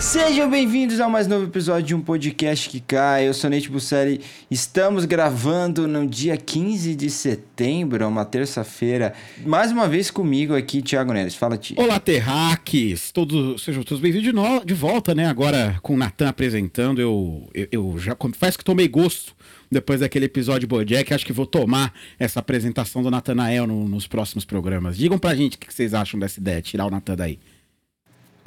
Sejam 0.00 0.48
bem-vindos 0.48 1.00
ao 1.00 1.10
mais 1.10 1.26
novo 1.26 1.44
episódio 1.44 1.88
de 1.88 1.94
um 1.94 2.00
podcast 2.00 2.70
que 2.70 2.80
cai. 2.80 3.26
Eu 3.26 3.34
sou 3.34 3.50
Nate 3.50 3.68
Busselli. 3.68 4.20
Estamos 4.50 5.04
gravando 5.04 5.88
no 5.88 6.06
dia 6.06 6.36
15 6.36 6.94
de 6.94 7.10
setembro, 7.10 8.06
uma 8.06 8.24
terça-feira. 8.24 9.12
Mais 9.44 9.72
uma 9.72 9.88
vez 9.88 10.10
comigo 10.10 10.54
aqui, 10.54 10.80
Thiago 10.82 11.12
Neres. 11.12 11.34
Fala, 11.34 11.56
Ti. 11.58 11.74
Olá, 11.76 11.98
terráqueos! 11.98 13.10
Todos, 13.10 13.62
sejam 13.62 13.82
todos 13.82 14.00
bem-vindos 14.00 14.26
de, 14.28 14.32
no- 14.32 14.64
de 14.64 14.72
volta, 14.72 15.14
né? 15.14 15.26
Agora 15.26 15.78
com 15.82 15.94
o 15.94 15.96
Natan 15.96 16.28
apresentando, 16.28 17.00
eu, 17.00 17.48
eu, 17.52 17.66
eu 17.72 17.98
já 17.98 18.14
confesso 18.14 18.56
que 18.56 18.64
tomei 18.64 18.86
gosto 18.88 19.34
depois 19.70 20.00
daquele 20.00 20.26
episódio 20.26 20.68
Bojack. 20.68 21.12
Acho 21.12 21.26
que 21.26 21.32
vou 21.32 21.46
tomar 21.46 21.92
essa 22.18 22.38
apresentação 22.40 23.02
do 23.02 23.10
Natanael 23.10 23.66
no- 23.66 23.88
nos 23.88 24.06
próximos 24.06 24.44
programas. 24.44 24.96
Digam 24.96 25.18
pra 25.18 25.34
gente 25.34 25.56
o 25.56 25.58
que 25.58 25.74
vocês 25.74 25.92
acham 25.92 26.18
dessa 26.20 26.38
ideia, 26.38 26.62
tirar 26.62 26.86
o 26.86 26.90
Natan 26.90 27.16
daí. 27.16 27.38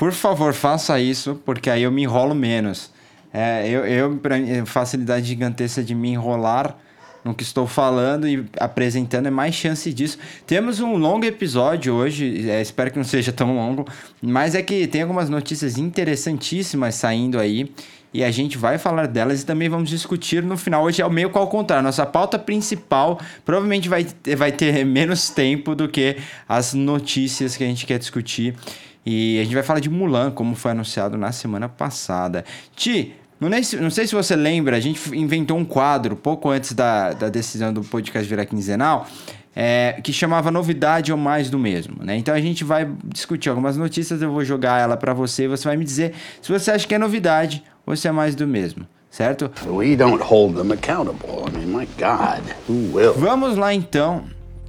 Por 0.02 0.14
favor, 0.14 0.52
faça 0.52 1.00
isso, 1.00 1.40
porque 1.46 1.70
aí 1.70 1.84
eu 1.84 1.92
me 1.92 2.02
enrolo 2.02 2.34
menos. 2.34 2.90
É, 3.32 3.70
eu, 3.70 3.86
eu 3.86 4.66
facilidade 4.66 5.28
gigantesca 5.28 5.84
de 5.84 5.94
me 5.94 6.10
enrolar 6.10 6.76
no 7.24 7.36
que 7.36 7.44
estou 7.44 7.68
falando 7.68 8.28
e 8.28 8.44
apresentando 8.60 9.28
é 9.28 9.30
mais 9.30 9.54
chance 9.54 9.94
disso. 9.94 10.18
Temos 10.48 10.80
um 10.80 10.98
longo 10.98 11.24
episódio 11.24 11.94
hoje, 11.94 12.50
é, 12.50 12.60
espero 12.64 12.90
que 12.90 12.98
não 12.98 13.04
seja 13.04 13.32
tão 13.32 13.56
longo, 13.56 13.86
mas 14.20 14.56
é 14.56 14.64
que 14.64 14.88
tem 14.88 15.04
algumas 15.04 15.30
notícias 15.30 15.78
interessantíssimas 15.78 16.96
saindo 16.96 17.38
aí 17.40 17.72
e 18.12 18.24
a 18.24 18.32
gente 18.32 18.58
vai 18.58 18.80
falar 18.80 19.06
delas 19.06 19.44
e 19.44 19.46
também 19.46 19.70
vamos 19.70 19.88
discutir 19.88 20.42
no 20.42 20.58
final. 20.58 20.84
Hoje 20.84 21.00
é 21.04 21.06
o 21.06 21.12
meio 21.12 21.30
que 21.30 21.38
ao 21.38 21.48
contrário. 21.48 21.84
Nossa 21.84 22.08
pauta 22.08 22.40
principal 22.40 23.22
provavelmente 23.46 23.88
vai, 23.88 24.08
vai 24.36 24.52
ter 24.52 24.84
menos 24.84 25.30
tempo 25.30 25.76
do 25.76 25.88
que 25.88 26.18
as 26.50 26.74
notícias 26.74 27.56
que 27.56 27.64
a 27.64 27.68
gente 27.68 27.86
quer 27.86 28.00
discutir. 28.00 28.56
E 29.06 29.40
a 29.40 29.44
gente 29.44 29.54
vai 29.54 29.64
falar 29.64 29.80
de 29.80 29.90
Mulan, 29.90 30.32
como 30.32 30.56
foi 30.56 30.72
anunciado 30.72 31.18
na 31.18 31.32
semana 31.32 31.68
passada. 31.68 32.46
Ti, 32.76 33.16
não, 33.40 33.90
sei 33.90 34.06
se 34.06 34.14
você 34.14 34.36
lembra, 34.36 34.78
a 34.78 34.80
gente 34.80 35.18
inventou 35.18 35.58
um 35.58 35.66
quadro 35.66 36.16
pouco 36.16 36.50
antes 36.50 36.74
da, 36.74 37.12
da 37.14 37.28
decisão 37.28 37.74
do 37.74 37.82
podcast 37.82 38.30
virar 38.30 38.46
quinzenal, 38.46 39.08
é, 39.56 40.00
que 40.04 40.14
chamava 40.14 40.52
Novidade 40.52 41.12
ou 41.12 41.18
Mais 41.18 41.50
do 41.50 41.58
Mesmo. 41.58 42.04
Né? 42.04 42.18
Então 42.18 42.36
a 42.36 42.40
gente 42.40 42.64
vai 42.64 42.88
discutir 43.04 43.50
algumas 43.50 43.76
notícias, 43.76 44.22
eu 44.22 44.32
vou 44.32 44.46
jogar 44.46 44.80
ela 44.80 44.96
pra 44.96 45.14
você 45.14 45.46
e 45.46 45.48
você 45.48 45.68
vai 45.68 45.76
me 45.76 45.84
dizer 45.84 46.14
se 46.40 46.52
você 46.52 46.70
acha 46.70 46.88
que 46.88 46.94
é 46.94 47.00
novidade 47.00 47.64
ou 47.84 47.96
se 47.96 48.08
é 48.08 48.12
mais 48.12 48.36
do 48.36 48.48
mesmo, 48.48 48.88
certo? 49.10 49.52
We 49.66 49.96
don't 49.96 50.22
hold 50.22 50.56
them 50.56 50.72
accountable. 50.72 51.48
I 51.48 51.58
mean, 51.58 51.76
my 51.76 51.88
God, 51.98 52.44
who 52.70 52.96
will? 52.96 53.16
Vamos 53.16 53.58
lá 53.58 53.74
então. 53.74 54.24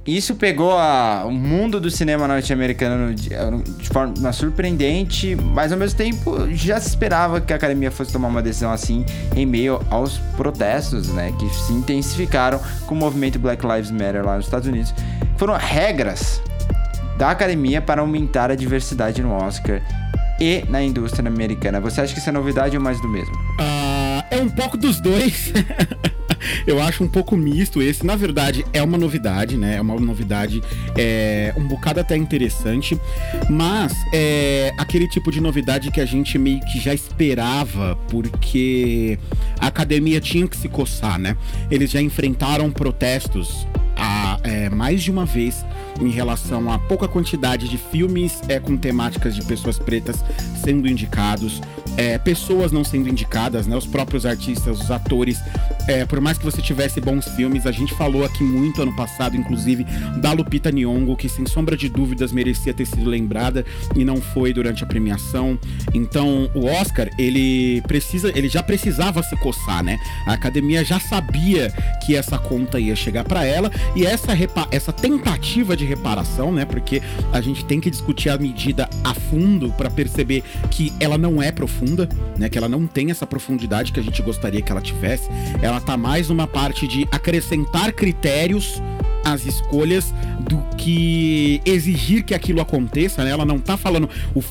Isso 0.05 0.35
pegou 0.35 0.73
a- 0.77 1.23
o 1.25 1.31
mundo 1.31 1.79
do 1.79 1.89
cinema 1.89 2.27
norte-americano 2.27 3.13
de, 3.15 3.29
de 3.29 3.87
forma 3.89 4.33
surpreendente, 4.33 5.33
mas 5.35 5.71
ao 5.71 5.77
mesmo 5.77 5.97
tempo 5.97 6.49
já 6.51 6.77
se 6.79 6.89
esperava 6.89 7.39
que 7.39 7.53
a 7.53 7.55
academia 7.55 7.89
fosse 7.89 8.11
tomar 8.11 8.27
uma 8.27 8.41
decisão 8.41 8.71
assim 8.71 9.05
em 9.33 9.45
meio 9.45 9.79
aos 9.89 10.17
protestos, 10.35 11.07
né, 11.07 11.31
que 11.39 11.49
se 11.55 11.71
intensificaram 11.71 12.59
com 12.85 12.93
o 12.95 12.97
movimento 12.97 13.39
Black 13.39 13.65
Lives 13.65 13.91
Matter 13.91 14.25
lá 14.25 14.35
nos 14.35 14.45
Estados 14.45 14.67
Unidos. 14.67 14.93
Foram 15.37 15.55
regras 15.55 16.41
da 17.17 17.31
academia 17.31 17.81
para 17.81 18.01
aumentar 18.01 18.51
a 18.51 18.55
diversidade 18.55 19.21
no 19.21 19.31
Oscar 19.33 19.81
e 20.37 20.65
na 20.67 20.83
indústria 20.83 21.29
americana. 21.29 21.79
Você 21.79 22.01
acha 22.01 22.13
que 22.13 22.19
isso 22.19 22.27
é 22.27 22.33
novidade 22.33 22.75
ou 22.75 22.83
mais 22.83 22.99
do 22.99 23.07
mesmo? 23.07 23.33
Ah, 23.57 24.25
é 24.31 24.41
um 24.41 24.49
pouco 24.49 24.75
dos 24.75 24.99
dois. 24.99 25.53
Eu 26.65 26.81
acho 26.81 27.03
um 27.03 27.07
pouco 27.07 27.35
misto 27.35 27.81
esse. 27.81 28.05
Na 28.05 28.15
verdade, 28.15 28.65
é 28.73 28.81
uma 28.81 28.97
novidade, 28.97 29.57
né? 29.57 29.75
É 29.77 29.81
uma 29.81 29.99
novidade 29.99 30.61
é, 30.97 31.53
um 31.57 31.67
bocado 31.67 31.99
até 31.99 32.15
interessante. 32.15 32.99
Mas 33.49 33.93
é 34.13 34.73
aquele 34.77 35.07
tipo 35.07 35.31
de 35.31 35.41
novidade 35.41 35.91
que 35.91 36.01
a 36.01 36.05
gente 36.05 36.37
meio 36.37 36.59
que 36.61 36.79
já 36.79 36.93
esperava, 36.93 37.97
porque 38.09 39.17
a 39.59 39.67
academia 39.67 40.19
tinha 40.19 40.47
que 40.47 40.57
se 40.57 40.67
coçar, 40.67 41.19
né? 41.19 41.35
Eles 41.69 41.91
já 41.91 42.01
enfrentaram 42.01 42.71
protestos 42.71 43.67
a, 43.95 44.39
é, 44.43 44.69
mais 44.69 45.01
de 45.01 45.11
uma 45.11 45.25
vez 45.25 45.65
em 46.01 46.09
relação 46.09 46.71
à 46.71 46.79
pouca 46.79 47.07
quantidade 47.07 47.67
de 47.67 47.77
filmes 47.77 48.41
é, 48.47 48.59
com 48.59 48.77
temáticas 48.77 49.35
de 49.35 49.43
pessoas 49.43 49.77
pretas 49.77 50.23
sendo 50.63 50.87
indicados, 50.87 51.61
é, 51.97 52.17
pessoas 52.17 52.71
não 52.71 52.83
sendo 52.83 53.09
indicadas, 53.09 53.67
né? 53.67 53.75
Os 53.75 53.85
próprios 53.85 54.25
artistas, 54.25 54.79
os 54.79 54.91
atores. 54.91 55.39
É, 55.87 56.05
por 56.05 56.21
mais 56.21 56.37
que 56.37 56.45
você 56.45 56.61
tivesse 56.61 57.01
bons 57.01 57.27
filmes, 57.35 57.65
a 57.65 57.71
gente 57.71 57.93
falou 57.93 58.23
aqui 58.23 58.43
muito 58.43 58.81
ano 58.81 58.95
passado, 58.95 59.35
inclusive, 59.35 59.83
da 60.17 60.31
Lupita 60.31 60.71
Nyong'o, 60.71 61.15
que 61.15 61.27
sem 61.27 61.45
sombra 61.45 61.75
de 61.75 61.89
dúvidas 61.89 62.31
merecia 62.31 62.73
ter 62.73 62.85
sido 62.85 63.09
lembrada 63.09 63.65
e 63.95 64.05
não 64.05 64.17
foi 64.17 64.53
durante 64.53 64.83
a 64.83 64.87
premiação. 64.87 65.59
Então, 65.93 66.49
o 66.55 66.65
Oscar, 66.65 67.09
ele 67.17 67.81
precisa, 67.81 68.31
ele 68.35 68.47
já 68.47 68.63
precisava 68.63 69.21
se 69.21 69.35
coçar, 69.37 69.83
né? 69.83 69.99
A 70.25 70.33
academia 70.33 70.83
já 70.83 70.99
sabia 70.99 71.69
que 72.05 72.15
essa 72.15 72.37
conta 72.37 72.79
ia 72.79 72.95
chegar 72.95 73.25
para 73.25 73.45
ela 73.45 73.69
e 73.95 74.05
essa, 74.05 74.31
essa 74.71 74.93
tentativa 74.93 75.75
de 75.75 75.82
reparação, 75.85 76.51
né? 76.51 76.65
Porque 76.65 77.01
a 77.31 77.41
gente 77.41 77.65
tem 77.65 77.79
que 77.79 77.89
discutir 77.89 78.29
a 78.29 78.37
medida 78.37 78.89
a 79.03 79.13
fundo 79.13 79.71
para 79.71 79.89
perceber 79.89 80.43
que 80.69 80.93
ela 80.99 81.17
não 81.17 81.41
é 81.41 81.51
profunda, 81.51 82.07
né? 82.37 82.49
Que 82.49 82.57
ela 82.57 82.69
não 82.69 82.87
tem 82.87 83.11
essa 83.11 83.25
profundidade 83.25 83.91
que 83.91 83.99
a 83.99 84.03
gente 84.03 84.21
gostaria 84.21 84.61
que 84.61 84.71
ela 84.71 84.81
tivesse. 84.81 85.29
Ela 85.61 85.79
tá 85.79 85.97
mais 85.97 86.29
numa 86.29 86.47
parte 86.47 86.87
de 86.87 87.07
acrescentar 87.11 87.91
critérios 87.93 88.81
às 89.23 89.45
escolhas 89.45 90.13
do 90.39 90.57
que 90.77 91.61
exigir 91.65 92.23
que 92.23 92.33
aquilo 92.33 92.61
aconteça, 92.61 93.23
né? 93.23 93.31
Ela 93.31 93.45
não 93.45 93.59
tá 93.59 93.77
falando, 93.77 94.09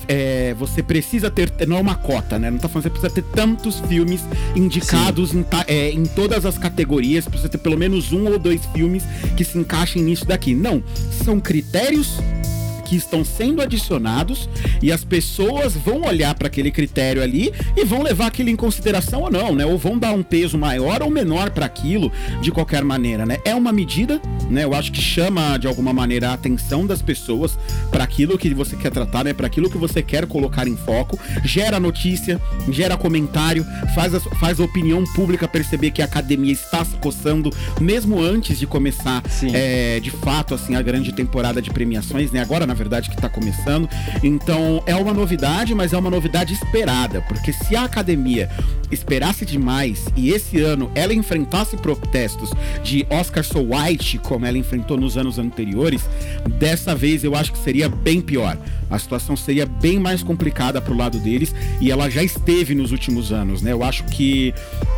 é, 0.09 0.55
você 0.55 0.83
precisa 0.83 1.31
ter, 1.31 1.53
não 1.67 1.77
é 1.77 1.81
uma 1.81 1.95
cota, 1.95 2.39
né? 2.39 2.51
Não 2.51 2.59
tá 2.59 2.69
falando, 2.69 2.85
você 2.85 2.91
precisa 2.91 3.15
ter 3.15 3.23
tantos 3.23 3.81
filmes 3.81 4.23
indicados 4.57 5.35
em, 5.35 5.45
é, 5.67 5.91
em 5.91 6.05
todas 6.05 6.47
as 6.47 6.57
categorias, 6.59 7.27
precisa 7.27 7.49
ter 7.49 7.59
pelo 7.59 7.77
menos 7.77 8.13
um 8.13 8.27
ou 8.31 8.39
dois 8.39 8.65
filmes 8.75 9.05
que 9.37 9.45
se 9.45 9.59
encaixem 9.59 10.03
nisso 10.03 10.27
daqui. 10.27 10.55
Não, 10.55 10.83
são 11.25 11.41
critérios 11.41 12.19
que 12.93 12.97
estão 12.97 13.25
sendo 13.25 13.63
adicionados 13.63 14.51
e 14.83 14.93
as 14.93 15.03
pessoas 15.03 15.75
vão 15.75 16.03
olhar 16.03 16.35
para 16.35 16.49
aquele 16.49 16.71
critério 16.71 17.23
ali 17.23 17.51
e 17.75 17.87
vão 17.87 18.03
levar 18.03 18.27
aquilo 18.27 18.51
em 18.51 18.57
consideração 18.57 19.23
ou 19.23 19.31
não, 19.31 19.55
né? 19.55 19.65
Ou 19.65 19.79
vão 19.79 19.99
dar 19.99 20.13
um 20.13 20.23
peso 20.23 20.59
maior 20.59 21.03
ou 21.03 21.11
menor 21.11 21.49
para 21.53 21.65
aquilo 21.65 22.13
de 22.43 22.53
qualquer 22.53 22.85
maneira, 22.85 23.25
né? 23.25 23.39
É 23.47 23.55
uma 23.55 23.73
medida, 23.73 24.21
né? 24.51 24.65
Eu 24.65 24.75
acho 24.75 24.93
que 24.93 25.01
chama 25.01 25.57
de 25.57 25.67
alguma 25.67 25.91
maneira 25.91 26.29
a 26.29 26.35
atenção 26.35 26.87
das 26.87 27.01
pessoas 27.01 27.59
para 27.91 28.05
aquilo 28.05 28.37
que 28.37 28.53
você 28.53 28.77
quer 28.77 28.91
tratar, 28.91 29.25
né? 29.25 29.33
Para 29.33 29.47
aquilo 29.47 29.71
que 29.71 29.79
você 29.79 30.03
quer 30.03 30.27
colocar 30.27 30.69
em 30.69 30.77
foco, 30.77 31.19
gera 31.43 31.81
notícia, 31.81 32.39
gera 32.71 32.95
comentário, 32.95 33.65
faz 33.95 34.15
a, 34.15 34.21
faz 34.21 34.61
a 34.61 34.65
opinião 34.65 35.03
pública 35.15 35.49
perceber 35.49 35.93
que 35.93 36.03
a 36.03 36.05
academia 36.05 36.53
está 36.53 36.85
se 36.85 36.95
coçando 36.97 37.49
mesmo 37.81 38.21
antes 38.21 38.59
de 38.59 38.67
começar 38.67 39.23
é, 39.55 39.99
de 39.99 40.11
fato, 40.11 40.55
assim, 40.55 40.77
a 40.77 40.83
grande 40.83 41.11
temporada 41.11 41.63
de 41.63 41.71
premiações, 41.71 42.31
né? 42.31 42.43
Agora, 42.43 42.67
na 42.67 42.75
verdade, 42.75 42.82
que 43.11 43.17
tá 43.17 43.29
começando. 43.29 43.89
Então, 44.23 44.83
é 44.87 44.95
uma 44.95 45.13
novidade, 45.13 45.75
mas 45.75 45.93
é 45.93 45.99
uma 45.99 46.11
novidade 46.11 46.53
esperada, 46.53 47.23
porque 47.23 47.53
se 47.53 47.75
a 47.77 47.85
academia 47.85 48.49
esperasse 48.91 49.47
demais 49.47 50.07
e 50.15 50.31
esse 50.31 50.61
ano 50.61 50.91
ela 50.95 51.15
enfrentasse 51.15 51.77
protestos 51.77 52.51
de 52.83 53.07
Oscar 53.09 53.43
So 53.43 53.61
White, 53.61 54.19
como 54.19 54.45
ela 54.45 54.59
enfrentou 54.59 54.97
nos 54.97 55.17
anos 55.17 55.39
anteriores, 55.39 56.03
dessa 56.59 56.95
vez 56.95 57.25
eu 57.25 57.35
acho 57.35 57.53
que 57.53 57.59
seria 57.59 57.89
bem 57.89 58.21
pior. 58.21 58.59
A 58.91 58.99
situação 58.99 59.37
seria 59.37 59.65
bem 59.65 59.99
mais 59.99 60.23
complicada 60.23 60.81
pro 60.81 60.95
lado 60.95 61.19
deles 61.19 61.55
e 61.81 61.91
ela 61.91 62.11
já 62.11 62.23
esteve 62.23 62.75
nos 62.75 62.93
últimos 62.93 63.33
anos, 63.33 63.63
né? 63.63 63.73
Eu 63.73 63.83
acho 63.83 64.05
que 64.05 64.53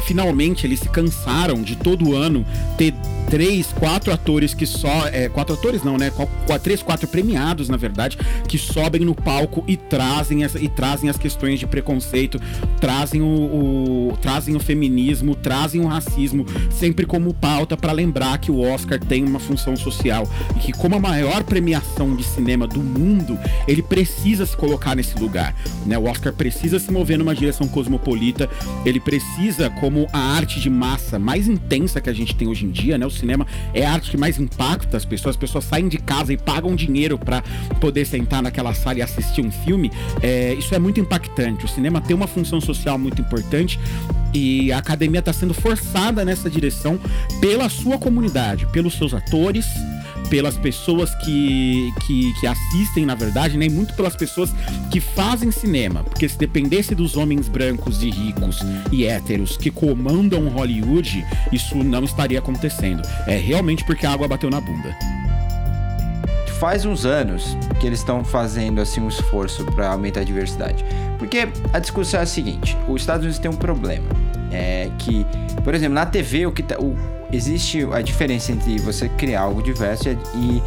finalmente 0.05 0.67
eles 0.67 0.81
se 0.81 0.89
cansaram 0.89 1.63
de 1.63 1.77
todo 1.77 2.17
ano 2.17 2.45
ter 2.77 2.93
três, 3.31 3.69
quatro 3.73 4.13
atores 4.13 4.55
que 4.55 4.67
só. 4.67 5.09
É, 5.09 5.29
quatro 5.29 5.55
atores 5.55 5.83
não, 5.83 5.97
né? 5.97 6.13
Três, 6.63 6.83
quatro 6.83 7.07
premiados, 7.07 7.69
na 7.75 7.79
verdade, 7.79 8.17
que 8.49 8.57
sobem 8.57 9.03
no 9.03 9.15
palco 9.15 9.65
e 9.67 9.77
trazem, 9.77 10.45
essa, 10.45 10.59
e 10.59 10.69
trazem 10.69 11.11
as 11.11 11.19
questões 11.19 11.59
de 11.59 11.67
preconceito, 11.67 12.41
trazem 12.81 13.21
o, 13.21 13.27
o, 13.27 14.19
trazem 14.23 14.55
o 14.55 14.61
feminismo, 14.61 15.35
trazem 15.35 15.81
o 15.81 15.87
racismo 15.87 16.47
sempre 16.71 17.05
como 17.05 17.35
pauta 17.35 17.77
para 17.77 17.93
lembrar 17.93 18.39
que 18.39 18.51
o 18.51 18.61
Oscar 18.61 19.01
tem 19.01 19.25
uma 19.25 19.41
função 19.41 19.77
social 19.77 20.29
e 20.57 20.61
que 20.61 20.73
como 20.73 20.95
a 20.95 21.01
maior 21.01 21.43
premiação 21.43 22.15
de 22.15 22.23
cinema 22.23 22.67
do 22.67 22.81
mundo, 22.81 23.37
ele 23.67 23.83
precisa 23.83 24.47
se 24.47 24.57
colocar 24.57 24.95
nesse 24.95 25.19
lugar, 25.19 25.55
né? 25.85 25.99
O 25.99 26.05
Oscar 26.05 26.33
precisa 26.33 26.79
se 26.79 26.93
mover 26.93 27.19
numa 27.19 27.35
direção 27.35 27.67
cosmopolita, 27.67 28.49
ele 28.85 29.01
precisa 29.01 29.69
como 29.81 30.07
a 30.13 30.19
arte 30.19 30.61
de 30.61 30.71
massa 30.71 31.19
mais 31.19 31.49
intensa 31.49 32.01
que 32.01 32.09
a 32.09 32.13
gente 32.13 32.37
tem 32.37 32.47
hoje 32.47 32.67
em 32.67 32.71
dia, 32.71 32.97
né? 32.97 33.05
O 33.05 33.11
cinema 33.11 33.47
é 33.73 33.85
a 33.85 33.93
arte 33.93 34.13
que 34.13 34.17
mais 34.17 34.39
impacta 34.39 34.97
as 34.97 35.05
pessoas, 35.05 35.35
as 35.35 35.41
pessoas 35.41 35.65
saem 35.65 35.89
de 35.89 35.99
casa 35.99 36.33
e 36.33 36.37
pagam 36.37 36.77
dinheiro 36.77 37.19
para 37.19 37.43
poder 37.81 38.05
sentar 38.05 38.43
naquela 38.43 38.75
sala 38.75 38.99
e 38.99 39.03
assistir 39.03 39.43
um 39.43 39.51
filme. 39.51 39.91
É, 40.23 40.55
isso 40.55 40.75
é 40.75 40.79
muito 40.79 41.01
impactante. 41.01 41.65
O 41.65 41.69
cinema 41.69 42.01
tem 42.01 42.15
uma 42.15 42.27
função 42.27 42.61
social 42.61 42.99
muito 42.99 43.21
importante 43.21 43.79
e 44.33 44.73
a 44.73 44.79
academia 44.79 45.21
está 45.21 45.33
sendo 45.33 45.55
forçada 45.55 46.25
nessa 46.25 46.51
direção 46.51 46.99
pela 47.41 47.69
sua 47.69 47.99
comunidade, 47.99 48.67
pelos 48.67 48.95
seus 48.95 49.15
atores, 49.15 49.65
pelas 50.29 50.57
pessoas 50.57 51.15
que, 51.17 51.93
que, 52.07 52.33
que, 52.41 52.47
assistem, 52.47 53.07
na 53.07 53.15
verdade, 53.15 53.57
nem 53.57 53.71
muito 53.71 53.95
pelas 53.95 54.17
pessoas 54.17 54.53
que 54.91 55.01
fazem 55.01 55.51
cinema. 55.53 56.03
Porque 56.03 56.29
se 56.29 56.37
dependesse 56.37 56.95
dos 56.95 57.17
homens 57.17 57.49
brancos 57.49 58.03
e 58.03 58.11
ricos 58.11 58.59
e 58.91 59.05
héteros 59.05 59.57
que 59.57 59.71
comandam 59.71 60.49
Hollywood, 60.49 61.25
isso 61.53 61.77
não 61.85 62.05
estaria 62.05 62.39
acontecendo. 62.39 63.03
É 63.27 63.37
realmente 63.37 63.85
porque 63.85 64.07
a 64.07 64.13
água 64.13 64.27
bateu 64.27 64.51
na 64.51 64.61
bunda. 64.61 64.97
Faz 66.65 66.87
uns 66.87 67.05
anos 67.05 67.59
que 67.79 67.87
eles 67.87 67.99
estão 67.99 68.25
fazendo 68.25 68.81
assim 68.81 68.99
um 68.99 69.09
esforço 69.09 69.67
para 69.67 69.89
aumentar 69.89 70.21
a 70.21 70.25
diversidade. 70.25 70.83
Porque 71.19 71.47
a 71.71 71.79
discussão 71.79 72.21
é 72.21 72.23
a 72.23 72.27
seguinte: 72.27 72.75
os 72.89 73.03
Estados 73.03 73.21
Unidos 73.21 73.39
tem 73.39 73.51
um 73.51 73.55
problema. 73.55 74.07
É 74.51 74.91
que, 74.99 75.27
por 75.63 75.75
exemplo, 75.75 75.95
na 75.95 76.07
TV 76.07 76.47
o 76.47 76.53
que 76.53 76.63
tá, 76.63 76.79
o, 76.81 76.97
existe 77.31 77.87
a 77.93 78.01
diferença 78.01 78.51
entre 78.51 78.79
você 78.79 79.11
criar 79.11 79.43
algo 79.43 79.63
diverso 79.63 80.09
e 80.09 80.63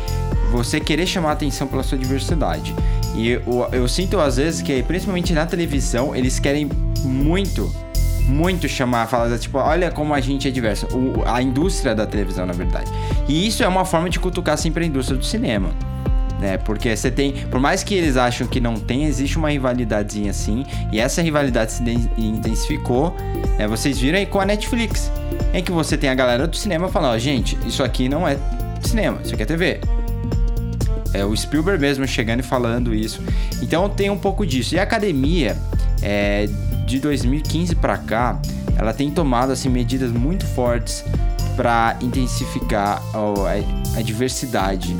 você 0.51 0.79
querer 0.79 1.07
chamar 1.07 1.31
atenção 1.31 1.65
pela 1.65 1.81
sua 1.81 1.97
diversidade. 1.97 2.75
E 3.15 3.29
eu, 3.29 3.67
eu 3.71 3.88
sinto 3.88 4.19
às 4.19 4.38
vezes 4.38 4.61
que, 4.61 4.83
principalmente 4.83 5.33
na 5.33 5.47
televisão, 5.47 6.15
eles 6.15 6.38
querem 6.38 6.69
muito 7.03 7.73
muito 8.27 8.68
chamar, 8.68 9.07
falar 9.07 9.38
tipo, 9.38 9.57
olha 9.57 9.89
como 9.89 10.13
a 10.13 10.19
gente 10.19 10.47
é 10.47 10.51
diverso. 10.51 10.88
O, 10.88 11.24
a 11.25 11.41
indústria 11.41 11.95
da 11.95 12.06
televisão, 12.06 12.45
na 12.45 12.53
verdade. 12.53 12.91
E 13.27 13.47
isso 13.47 13.63
é 13.63 13.68
uma 13.68 13.85
forma 13.85 14.09
de 14.09 14.19
cutucar 14.19 14.57
sempre 14.57 14.83
a 14.83 14.88
indústria 14.88 15.18
do 15.18 15.25
cinema. 15.25 15.69
Né? 16.39 16.57
Porque 16.57 16.95
você 16.95 17.09
tem, 17.09 17.33
por 17.50 17.59
mais 17.59 17.83
que 17.83 17.95
eles 17.95 18.15
acham 18.15 18.45
que 18.45 18.59
não 18.59 18.75
tem, 18.75 19.06
existe 19.06 19.38
uma 19.38 19.50
rivalidadezinha 19.50 20.29
assim, 20.29 20.65
e 20.91 21.00
essa 21.00 21.21
rivalidade 21.21 21.71
se 21.71 21.83
intensificou. 22.18 23.15
Né? 23.57 23.68
Vocês 23.68 23.97
viram 23.97 24.19
aí 24.19 24.25
com 24.25 24.39
a 24.39 24.45
Netflix, 24.45 25.12
em 25.53 25.63
que 25.63 25.71
você 25.71 25.97
tem 25.97 26.09
a 26.09 26.15
galera 26.15 26.47
do 26.47 26.56
cinema 26.56 26.89
falando, 26.89 27.15
ó, 27.15 27.18
gente, 27.18 27.57
isso 27.65 27.83
aqui 27.83 28.07
não 28.07 28.27
é 28.27 28.38
cinema, 28.81 29.19
isso 29.23 29.33
aqui 29.33 29.44
é 29.44 29.45
TV. 29.45 29.81
É 31.13 31.25
o 31.25 31.35
Spielberg 31.35 31.81
mesmo 31.81 32.06
chegando 32.06 32.41
e 32.41 32.44
falando 32.44 32.94
isso. 32.94 33.21
Então 33.62 33.89
tem 33.89 34.09
um 34.09 34.18
pouco 34.18 34.45
disso. 34.45 34.75
E 34.75 34.80
a 34.80 34.83
academia, 34.83 35.57
é, 36.01 36.47
de 36.88 37.00
2015 37.01 37.75
para 37.75 37.98
cá, 37.98 38.39
ela 38.78 38.94
tem 38.94 39.12
tomado 39.12 39.51
assim 39.51 39.68
medidas 39.68 40.10
muito 40.10 40.45
fortes 40.45 41.04
para 41.56 41.98
intensificar 42.01 43.04
a, 43.13 44.00
a 44.00 44.01
diversidade 44.01 44.95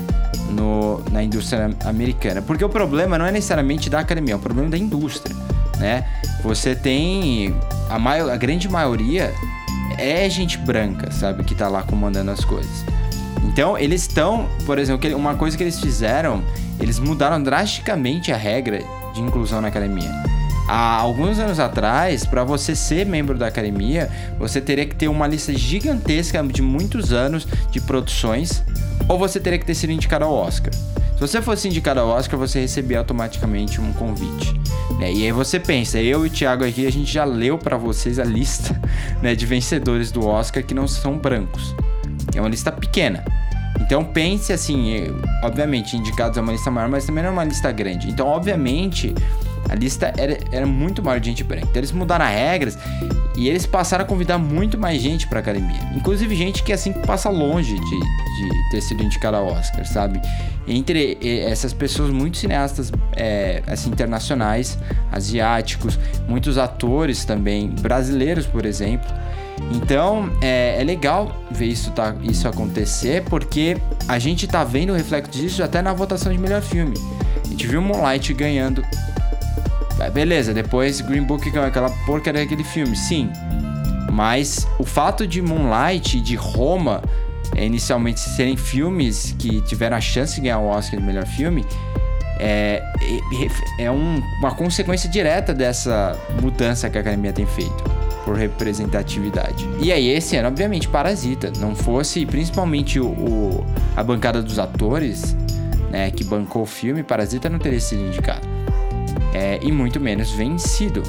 no, 0.50 1.02
na 1.10 1.22
indústria 1.22 1.70
americana. 1.86 2.42
Porque 2.42 2.62
o 2.62 2.68
problema 2.68 3.16
não 3.16 3.24
é 3.24 3.32
necessariamente 3.32 3.88
da 3.88 4.00
academia, 4.00 4.34
é 4.34 4.36
o 4.36 4.38
problema 4.38 4.68
da 4.68 4.76
indústria, 4.76 5.34
né? 5.78 6.04
Você 6.42 6.74
tem 6.74 7.54
a, 7.88 7.98
maior, 7.98 8.30
a 8.30 8.36
grande 8.36 8.68
maioria 8.68 9.32
é 9.96 10.28
gente 10.28 10.58
branca, 10.58 11.10
sabe, 11.10 11.42
que 11.42 11.54
tá 11.54 11.68
lá 11.68 11.82
comandando 11.82 12.30
as 12.30 12.44
coisas. 12.44 12.84
Então, 13.44 13.78
eles 13.78 14.02
estão, 14.02 14.46
por 14.66 14.78
exemplo, 14.78 15.16
uma 15.16 15.36
coisa 15.36 15.56
que 15.56 15.62
eles 15.62 15.80
fizeram, 15.80 16.42
eles 16.78 16.98
mudaram 16.98 17.42
drasticamente 17.42 18.30
a 18.30 18.36
regra 18.36 18.82
de 19.14 19.22
inclusão 19.22 19.62
na 19.62 19.68
academia. 19.68 20.37
Há 20.68 20.96
alguns 20.96 21.38
anos 21.38 21.58
atrás, 21.58 22.26
para 22.26 22.44
você 22.44 22.76
ser 22.76 23.06
membro 23.06 23.38
da 23.38 23.46
academia, 23.46 24.10
você 24.38 24.60
teria 24.60 24.84
que 24.84 24.94
ter 24.94 25.08
uma 25.08 25.26
lista 25.26 25.50
gigantesca 25.56 26.42
de 26.42 26.60
muitos 26.60 27.10
anos 27.10 27.48
de 27.70 27.80
produções, 27.80 28.62
ou 29.08 29.18
você 29.18 29.40
teria 29.40 29.58
que 29.58 29.64
ter 29.64 29.74
sido 29.74 29.94
indicado 29.94 30.26
ao 30.26 30.34
Oscar. 30.34 30.74
Se 30.74 31.20
você 31.20 31.40
fosse 31.40 31.66
indicado 31.66 32.00
ao 32.00 32.08
Oscar, 32.08 32.38
você 32.38 32.60
recebia 32.60 32.98
automaticamente 32.98 33.80
um 33.80 33.94
convite. 33.94 34.52
Né? 34.98 35.10
E 35.10 35.24
aí 35.24 35.32
você 35.32 35.58
pensa, 35.58 35.98
eu 35.98 36.26
e 36.26 36.28
o 36.28 36.30
Thiago 36.30 36.64
aqui, 36.66 36.86
a 36.86 36.92
gente 36.92 37.10
já 37.10 37.24
leu 37.24 37.56
para 37.56 37.78
vocês 37.78 38.18
a 38.18 38.24
lista 38.24 38.78
né, 39.22 39.34
de 39.34 39.46
vencedores 39.46 40.12
do 40.12 40.26
Oscar 40.26 40.62
que 40.62 40.74
não 40.74 40.86
são 40.86 41.16
brancos. 41.16 41.74
É 42.34 42.40
uma 42.40 42.48
lista 42.50 42.70
pequena. 42.70 43.24
Então 43.80 44.04
pense 44.04 44.52
assim, 44.52 45.06
obviamente, 45.42 45.96
indicados 45.96 46.36
é 46.36 46.42
uma 46.42 46.52
lista 46.52 46.70
maior, 46.70 46.90
mas 46.90 47.06
também 47.06 47.22
não 47.24 47.30
é 47.30 47.32
uma 47.32 47.44
lista 47.44 47.72
grande. 47.72 48.10
Então, 48.10 48.26
obviamente, 48.26 49.14
a 49.68 49.74
lista 49.74 50.12
era, 50.16 50.38
era 50.50 50.66
muito 50.66 51.02
maior 51.02 51.20
de 51.20 51.28
gente 51.28 51.44
branca. 51.44 51.66
Então 51.68 51.80
eles 51.80 51.92
mudaram 51.92 52.24
as 52.24 52.32
regras 52.32 52.78
e 53.36 53.48
eles 53.48 53.66
passaram 53.66 54.04
a 54.04 54.06
convidar 54.06 54.38
muito 54.38 54.78
mais 54.78 55.00
gente 55.00 55.26
pra 55.26 55.40
academia. 55.40 55.80
Inclusive 55.94 56.34
gente 56.34 56.62
que 56.62 56.72
assim 56.72 56.92
passa 56.92 57.28
longe 57.28 57.74
de, 57.74 57.80
de 57.80 58.70
ter 58.70 58.80
sido 58.80 59.02
indicada 59.02 59.36
ao 59.36 59.46
Oscar, 59.46 59.86
sabe? 59.86 60.20
Entre 60.66 61.18
essas 61.46 61.72
pessoas, 61.72 62.10
muitos 62.10 62.40
cineastas 62.40 62.92
é, 63.16 63.62
assim, 63.66 63.90
internacionais, 63.90 64.78
asiáticos, 65.10 65.98
muitos 66.28 66.58
atores 66.58 67.24
também, 67.24 67.68
brasileiros, 67.68 68.46
por 68.46 68.66
exemplo. 68.66 69.08
Então 69.72 70.30
é, 70.40 70.80
é, 70.80 70.84
legal 70.84 71.44
ver 71.50 71.66
isso, 71.66 71.90
tá, 71.90 72.14
isso 72.22 72.46
acontecer, 72.48 73.24
porque 73.24 73.76
a 74.06 74.18
gente 74.18 74.46
tá 74.46 74.64
vendo 74.64 74.92
o 74.92 74.96
reflexo 74.96 75.30
disso 75.30 75.62
até 75.62 75.82
na 75.82 75.92
votação 75.92 76.32
de 76.32 76.38
melhor 76.38 76.62
filme. 76.62 76.96
A 77.44 77.48
gente 77.48 77.66
viu 77.66 77.82
Moonlight 77.82 78.32
ganhando 78.34 78.84
Beleza, 80.12 80.54
depois 80.54 81.00
Green 81.00 81.22
Book, 81.22 81.56
é 81.56 81.60
aquela 81.60 81.90
porcaria 82.06 82.42
daquele 82.42 82.64
filme, 82.64 82.96
sim. 82.96 83.30
Mas 84.12 84.66
o 84.78 84.84
fato 84.84 85.26
de 85.26 85.42
Moonlight 85.42 86.18
e 86.18 86.20
de 86.20 86.36
Roma 86.36 87.02
inicialmente 87.56 88.20
serem 88.20 88.56
filmes 88.56 89.34
que 89.38 89.60
tiveram 89.62 89.96
a 89.96 90.00
chance 90.00 90.36
de 90.36 90.42
ganhar 90.42 90.58
o 90.58 90.66
Oscar 90.66 90.98
de 90.98 91.04
melhor 91.04 91.26
filme 91.26 91.64
é, 92.38 92.82
é, 93.78 93.84
é 93.84 93.90
um, 93.90 94.22
uma 94.38 94.54
consequência 94.54 95.08
direta 95.08 95.52
dessa 95.52 96.16
mudança 96.40 96.88
que 96.88 96.96
a 96.96 97.00
academia 97.00 97.32
tem 97.32 97.46
feito 97.46 97.84
por 98.24 98.36
representatividade. 98.36 99.68
E 99.80 99.90
aí, 99.90 100.08
esse 100.08 100.36
ano, 100.36 100.48
obviamente, 100.48 100.88
Parasita. 100.88 101.50
Não 101.58 101.74
fosse 101.74 102.24
principalmente 102.26 103.00
o, 103.00 103.06
o 103.06 103.66
a 103.96 104.02
bancada 104.02 104.42
dos 104.42 104.58
atores 104.58 105.36
né, 105.90 106.10
que 106.10 106.22
bancou 106.22 106.62
o 106.62 106.66
filme, 106.66 107.02
Parasita 107.02 107.48
não 107.48 107.58
teria 107.58 107.80
sido 107.80 108.02
indicado 108.02 108.57
é, 109.32 109.58
e 109.62 109.70
muito 109.70 110.00
menos 110.00 110.30
vencido. 110.30 111.02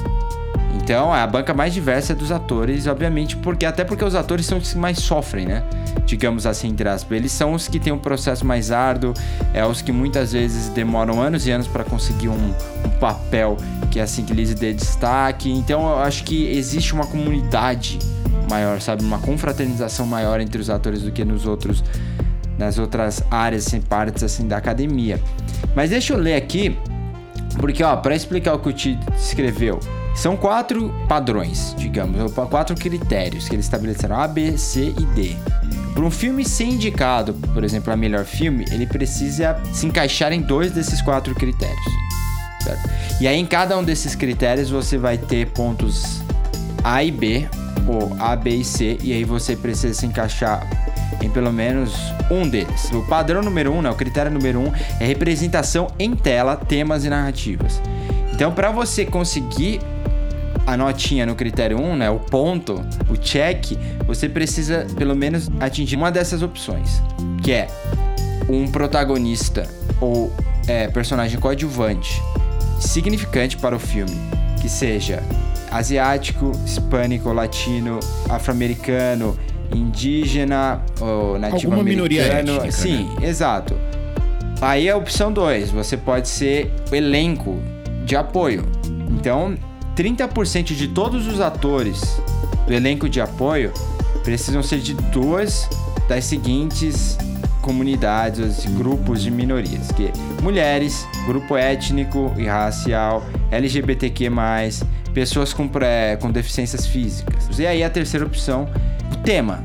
Então, 0.82 1.12
a 1.12 1.26
banca 1.26 1.52
mais 1.52 1.74
diversa 1.74 2.12
é 2.12 2.16
dos 2.16 2.30
atores, 2.30 2.86
obviamente, 2.86 3.36
porque 3.36 3.66
até 3.66 3.84
porque 3.84 4.04
os 4.04 4.14
atores 4.14 4.46
são 4.46 4.58
os 4.58 4.72
que 4.72 4.78
mais 4.78 4.98
sofrem, 4.98 5.46
né? 5.46 5.62
Digamos 6.06 6.46
assim, 6.46 6.68
entre 6.68 6.88
aspas. 6.88 7.16
Eles 7.16 7.32
são 7.32 7.52
os 7.52 7.68
que 7.68 7.78
têm 7.78 7.92
um 7.92 7.98
processo 7.98 8.44
mais 8.44 8.70
árduo, 8.70 9.12
é 9.52 9.64
os 9.64 9.82
que 9.82 9.92
muitas 9.92 10.32
vezes 10.32 10.68
demoram 10.68 11.20
anos 11.20 11.46
e 11.46 11.50
anos 11.50 11.66
para 11.66 11.84
conseguir 11.84 12.28
um, 12.28 12.54
um, 12.84 12.90
papel 13.00 13.56
que 13.90 13.98
é 13.98 14.02
assim 14.02 14.24
que 14.24 14.32
lhes 14.32 14.54
dê 14.54 14.72
destaque. 14.72 15.50
Então, 15.50 15.82
eu 15.82 15.98
acho 15.98 16.24
que 16.24 16.48
existe 16.48 16.92
uma 16.92 17.06
comunidade 17.06 17.98
maior, 18.48 18.80
sabe? 18.80 19.04
Uma 19.04 19.18
confraternização 19.18 20.06
maior 20.06 20.40
entre 20.40 20.60
os 20.60 20.70
atores 20.70 21.02
do 21.02 21.12
que 21.12 21.24
nos 21.24 21.46
outros 21.46 21.84
nas 22.58 22.78
outras 22.78 23.22
áreas, 23.30 23.66
assim, 23.66 23.80
partes 23.80 24.22
assim 24.22 24.46
da 24.46 24.58
academia. 24.58 25.18
Mas 25.74 25.90
deixa 25.90 26.12
eu 26.12 26.18
ler 26.18 26.34
aqui 26.34 26.76
porque, 27.60 27.82
ó, 27.82 27.96
para 27.96 28.14
explicar 28.14 28.54
o 28.54 28.58
que 28.58 28.68
o 28.68 28.72
Ti 28.72 28.98
escreveu, 29.16 29.78
são 30.14 30.36
quatro 30.36 30.92
padrões, 31.08 31.74
digamos, 31.78 32.32
quatro 32.32 32.74
critérios 32.74 33.48
que 33.48 33.54
eles 33.54 33.66
estabeleceram: 33.66 34.18
A, 34.18 34.26
B, 34.26 34.56
C 34.56 34.94
e 34.98 35.04
D. 35.14 35.36
Para 35.94 36.04
um 36.04 36.10
filme 36.10 36.44
ser 36.44 36.64
indicado, 36.64 37.34
por 37.52 37.62
exemplo, 37.62 37.92
a 37.92 37.96
melhor 37.96 38.24
filme, 38.24 38.64
ele 38.70 38.86
precisa 38.86 39.60
se 39.72 39.86
encaixar 39.86 40.32
em 40.32 40.40
dois 40.40 40.72
desses 40.72 41.02
quatro 41.02 41.34
critérios. 41.34 41.84
Certo? 42.62 42.90
E 43.20 43.28
aí, 43.28 43.38
em 43.38 43.46
cada 43.46 43.76
um 43.76 43.84
desses 43.84 44.14
critérios, 44.14 44.70
você 44.70 44.96
vai 44.96 45.18
ter 45.18 45.48
pontos 45.48 46.22
A 46.82 47.02
e 47.04 47.10
B, 47.10 47.48
ou 47.86 48.16
A, 48.18 48.36
B 48.36 48.50
e 48.50 48.64
C, 48.64 48.98
e 49.02 49.12
aí 49.12 49.24
você 49.24 49.56
precisa 49.56 49.94
se 49.94 50.06
encaixar 50.06 50.66
em 51.22 51.28
pelo 51.28 51.52
menos 51.52 51.94
um 52.30 52.48
deles. 52.48 52.90
O 52.92 53.02
padrão 53.06 53.42
número 53.42 53.72
um, 53.72 53.82
né, 53.82 53.90
o 53.90 53.94
critério 53.94 54.30
número 54.30 54.60
um 54.60 54.72
é 54.98 55.04
representação 55.04 55.88
em 55.98 56.14
tela, 56.14 56.56
temas 56.56 57.04
e 57.04 57.10
narrativas. 57.10 57.80
Então, 58.32 58.52
para 58.52 58.70
você 58.70 59.04
conseguir 59.04 59.80
a 60.66 60.76
notinha 60.76 61.26
no 61.26 61.34
critério 61.34 61.78
1, 61.78 61.96
né, 61.96 62.10
o 62.10 62.18
ponto, 62.18 62.82
o 63.08 63.16
check, 63.16 63.76
você 64.06 64.28
precisa 64.28 64.86
pelo 64.96 65.14
menos 65.16 65.50
atingir 65.58 65.96
uma 65.96 66.10
dessas 66.10 66.42
opções, 66.42 67.02
que 67.42 67.52
é 67.52 67.66
um 68.48 68.66
protagonista 68.66 69.68
ou 70.00 70.32
é, 70.66 70.88
personagem 70.88 71.38
coadjuvante 71.38 72.22
significante 72.80 73.56
para 73.56 73.76
o 73.76 73.78
filme, 73.78 74.16
que 74.60 74.68
seja 74.68 75.22
asiático, 75.70 76.52
hispânico, 76.64 77.32
latino, 77.32 78.00
afro-americano, 78.28 79.36
indígena, 79.74 80.82
ou 81.00 81.38
nativo 81.38 81.72
Alguma 81.72 81.82
minoria 81.84 82.22
americano. 82.24 82.58
étnica, 82.58 82.72
Sim, 82.72 83.08
exato. 83.22 83.74
Aí 84.60 84.90
a 84.90 84.96
opção 84.96 85.32
2, 85.32 85.70
você 85.70 85.96
pode 85.96 86.28
ser 86.28 86.70
o 86.90 86.94
elenco 86.94 87.58
de 88.04 88.16
apoio. 88.16 88.64
Então, 89.08 89.54
30% 89.96 90.74
de 90.74 90.88
todos 90.88 91.26
os 91.26 91.40
atores 91.40 92.20
do 92.66 92.72
elenco 92.72 93.08
de 93.08 93.20
apoio 93.20 93.72
precisam 94.22 94.62
ser 94.62 94.80
de 94.80 94.94
duas 94.94 95.68
das 96.08 96.24
seguintes 96.24 97.16
comunidades, 97.62 98.64
grupos 98.76 99.22
de 99.22 99.30
minorias, 99.30 99.92
que 99.92 100.06
é 100.06 100.12
mulheres, 100.42 101.06
grupo 101.26 101.56
étnico 101.56 102.32
e 102.36 102.46
racial, 102.46 103.24
LGBTQ+, 103.50 104.30
pessoas 105.14 105.52
com, 105.52 105.68
pré, 105.68 106.16
com 106.16 106.30
deficiências 106.30 106.86
físicas. 106.86 107.58
E 107.58 107.66
aí 107.66 107.82
a 107.82 107.90
terceira 107.90 108.24
opção, 108.24 108.68
o 109.12 109.16
tema. 109.18 109.62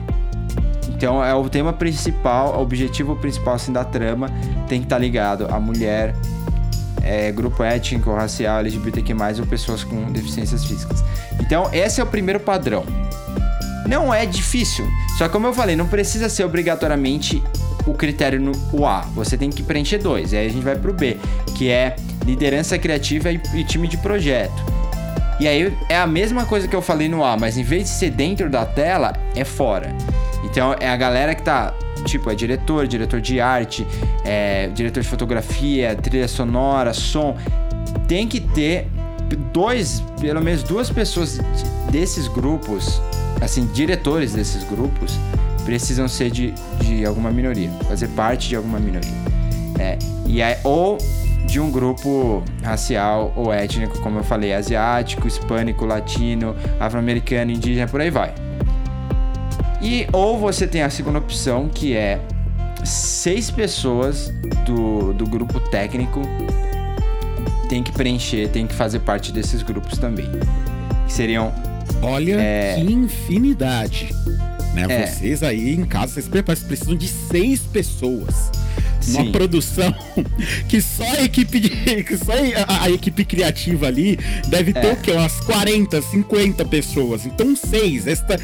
Então 0.90 1.24
é 1.24 1.34
o 1.34 1.48
tema 1.50 1.74
principal, 1.74 2.58
o 2.58 2.62
objetivo 2.62 3.16
principal 3.18 3.56
assim, 3.56 3.74
da 3.74 3.84
trama 3.84 4.30
tem 4.68 4.80
que 4.80 4.86
estar 4.86 4.98
ligado 4.98 5.46
à 5.52 5.60
mulher, 5.60 6.16
é, 7.04 7.32
grupo 7.32 7.64
étnico, 7.64 8.14
racial, 8.14 8.60
LGBTQ+, 8.60 9.14
ou 9.40 9.46
pessoas 9.46 9.84
com 9.84 10.12
deficiências 10.12 10.66
físicas. 10.66 11.04
Então 11.40 11.70
esse 11.74 12.00
é 12.00 12.04
o 12.04 12.08
primeiro 12.08 12.40
padrão. 12.40 12.86
Não 13.88 14.12
é 14.12 14.26
difícil, 14.26 14.88
só 15.18 15.30
como 15.30 15.46
eu 15.46 15.54
falei, 15.54 15.76
não 15.76 15.88
precisa 15.88 16.28
ser 16.28 16.44
obrigatoriamente 16.44 17.44
o 17.86 17.94
critério 17.94 18.40
no 18.42 18.86
A. 18.86 19.02
Você 19.14 19.38
tem 19.38 19.50
que 19.50 19.62
preencher 19.62 20.00
dois. 20.00 20.34
E 20.34 20.38
aí 20.38 20.48
a 20.48 20.50
gente 20.50 20.64
vai 20.64 20.76
pro 20.76 20.94
B, 20.94 21.18
que 21.56 21.70
é 21.70 21.96
liderança 22.26 22.78
criativa 22.78 23.32
e 23.32 23.64
time 23.64 23.88
de 23.88 23.98
projeto. 23.98 24.75
E 25.40 25.48
aí 25.48 25.76
é 25.90 25.98
a 25.98 26.08
mesma 26.08 26.46
coisa 26.46 26.68
que 26.68 26.76
eu 26.76 26.82
falei 26.82 27.10
no 27.10 27.24
A, 27.24 27.36
mas 27.36 27.58
em 27.58 27.64
vez 27.64 27.84
de 27.84 27.90
ser 27.90 28.12
dentro 28.12 28.50
da 28.50 28.66
tela, 28.66 29.14
é 29.36 29.44
fora. 29.44 29.94
Então 30.44 30.76
é 30.80 30.88
a 30.88 30.96
galera 30.96 31.36
que 31.36 31.44
tá, 31.44 31.74
tipo, 32.06 32.30
é 32.30 32.36
diretor, 32.36 32.88
diretor 32.88 33.20
de 33.20 33.42
arte, 33.42 33.86
é, 34.24 34.68
diretor 34.68 35.02
de 35.02 35.10
fotografia, 35.10 35.96
trilha 35.96 36.28
sonora, 36.28 36.94
som. 36.94 37.36
Tem 38.08 38.28
que 38.28 38.40
ter 38.40 38.88
dois, 39.52 40.04
pelo 40.22 40.42
menos 40.42 40.64
duas 40.64 40.90
pessoas 40.90 41.40
desses 41.90 42.28
grupos, 42.28 43.02
assim, 43.42 43.66
diretores 43.74 44.34
desses 44.34 44.64
grupos, 44.64 45.20
precisam 45.66 46.08
ser 46.08 46.30
de, 46.30 46.54
de 46.80 47.06
alguma 47.06 47.32
minoria, 47.32 47.72
fazer 47.88 48.08
parte 48.10 48.48
de 48.48 48.56
alguma 48.56 48.80
minoria. 48.80 49.12
É, 49.80 49.98
e 50.26 50.42
aí, 50.42 50.56
ou 50.64 50.98
de 51.46 51.60
um 51.60 51.70
grupo 51.72 52.44
racial 52.64 53.32
ou 53.36 53.54
étnico, 53.54 54.00
como 54.00 54.20
eu 54.20 54.24
falei, 54.24 54.54
asiático, 54.54 55.28
hispânico, 55.28 55.86
latino, 55.86 56.56
afro-americano, 56.80 57.52
indígena, 57.52 57.88
por 57.88 58.02
aí 58.02 58.10
vai. 58.10 58.34
E 59.82 60.08
ou 60.12 60.38
você 60.40 60.66
tem 60.66 60.82
a 60.82 60.90
segunda 60.90 61.20
opção, 61.20 61.70
que 61.70 61.96
é 61.96 62.20
seis 62.84 63.52
pessoas 63.52 64.32
do, 64.66 65.14
do 65.14 65.26
grupo 65.26 65.60
técnico 65.60 66.22
tem 67.68 67.82
que 67.82 67.92
preencher, 67.92 68.50
tem 68.50 68.68
que 68.68 68.74
fazer 68.74 69.00
parte 69.00 69.32
desses 69.32 69.62
grupos 69.64 69.98
também. 69.98 70.30
Que 71.06 71.14
seriam. 71.14 71.54
Olha 72.02 72.36
É. 72.40 72.76
que 72.76 72.92
infinidade. 72.92 74.10
Né? 74.74 74.86
É. 74.90 75.08
Vocês 75.08 75.42
aí 75.42 75.74
em 75.74 75.86
casa, 75.86 76.22
vocês 76.22 76.64
precisam 76.64 76.96
de 76.96 77.08
seis 77.08 77.62
pessoas. 77.62 78.52
Uma 79.08 79.24
Sim. 79.24 79.32
produção 79.32 79.94
que 80.68 80.82
só 80.82 81.04
a 81.04 81.22
equipe 81.24 81.60
de, 81.60 81.70
que 82.04 82.18
só 82.18 82.32
a, 82.68 82.84
a 82.86 82.90
equipe 82.90 83.24
criativa 83.26 83.88
ali 83.88 84.18
deve 84.48 84.74
ter 84.74 84.86
É. 84.88 84.94
o 84.94 84.96
quê? 84.98 85.12
Umas 85.12 85.40
40, 85.42 86.02
50 86.02 86.66
pessoas. 86.66 87.26
Então, 87.26 87.56
seis. 87.56 88.08
Esta 88.08 88.40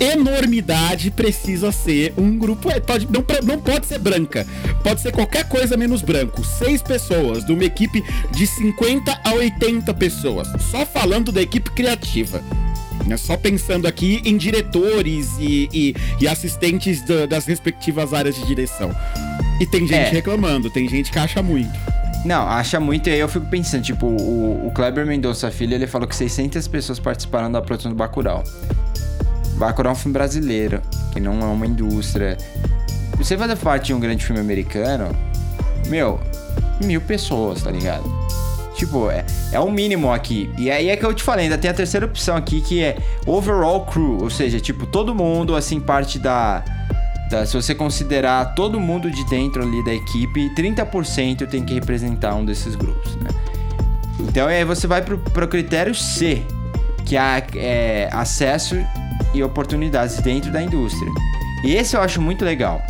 enormidade 0.00 1.10
precisa 1.10 1.70
ser 1.72 2.12
um 2.16 2.36
grupo. 2.38 2.70
é, 2.70 2.80
Pode, 2.80 3.06
não, 3.10 3.24
não 3.44 3.60
pode 3.60 3.86
ser 3.86 3.98
branca. 3.98 4.46
Pode 4.82 5.00
ser 5.00 5.12
qualquer 5.12 5.48
coisa 5.48 5.76
menos 5.76 6.02
branco. 6.02 6.44
Seis 6.44 6.82
pessoas, 6.82 7.44
de 7.44 7.52
uma 7.52 7.64
equipe 7.64 8.02
de 8.32 8.46
50 8.46 9.20
a 9.24 9.32
80 9.34 9.92
pessoas. 9.94 10.48
Só 10.70 10.86
falando 10.86 11.30
da 11.32 11.42
equipe 11.42 11.70
criativa. 11.70 12.42
né? 13.06 13.16
Só 13.16 13.36
pensando 13.36 13.86
aqui 13.86 14.20
em 14.24 14.36
diretores 14.36 15.28
e, 15.38 15.68
e- 15.72 15.94
e 16.20 16.26
assistentes 16.28 17.02
da- 17.02 17.26
das 17.26 17.46
respectivas 17.46 18.12
áreas 18.12 18.34
de 18.34 18.44
direção. 18.46 18.90
E 19.60 19.66
tem 19.66 19.80
gente 19.86 19.94
É. 19.94 20.10
reclamando, 20.10 20.70
tem 20.70 20.88
gente 20.88 21.10
que 21.10 21.18
acha 21.18 21.42
muito. 21.42 21.70
Não, 22.24 22.46
acha 22.48 22.80
muito, 22.80 23.08
e 23.08 23.12
aí 23.12 23.20
eu 23.20 23.28
fico 23.28 23.46
pensando, 23.46 23.82
tipo, 23.84 24.06
o, 24.06 24.66
o 24.66 24.70
Kleber 24.72 25.06
Mendonça 25.06 25.50
Filho, 25.50 25.74
ele 25.74 25.86
falou 25.86 26.08
que 26.08 26.16
600 26.16 26.66
pessoas 26.66 26.98
participaram 26.98 27.50
da 27.52 27.62
produção 27.62 27.90
do 27.92 27.96
Bacurau. 27.96 28.42
Bacurau 29.56 29.92
é 29.92 29.94
um 29.94 29.98
filme 29.98 30.12
brasileiro, 30.12 30.82
que 31.12 31.20
não 31.20 31.40
é 31.40 31.44
uma 31.44 31.66
indústria. 31.66 32.36
Você 33.16 33.38
fazer 33.38 33.56
parte 33.56 33.86
de 33.86 33.94
um 33.94 34.00
grande 34.00 34.24
filme 34.24 34.40
americano, 34.40 35.14
meu, 35.88 36.20
mil 36.82 37.00
pessoas, 37.00 37.62
tá 37.62 37.70
ligado? 37.70 38.04
Tipo, 38.74 39.08
é, 39.10 39.24
é 39.52 39.60
o 39.60 39.70
mínimo 39.70 40.12
aqui. 40.12 40.50
E 40.58 40.70
aí 40.70 40.90
é 40.90 40.96
que 40.96 41.06
eu 41.06 41.14
te 41.14 41.22
falei, 41.22 41.44
ainda 41.44 41.56
tem 41.56 41.70
a 41.70 41.74
terceira 41.74 42.04
opção 42.04 42.36
aqui, 42.36 42.60
que 42.60 42.82
é 42.82 42.98
overall 43.24 43.86
crew, 43.86 44.18
ou 44.20 44.28
seja, 44.28 44.60
tipo, 44.60 44.84
todo 44.84 45.14
mundo, 45.14 45.54
assim, 45.54 45.80
parte 45.80 46.18
da... 46.18 46.62
da- 47.30 47.44
se 47.46 47.54
você 47.54 47.74
considerar 47.74 48.54
todo 48.54 48.78
mundo 48.80 49.10
de 49.10 49.24
dentro 49.26 49.62
ali 49.62 49.84
da 49.84 49.92
equipe, 49.94 50.50
30% 50.54 51.46
tem 51.48 51.64
que 51.64 51.74
representar 51.74 52.34
um 52.34 52.44
desses 52.44 52.74
grupos, 52.74 53.16
né? 53.16 53.30
Então 54.20 54.46
aí 54.48 54.64
você 54.64 54.86
vai 54.86 55.02
pro, 55.02 55.18
pro 55.18 55.46
critério 55.48 55.94
C, 55.94 56.42
que 57.04 57.16
é, 57.16 57.46
é 57.54 58.08
acesso 58.12 58.76
e 59.34 59.42
oportunidades 59.42 60.18
dentro 60.20 60.50
da 60.50 60.62
indústria. 60.62 61.10
E 61.64 61.74
esse 61.74 61.96
eu 61.96 62.00
acho 62.00 62.20
muito 62.20 62.44
legal, 62.44 62.80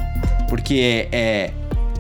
porque 0.49 1.09
é, 1.11 1.51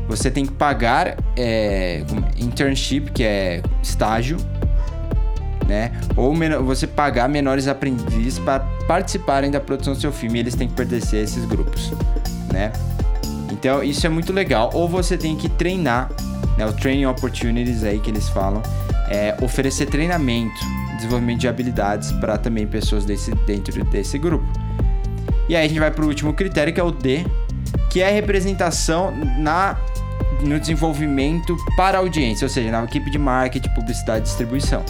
você 0.08 0.30
tem 0.30 0.46
que 0.46 0.52
pagar 0.52 1.16
é, 1.36 2.02
internship, 2.38 3.10
que 3.12 3.22
é 3.24 3.62
estágio, 3.82 4.36
né? 5.66 5.92
Ou 6.16 6.34
você 6.64 6.86
pagar 6.86 7.28
menores 7.28 7.68
aprendizes 7.68 8.38
para 8.38 8.60
participarem 8.86 9.50
da 9.50 9.60
produção 9.60 9.94
do 9.94 10.00
seu 10.00 10.12
filme 10.12 10.38
e 10.38 10.40
eles 10.40 10.54
têm 10.54 10.68
que 10.68 10.74
pertencer 10.74 11.20
a 11.20 11.22
esses 11.22 11.44
grupos, 11.44 11.92
né? 12.52 12.72
Então 13.50 13.82
isso 13.82 14.06
é 14.06 14.10
muito 14.10 14.32
legal. 14.32 14.70
Ou 14.72 14.88
você 14.88 15.16
tem 15.16 15.36
que 15.36 15.48
treinar, 15.48 16.10
né? 16.56 16.66
O 16.66 16.72
training 16.72 17.06
opportunities 17.06 17.84
aí 17.84 17.98
que 17.98 18.10
eles 18.10 18.28
falam, 18.28 18.62
é 19.08 19.36
oferecer 19.42 19.86
treinamento, 19.86 20.54
desenvolvimento 20.96 21.40
de 21.40 21.48
habilidades 21.48 22.12
para 22.12 22.38
também 22.38 22.66
pessoas 22.66 23.04
desse, 23.04 23.34
dentro 23.46 23.84
desse 23.84 24.18
grupo. 24.18 24.46
E 25.48 25.54
aí 25.54 25.64
a 25.64 25.68
gente 25.68 25.78
vai 25.78 25.90
para 25.90 26.04
o 26.04 26.08
último 26.08 26.32
critério 26.32 26.72
que 26.72 26.80
é 26.80 26.82
o 26.82 26.90
D, 26.90 27.24
que 27.90 28.00
é 28.00 28.10
representação 28.10 29.12
na 29.38 29.76
no 30.42 30.58
desenvolvimento 30.58 31.56
para 31.76 31.98
a 31.98 32.00
audiência, 32.00 32.44
ou 32.44 32.48
seja, 32.48 32.70
na 32.70 32.84
equipe 32.84 33.10
de 33.10 33.18
marketing, 33.18 33.68
publicidade 33.70 34.20
e 34.20 34.22
distribuição. 34.22 34.84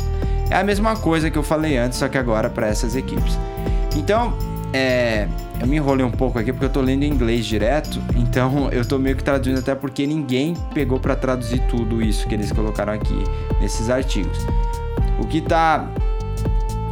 É 0.50 0.56
a 0.56 0.64
mesma 0.64 0.96
coisa 0.96 1.30
que 1.30 1.36
eu 1.36 1.42
falei 1.42 1.76
antes, 1.76 1.98
só 1.98 2.08
que 2.08 2.16
agora 2.16 2.48
para 2.48 2.68
essas 2.68 2.94
equipes. 2.94 3.38
Então, 3.96 4.36
é, 4.72 5.26
eu 5.60 5.66
me 5.66 5.76
enrolei 5.76 6.04
um 6.04 6.10
pouco 6.10 6.38
aqui 6.38 6.52
porque 6.52 6.66
eu 6.66 6.70
tô 6.70 6.80
lendo 6.80 7.02
em 7.02 7.10
inglês 7.10 7.46
direto, 7.46 8.00
então 8.14 8.68
eu 8.70 8.84
tô 8.84 8.98
meio 8.98 9.16
que 9.16 9.24
traduzindo 9.24 9.58
até 9.58 9.74
porque 9.74 10.06
ninguém 10.06 10.54
pegou 10.74 11.00
para 11.00 11.16
traduzir 11.16 11.60
tudo 11.68 12.02
isso 12.02 12.26
que 12.28 12.34
eles 12.34 12.52
colocaram 12.52 12.92
aqui 12.92 13.18
nesses 13.60 13.88
artigos. 13.88 14.38
O 15.18 15.26
que 15.26 15.40
tá 15.40 15.88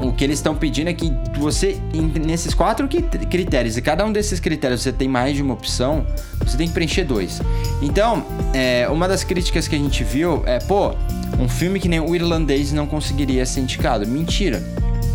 o 0.02 0.12
que 0.12 0.24
eles 0.24 0.38
estão 0.38 0.54
pedindo 0.54 0.88
é 0.88 0.92
que 0.92 1.12
você, 1.38 1.78
nesses 2.26 2.52
quatro 2.52 2.86
cri- 2.88 3.02
critérios, 3.02 3.76
e 3.76 3.82
cada 3.82 4.04
um 4.04 4.12
desses 4.12 4.40
critérios 4.40 4.82
você 4.82 4.92
tem 4.92 5.08
mais 5.08 5.36
de 5.36 5.42
uma 5.42 5.54
opção, 5.54 6.06
você 6.44 6.56
tem 6.56 6.66
que 6.68 6.74
preencher 6.74 7.04
dois. 7.04 7.40
Então, 7.80 8.24
é, 8.52 8.88
uma 8.88 9.08
das 9.08 9.24
críticas 9.24 9.68
que 9.68 9.74
a 9.74 9.78
gente 9.78 10.04
viu 10.04 10.42
é, 10.46 10.58
pô, 10.58 10.94
um 11.38 11.48
filme 11.48 11.80
que 11.80 11.88
nem 11.88 12.00
o 12.00 12.14
irlandês 12.14 12.72
não 12.72 12.86
conseguiria 12.86 13.46
ser 13.46 13.60
indicado. 13.60 14.06
Mentira. 14.06 14.62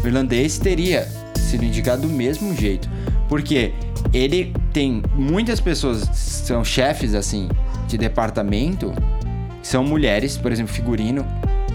O 0.03 0.07
irlandês 0.07 0.57
teria 0.57 1.07
sido 1.37 1.65
indicado 1.65 2.03
do 2.03 2.09
mesmo 2.09 2.55
jeito. 2.55 2.89
Porque 3.27 3.73
ele 4.11 4.53
tem 4.73 5.03
muitas 5.15 5.59
pessoas, 5.59 6.09
são 6.13 6.63
chefes, 6.63 7.13
assim, 7.13 7.47
de 7.87 7.97
departamento, 7.97 8.93
são 9.61 9.83
mulheres, 9.83 10.35
por 10.35 10.51
exemplo, 10.51 10.73
figurino, 10.73 11.25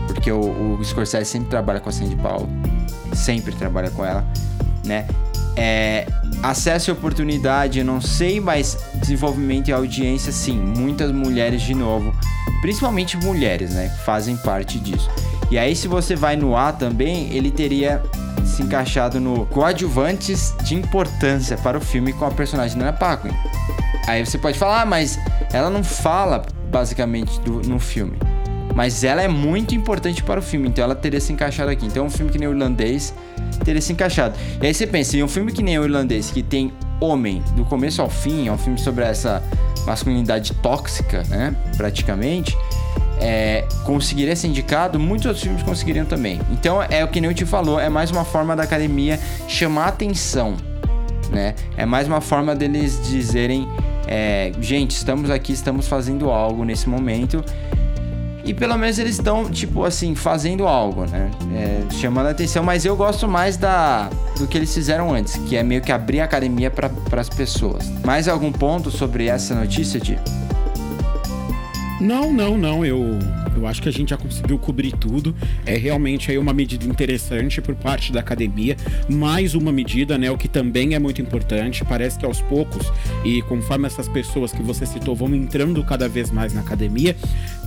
porque 0.08 0.32
o, 0.32 0.76
o 0.78 0.84
Scorsese 0.84 1.30
sempre 1.30 1.48
trabalha 1.48 1.78
com 1.80 1.88
a 1.88 1.92
Sandy 1.92 2.16
Paulo, 2.16 2.48
sempre 3.14 3.54
trabalha 3.54 3.90
com 3.90 4.04
ela, 4.04 4.24
né? 4.84 5.06
É, 5.56 6.06
acesso 6.42 6.90
e 6.90 6.92
oportunidade, 6.92 7.78
eu 7.78 7.84
não 7.84 8.00
sei, 8.00 8.40
mas 8.40 8.76
desenvolvimento 8.96 9.68
e 9.68 9.72
audiência, 9.72 10.32
sim, 10.32 10.58
muitas 10.58 11.12
mulheres 11.12 11.62
de 11.62 11.74
novo, 11.74 12.12
principalmente 12.60 13.16
mulheres, 13.16 13.70
né? 13.70 13.88
Fazem 14.04 14.36
parte 14.36 14.78
disso. 14.78 15.08
E 15.50 15.58
aí, 15.58 15.76
se 15.76 15.86
você 15.86 16.16
vai 16.16 16.34
no 16.36 16.56
A 16.56 16.72
também, 16.72 17.32
ele 17.32 17.50
teria 17.50 18.02
se 18.44 18.62
encaixado 18.62 19.20
no 19.20 19.46
coadjuvantes 19.46 20.54
de 20.64 20.74
importância 20.74 21.56
para 21.56 21.78
o 21.78 21.80
filme 21.80 22.12
com 22.12 22.24
a 22.24 22.30
personagem 22.30 22.76
Nana 22.76 22.92
Paquin. 22.92 23.30
Aí 24.06 24.24
você 24.24 24.36
pode 24.36 24.58
falar, 24.58 24.82
ah, 24.82 24.86
mas 24.86 25.18
ela 25.52 25.70
não 25.70 25.82
fala 25.82 26.44
basicamente 26.70 27.40
do, 27.40 27.62
no 27.62 27.78
filme. 27.78 28.18
Mas 28.74 29.04
ela 29.04 29.22
é 29.22 29.28
muito 29.28 29.74
importante 29.74 30.22
para 30.22 30.40
o 30.40 30.42
filme, 30.42 30.68
então 30.68 30.82
ela 30.84 30.94
teria 30.94 31.20
se 31.20 31.32
encaixado 31.32 31.70
aqui. 31.70 31.86
Então, 31.86 32.06
um 32.06 32.10
filme 32.10 32.30
que 32.30 32.38
nem 32.38 32.48
o 32.48 32.52
irlandês 32.52 33.14
teria 33.64 33.80
se 33.80 33.92
encaixado. 33.92 34.36
E 34.60 34.66
aí 34.66 34.74
você 34.74 34.86
pensa, 34.86 35.16
em 35.16 35.22
um 35.22 35.28
filme 35.28 35.52
que 35.52 35.62
nem 35.62 35.78
o 35.78 35.84
irlandês, 35.84 36.30
que 36.30 36.42
tem 36.42 36.72
homem 37.00 37.42
do 37.54 37.64
começo 37.64 38.02
ao 38.02 38.10
fim, 38.10 38.48
é 38.48 38.52
um 38.52 38.58
filme 38.58 38.78
sobre 38.78 39.04
essa 39.04 39.42
masculinidade 39.86 40.52
tóxica, 40.54 41.22
né? 41.28 41.54
Praticamente. 41.76 42.56
É, 43.20 43.64
conseguiria 43.84 44.34
ser 44.34 44.48
indicado, 44.48 44.98
muitos 44.98 45.26
outros 45.26 45.42
filmes 45.42 45.62
conseguiriam 45.62 46.04
também. 46.04 46.40
Então 46.50 46.82
é 46.82 47.04
o 47.04 47.08
que 47.08 47.20
nem 47.20 47.30
eu 47.30 47.34
te 47.34 47.46
falou, 47.46 47.78
é 47.78 47.88
mais 47.88 48.10
uma 48.10 48.24
forma 48.24 48.56
da 48.56 48.64
academia 48.64 49.20
chamar 49.46 49.86
atenção, 49.86 50.56
né? 51.30 51.54
É 51.76 51.86
mais 51.86 52.08
uma 52.08 52.20
forma 52.20 52.54
deles 52.56 53.00
dizerem, 53.08 53.68
é, 54.06 54.52
gente, 54.60 54.90
estamos 54.90 55.30
aqui, 55.30 55.52
estamos 55.52 55.86
fazendo 55.86 56.28
algo 56.28 56.64
nesse 56.64 56.88
momento. 56.88 57.42
E 58.44 58.52
pelo 58.52 58.76
menos 58.76 58.98
eles 58.98 59.16
estão, 59.16 59.50
tipo 59.50 59.84
assim, 59.84 60.14
fazendo 60.14 60.66
algo, 60.66 61.06
né? 61.06 61.30
É, 61.54 61.94
chamando 61.94 62.26
a 62.26 62.30
atenção, 62.30 62.62
mas 62.62 62.84
eu 62.84 62.94
gosto 62.94 63.26
mais 63.26 63.56
da 63.56 64.10
do 64.38 64.46
que 64.46 64.58
eles 64.58 64.72
fizeram 64.74 65.14
antes, 65.14 65.36
que 65.36 65.56
é 65.56 65.62
meio 65.62 65.80
que 65.80 65.92
abrir 65.92 66.20
a 66.20 66.24
academia 66.24 66.70
para 66.70 66.90
as 67.20 67.28
pessoas. 67.28 67.88
Mais 68.04 68.28
algum 68.28 68.52
ponto 68.52 68.90
sobre 68.90 69.28
essa 69.28 69.54
notícia, 69.54 70.00
Di? 70.00 70.18
Não, 72.00 72.32
não, 72.32 72.58
não. 72.58 72.84
Eu, 72.84 73.18
eu 73.56 73.66
acho 73.66 73.80
que 73.80 73.88
a 73.88 73.92
gente 73.92 74.10
já 74.10 74.16
conseguiu 74.16 74.58
cobrir 74.58 74.92
tudo. 74.92 75.34
É 75.64 75.76
realmente 75.76 76.30
aí 76.30 76.38
uma 76.38 76.52
medida 76.52 76.84
interessante 76.84 77.60
por 77.60 77.74
parte 77.74 78.12
da 78.12 78.20
academia. 78.20 78.76
Mais 79.08 79.54
uma 79.54 79.72
medida, 79.72 80.18
né? 80.18 80.30
O 80.30 80.36
que 80.36 80.48
também 80.48 80.94
é 80.94 80.98
muito 80.98 81.22
importante. 81.22 81.84
Parece 81.84 82.18
que 82.18 82.26
aos 82.26 82.40
poucos, 82.40 82.90
e 83.24 83.42
conforme 83.42 83.86
essas 83.86 84.08
pessoas 84.08 84.52
que 84.52 84.62
você 84.62 84.84
citou 84.84 85.14
vão 85.14 85.32
entrando 85.34 85.82
cada 85.84 86.08
vez 86.08 86.30
mais 86.30 86.52
na 86.52 86.60
academia, 86.60 87.16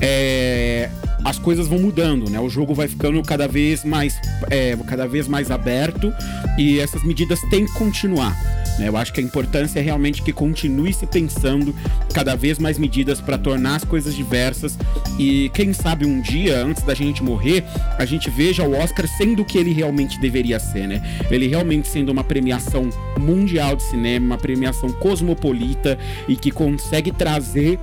é, 0.01 0.89
as 1.23 1.39
coisas 1.39 1.67
vão 1.67 1.79
mudando, 1.79 2.29
né? 2.29 2.39
O 2.39 2.49
jogo 2.49 2.73
vai 2.73 2.87
ficando 2.87 3.21
cada 3.23 3.47
vez 3.47 3.83
mais, 3.83 4.19
é, 4.49 4.75
cada 4.87 5.07
vez 5.07 5.27
mais 5.27 5.49
aberto 5.49 6.13
e 6.57 6.79
essas 6.79 7.03
medidas 7.03 7.39
têm 7.49 7.65
que 7.65 7.73
continuar. 7.73 8.35
Né? 8.77 8.87
Eu 8.87 8.97
acho 8.97 9.13
que 9.13 9.19
a 9.19 9.23
importância 9.23 9.79
é 9.79 9.81
realmente 9.81 10.21
que 10.21 10.31
continue 10.31 10.93
se 10.93 11.05
pensando 11.05 11.73
cada 12.13 12.35
vez 12.35 12.59
mais 12.59 12.77
medidas 12.77 13.19
para 13.19 13.37
tornar 13.37 13.75
as 13.75 13.83
coisas 13.83 14.15
diversas 14.15 14.77
e 15.19 15.49
quem 15.53 15.73
sabe 15.73 16.05
um 16.05 16.21
dia, 16.21 16.63
antes 16.63 16.83
da 16.83 16.93
gente 16.93 17.23
morrer, 17.23 17.63
a 17.97 18.05
gente 18.05 18.29
veja 18.29 18.63
o 18.63 18.75
Oscar 18.77 19.07
sendo 19.07 19.41
o 19.41 19.45
que 19.45 19.57
ele 19.57 19.73
realmente 19.73 20.19
deveria 20.19 20.59
ser, 20.59 20.87
né? 20.87 21.01
Ele 21.29 21.47
realmente 21.47 21.87
sendo 21.87 22.11
uma 22.11 22.23
premiação 22.23 22.89
mundial 23.19 23.75
de 23.75 23.83
cinema, 23.83 24.25
uma 24.25 24.37
premiação 24.37 24.91
cosmopolita 24.91 25.97
e 26.27 26.35
que 26.35 26.51
consegue 26.51 27.11
trazer 27.11 27.79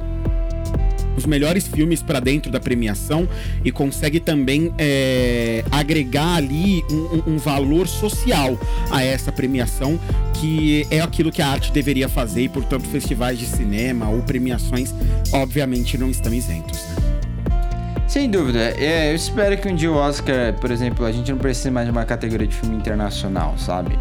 os 1.17 1.27
melhores 1.27 1.67
filmes 1.67 2.03
para 2.03 2.21
dentro 2.21 2.51
da 2.51 2.61
premiação 2.61 3.29
e 3.65 3.71
consegue 3.71 4.21
também 4.21 4.73
é, 4.79 5.65
agregar 5.71 6.37
ali 6.37 6.85
um, 6.91 7.35
um, 7.35 7.39
valor 7.39 7.87
social 7.87 8.59
a 8.91 9.03
essa 9.03 9.31
premiação, 9.33 9.99
que 10.35 10.87
é 10.91 11.01
aquilo 11.01 11.31
que 11.31 11.43
a 11.43 11.49
arte 11.49 11.73
deveria 11.73 12.09
fazer 12.09 12.43
e, 12.43 12.49
portanto, 12.49 12.87
festivais 12.89 13.39
de 13.39 13.47
cinema 13.47 14.09
ou 14.09 14.23
premiações, 14.23 14.95
obviamente, 15.33 15.99
não 15.99 16.11
estão 16.11 16.33
isentos. 16.33 16.79
Né? 16.89 17.05
Sem 18.07 18.31
dúvida. 18.31 18.75
É, 18.79 19.11
eu 19.11 19.17
espero 19.17 19.57
que 19.57 19.69
um 19.69 19.75
dia 19.75 19.91
o 19.91 19.97
Oscar, 19.97 20.53
por 20.61 20.71
exemplo, 20.71 21.05
a 21.05 21.11
gente 21.11 21.31
não 21.33 21.39
precise 21.39 21.71
mais 21.71 21.87
de 21.87 21.91
uma 21.91 22.05
categoria 22.05 22.47
de 22.47 22.55
filme 22.55 22.77
internacional, 22.77 23.57
sabe? 23.59 23.99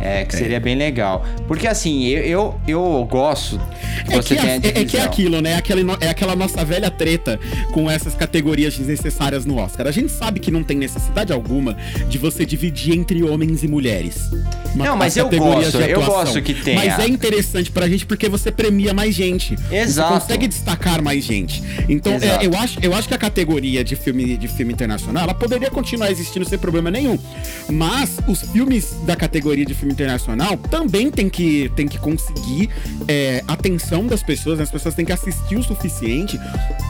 É, 0.00 0.24
que 0.24 0.34
é. 0.34 0.38
seria 0.38 0.60
bem 0.60 0.76
legal. 0.76 1.24
Porque 1.46 1.66
assim, 1.66 2.04
eu, 2.06 2.24
eu, 2.24 2.60
eu 2.66 3.08
gosto 3.10 3.60
que 4.06 4.12
é 4.12 4.16
você 4.16 4.34
que 4.34 4.40
tenha 4.40 4.54
é, 4.54 4.80
é 4.80 4.84
que 4.84 4.96
é 4.96 5.02
aquilo, 5.02 5.40
né? 5.40 5.56
Aquela, 5.56 5.98
é 6.00 6.08
aquela 6.08 6.36
nossa 6.36 6.64
velha 6.64 6.90
treta 6.90 7.38
com 7.72 7.90
essas 7.90 8.14
categorias 8.14 8.76
desnecessárias 8.76 9.44
no 9.44 9.58
Oscar. 9.58 9.86
A 9.86 9.90
gente 9.90 10.12
sabe 10.12 10.40
que 10.40 10.50
não 10.50 10.62
tem 10.62 10.76
necessidade 10.76 11.32
alguma 11.32 11.76
de 12.08 12.18
você 12.18 12.44
dividir 12.44 12.94
entre 12.94 13.22
homens 13.22 13.62
e 13.62 13.68
mulheres. 13.68 14.30
Uma, 14.74 14.86
não, 14.86 14.96
mas 14.96 15.16
eu 15.16 15.28
gosto, 15.28 15.78
eu 15.80 16.02
gosto 16.04 16.42
que 16.42 16.54
tenha. 16.54 16.84
Mas 16.84 16.98
é 16.98 17.08
interessante 17.08 17.70
pra 17.70 17.88
gente 17.88 18.04
porque 18.04 18.28
você 18.28 18.50
premia 18.50 18.92
mais 18.92 19.14
gente. 19.14 19.56
Exato. 19.70 20.14
Você 20.14 20.20
consegue 20.20 20.48
destacar 20.48 21.02
mais 21.02 21.24
gente. 21.24 21.62
Então, 21.88 22.12
é, 22.14 22.44
eu, 22.44 22.56
acho, 22.56 22.78
eu 22.82 22.94
acho 22.94 23.08
que 23.08 23.14
a 23.14 23.18
categoria 23.18 23.84
de 23.84 23.94
filme, 23.96 24.36
de 24.36 24.48
filme 24.48 24.72
internacional, 24.72 25.24
ela 25.24 25.34
poderia 25.34 25.70
continuar 25.70 26.10
existindo 26.10 26.48
sem 26.48 26.58
problema 26.58 26.90
nenhum. 26.90 27.18
Mas 27.68 28.18
os 28.26 28.42
filmes 28.42 28.96
da 29.06 29.14
categoria 29.14 29.64
de 29.64 29.74
filme 29.74 29.83
internacional 29.92 30.56
também 30.56 31.10
tem 31.10 31.28
que, 31.28 31.70
tem 31.76 31.86
que 31.86 31.98
conseguir 31.98 32.70
é, 33.08 33.42
atenção 33.46 34.06
das 34.06 34.22
pessoas, 34.22 34.58
né? 34.58 34.64
as 34.64 34.70
pessoas 34.70 34.94
têm 34.94 35.04
que 35.04 35.12
assistir 35.12 35.56
o 35.56 35.62
suficiente 35.62 36.38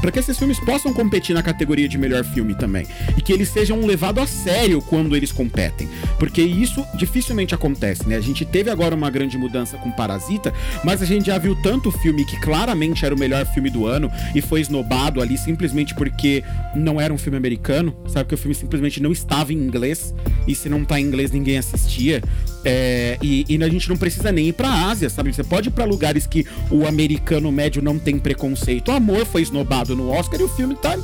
para 0.00 0.10
que 0.10 0.18
esses 0.18 0.38
filmes 0.38 0.58
possam 0.60 0.92
competir 0.92 1.34
na 1.34 1.42
categoria 1.42 1.88
de 1.88 1.96
melhor 1.96 2.24
filme 2.24 2.54
também. 2.54 2.86
E 3.16 3.22
que 3.22 3.32
eles 3.32 3.48
sejam 3.48 3.84
levados 3.84 4.22
a 4.22 4.26
sério 4.26 4.82
quando 4.82 5.16
eles 5.16 5.32
competem. 5.32 5.88
Porque 6.18 6.42
isso 6.42 6.84
dificilmente 6.94 7.54
acontece, 7.54 8.08
né? 8.08 8.16
A 8.16 8.20
gente 8.20 8.44
teve 8.44 8.70
agora 8.70 8.94
uma 8.94 9.10
grande 9.10 9.36
mudança 9.38 9.76
com 9.78 9.90
Parasita, 9.90 10.52
mas 10.84 11.02
a 11.02 11.06
gente 11.06 11.26
já 11.26 11.38
viu 11.38 11.56
tanto 11.62 11.90
filme 11.90 12.24
que 12.24 12.38
claramente 12.40 13.04
era 13.04 13.14
o 13.14 13.18
melhor 13.18 13.46
filme 13.46 13.70
do 13.70 13.86
ano 13.86 14.10
e 14.34 14.40
foi 14.40 14.60
esnobado 14.60 15.20
ali 15.20 15.36
simplesmente 15.38 15.94
porque 15.94 16.42
não 16.74 17.00
era 17.00 17.12
um 17.12 17.18
filme 17.18 17.36
americano, 17.36 17.96
sabe? 18.08 18.28
Que 18.28 18.34
o 18.34 18.38
filme 18.38 18.54
simplesmente 18.54 19.02
não 19.02 19.12
estava 19.12 19.52
em 19.52 19.56
inglês 19.56 20.14
e 20.46 20.54
se 20.54 20.68
não 20.68 20.84
tá 20.84 21.00
em 21.00 21.04
inglês 21.04 21.30
ninguém 21.30 21.58
assistia. 21.58 22.22
É, 22.64 23.18
e, 23.22 23.44
e, 23.48 23.62
a 23.62 23.68
gente 23.68 23.88
não 23.88 23.96
precisa 23.96 24.32
nem 24.32 24.48
ir 24.48 24.52
pra 24.54 24.88
Ásia, 24.88 25.10
sabe? 25.10 25.32
Você 25.32 25.44
pode 25.44 25.68
ir 25.68 25.72
pra 25.72 25.84
lugares 25.84 26.26
que 26.26 26.46
o 26.70 26.86
americano 26.86 27.52
médio 27.52 27.82
não 27.82 27.98
tem 27.98 28.18
preconceito. 28.18 28.88
O 28.88 28.92
Amor 28.92 29.26
foi 29.26 29.42
esnobado 29.42 29.94
no 29.94 30.10
Oscar 30.10 30.40
e 30.40 30.44
o 30.44 30.48
filme 30.48 30.74
tá. 30.74 30.96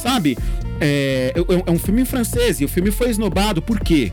Sabe? 0.00 0.38
É, 0.80 1.32
é, 1.66 1.70
um 1.70 1.78
filme 1.78 2.02
em 2.02 2.04
francês 2.04 2.60
e 2.60 2.64
o 2.64 2.68
filme 2.68 2.90
foi 2.90 3.10
esnobado. 3.10 3.60
Por 3.60 3.80
quê? 3.80 4.12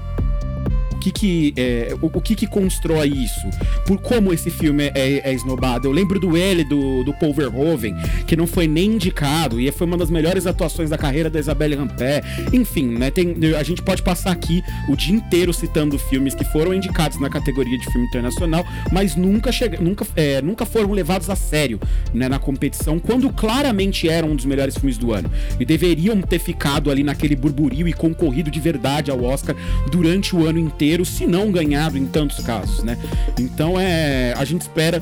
Que 1.02 1.12
que, 1.12 1.54
é, 1.58 1.94
o, 2.00 2.06
o, 2.06 2.22
que 2.22 2.36
que 2.36 2.48
constrói 2.48 3.08
isso? 3.10 3.50
Por 3.86 4.00
como 4.00 4.32
esse 4.32 4.52
filme 4.52 4.84
é, 4.84 4.92
é, 4.96 5.30
é 5.32 5.34
esnobado? 5.34 5.88
Eu 5.88 5.92
lembro 5.92 6.20
do 6.20 6.38
L 6.38 6.64
do, 6.64 7.04
do 7.04 7.14
Paul 7.14 7.34
Verhoeven, 7.34 7.96
que 8.28 8.36
não 8.36 8.46
foi 8.46 8.68
nem 8.68 8.92
indicado 8.92 9.60
e 9.60 9.72
foi 9.72 9.88
uma 9.88 9.98
das 9.98 10.10
melhores 10.10 10.46
atuações 10.46 10.90
da 10.90 10.98
carreira 10.98 11.30
da 11.30 11.40
Isabelle 11.40 11.76
Rampé. 11.76 12.22
Enfim, 12.54 12.88
né, 12.98 13.10
tem, 13.10 13.36
a 13.58 13.64
gente 13.64 13.82
pode 13.82 14.04
passar 14.04 14.32
aqui 14.32 14.64
o 14.88 14.96
dia 14.96 15.16
inteiro 15.16 15.52
citando 15.52 15.98
filmes 15.98 16.36
que 16.36 16.46
foram 16.46 16.74
indicados 16.74 17.20
na 17.20 17.30
categoria 17.30 17.78
de 17.78 17.86
filme 17.92 18.08
internacional, 18.08 18.64
mas 18.92 19.16
nunca, 19.16 19.52
chega, 19.52 19.80
nunca, 19.82 20.06
é, 20.16 20.42
nunca 20.42 20.66
foram 20.66 20.92
levados 20.92 21.30
a 21.30 21.36
sério 21.36 21.80
né, 22.14 22.30
na 22.30 22.38
competição, 22.38 23.00
quando 23.00 23.30
claramente 23.32 24.08
eram 24.08 24.30
um 24.30 24.36
dos 24.36 24.46
melhores 24.46 24.76
filmes 24.76 24.98
do 24.98 25.12
ano. 25.12 25.32
E 25.60 25.66
deveriam 25.66 26.22
ter 26.22 26.40
ficado 26.40 26.92
ali 26.92 27.04
naquele 27.04 27.36
burburinho 27.36 27.88
e 27.88 27.94
concorrido 27.94 28.52
de 28.52 28.60
verdade 28.60 29.10
ao 29.10 29.24
Oscar 29.24 29.56
durante 29.92 30.36
o 30.36 30.46
ano 30.46 30.60
inteiro 30.60 30.91
brasileiro, 30.92 31.06
se 31.06 31.26
não 31.26 31.52
ganhado 31.52 31.98
em 31.98 32.06
tantos 32.06 32.44
casos, 32.44 32.84
né? 32.84 32.98
Então 33.40 33.80
é, 33.80 34.34
a 34.38 34.44
gente 34.44 34.62
espera 34.62 35.02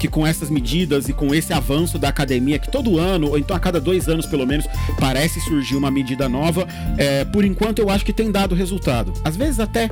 que 0.00 0.08
com 0.08 0.26
essas 0.26 0.48
medidas 0.48 1.08
e 1.08 1.12
com 1.12 1.34
esse 1.34 1.52
avanço 1.52 1.98
da 1.98 2.08
academia, 2.08 2.58
que 2.58 2.70
todo 2.70 2.98
ano, 2.98 3.28
ou 3.28 3.38
então 3.38 3.54
a 3.54 3.60
cada 3.60 3.78
dois 3.78 4.08
anos 4.08 4.24
pelo 4.24 4.46
menos, 4.46 4.66
parece 4.98 5.40
surgir 5.40 5.76
uma 5.76 5.90
medida 5.90 6.28
nova, 6.28 6.66
é, 6.96 7.24
por 7.26 7.44
enquanto 7.44 7.80
eu 7.80 7.90
acho 7.90 8.04
que 8.04 8.12
tem 8.12 8.32
dado 8.32 8.54
resultado. 8.54 9.12
Às 9.22 9.36
vezes 9.36 9.60
até 9.60 9.90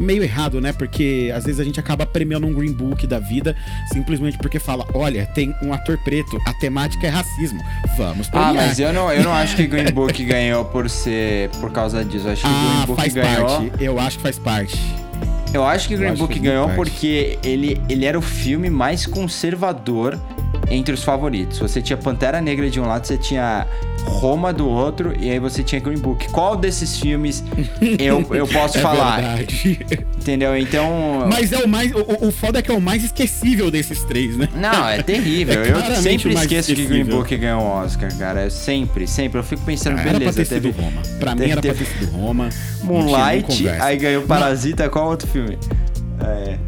meio 0.00 0.22
errado, 0.22 0.60
né? 0.60 0.72
Porque 0.72 1.32
às 1.34 1.44
vezes 1.44 1.60
a 1.60 1.64
gente 1.64 1.80
acaba 1.80 2.06
premiando 2.06 2.46
um 2.46 2.52
Green 2.52 2.72
Book 2.72 3.04
da 3.04 3.18
vida 3.18 3.56
simplesmente 3.92 4.38
porque 4.38 4.60
fala: 4.60 4.86
olha, 4.94 5.26
tem 5.26 5.52
um 5.60 5.72
ator 5.72 5.98
preto, 6.04 6.38
a 6.46 6.54
temática 6.54 7.08
é 7.08 7.10
racismo. 7.10 7.60
Vamos 7.96 8.28
premiar. 8.28 8.50
Ah, 8.50 8.54
mas 8.54 8.78
eu 8.78 8.92
não, 8.92 9.10
eu 9.12 9.24
não 9.24 9.32
acho 9.32 9.56
que 9.56 9.66
Green 9.66 9.90
Book 9.90 10.24
ganhou 10.24 10.64
por 10.66 10.88
ser 10.88 11.50
por 11.60 11.72
causa 11.72 12.04
disso. 12.04 12.28
Eu 12.28 12.32
acho 12.32 12.42
que 12.42 12.48
ah, 12.48 12.74
Green 12.74 12.86
Book 12.86 13.00
faz 13.00 13.14
ganhou. 13.14 13.46
Parte. 13.48 13.84
Eu 13.84 13.98
acho 13.98 14.16
que 14.18 14.22
faz 14.22 14.38
parte. 14.38 14.97
Eu 15.52 15.64
acho 15.66 15.88
que 15.88 15.96
Green 15.96 16.14
Book 16.14 16.38
ganhou 16.38 16.68
porque 16.70 17.38
ele, 17.42 17.80
ele 17.88 18.04
era 18.04 18.18
o 18.18 18.22
filme 18.22 18.68
mais 18.68 19.06
conservador 19.06 20.18
entre 20.70 20.94
os 20.94 21.02
favoritos. 21.02 21.58
Você 21.58 21.80
tinha 21.80 21.96
Pantera 21.96 22.40
Negra 22.40 22.68
de 22.68 22.80
um 22.80 22.86
lado, 22.86 23.06
você 23.06 23.16
tinha 23.16 23.66
Roma 24.04 24.52
do 24.52 24.68
outro, 24.68 25.14
e 25.18 25.30
aí 25.30 25.38
você 25.38 25.62
tinha 25.62 25.80
Green 25.80 25.98
Book. 25.98 26.28
Qual 26.28 26.56
desses 26.56 26.98
filmes 26.98 27.44
eu, 27.98 28.26
eu 28.34 28.46
posso 28.46 28.78
é 28.78 28.80
falar? 28.80 29.20
Verdade. 29.20 29.80
Entendeu? 30.16 30.56
Então. 30.56 31.26
Mas 31.30 31.52
é 31.52 31.58
o 31.58 31.68
mais. 31.68 31.92
O, 31.92 32.28
o 32.28 32.32
foda 32.32 32.58
é 32.58 32.62
que 32.62 32.70
é 32.70 32.74
o 32.74 32.80
mais 32.80 33.04
esquecível 33.04 33.70
desses 33.70 34.02
três, 34.04 34.36
né? 34.36 34.48
Não, 34.54 34.88
é 34.88 35.02
terrível. 35.02 35.62
É 35.62 35.70
eu 35.70 35.96
sempre 35.96 36.34
esqueço 36.34 36.74
que 36.74 36.84
Green 36.86 37.04
Book 37.04 37.34
ganhou 37.36 37.62
o 37.62 37.66
Oscar, 37.66 38.14
cara. 38.18 38.44
Eu 38.44 38.50
sempre, 38.50 39.06
sempre. 39.06 39.38
Eu 39.38 39.44
fico 39.44 39.62
pensando, 39.62 39.98
ah, 39.98 40.02
beleza. 40.02 40.16
Era 40.16 40.24
pra 40.24 40.32
ter 40.32 40.46
teve, 40.46 40.72
sido 40.72 40.82
Roma. 40.82 41.02
Pra 41.18 41.32
teve, 41.32 41.44
mim 41.44 41.52
era 41.52 41.60
teve, 41.62 41.84
pra 41.84 41.84
ter 41.84 42.00
sido 42.00 42.12
Roma. 42.12 42.48
Moonlight, 42.82 43.68
aí 43.68 43.96
ganhou 43.96 44.22
Parasita. 44.22 44.88
Qual 44.88 45.08
outro 45.08 45.28
filme? 45.28 45.58
É. 46.20 46.58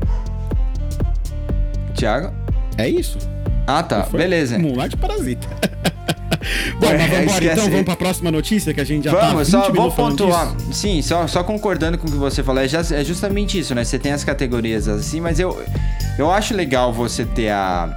Tiago? 1.94 2.32
É 2.78 2.88
isso. 2.88 3.18
Ah, 3.66 3.82
tá. 3.82 4.06
Beleza. 4.10 4.58
Moonlight 4.58 4.96
Parasita. 4.96 5.48
Bom, 6.80 6.88
mas 6.96 7.10
vamos 7.10 7.24
embora. 7.24 7.44
Então 7.44 7.70
vamos 7.70 7.84
para 7.84 7.94
a 7.94 7.96
próxima 7.96 8.30
notícia 8.30 8.72
que 8.72 8.80
a 8.80 8.84
gente 8.84 9.04
já 9.04 9.14
tá 9.14 9.28
Vamos, 9.28 9.50
tá 9.50 9.62
só 9.64 9.72
vou 9.72 9.90
pontuar. 9.92 10.54
Sim, 10.72 11.02
só, 11.02 11.26
só 11.26 11.44
concordando 11.44 11.98
com 11.98 12.08
o 12.08 12.10
que 12.10 12.16
você 12.16 12.42
falou. 12.42 12.62
É, 12.62 12.66
é 12.66 13.04
justamente 13.04 13.58
isso, 13.58 13.74
né? 13.74 13.84
Você 13.84 13.98
tem 13.98 14.12
as 14.12 14.24
categorias 14.24 14.88
assim, 14.88 15.20
mas 15.20 15.38
eu, 15.38 15.62
eu 16.18 16.30
acho 16.30 16.54
legal 16.54 16.92
você 16.92 17.24
ter 17.24 17.50
a 17.50 17.94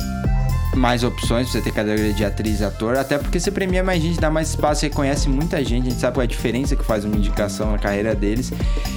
mais 0.76 1.04
opções, 1.04 1.50
você 1.50 1.62
ter 1.62 1.72
categoria 1.72 2.14
de 2.14 2.26
atriz 2.26 2.60
e 2.60 2.64
ator, 2.64 2.98
até 2.98 3.18
porque 3.18 3.40
você 3.40 3.52
premia 3.52 3.84
mais 3.84 4.02
gente, 4.02 4.20
dá 4.20 4.30
mais 4.30 4.50
espaço, 4.50 4.84
reconhece 4.84 5.30
muita 5.30 5.64
gente, 5.64 5.88
a 5.88 5.90
gente 5.92 6.00
sabe 6.00 6.16
qual 6.16 6.22
é 6.22 6.26
a 6.26 6.28
diferença 6.28 6.76
que 6.76 6.84
faz 6.84 7.06
uma 7.06 7.16
indicação 7.16 7.72
na 7.72 7.78
carreira 7.78 8.16
deles. 8.16 8.52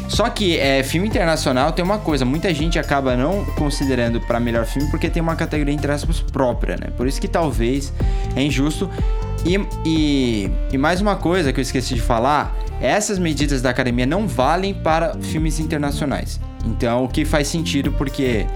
Só 0.08 0.28
que 0.28 0.58
é, 0.58 0.82
filme 0.82 1.08
internacional 1.08 1.72
tem 1.72 1.84
uma 1.84 1.98
coisa, 1.98 2.24
muita 2.24 2.52
gente 2.54 2.78
acaba 2.78 3.16
não 3.16 3.44
considerando 3.56 4.20
para 4.20 4.40
melhor 4.40 4.64
filme 4.64 4.90
porque 4.90 5.08
tem 5.10 5.22
uma 5.22 5.36
categoria 5.36 5.74
entre 5.74 5.90
aspas 5.90 6.20
própria, 6.20 6.76
né? 6.76 6.88
Por 6.96 7.06
isso 7.06 7.20
que 7.20 7.28
talvez 7.28 7.92
é 8.34 8.42
injusto. 8.42 8.90
E, 9.44 9.56
e, 9.84 10.50
e 10.72 10.78
mais 10.78 11.00
uma 11.00 11.16
coisa 11.16 11.52
que 11.52 11.60
eu 11.60 11.62
esqueci 11.62 11.94
de 11.94 12.00
falar, 12.00 12.56
essas 12.80 13.18
medidas 13.18 13.62
da 13.62 13.70
academia 13.70 14.06
não 14.06 14.26
valem 14.26 14.74
para 14.74 15.14
filmes 15.20 15.60
internacionais. 15.60 16.40
Então, 16.64 17.04
o 17.04 17.08
que 17.08 17.24
faz 17.24 17.48
sentido 17.48 17.92
porque, 17.92 18.46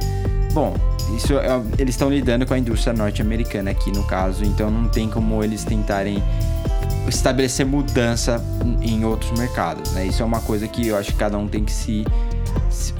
bom, 0.52 0.74
isso 1.16 1.38
é, 1.38 1.60
eles 1.78 1.94
estão 1.94 2.10
lidando 2.10 2.46
com 2.46 2.54
a 2.54 2.58
indústria 2.58 2.92
norte-americana 2.92 3.70
aqui 3.70 3.90
no 3.90 4.04
caso, 4.04 4.44
então 4.44 4.70
não 4.70 4.88
tem 4.88 5.08
como 5.08 5.42
eles 5.42 5.64
tentarem 5.64 6.22
estabelecer 7.08 7.66
mudança 7.66 8.42
em 8.82 9.04
outros 9.04 9.30
mercados, 9.38 9.92
né? 9.92 10.06
Isso 10.06 10.22
é 10.22 10.24
uma 10.24 10.40
coisa 10.40 10.68
que 10.68 10.88
eu 10.88 10.96
acho 10.96 11.12
que 11.12 11.18
cada 11.18 11.36
um 11.36 11.48
tem 11.48 11.64
que 11.64 11.72
se 11.72 12.04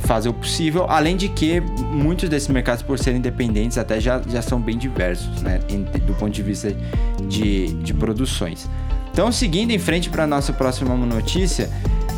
fazer 0.01 0.29
o 0.29 0.35
possível, 0.35 0.87
além 0.89 1.17
de 1.17 1.29
que 1.29 1.61
muitos 1.61 2.29
desses 2.29 2.49
mercados, 2.49 2.83
por 2.83 2.99
serem 2.99 3.19
independentes, 3.19 3.79
até 3.79 4.01
já, 4.01 4.21
já 4.29 4.43
são 4.43 4.61
bem 4.61 4.77
diversos, 4.77 5.43
né? 5.43 5.61
Do 6.07 6.15
ponto 6.15 6.33
de 6.33 6.43
vista 6.43 6.75
de, 7.29 7.69
de 7.75 7.95
produções. 7.95 8.69
Então, 9.13 9.31
seguindo 9.31 9.71
em 9.71 9.79
frente 9.79 10.09
para 10.09 10.27
nossa 10.27 10.53
próxima 10.53 10.95
notícia, 10.97 11.71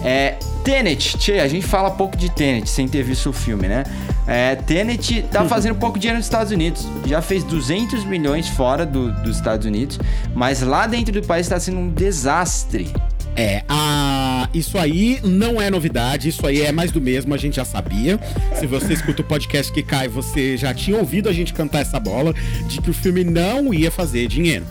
é 0.04 0.36
Tenet. 0.64 1.18
Tchê, 1.18 1.40
a 1.40 1.48
gente 1.48 1.66
fala 1.66 1.90
pouco 1.90 2.16
de 2.16 2.30
Tenet 2.30 2.68
sem 2.68 2.86
ter 2.86 3.02
visto 3.02 3.30
o 3.30 3.32
filme, 3.32 3.68
né? 3.68 3.84
É, 4.26 4.54
Tenet 4.56 5.22
tá 5.30 5.44
fazendo 5.44 5.74
pouco 5.74 5.98
dinheiro 5.98 6.18
nos 6.18 6.26
Estados 6.26 6.52
Unidos. 6.52 6.86
Já 7.06 7.20
fez 7.20 7.44
200 7.44 8.04
milhões 8.04 8.48
fora 8.48 8.86
do, 8.86 9.12
dos 9.22 9.36
Estados 9.36 9.66
Unidos, 9.66 9.98
mas 10.34 10.62
lá 10.62 10.86
dentro 10.86 11.12
do 11.12 11.26
país 11.26 11.46
está 11.46 11.58
sendo 11.58 11.78
um 11.78 11.88
desastre. 11.88 12.92
É, 13.34 13.64
a... 13.66 14.46
isso 14.52 14.76
aí 14.76 15.18
não 15.24 15.60
é 15.60 15.70
novidade, 15.70 16.28
isso 16.28 16.46
aí 16.46 16.60
é 16.60 16.70
mais 16.70 16.90
do 16.92 17.00
mesmo, 17.00 17.32
a 17.32 17.38
gente 17.38 17.56
já 17.56 17.64
sabia. 17.64 18.20
Se 18.58 18.66
você 18.66 18.92
escuta 18.92 19.22
o 19.22 19.24
podcast 19.24 19.72
que 19.72 19.82
cai, 19.82 20.06
você 20.06 20.56
já 20.56 20.74
tinha 20.74 20.98
ouvido 20.98 21.28
a 21.28 21.32
gente 21.32 21.52
cantar 21.54 21.80
essa 21.80 21.98
bola 21.98 22.34
de 22.68 22.80
que 22.80 22.90
o 22.90 22.94
filme 22.94 23.24
não 23.24 23.72
ia 23.72 23.90
fazer 23.90 24.28
dinheiro 24.28 24.66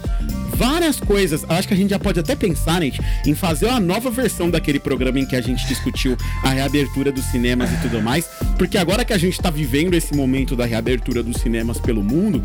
várias 0.62 1.00
coisas. 1.00 1.44
Acho 1.50 1.68
que 1.68 1.74
a 1.74 1.78
gente 1.78 1.90
já 1.90 1.98
pode 1.98 2.20
até 2.20 2.36
pensar, 2.36 2.80
né, 2.80 2.92
em 3.26 3.34
fazer 3.34 3.66
uma 3.66 3.80
nova 3.80 4.12
versão 4.12 4.48
daquele 4.48 4.80
programa 4.80 5.20
em 5.20 5.26
que 5.26 5.36
a 5.36 5.42
gente 5.42 5.66
discutiu 5.66 6.16
a 6.44 6.50
reabertura 6.50 7.12
dos 7.12 7.26
cinemas 7.26 7.72
e 7.74 7.78
tudo 7.78 8.00
mais. 8.00 8.30
Porque 8.60 8.78
agora 8.78 9.04
que 9.04 9.12
a 9.12 9.18
gente 9.18 9.42
tá 9.42 9.50
vivendo 9.50 9.96
esse 9.96 10.16
momento 10.16 10.56
da 10.56 10.66
reabertura 10.66 11.24
dos 11.24 11.38
cinemas 11.38 11.80
pelo 11.80 12.04
mundo, 12.04 12.44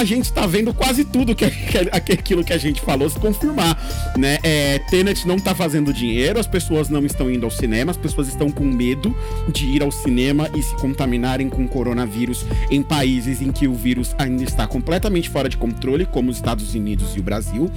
a 0.00 0.04
gente 0.04 0.32
tá 0.32 0.46
vendo 0.46 0.72
quase 0.72 1.04
tudo 1.04 1.34
que, 1.34 1.48
que 1.50 1.78
aquilo 2.12 2.44
que 2.44 2.52
a 2.52 2.58
gente 2.58 2.80
falou 2.80 3.08
se 3.08 3.18
confirmar, 3.18 3.78
né? 4.16 4.38
É, 4.42 4.78
Tenet 4.90 5.26
não 5.26 5.38
tá 5.38 5.54
fazendo 5.54 5.92
dinheiro, 5.92 6.38
as 6.38 6.46
pessoas 6.46 6.88
não 6.88 7.04
estão 7.04 7.30
indo 7.30 7.44
ao 7.44 7.50
cinema, 7.50 7.90
as 7.90 7.96
pessoas 7.96 8.28
estão 8.28 8.50
com 8.50 8.64
medo 8.64 9.14
de 9.52 9.66
ir 9.66 9.82
ao 9.82 9.90
cinema 9.90 10.48
e 10.54 10.62
se 10.62 10.74
contaminarem 10.76 11.48
com 11.48 11.66
coronavírus 11.68 12.46
em 12.70 12.82
países 12.82 13.42
em 13.42 13.52
que 13.52 13.68
o 13.68 13.74
vírus 13.74 14.14
ainda 14.18 14.42
está 14.42 14.66
completamente 14.66 15.28
fora 15.28 15.48
de 15.48 15.56
controle, 15.56 16.06
como 16.06 16.30
os 16.30 16.36
Estados 16.36 16.74
Unidos 16.74 17.14
e 17.16 17.20
o 17.20 17.22
Brasil. 17.22 17.40
Brasil. 17.40 17.70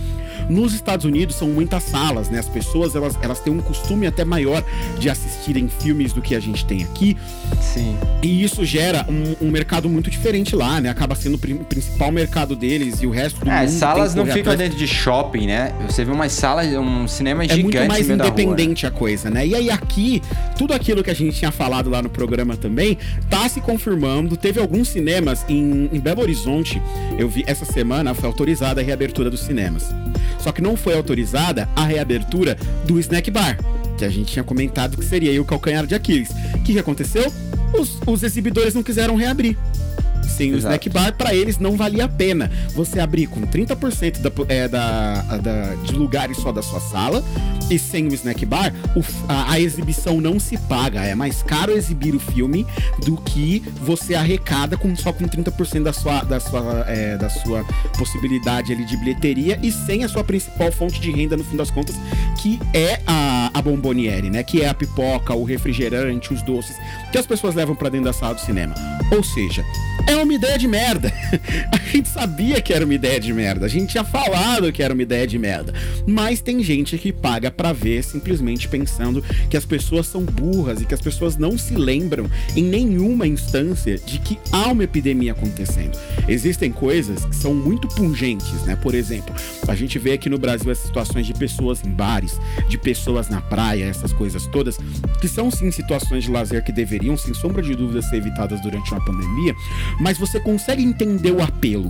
Nos 0.49 0.73
Estados 0.73 1.05
Unidos 1.05 1.35
são 1.35 1.47
muitas 1.47 1.83
salas, 1.83 2.29
né? 2.29 2.39
As 2.39 2.49
pessoas 2.49 2.95
elas, 2.95 3.17
elas 3.21 3.39
têm 3.39 3.53
um 3.53 3.61
costume 3.61 4.05
até 4.05 4.25
maior 4.25 4.63
de 4.99 5.09
assistirem 5.09 5.67
filmes 5.67 6.11
do 6.11 6.21
que 6.21 6.35
a 6.35 6.39
gente 6.39 6.65
tem 6.65 6.83
aqui. 6.83 7.17
Sim. 7.61 7.97
E 8.21 8.43
isso 8.43 8.65
gera 8.65 9.05
um, 9.09 9.47
um 9.47 9.51
mercado 9.51 9.89
muito 9.89 10.09
diferente 10.09 10.55
lá, 10.55 10.81
né? 10.81 10.89
Acaba 10.89 11.15
sendo 11.15 11.35
o 11.35 11.65
principal 11.65 12.11
mercado 12.13 12.55
deles 12.55 13.01
e 13.01 13.07
o 13.07 13.11
resto 13.11 13.43
do 13.43 13.49
é, 13.49 13.61
mundo. 13.61 13.71
salas 13.71 14.15
não 14.15 14.25
ficam 14.25 14.55
dentro 14.55 14.77
de 14.77 14.87
shopping, 14.87 15.47
né? 15.47 15.73
Você 15.87 16.05
vê 16.05 16.11
uma 16.11 16.29
sala, 16.29 16.63
um 16.63 17.07
cinema 17.07 17.43
gigante. 17.43 17.59
É 17.59 17.63
muito 17.63 17.87
mais 17.87 18.09
independente 18.09 18.85
a 18.85 18.91
coisa, 18.91 19.29
né? 19.29 19.45
E 19.45 19.55
aí 19.55 19.69
aqui, 19.69 20.21
tudo 20.57 20.73
aquilo 20.73 21.03
que 21.03 21.09
a 21.09 21.15
gente 21.15 21.37
tinha 21.37 21.51
falado 21.51 21.89
lá 21.89 22.01
no 22.01 22.09
programa 22.09 22.55
também, 22.55 22.97
tá 23.29 23.47
se 23.49 23.59
confirmando. 23.61 24.37
Teve 24.37 24.59
alguns 24.59 24.89
cinemas 24.89 25.45
em, 25.49 25.89
em 25.91 25.99
Belo 25.99 26.21
Horizonte, 26.21 26.81
eu 27.17 27.27
vi 27.27 27.43
essa 27.47 27.65
semana, 27.65 28.13
foi 28.13 28.27
autorizada 28.27 28.81
a 28.81 28.83
reabertura 28.83 29.29
dos 29.29 29.41
cinemas. 29.41 29.93
Só 30.39 30.51
que 30.51 30.61
não 30.61 30.75
foi 30.75 30.95
autorizada 30.95 31.67
a 31.75 31.85
reabertura 31.85 32.57
do 32.85 32.99
snack 32.99 33.31
bar, 33.31 33.57
que 33.97 34.05
a 34.05 34.09
gente 34.09 34.33
tinha 34.33 34.43
comentado 34.43 34.97
que 34.97 35.05
seria 35.05 35.41
o 35.41 35.45
calcanhar 35.45 35.85
de 35.85 35.95
Aquiles. 35.95 36.29
O 36.55 36.63
que, 36.63 36.73
que 36.73 36.79
aconteceu? 36.79 37.31
Os, 37.73 37.97
os 38.05 38.23
exibidores 38.23 38.75
não 38.75 38.83
quiseram 38.83 39.15
reabrir 39.15 39.57
sem 40.29 40.53
o 40.53 40.57
snack 40.57 40.89
bar, 40.89 41.13
para 41.13 41.33
eles 41.33 41.57
não 41.57 41.75
valia 41.75 42.05
a 42.05 42.09
pena 42.09 42.51
você 42.73 42.99
abrir 42.99 43.27
com 43.27 43.41
30% 43.41 44.19
da, 44.19 44.31
é, 44.47 44.67
da, 44.67 45.21
da, 45.37 45.75
de 45.75 45.93
lugares 45.93 46.37
só 46.37 46.51
da 46.51 46.61
sua 46.61 46.79
sala 46.79 47.23
e 47.69 47.79
sem 47.79 48.07
o 48.07 48.13
snack 48.13 48.45
bar, 48.45 48.73
o, 48.95 49.03
a, 49.27 49.53
a, 49.53 49.59
exibição 49.59 50.19
não 50.19 50.39
se 50.39 50.57
paga. 50.57 51.03
É 51.03 51.15
mais 51.15 51.41
caro 51.41 51.71
exibir 51.71 52.13
o 52.13 52.19
filme 52.19 52.65
do 53.05 53.17
que 53.17 53.63
você 53.81 54.15
arrecada 54.15 54.77
com, 54.77 54.95
só 54.95 55.11
com 55.13 55.25
30% 55.25 55.83
da 55.83 55.93
sua, 55.93 56.23
da, 56.23 56.39
sua, 56.39 56.85
é, 56.87 57.17
da 57.17 57.29
sua 57.29 57.63
possibilidade 57.97 58.73
ali 58.73 58.85
de 58.85 58.97
bilheteria 58.97 59.59
e 59.61 59.71
sem 59.71 60.03
a 60.03 60.09
sua 60.09 60.23
principal 60.23 60.71
fonte 60.71 60.99
de 60.99 61.11
renda, 61.11 61.37
no 61.37 61.43
fim 61.43 61.57
das 61.57 61.71
contas, 61.71 61.95
que 62.41 62.59
é 62.73 62.99
a, 63.07 63.51
a 63.53 63.61
bomboniere, 63.61 64.29
né? 64.29 64.43
Que 64.43 64.61
é 64.61 64.69
a 64.69 64.73
pipoca, 64.73 65.33
o 65.33 65.43
refrigerante, 65.43 66.33
os 66.33 66.41
doces, 66.41 66.75
que 67.11 67.17
as 67.17 67.25
pessoas 67.25 67.55
levam 67.55 67.75
para 67.75 67.89
dentro 67.89 68.05
da 68.05 68.13
sala 68.13 68.35
do 68.35 68.41
cinema. 68.41 68.75
Ou 69.11 69.23
seja, 69.23 69.63
é 70.07 70.12
uma 70.21 70.33
ideia 70.33 70.57
de 70.57 70.67
merda. 70.67 71.11
A 71.71 71.77
gente 71.89 72.09
sabia 72.09 72.61
que 72.61 72.73
era 72.73 72.85
uma 72.85 72.93
ideia 72.93 73.19
de 73.19 73.33
merda. 73.33 73.65
A 73.65 73.69
gente 73.69 73.91
tinha 73.91 74.03
falado 74.03 74.71
que 74.71 74.83
era 74.83 74.93
uma 74.93 75.01
ideia 75.03 75.25
de 75.25 75.37
merda. 75.37 75.73
Mas 76.05 76.41
tem 76.41 76.61
gente 76.63 76.97
que 76.97 77.11
paga 77.11 77.49
para 77.49 77.71
ver 77.71 78.03
simplesmente 78.03 78.67
pensando 78.67 79.23
que 79.49 79.57
as 79.57 79.65
pessoas 79.65 80.07
são 80.07 80.23
burras 80.23 80.81
e 80.81 80.85
que 80.85 80.93
as 80.93 81.01
pessoas 81.01 81.37
não 81.37 81.57
se 81.57 81.75
lembram 81.75 82.29
em 82.55 82.63
nenhuma 82.63 83.27
instância 83.27 83.97
de 83.97 84.19
que 84.19 84.39
há 84.51 84.71
uma 84.71 84.83
epidemia 84.83 85.31
acontecendo. 85.31 85.97
Existem 86.27 86.71
coisas 86.71 87.25
que 87.25 87.35
são 87.35 87.53
muito 87.53 87.87
pungentes, 87.87 88.63
né? 88.63 88.75
Por 88.75 88.95
exemplo, 88.95 89.33
a 89.67 89.75
gente 89.75 89.97
vê 89.99 90.13
aqui 90.13 90.29
no 90.29 90.37
Brasil 90.37 90.71
as 90.71 90.79
situações 90.79 91.25
de 91.25 91.33
pessoas 91.33 91.83
em 91.83 91.89
bares, 91.89 92.39
de 92.67 92.77
pessoas 92.77 93.29
na 93.29 93.41
praia, 93.41 93.85
essas 93.85 94.11
coisas 94.13 94.47
todas, 94.47 94.77
que 95.21 95.27
são 95.27 95.49
sim 95.51 95.71
situações 95.71 96.23
de 96.23 96.31
lazer 96.31 96.63
que 96.63 96.71
deveriam, 96.71 97.17
sem 97.17 97.33
sombra 97.33 97.61
de 97.61 97.75
dúvida, 97.75 98.01
ser 98.01 98.17
evitadas 98.17 98.61
durante 98.61 98.91
uma 98.91 99.03
pandemia, 99.03 99.53
mas 100.03 100.17
você 100.17 100.37
consegue 100.37 100.83
entender 100.83 101.31
o 101.31 101.41
apelo 101.41 101.89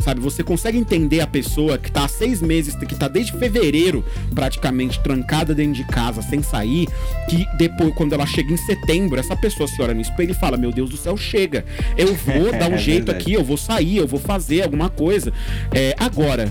sabe? 0.00 0.18
Você 0.20 0.42
consegue 0.42 0.78
entender 0.78 1.20
a 1.20 1.26
pessoa 1.26 1.76
que 1.76 1.92
tá 1.92 2.04
há 2.04 2.08
seis 2.08 2.40
meses, 2.40 2.74
que 2.74 2.94
tá 2.94 3.06
desde 3.06 3.32
fevereiro 3.32 4.02
praticamente 4.34 4.98
trancada 5.00 5.54
dentro 5.54 5.74
de 5.74 5.84
casa, 5.84 6.22
sem 6.22 6.42
sair, 6.42 6.88
que 7.28 7.46
depois, 7.58 7.92
quando 7.94 8.14
ela 8.14 8.24
chega 8.24 8.50
em 8.50 8.56
setembro, 8.56 9.20
essa 9.20 9.36
pessoa 9.36 9.68
se 9.68 9.80
olha 9.82 9.92
no 9.92 10.00
espelho 10.00 10.30
e 10.30 10.34
fala: 10.34 10.56
Meu 10.56 10.72
Deus 10.72 10.88
do 10.88 10.96
céu, 10.96 11.18
chega, 11.18 11.66
eu 11.98 12.14
vou 12.14 12.50
dar 12.58 12.70
um 12.70 12.76
é 12.76 12.78
jeito 12.78 13.10
aqui, 13.10 13.34
eu 13.34 13.44
vou 13.44 13.58
sair, 13.58 13.98
eu 13.98 14.06
vou 14.06 14.18
fazer 14.18 14.62
alguma 14.62 14.88
coisa. 14.88 15.30
É, 15.70 15.94
agora, 15.98 16.50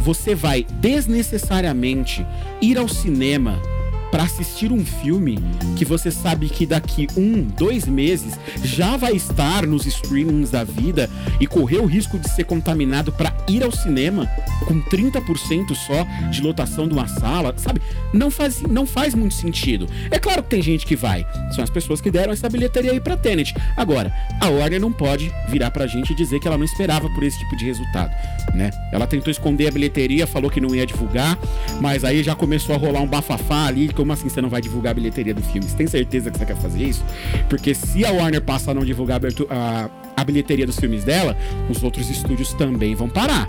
você 0.00 0.34
vai 0.34 0.66
desnecessariamente 0.78 2.26
ir 2.60 2.76
ao 2.76 2.88
cinema 2.88 3.58
para 4.10 4.24
assistir 4.24 4.72
um 4.72 4.84
filme 4.84 5.38
que 5.76 5.84
você 5.84 6.10
sabe 6.10 6.48
que 6.48 6.66
daqui 6.66 7.06
um, 7.16 7.42
dois 7.42 7.86
meses 7.86 8.38
já 8.62 8.96
vai 8.96 9.12
estar 9.12 9.66
nos 9.66 9.86
streamings 9.86 10.50
da 10.50 10.64
vida 10.64 11.10
e 11.40 11.46
correr 11.46 11.78
o 11.78 11.86
risco 11.86 12.18
de 12.18 12.28
ser 12.30 12.44
contaminado 12.44 13.12
para 13.12 13.34
ir 13.48 13.62
ao 13.62 13.70
cinema 13.70 14.26
com 14.66 14.80
30% 14.82 15.74
só 15.74 16.06
de 16.30 16.40
lotação 16.40 16.88
de 16.88 16.94
uma 16.94 17.06
sala, 17.06 17.54
sabe? 17.56 17.80
Não 18.12 18.30
faz, 18.30 18.62
não 18.62 18.86
faz 18.86 19.14
muito 19.14 19.34
sentido. 19.34 19.86
É 20.10 20.18
claro 20.18 20.42
que 20.42 20.50
tem 20.50 20.62
gente 20.62 20.86
que 20.86 20.96
vai, 20.96 21.26
são 21.52 21.62
as 21.62 21.70
pessoas 21.70 22.00
que 22.00 22.10
deram 22.10 22.32
essa 22.32 22.48
bilheteria 22.48 22.92
aí 22.92 23.00
pra 23.00 23.16
Tenet. 23.16 23.54
Agora, 23.76 24.12
a 24.40 24.48
Warner 24.48 24.80
não 24.80 24.92
pode 24.92 25.32
virar 25.48 25.70
pra 25.70 25.86
gente 25.86 26.12
e 26.12 26.16
dizer 26.16 26.40
que 26.40 26.48
ela 26.48 26.58
não 26.58 26.64
esperava 26.64 27.08
por 27.10 27.22
esse 27.22 27.38
tipo 27.38 27.56
de 27.56 27.64
resultado, 27.64 28.10
né? 28.54 28.70
Ela 28.92 29.06
tentou 29.06 29.30
esconder 29.30 29.68
a 29.68 29.70
bilheteria, 29.70 30.26
falou 30.26 30.50
que 30.50 30.60
não 30.60 30.74
ia 30.74 30.86
divulgar, 30.86 31.38
mas 31.80 32.04
aí 32.04 32.22
já 32.22 32.34
começou 32.34 32.74
a 32.74 32.78
rolar 32.78 33.00
um 33.00 33.06
bafafá 33.06 33.66
ali, 33.66 33.88
como 33.96 34.12
assim 34.12 34.28
você 34.28 34.40
não 34.40 34.48
vai 34.48 34.60
divulgar 34.60 34.92
a 34.92 34.94
bilheteria 34.94 35.34
do 35.34 35.42
filme? 35.42 35.66
Você 35.66 35.76
tem 35.76 35.86
certeza 35.86 36.30
que 36.30 36.38
você 36.38 36.46
quer 36.46 36.56
fazer 36.56 36.84
isso? 36.84 37.04
Porque 37.48 37.74
se 37.74 38.04
a 38.04 38.12
Warner 38.12 38.42
passa 38.42 38.70
a 38.70 38.74
não 38.74 38.84
divulgar 38.84 39.20
a, 39.50 39.90
a 40.16 40.24
bilheteria 40.24 40.66
dos 40.66 40.78
filmes 40.78 41.02
dela, 41.02 41.36
os 41.68 41.82
outros 41.82 42.08
estúdios 42.10 42.52
também 42.52 42.94
vão 42.94 43.08
parar. 43.08 43.48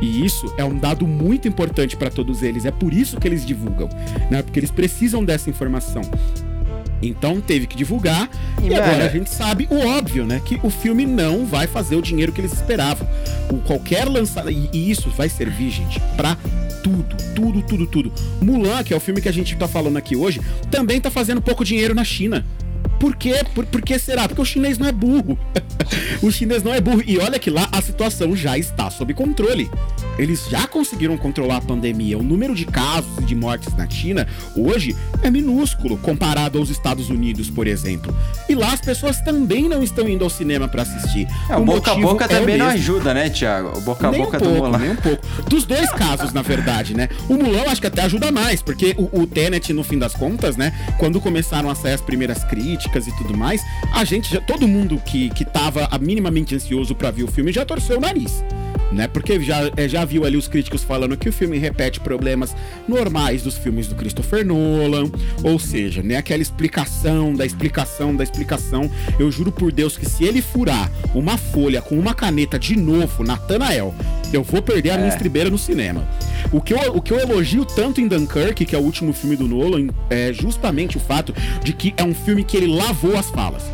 E 0.00 0.24
isso 0.24 0.52
é 0.58 0.64
um 0.64 0.76
dado 0.76 1.06
muito 1.06 1.48
importante 1.48 1.96
para 1.96 2.10
todos 2.10 2.42
eles. 2.42 2.66
É 2.66 2.70
por 2.70 2.92
isso 2.92 3.18
que 3.18 3.26
eles 3.26 3.44
divulgam, 3.46 3.88
né? 4.30 4.42
Porque 4.42 4.60
eles 4.60 4.70
precisam 4.70 5.24
dessa 5.24 5.48
informação. 5.48 6.02
Então 7.02 7.40
teve 7.40 7.66
que 7.66 7.76
divulgar 7.76 8.28
e, 8.62 8.68
e 8.68 8.74
agora 8.74 9.04
a 9.04 9.08
gente 9.08 9.30
sabe 9.30 9.68
o 9.70 9.86
óbvio, 9.86 10.24
né? 10.24 10.40
Que 10.44 10.58
o 10.62 10.70
filme 10.70 11.04
não 11.04 11.44
vai 11.44 11.66
fazer 11.66 11.96
o 11.96 12.02
dinheiro 12.02 12.32
que 12.32 12.40
eles 12.40 12.52
esperavam. 12.52 13.06
O 13.50 13.58
qualquer 13.58 14.06
lançado 14.06 14.50
e, 14.50 14.68
e 14.72 14.90
isso 14.90 15.10
vai 15.10 15.28
servir, 15.28 15.70
gente, 15.70 16.00
para 16.16 16.36
tudo, 16.82 17.16
tudo, 17.34 17.62
tudo, 17.62 17.86
tudo. 17.86 18.12
Mulan, 18.40 18.82
que 18.82 18.94
é 18.94 18.96
o 18.96 19.00
filme 19.00 19.20
que 19.20 19.28
a 19.28 19.32
gente 19.32 19.56
tá 19.56 19.66
falando 19.66 19.96
aqui 19.96 20.16
hoje, 20.16 20.40
também 20.70 21.00
tá 21.00 21.10
fazendo 21.10 21.40
pouco 21.40 21.64
dinheiro 21.64 21.94
na 21.94 22.04
China. 22.04 22.44
Por 22.98 23.16
quê? 23.16 23.42
Por, 23.54 23.66
por 23.66 23.82
que 23.82 23.98
será? 23.98 24.26
Porque 24.26 24.40
o 24.40 24.44
chinês 24.44 24.78
não 24.78 24.86
é 24.86 24.92
burro. 24.92 25.38
o 26.22 26.30
chinês 26.30 26.62
não 26.62 26.72
é 26.72 26.80
burro. 26.80 27.02
E 27.06 27.18
olha 27.18 27.38
que 27.38 27.50
lá 27.50 27.65
a 27.76 27.82
situação 27.82 28.34
já 28.34 28.56
está 28.56 28.90
sob 28.90 29.12
controle. 29.12 29.70
Eles 30.18 30.46
já 30.48 30.66
conseguiram 30.66 31.18
controlar 31.18 31.58
a 31.58 31.60
pandemia. 31.60 32.16
O 32.16 32.22
número 32.22 32.54
de 32.54 32.64
casos 32.64 33.10
e 33.20 33.24
de 33.24 33.34
mortes 33.34 33.76
na 33.76 33.88
China 33.88 34.26
hoje 34.56 34.96
é 35.22 35.30
minúsculo 35.30 35.98
comparado 35.98 36.58
aos 36.58 36.70
Estados 36.70 37.10
Unidos, 37.10 37.50
por 37.50 37.66
exemplo. 37.66 38.16
E 38.48 38.54
lá 38.54 38.72
as 38.72 38.80
pessoas 38.80 39.20
também 39.20 39.68
não 39.68 39.82
estão 39.82 40.08
indo 40.08 40.24
ao 40.24 40.30
cinema 40.30 40.68
para 40.68 40.82
assistir. 40.82 41.28
É, 41.50 41.56
o, 41.56 41.64
boca 41.64 41.92
a 41.92 41.94
boca 41.96 42.24
é 42.24 42.28
também 42.28 42.56
não 42.56 42.66
ajuda, 42.66 43.12
né, 43.12 43.28
Thiago? 43.28 43.76
O 43.76 43.80
boca 43.82 44.08
a 44.08 44.10
nem 44.10 44.22
boca 44.22 44.38
um 44.38 44.40
do 44.40 44.46
pouco, 44.46 44.64
Mulan. 44.64 44.78
nem 44.78 44.90
um 44.92 44.96
pouco. 44.96 45.26
Dos 45.46 45.66
dois 45.66 45.90
casos, 45.90 46.32
na 46.32 46.40
verdade, 46.40 46.94
né? 46.94 47.10
O 47.28 47.34
Mulan 47.34 47.58
eu 47.58 47.70
acho 47.70 47.80
que 47.82 47.86
até 47.86 48.02
ajuda 48.02 48.32
mais, 48.32 48.62
porque 48.62 48.94
o, 48.96 49.20
o 49.20 49.26
Tenet, 49.26 49.70
no 49.74 49.84
fim 49.84 49.98
das 49.98 50.14
contas, 50.14 50.56
né? 50.56 50.72
Quando 50.98 51.20
começaram 51.20 51.68
a 51.68 51.74
sair 51.74 51.92
as 51.92 52.00
primeiras 52.00 52.42
críticas 52.44 53.06
e 53.06 53.14
tudo 53.18 53.36
mais, 53.36 53.60
a 53.92 54.02
gente 54.04 54.32
já. 54.32 54.40
Todo 54.40 54.66
mundo 54.66 55.00
que, 55.04 55.28
que 55.30 55.44
tava 55.44 55.86
minimamente 56.00 56.54
ansioso 56.54 56.94
pra 56.94 57.10
ver 57.10 57.24
o 57.24 57.28
filme 57.28 57.52
já 57.52 57.65
torceu 57.66 57.98
o 57.98 58.00
nariz. 58.00 58.42
Né? 58.92 59.08
Porque 59.08 59.40
já, 59.40 59.70
é, 59.76 59.88
já 59.88 60.04
viu 60.04 60.24
ali 60.24 60.36
os 60.36 60.46
críticos 60.46 60.82
falando 60.82 61.16
que 61.16 61.28
o 61.28 61.32
filme 61.32 61.58
repete 61.58 61.98
problemas 62.00 62.54
normais 62.86 63.42
dos 63.42 63.58
filmes 63.58 63.88
do 63.88 63.94
Christopher 63.94 64.46
Nolan. 64.46 65.10
Ou 65.42 65.58
seja, 65.58 66.02
né? 66.02 66.16
Aquela 66.16 66.40
explicação 66.40 67.34
da 67.34 67.44
explicação 67.44 68.14
da 68.14 68.22
explicação. 68.22 68.90
Eu 69.18 69.30
juro 69.30 69.50
por 69.50 69.72
Deus 69.72 69.98
que 69.98 70.08
se 70.08 70.24
ele 70.24 70.40
furar 70.40 70.90
uma 71.14 71.36
folha 71.36 71.82
com 71.82 71.98
uma 71.98 72.14
caneta 72.14 72.58
de 72.58 72.76
novo, 72.76 73.24
Nathanael, 73.24 73.94
eu 74.32 74.42
vou 74.42 74.62
perder 74.62 74.90
a 74.90 74.96
minha 74.96 75.08
estribeira 75.08 75.50
no 75.50 75.58
cinema. 75.58 76.08
O 76.52 76.60
que, 76.60 76.72
eu, 76.72 76.94
o 76.94 77.02
que 77.02 77.12
eu 77.12 77.18
elogio 77.18 77.64
tanto 77.64 78.00
em 78.00 78.06
Dunkirk, 78.06 78.64
que 78.64 78.74
é 78.74 78.78
o 78.78 78.82
último 78.82 79.12
filme 79.12 79.36
do 79.36 79.48
Nolan, 79.48 79.88
é 80.08 80.32
justamente 80.32 80.96
o 80.96 81.00
fato 81.00 81.34
de 81.62 81.72
que 81.72 81.92
é 81.96 82.04
um 82.04 82.14
filme 82.14 82.44
que 82.44 82.56
ele 82.56 82.68
lavou 82.68 83.16
as 83.16 83.28
falas. 83.30 83.64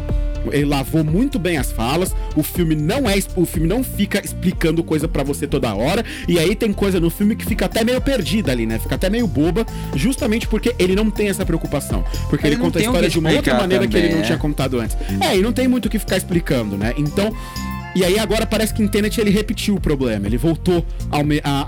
Ele 0.51 0.65
lavou 0.65 1.05
muito 1.05 1.39
bem 1.39 1.57
as 1.57 1.71
falas. 1.73 2.15
O 2.37 2.43
filme 2.43 2.75
não 2.75 3.09
é, 3.09 3.15
o 3.37 3.45
filme 3.45 3.69
não 3.69 3.85
fica 3.85 4.25
explicando 4.25 4.83
coisa 4.83 5.07
pra 5.07 5.23
você 5.23 5.47
toda 5.47 5.75
hora. 5.75 6.05
E 6.27 6.39
aí 6.39 6.55
tem 6.55 6.73
coisa 6.73 6.99
no 6.99 7.11
filme 7.11 7.37
que 7.37 7.45
fica 7.45 7.67
até 7.67 7.85
meio 7.85 8.01
perdida 8.01 8.53
ali, 8.53 8.67
né? 8.67 8.79
Fica 8.79 8.95
até 8.95 9.11
meio 9.11 9.27
boba, 9.27 9.67
justamente 9.95 10.47
porque 10.47 10.75
ele 10.79 10.95
não 10.95 11.11
tem 11.11 11.29
essa 11.29 11.45
preocupação. 11.45 12.05
Porque 12.29 12.47
Ele 12.47 12.55
ele, 12.55 12.63
conta 12.63 12.79
a 12.79 12.83
história 12.83 13.09
de 13.09 13.19
uma 13.19 13.31
outra 13.31 13.55
maneira 13.55 13.87
que 13.87 13.97
ele 13.97 14.03
também, 14.03 14.15
não 14.15 14.21
né? 14.21 14.27
tinha 14.27 14.39
contado 14.39 14.79
antes. 14.81 14.97
É, 15.21 15.37
e 15.37 15.43
não 15.43 15.53
tem 15.53 15.69
muito 15.69 15.87
o 15.87 15.91
que 15.91 15.99
ficar 15.99 16.17
explicando, 16.17 16.77
né? 16.77 16.93
Então, 16.97 17.35
e 17.95 18.05
aí 18.05 18.19
agora 18.19 18.47
parece 18.47 18.73
que 18.73 18.83
em 18.83 18.89
Tenet 18.89 19.21
ele 19.21 19.31
repetiu 19.31 19.75
o 19.75 19.81
problema, 19.81 20.27
ele 20.27 20.39
voltou 20.39 20.85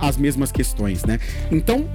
às 0.00 0.16
mesmas 0.16 0.50
questões, 0.50 1.04
né? 1.04 1.18
Então, 1.50 1.86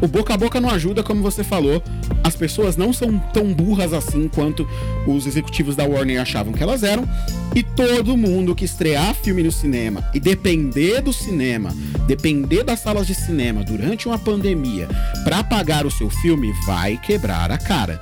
o 0.00 0.06
boca 0.06 0.34
a 0.34 0.36
boca 0.36 0.60
não 0.60 0.70
ajuda, 0.70 1.02
como 1.02 1.22
você 1.22 1.42
falou. 1.42 1.82
As 2.22 2.36
pessoas 2.36 2.76
não 2.76 2.92
são 2.92 3.18
tão 3.32 3.52
burras 3.52 3.92
assim 3.92 4.28
quanto 4.28 4.68
os 5.06 5.26
executivos 5.26 5.74
da 5.74 5.84
Warner 5.84 6.20
achavam 6.20 6.52
que 6.52 6.62
elas 6.62 6.82
eram. 6.82 7.08
E 7.54 7.62
todo 7.62 8.16
mundo 8.16 8.54
que 8.54 8.64
estrear 8.64 9.14
filme 9.14 9.42
no 9.42 9.50
cinema 9.50 10.08
e 10.14 10.20
depender 10.20 11.00
do 11.00 11.12
cinema, 11.12 11.74
depender 12.06 12.62
das 12.62 12.80
salas 12.80 13.06
de 13.06 13.14
cinema 13.14 13.64
durante 13.64 14.06
uma 14.06 14.18
pandemia 14.18 14.88
pra 15.24 15.42
pagar 15.42 15.86
o 15.86 15.90
seu 15.90 16.10
filme, 16.10 16.52
vai 16.66 16.96
quebrar 16.98 17.50
a 17.50 17.58
cara. 17.58 18.00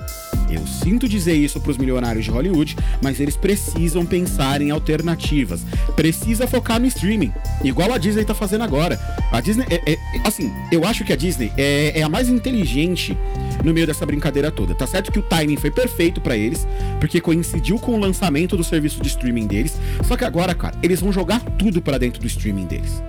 Eu 0.50 0.66
sinto 0.66 1.08
dizer 1.08 1.34
isso 1.34 1.60
pros 1.60 1.76
milionários 1.76 2.24
de 2.24 2.30
Hollywood, 2.30 2.76
mas 3.02 3.20
eles 3.20 3.36
precisam 3.36 4.06
pensar 4.06 4.60
em 4.62 4.70
alternativas. 4.70 5.62
Precisa 5.94 6.46
focar 6.46 6.78
no 6.80 6.86
streaming, 6.86 7.32
igual 7.64 7.92
a 7.92 7.98
Disney 7.98 8.24
tá 8.24 8.34
fazendo 8.34 8.62
agora. 8.64 8.98
A 9.32 9.40
Disney, 9.40 9.66
é- 9.70 9.92
é- 9.92 9.98
assim, 10.24 10.52
eu 10.70 10.84
acho 10.84 11.04
que 11.04 11.12
a 11.12 11.16
Disney 11.16 11.52
é, 11.56 11.98
é 11.98 12.02
a 12.02 12.08
mais 12.08 12.28
inteligente 12.28 13.16
no 13.64 13.74
meio 13.74 13.86
dessa 13.86 14.06
brincadeira 14.06 14.50
toda. 14.50 14.74
Tá 14.74 14.86
certo 14.86 15.10
que 15.10 15.18
o 15.18 15.22
timing 15.22 15.56
foi 15.56 15.70
perfeito 15.70 16.20
pra 16.20 16.36
eles, 16.36 16.66
porque 17.00 17.20
coincidiu 17.20 17.78
com 17.78 17.94
o 17.94 17.98
lançamento 17.98 18.56
do 18.56 18.62
serviço 18.64 19.00
de 19.02 19.08
streaming 19.08 19.46
deles. 19.46 19.78
Só 20.04 20.16
que 20.16 20.24
agora, 20.24 20.54
cara, 20.54 20.76
eles 20.82 21.00
vão 21.00 21.12
jogar 21.12 21.40
tudo 21.58 21.82
pra 21.82 21.98
dentro 21.98 22.20
do 22.20 22.26
streaming 22.26 22.66
deles. 22.66 23.02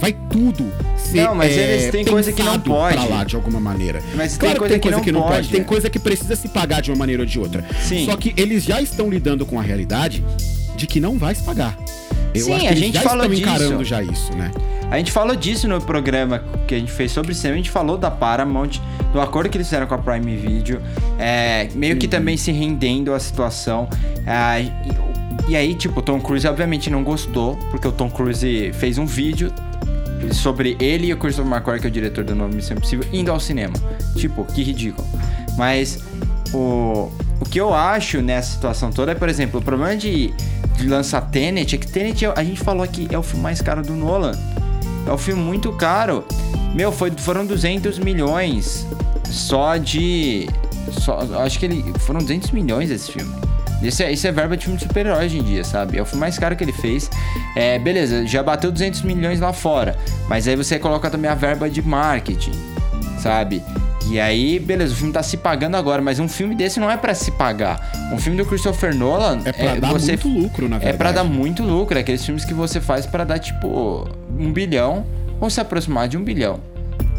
Vai 0.00 0.12
tudo 0.30 0.70
ser 0.96 1.22
Não, 1.24 1.34
mas 1.34 1.56
é, 1.56 1.72
eles 1.74 1.90
têm 1.90 2.04
coisa 2.04 2.32
que 2.32 2.42
não 2.42 2.58
pode. 2.58 2.96
pra 2.96 3.04
lá 3.06 3.24
de 3.24 3.36
alguma 3.36 3.60
maneira. 3.60 4.02
Mas 4.14 4.32
tem 4.32 4.40
claro 4.40 4.58
coisa 4.58 4.74
que 4.74 4.80
tem 4.80 4.80
que 4.80 4.82
coisa 4.82 4.96
não 4.98 5.04
que 5.04 5.12
não 5.12 5.22
pode. 5.22 5.34
pode. 5.34 5.48
Tem 5.50 5.64
coisa 5.64 5.88
que 5.90 5.98
precisa 5.98 6.34
se 6.36 6.48
pagar 6.48 6.82
de 6.82 6.90
uma 6.90 6.96
maneira 6.98 7.22
ou 7.22 7.26
de 7.26 7.38
outra. 7.38 7.64
Sim. 7.82 8.04
Só 8.04 8.16
que 8.16 8.34
eles 8.36 8.64
já 8.64 8.80
estão 8.82 9.08
lidando 9.08 9.46
com 9.46 9.58
a 9.58 9.62
realidade 9.62 10.24
de 10.76 10.86
que 10.86 11.00
não 11.00 11.16
vai 11.16 11.34
se 11.34 11.42
pagar. 11.42 11.76
Eu 12.34 12.46
Sim, 12.46 12.52
acho 12.54 12.60
que 12.62 12.66
a 12.66 12.70
eles 12.72 12.84
gente 12.84 12.94
já 12.94 13.00
falou 13.02 13.24
estão 13.24 13.30
disso. 13.36 13.48
encarando 13.48 13.84
já 13.84 14.02
isso, 14.02 14.32
né? 14.36 14.50
A 14.90 14.98
gente 14.98 15.12
falou 15.12 15.34
disso 15.36 15.66
no 15.68 15.80
programa 15.80 16.42
que 16.66 16.74
a 16.74 16.78
gente 16.78 16.90
fez 16.92 17.12
sobre 17.12 17.32
cinema, 17.34 17.54
a 17.54 17.56
gente 17.58 17.70
falou 17.70 17.96
da 17.96 18.10
Paramount, 18.10 18.80
do 19.12 19.20
acordo 19.20 19.48
que 19.48 19.56
eles 19.56 19.66
fizeram 19.68 19.86
com 19.86 19.94
a 19.94 19.98
Prime 19.98 20.36
Video, 20.36 20.80
é, 21.18 21.68
meio 21.74 21.92
Uhum. 21.94 21.98
que 22.00 22.08
também 22.08 22.36
se 22.36 22.50
rendendo 22.52 23.14
à 23.14 23.20
situação. 23.20 23.88
é, 24.26 24.62
e, 24.62 25.52
e 25.52 25.56
aí, 25.56 25.74
tipo, 25.74 26.00
o 26.00 26.02
Tom 26.02 26.20
Cruise 26.20 26.46
obviamente 26.46 26.88
não 26.90 27.04
gostou, 27.04 27.56
porque 27.70 27.86
o 27.86 27.92
Tom 27.92 28.08
Cruise 28.10 28.72
fez 28.74 28.96
um 28.98 29.04
vídeo 29.06 29.52
sobre 30.32 30.76
ele 30.80 31.08
e 31.08 31.12
o 31.12 31.16
Christopher 31.16 31.50
McQuarrie, 31.52 31.80
que 31.80 31.86
é 31.86 31.90
o 31.90 31.92
diretor 31.92 32.24
do 32.24 32.34
novo 32.34 32.54
Missão 32.54 32.76
Impossível, 32.76 33.06
indo 33.12 33.30
ao 33.30 33.38
cinema. 33.40 33.74
Tipo, 34.16 34.44
que 34.44 34.62
ridículo. 34.62 35.06
Mas 35.56 35.98
o, 36.52 37.10
o 37.40 37.44
que 37.50 37.60
eu 37.60 37.74
acho 37.74 38.20
nessa 38.20 38.52
situação 38.52 38.90
toda 38.90 39.12
é, 39.12 39.14
por 39.14 39.28
exemplo, 39.28 39.60
o 39.60 39.62
problema 39.62 39.96
de, 39.96 40.32
de 40.76 40.88
lançar 40.88 41.20
Tenet 41.30 41.74
é 41.74 41.78
que 41.78 41.86
Tenet, 41.86 42.24
é- 42.24 42.32
a 42.36 42.44
gente 42.44 42.60
falou 42.60 42.82
aqui, 42.82 43.08
é 43.10 43.18
o 43.18 43.22
filme 43.22 43.42
mais 43.42 43.60
caro 43.60 43.82
do 43.82 43.94
Nolan. 43.94 44.32
É 45.06 45.12
um 45.12 45.18
filme 45.18 45.42
muito 45.42 45.72
caro. 45.72 46.24
Meu, 46.74 46.90
foi, 46.90 47.10
foram 47.10 47.44
200 47.44 47.98
milhões 47.98 48.86
só 49.30 49.76
de. 49.76 50.48
Só, 50.92 51.18
acho 51.44 51.58
que 51.58 51.66
ele. 51.66 51.84
Foram 52.00 52.20
200 52.20 52.50
milhões 52.52 52.90
esse 52.90 53.12
filme. 53.12 53.32
Isso 53.88 54.02
é, 54.02 54.12
isso 54.12 54.26
é 54.26 54.32
verba 54.32 54.56
de 54.56 54.64
filme 54.64 54.78
de 54.78 54.84
super-herói 54.84 55.26
hoje 55.26 55.38
em 55.38 55.42
dia, 55.42 55.62
sabe? 55.64 55.98
É 55.98 56.02
o 56.02 56.04
filme 56.04 56.20
mais 56.20 56.38
caro 56.38 56.56
que 56.56 56.64
ele 56.64 56.72
fez. 56.72 57.10
É, 57.56 57.78
beleza, 57.78 58.26
já 58.26 58.42
bateu 58.42 58.70
200 58.72 59.02
milhões 59.02 59.40
lá 59.40 59.52
fora. 59.52 59.96
Mas 60.28 60.46
aí 60.48 60.56
você 60.56 60.78
coloca 60.78 61.10
também 61.10 61.30
a 61.30 61.34
verba 61.34 61.68
de 61.68 61.80
marketing, 61.82 62.52
sabe? 63.18 63.62
E 64.10 64.20
aí, 64.20 64.58
beleza, 64.58 64.92
o 64.92 64.96
filme 64.96 65.12
tá 65.14 65.22
se 65.22 65.36
pagando 65.38 65.76
agora, 65.78 66.02
mas 66.02 66.18
um 66.18 66.28
filme 66.28 66.54
desse 66.54 66.78
não 66.78 66.90
é 66.90 66.96
pra 66.96 67.14
se 67.14 67.30
pagar. 67.30 67.90
Um 68.12 68.18
filme 68.18 68.36
do 68.36 68.44
Christopher 68.44 68.94
Nolan 68.94 69.40
É 69.46 69.52
pra 69.52 69.74
dar 69.76 69.92
você, 69.92 70.12
muito 70.12 70.28
lucro, 70.28 70.68
na 70.68 70.76
É 70.76 70.78
verdade. 70.78 70.98
pra 70.98 71.12
dar 71.12 71.24
muito 71.24 71.62
lucro, 71.62 71.96
é 71.96 72.02
aqueles 72.02 72.22
filmes 72.24 72.44
que 72.44 72.52
você 72.52 72.80
faz 72.82 73.06
pra 73.06 73.24
dar 73.24 73.38
tipo 73.38 74.06
um 74.38 74.52
bilhão 74.52 75.06
ou 75.40 75.48
se 75.48 75.58
aproximar 75.58 76.06
de 76.06 76.18
um 76.18 76.22
bilhão, 76.22 76.60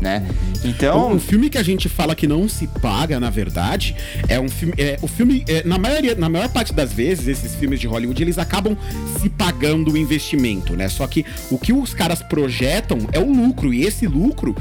né? 0.05 0.23
Então, 0.63 1.13
o 1.13 1.19
filme 1.19 1.49
que 1.49 1.57
a 1.57 1.63
gente 1.63 1.89
fala 1.89 2.15
que 2.15 2.27
não 2.27 2.47
se 2.47 2.67
paga, 2.67 3.19
na 3.19 3.31
verdade, 3.31 3.95
é 4.29 4.39
um 4.39 4.47
filme. 4.47 4.73
É, 4.77 4.99
o 5.01 5.07
filme, 5.07 5.43
é, 5.47 5.63
na, 5.63 5.79
maioria, 5.79 6.13
na 6.13 6.29
maior 6.29 6.47
parte 6.49 6.71
das 6.73 6.93
vezes, 6.93 7.27
esses 7.27 7.55
filmes 7.55 7.79
de 7.79 7.87
Hollywood, 7.87 8.21
eles 8.21 8.37
acabam 8.37 8.77
se 9.19 9.29
pagando 9.29 9.91
o 9.91 9.97
investimento, 9.97 10.75
né? 10.75 10.87
Só 10.89 11.07
que 11.07 11.25
o 11.49 11.57
que 11.57 11.73
os 11.73 11.93
caras 11.95 12.21
projetam 12.21 12.99
é 13.11 13.19
o 13.19 13.31
lucro, 13.31 13.73
e 13.73 13.83
esse 13.83 14.05
lucro. 14.05 14.55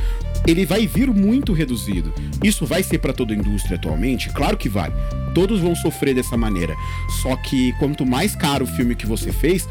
Ele 0.46 0.66
vai 0.66 0.86
vir 0.86 1.10
muito 1.10 1.52
reduzido. 1.52 2.12
Isso 2.42 2.66
vai 2.66 2.82
ser 2.82 2.98
pra 2.98 3.12
toda 3.12 3.32
a 3.32 3.36
indústria 3.36 3.76
atualmente? 3.76 4.28
Claro 4.30 4.56
que 4.56 4.68
vai. 4.68 4.92
Todos 5.34 5.60
vão 5.60 5.74
sofrer 5.74 6.14
dessa 6.14 6.36
maneira. 6.36 6.74
Só 7.22 7.34
que 7.36 7.72
quanto 7.78 8.06
mais 8.06 8.36
caro 8.36 8.64
o 8.64 8.68
filme 8.68 8.94
que 8.94 9.06
você 9.06 9.32
fez, 9.32 9.68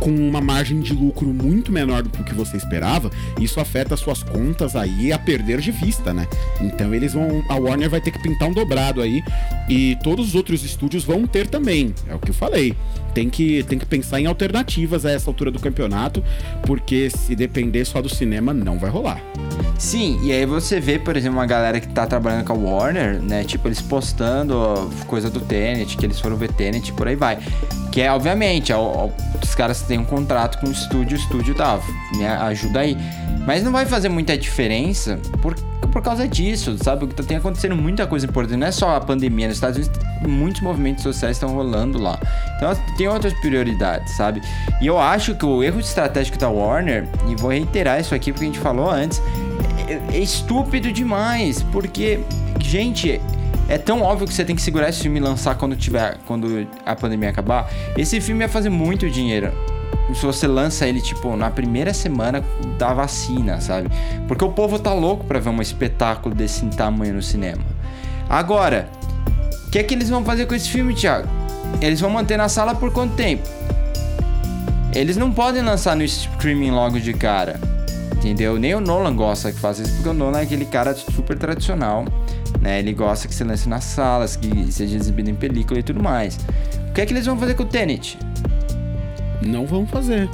com 0.00 0.10
uma 0.10 0.40
margem 0.40 0.80
de 0.80 0.92
lucro 0.92 1.26
muito 1.26 1.70
menor 1.70 2.02
do 2.02 2.24
que 2.24 2.34
você 2.34 2.56
esperava, 2.56 3.10
isso 3.40 3.60
afeta 3.60 3.94
as 3.94 4.00
suas 4.00 4.22
contas 4.22 4.74
aí 4.74 5.12
a 5.12 5.18
perder 5.18 5.60
de 5.60 5.70
vista, 5.70 6.12
né? 6.12 6.26
Então 6.60 6.94
eles 6.94 7.12
vão. 7.12 7.44
A 7.48 7.56
Warner 7.56 7.90
vai 7.90 8.00
ter 8.00 8.10
que 8.10 8.18
pintar 8.18 8.48
um 8.48 8.52
dobrado 8.52 9.00
aí. 9.00 9.22
E 9.68 9.96
todos 10.02 10.28
os 10.28 10.34
outros 10.34 10.64
estúdios 10.64 11.04
vão 11.04 11.26
ter 11.26 11.46
também. 11.46 11.94
É 12.08 12.14
o 12.14 12.18
que 12.18 12.30
eu 12.30 12.34
falei. 12.34 12.74
Tem 13.14 13.28
que, 13.28 13.62
tem 13.64 13.78
que 13.78 13.86
pensar 13.86 14.20
em 14.20 14.26
alternativas 14.26 15.04
a 15.04 15.10
essa 15.10 15.28
altura 15.28 15.50
do 15.50 15.58
campeonato, 15.58 16.22
porque 16.62 17.10
se 17.10 17.34
depender 17.34 17.84
só 17.84 18.00
do 18.00 18.08
cinema, 18.08 18.54
não 18.54 18.78
vai 18.78 18.90
rolar. 18.90 19.20
Sim, 19.98 20.20
e 20.22 20.30
aí 20.30 20.46
você 20.46 20.78
vê, 20.78 20.96
por 20.96 21.16
exemplo, 21.16 21.38
uma 21.38 21.46
galera 21.46 21.80
que 21.80 21.88
tá 21.88 22.06
trabalhando 22.06 22.44
com 22.44 22.52
a 22.52 22.56
Warner, 22.56 23.20
né? 23.20 23.42
Tipo, 23.42 23.66
eles 23.66 23.82
postando 23.82 24.88
coisa 25.08 25.28
do 25.28 25.40
Tenet, 25.40 25.96
que 25.96 26.06
eles 26.06 26.20
foram 26.20 26.36
ver 26.36 26.52
Tenet 26.52 26.92
por 26.92 27.08
aí 27.08 27.16
vai. 27.16 27.38
Que 27.90 28.02
é, 28.02 28.12
obviamente, 28.12 28.72
ó, 28.72 28.78
ó, 28.80 29.08
os 29.42 29.54
caras 29.56 29.82
têm 29.82 29.98
um 29.98 30.04
contrato 30.04 30.60
com 30.60 30.68
o 30.68 30.70
estúdio, 30.70 31.16
o 31.16 31.20
estúdio 31.20 31.52
tá, 31.54 31.80
me 32.14 32.24
ajuda 32.24 32.80
aí. 32.80 32.96
Mas 33.44 33.64
não 33.64 33.72
vai 33.72 33.86
fazer 33.86 34.08
muita 34.08 34.38
diferença 34.38 35.18
por, 35.42 35.56
por 35.90 36.00
causa 36.00 36.28
disso, 36.28 36.76
sabe? 36.80 37.06
Tá- 37.08 37.24
Tem 37.24 37.38
acontecendo 37.38 37.74
muita 37.74 38.06
coisa 38.06 38.24
importante. 38.24 38.56
Não 38.56 38.66
é 38.68 38.72
só 38.72 38.94
a 38.94 39.00
pandemia. 39.00 39.48
Nos 39.48 39.56
Estados 39.56 39.78
Unidos, 39.78 39.98
muitos 40.28 40.60
movimentos 40.60 41.02
sociais 41.02 41.36
estão 41.36 41.48
rolando 41.48 41.98
lá. 41.98 42.20
Então, 42.56 42.72
tem 42.96 43.08
outras 43.08 43.32
prioridades, 43.40 44.12
sabe? 44.16 44.42
E 44.80 44.86
eu 44.86 44.96
acho 44.98 45.34
que 45.34 45.44
o 45.44 45.60
erro 45.60 45.80
estratégico 45.80 46.38
da 46.38 46.48
Warner, 46.48 47.08
e 47.26 47.34
vou 47.34 47.50
reiterar 47.50 47.98
isso 47.98 48.14
aqui 48.14 48.30
porque 48.32 48.44
a 48.44 48.48
gente 48.48 48.60
falou 48.60 48.88
antes, 48.90 49.20
é, 49.88 50.16
é 50.16 50.18
estúpido 50.18 50.92
demais. 50.92 51.62
Porque, 51.62 52.20
gente, 52.60 53.20
é 53.68 53.76
tão 53.76 54.02
óbvio 54.02 54.26
que 54.26 54.34
você 54.34 54.44
tem 54.44 54.56
que 54.56 54.62
segurar 54.62 54.88
esse 54.88 55.02
filme 55.02 55.18
e 55.18 55.22
lançar 55.22 55.54
quando 55.56 55.76
tiver, 55.76 56.16
quando 56.26 56.66
a 56.86 56.96
pandemia 56.96 57.30
acabar. 57.30 57.70
Esse 57.96 58.20
filme 58.20 58.42
ia 58.42 58.48
fazer 58.48 58.70
muito 58.70 59.10
dinheiro. 59.10 59.52
Se 60.14 60.24
você 60.24 60.46
lança 60.46 60.86
ele, 60.86 61.02
tipo, 61.02 61.36
na 61.36 61.50
primeira 61.50 61.92
semana 61.92 62.42
da 62.78 62.94
vacina, 62.94 63.60
sabe? 63.60 63.90
Porque 64.26 64.42
o 64.42 64.50
povo 64.50 64.78
tá 64.78 64.94
louco 64.94 65.24
pra 65.24 65.38
ver 65.38 65.50
um 65.50 65.60
espetáculo 65.60 66.34
desse 66.34 66.64
tamanho 66.66 67.14
no 67.14 67.22
cinema. 67.22 67.62
Agora, 68.28 68.88
o 69.66 69.70
que 69.70 69.78
é 69.78 69.82
que 69.82 69.92
eles 69.92 70.08
vão 70.08 70.24
fazer 70.24 70.46
com 70.46 70.54
esse 70.54 70.70
filme, 70.70 70.94
Thiago? 70.94 71.28
Eles 71.82 72.00
vão 72.00 72.08
manter 72.08 72.38
na 72.38 72.48
sala 72.48 72.74
por 72.74 72.90
quanto 72.90 73.14
tempo? 73.14 73.46
Eles 74.94 75.18
não 75.18 75.30
podem 75.30 75.62
lançar 75.62 75.94
no 75.94 76.02
streaming 76.02 76.70
logo 76.70 76.98
de 76.98 77.12
cara. 77.12 77.60
Entendeu? 78.16 78.58
Nem 78.58 78.74
o 78.74 78.80
Nolan 78.80 79.14
gosta 79.14 79.52
que 79.52 79.58
faça 79.60 79.82
isso, 79.82 79.92
porque 79.94 80.08
o 80.08 80.12
Nolan 80.14 80.40
é 80.40 80.42
aquele 80.42 80.64
cara 80.64 80.94
super 80.94 81.38
tradicional, 81.38 82.04
né? 82.60 82.78
Ele 82.80 82.92
gosta 82.92 83.28
que 83.28 83.34
você 83.34 83.44
lance 83.44 83.68
nas 83.68 83.84
salas, 83.84 84.34
que 84.36 84.70
seja 84.72 84.96
exibido 84.96 85.30
em 85.30 85.34
película 85.34 85.78
e 85.78 85.82
tudo 85.82 86.02
mais. 86.02 86.36
O 86.90 86.92
que 86.92 87.00
é 87.00 87.06
que 87.06 87.12
eles 87.12 87.26
vão 87.26 87.38
fazer 87.38 87.54
com 87.54 87.62
o 87.62 87.66
Tenet? 87.66 88.18
Não 89.40 89.66
vão 89.66 89.86
fazer. 89.86 90.28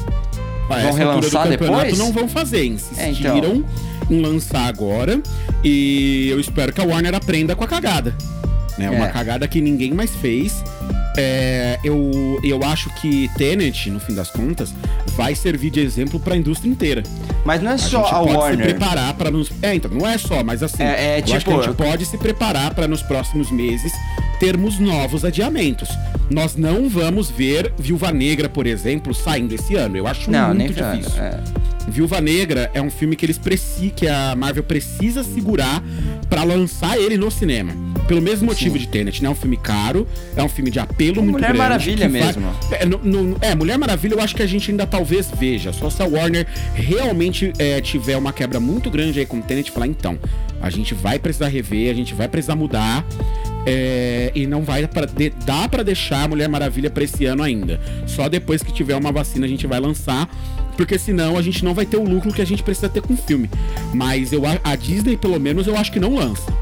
Vão 0.69 0.93
relançar 0.95 1.47
depois? 1.49 1.99
Não 1.99 2.11
vão 2.11 2.27
fazer. 2.27 2.63
É, 2.63 2.65
Insistiram 2.67 3.57
então. 3.57 3.65
em 4.11 4.21
lançar 4.23 4.67
agora. 4.67 5.21
E 5.63 6.29
eu 6.31 6.41
espero 6.41 6.73
que 6.73 6.81
a 6.81 6.85
Warner 6.85 7.15
aprenda 7.15 7.55
com 7.55 7.65
a 7.65 7.69
cagada. 7.69 8.15
Né? 8.79 8.89
Uma 8.91 9.09
É. 9.09 9.11
cagada 9.11 9.47
que 9.47 9.61
ninguém 9.61 9.93
mais 9.93 10.11
fez. 10.11 10.65
É, 11.17 11.79
eu, 11.85 12.41
eu 12.43 12.63
acho 12.65 12.91
que 13.01 13.31
Tenet, 13.37 13.91
no 13.91 14.01
fim 14.01 14.15
das 14.15 14.31
contas, 14.31 14.75
vai 15.17 15.35
servir 15.35 15.71
de 15.71 15.81
exemplo 15.81 16.19
para 16.19 16.35
a 16.35 16.37
indústria 16.37 16.71
inteira. 16.71 17.03
Mas 17.45 17.63
não 17.63 17.71
é 17.71 17.75
A 17.75 17.79
só 17.79 18.03
gente 18.03 18.15
a 18.15 18.19
pode 18.21 18.33
Warner. 18.37 18.67
se 18.69 18.75
preparar 18.75 19.15
para 19.15 19.31
nos. 19.31 19.51
É, 19.63 19.75
então, 19.75 19.91
não 19.91 20.07
é 20.09 20.19
só, 20.19 20.43
mas 20.43 20.63
assim. 20.63 20.83
É- 20.83 20.87
é 20.87 21.19
eu 21.21 21.23
acho 21.25 21.33
que 21.33 21.39
tipo- 21.39 21.61
a 21.61 21.63
gente 21.63 21.77
pode 21.77 22.07
se 22.07 22.19
preparar 22.19 22.75
para 22.75 22.89
nos 22.89 23.03
próximos 23.03 23.51
meses 23.51 23.93
termos 24.39 24.79
novos 24.79 25.25
adiamentos. 25.25 25.89
Nós 26.31 26.57
não 26.57 26.89
vamos 26.89 27.31
ver 27.31 27.73
Viúva 27.79 28.11
Negra, 28.13 28.49
por 28.49 28.67
exemplo, 28.67 29.13
saindo 29.15 29.55
esse 29.55 29.75
ano. 29.77 29.97
Eu 29.97 30.07
acho 30.07 30.31
Não, 30.31 30.55
muito 30.55 30.73
difícil. 30.75 31.23
é. 31.23 31.39
Viúva 31.87 32.19
Negra 32.19 32.71
é 32.73 32.81
um 32.81 32.91
filme 32.91 33.15
que 33.15 33.27
eles 33.27 33.37
preci, 33.37 33.93
que 33.95 34.09
a 34.09 34.35
Marvel 34.35 34.63
precisa 34.65 35.23
segurar 35.23 35.83
pra 36.31 36.43
lançar 36.43 36.97
ele 36.99 37.19
no 37.19 37.31
cinema. 37.31 37.73
Pelo 38.09 38.23
mesmo 38.23 38.47
motivo 38.47 38.79
de 38.79 38.89
Tenet, 38.89 39.23
né? 39.23 39.29
É 39.29 39.31
um 39.31 39.35
filme 39.35 39.57
caro, 39.59 40.07
é 40.35 40.43
um 40.43 40.49
filme 40.49 40.71
de 40.71 40.79
apelo 40.79 41.17
muito 41.23 41.33
Mulher 41.33 41.49
grande. 41.49 41.59
Maravilha 41.59 42.07
que 42.07 42.13
vai- 42.19 42.27
mesmo. 42.27 42.51
É, 42.73 42.87
no- 42.87 42.99
no- 42.99 43.37
é, 43.41 43.55
Mulher 43.55 43.77
Maravilha 43.79 44.15
eu 44.15 44.21
acho 44.21 44.35
que 44.35 44.43
a 44.43 44.47
gente 44.47 44.71
ainda 44.71 44.87
talvez 44.87 45.31
veja. 45.39 45.73
Só 45.75 45.91
se 45.91 46.03
a 46.03 46.07
Warner 46.07 46.47
realmente 46.75 47.53
é, 47.59 47.81
tiver 47.83 48.17
uma 48.17 48.33
quebra 48.33 48.59
muito 48.59 48.91
grande 48.91 49.21
aí 49.21 49.27
com 49.27 49.39
o 49.39 49.43
Tenet 49.43 49.69
e 49.69 49.73
falar, 49.73 49.87
então, 49.87 50.19
a 50.63 50.71
gente 50.71 50.95
vai 50.95 51.19
precisar 51.19 51.49
rever, 51.49 51.91
a 51.91 51.95
gente 51.95 52.15
vai 52.15 52.29
precisar 52.29 52.57
mudar. 52.57 53.05
É, 53.67 54.31
e 54.35 54.47
não 54.47 54.63
vai 54.63 54.87
para 54.87 55.07
dá 55.45 55.69
pra 55.69 55.83
deixar 55.83 56.25
a 56.25 56.29
Mulher 56.29 56.49
Maravilha 56.49 56.91
pra 56.91 57.05
esse 57.05 57.25
ano 57.27 57.43
ainda. 57.43 57.81
Só 58.07 58.29
depois 58.29 58.63
que 58.63 58.73
tiver 58.73 58.97
uma 58.97 59.11
vacina 59.13 59.47
a 59.47 59.49
gente 59.49 59.67
vai 59.67 59.81
lançar, 59.81 60.29
porque 60.77 60.99
senão 60.99 61.37
a 61.39 61.43
gente 61.43 61.65
não 61.65 61.73
vai 61.75 61.87
ter 61.87 61.97
o 61.97 62.05
lucro 62.05 62.33
que 62.33 62.43
a 62.43 62.47
gente 62.47 62.63
precisa 62.63 62.89
ter 62.89 63.01
com 63.03 63.15
o 63.15 63.17
filme. 63.17 63.49
Mas 63.93 64.33
eu 64.33 64.43
a- 64.47 64.77
Disney 64.77 65.17
pelo 65.17 65.39
menos 65.41 65.67
eu 65.67 65.77
acho 65.77 65.91
que 65.93 66.01
não 66.01 66.15
lança. 66.17 66.53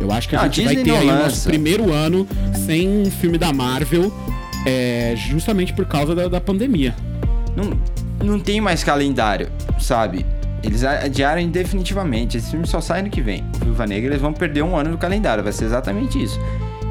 Eu 0.00 0.10
acho 0.10 0.28
que 0.28 0.34
a 0.36 0.40
a 0.40 0.48
gente 0.48 0.64
vai 0.64 0.74
Disney 0.74 0.84
ter 0.84 0.90
não 0.92 0.98
aí 1.00 1.06
o 1.08 1.12
nosso 1.12 1.24
lança. 1.26 1.48
primeiro 1.48 1.92
ano 1.92 2.26
sem 2.66 2.88
um 2.88 3.10
filme 3.10 3.38
da 3.38 3.52
Marvel, 3.52 4.12
é, 4.66 5.14
justamente 5.16 5.72
por 5.72 5.86
causa 5.86 6.14
da, 6.14 6.28
da 6.28 6.40
pandemia. 6.40 6.94
Não, 7.56 7.78
não 8.26 8.40
tem 8.40 8.60
mais 8.60 8.82
calendário, 8.82 9.48
sabe? 9.78 10.26
Eles 10.62 10.84
adiaram 10.84 11.46
definitivamente. 11.48 12.36
Esse 12.38 12.50
filme 12.50 12.66
só 12.66 12.80
sai 12.80 13.00
ano 13.00 13.10
que 13.10 13.20
vem. 13.20 13.44
O 13.60 13.64
Viúva 13.64 13.86
Negra, 13.86 14.10
eles 14.10 14.20
vão 14.20 14.32
perder 14.32 14.62
um 14.62 14.76
ano 14.76 14.90
do 14.92 14.98
calendário. 14.98 15.42
Vai 15.42 15.52
ser 15.52 15.64
exatamente 15.64 16.22
isso. 16.22 16.38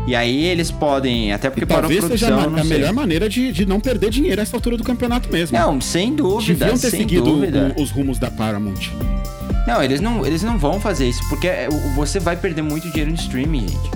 E 0.07 0.15
aí 0.15 0.45
eles 0.45 0.71
podem, 0.71 1.31
até 1.31 1.49
porque 1.49 1.63
E 1.63 1.67
parou 1.67 1.81
a 1.81 1.93
talvez 1.93 2.03
seja 2.05 2.27
produção, 2.35 2.59
a, 2.59 2.63
melhor 2.63 2.91
maneira 2.91 3.29
de, 3.29 3.51
de 3.51 3.65
não 3.67 3.79
perder 3.79 4.09
dinheiro 4.09 4.41
a 4.41 4.43
essa 4.43 4.57
altura 4.57 4.75
do 4.75 4.83
campeonato 4.83 5.31
mesmo. 5.31 5.57
Não, 5.57 5.79
sem 5.79 6.15
dúvida, 6.15 6.65
Deviam 6.65 6.77
ter 6.77 6.89
sem 6.89 7.01
seguido 7.01 7.23
dúvida. 7.23 7.73
o- 7.77 7.81
os 7.83 7.91
rumos 7.91 8.17
da 8.17 8.29
Paramount. 8.31 8.89
Não, 9.67 9.81
eles 9.81 10.01
não, 10.01 10.25
eles 10.25 10.41
não 10.41 10.57
vão 10.57 10.79
fazer 10.79 11.07
isso, 11.07 11.21
porque 11.29 11.47
é, 11.47 11.69
você 11.95 12.19
vai 12.19 12.35
perder 12.35 12.63
muito 12.63 12.89
dinheiro 12.89 13.11
no 13.11 13.15
streaming, 13.15 13.67
gente. 13.67 13.91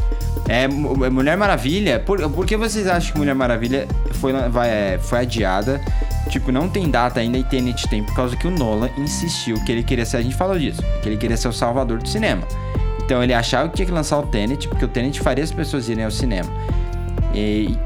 É, 0.48 0.64
é 0.64 0.68
Mulher 1.10 1.36
Maravilha. 1.38 2.00
Por, 2.00 2.30
por 2.30 2.46
que 2.46 2.56
vocês 2.56 2.88
acham 2.88 3.14
que 3.14 3.18
Mulher 3.18 3.34
Maravilha 3.36 3.88
foi, 4.14 4.32
vai, 4.50 4.70
é, 4.70 5.00
foi 5.02 5.20
adiada? 5.20 5.82
Tipo, 6.30 6.52
não 6.52 6.68
tem 6.70 6.90
data 6.90 7.20
ainda 7.20 7.38
e 7.38 7.44
Tenet 7.44 7.88
tem, 7.88 8.04
por 8.04 8.16
causa 8.16 8.36
que 8.36 8.48
o 8.48 8.52
Nolan 8.52 8.90
insistiu 8.98 9.56
que 9.66 9.72
ele 9.72 9.84
queria 9.84 10.06
ser. 10.06 10.18
A 10.18 10.22
gente 10.22 10.36
falou 10.36 10.58
disso, 10.58 10.82
que 11.02 11.10
ele 11.10 11.18
queria 11.18 11.38
ser 11.38 11.48
o 11.48 11.54
salvador 11.54 12.00
do 12.00 12.08
cinema. 12.08 12.44
Então 13.04 13.24
ele 13.24 13.34
achava 13.34 13.70
que 13.70 13.76
tinha 13.76 13.86
que 13.86 13.92
lançar 13.92 14.18
o 14.20 14.24
Tenet, 14.24 14.68
porque 14.68 14.86
o 14.86 14.88
Tenet 14.88 15.20
faria 15.20 15.44
as 15.44 15.52
pessoas 15.52 15.88
irem 15.90 16.04
ao 16.06 16.12
cinema. 16.12 16.50
E, 17.34 17.78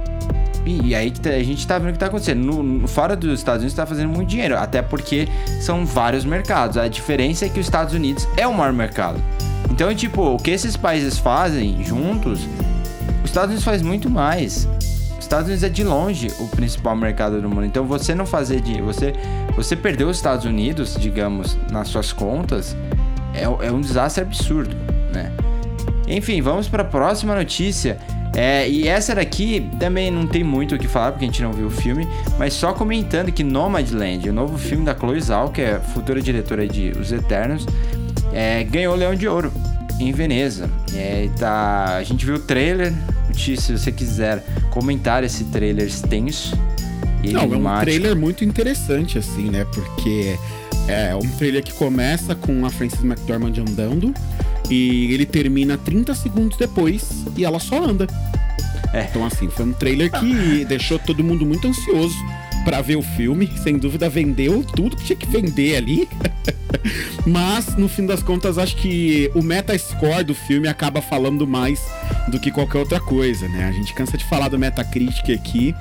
e, 0.65 0.88
e 0.89 0.95
aí 0.95 1.12
tá- 1.12 1.30
a 1.32 1.43
gente 1.43 1.65
tá 1.67 1.78
vendo 1.78 1.89
o 1.89 1.93
que 1.93 2.00
tá 2.00 2.06
acontecendo. 2.06 2.39
No, 2.43 2.63
no- 2.63 2.88
fora 2.88 3.15
dos 3.15 3.39
Estados 3.39 3.62
Unidos 3.62 3.76
tá 3.76 3.86
fazendo 3.86 4.10
muito 4.10 4.30
dinheiro, 4.30 4.58
até 4.58 4.82
porque 4.82 5.28
são 5.62 5.86
vários 5.86 6.24
mercados. 6.26 6.78
A 6.78 6.88
diferença 6.88 7.45
é 7.45 7.50
que 7.50 7.60
os 7.60 7.65
Estados 7.65 7.93
Unidos 7.93 8.28
é 8.38 8.48
o 8.48 8.54
maior 8.54 8.72
mercado. 8.74 9.22
Então, 9.80 9.96
tipo, 9.96 10.22
o 10.22 10.36
que 10.36 10.52
esses 10.52 10.76
países 10.76 11.18
fazem 11.18 11.82
juntos, 11.86 12.42
os 13.24 13.30
Estados 13.30 13.52
Unidos 13.52 13.63
faz 13.63 13.82
muito 13.82 14.10
mais. 14.10 14.68
Os 15.18 15.20
Estados 15.20 15.46
Unidos 15.46 15.63
é 15.63 15.70
de 15.70 15.86
longe 15.86 16.28
o 16.38 16.50
principal 16.50 16.98
mercado 16.98 17.42
do 17.42 17.48
mundo. 17.48 17.63
Então, 17.63 17.86
você 17.86 18.13
não 18.13 18.26
fazer 18.26 18.60
de. 18.60 18.82
Você, 18.82 19.13
você 19.56 19.78
perder 19.78 20.04
os 20.04 20.18
Estados 20.18 20.44
Unidos, 20.44 20.98
digamos, 21.00 21.58
nas 21.72 21.88
suas 21.88 22.12
contas, 22.12 22.76
é, 23.34 23.44
é 23.44 23.72
um 23.72 23.80
desastre 23.80 24.22
absurdo, 24.22 24.76
né? 25.13 25.32
Enfim, 26.10 26.42
vamos 26.42 26.68
para 26.68 26.84
a 26.84 26.86
próxima 26.86 27.34
notícia. 27.34 27.98
É, 28.36 28.70
e 28.70 28.86
essa 28.86 29.15
daqui 29.15 29.65
também 29.80 30.12
não 30.12 30.28
tem 30.28 30.44
muito 30.44 30.76
o 30.76 30.78
que 30.78 30.89
falar, 30.89 31.13
porque 31.13 31.24
a 31.24 31.28
gente 31.30 31.42
não 31.42 31.54
viu 31.54 31.68
o 31.68 31.72
filme, 31.72 32.06
mas 32.38 32.54
só 32.54 32.74
comentando 32.74 33.32
que 33.32 33.46
Nomadland, 33.46 34.30
o 34.30 34.34
novo 34.34 34.58
filme 34.58 34.84
da 34.84 34.94
Chloe 34.94 35.22
Zhao, 35.22 35.52
que 35.52 35.62
é 35.62 35.80
futura 35.80 36.22
diretora 36.22 36.68
de 36.68 36.92
Os 37.00 37.13
Eternos, 37.13 37.65
é, 38.34 38.62
ganhou 38.65 38.94
o 38.94 38.98
Leão 38.98 39.15
de 39.15 39.26
Ouro 39.26 39.54
em 40.00 40.12
Veneza. 40.12 40.70
É, 40.94 41.30
tá, 41.38 41.98
a 41.98 42.04
gente 42.04 42.26
viu 42.26 42.36
o 42.36 42.40
trailer, 42.40 42.94
Ti, 43.34 43.56
se 43.56 43.78
você 43.78 43.92
quiser 43.92 44.44
comentar 44.70 45.24
esse 45.24 45.44
trailer 45.46 45.88
extenso. 45.88 46.58
e 47.24 47.32
Não, 47.32 47.42
é 47.42 47.58
um 47.58 47.80
trailer 47.82 48.16
muito 48.16 48.44
interessante, 48.44 49.18
assim, 49.18 49.50
né? 49.50 49.66
Porque 49.74 50.38
é 50.88 51.16
um 51.16 51.30
trailer 51.38 51.64
que 51.64 51.74
começa 51.74 52.34
com 52.36 52.66
a 52.66 52.70
Frances 52.70 53.04
McDormand 53.04 53.54
andando 53.60 54.14
e 54.70 55.14
ele 55.14 55.26
termina 55.26 55.78
30 55.78 56.16
segundos 56.16 56.58
depois 56.58 57.26
e 57.36 57.44
ela 57.44 57.60
só 57.60 57.84
anda. 57.84 58.08
É. 58.94 59.04
Então, 59.04 59.26
assim, 59.26 59.50
foi 59.50 59.66
um 59.66 59.74
trailer 59.74 60.12
que 60.12 60.66
deixou 60.66 60.98
todo 60.98 61.24
mundo 61.24 61.46
muito 61.46 61.68
ansioso 61.68 62.18
pra 62.65 62.82
ver 62.82 62.95
o 62.98 63.02
filme. 63.02 63.50
Sem 63.63 63.78
dúvida, 63.78 64.10
vendeu 64.10 64.63
tudo 64.63 64.95
que 64.95 65.04
tinha 65.06 65.17
que 65.17 65.28
vender 65.28 65.76
ali. 65.78 66.08
Mas, 67.26 67.76
no 67.76 67.88
fim 67.88 68.06
das 68.06 68.24
contas, 68.24 68.58
acho 68.58 68.76
que 68.78 69.30
o 69.36 69.41
metascore 69.41 70.24
do 70.24 70.34
filme 70.36 70.67
acaba 70.67 71.02
falando 71.02 71.45
mais 71.45 71.80
do 72.30 72.39
que 72.39 72.52
qualquer 72.52 72.80
outra 72.80 73.00
coisa, 73.00 73.48
né? 73.50 73.65
A 73.67 73.72
gente 73.72 73.93
cansa 73.93 74.17
de 74.17 74.24
falar 74.26 74.50
do 74.50 74.58
Metacritic 74.58 75.30
aqui 75.32 75.76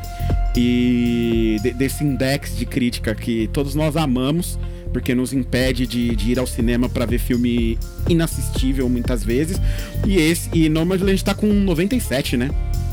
e 0.57 1.57
de- 1.63 1.73
desse 1.73 2.05
index 2.05 2.57
de 2.57 2.67
crítica 2.67 3.15
que 3.15 3.49
todos 3.53 3.75
nós 3.75 3.97
amamos, 3.97 4.59
porque 4.93 5.15
nos 5.15 5.33
impede 5.33 5.87
de, 5.87 6.17
de 6.17 6.33
ir 6.33 6.39
ao 6.39 6.47
cinema 6.47 6.89
pra 6.89 7.07
ver 7.07 7.19
filme 7.19 7.79
inassistível 8.09 8.89
muitas 8.89 9.23
vezes. 9.23 9.61
E 10.07 10.17
esse 10.17 10.49
e 10.53 10.69
Nomadland 10.69 11.23
tá 11.23 11.35
com 11.35 11.47
97, 11.47 12.37
né? 12.37 12.51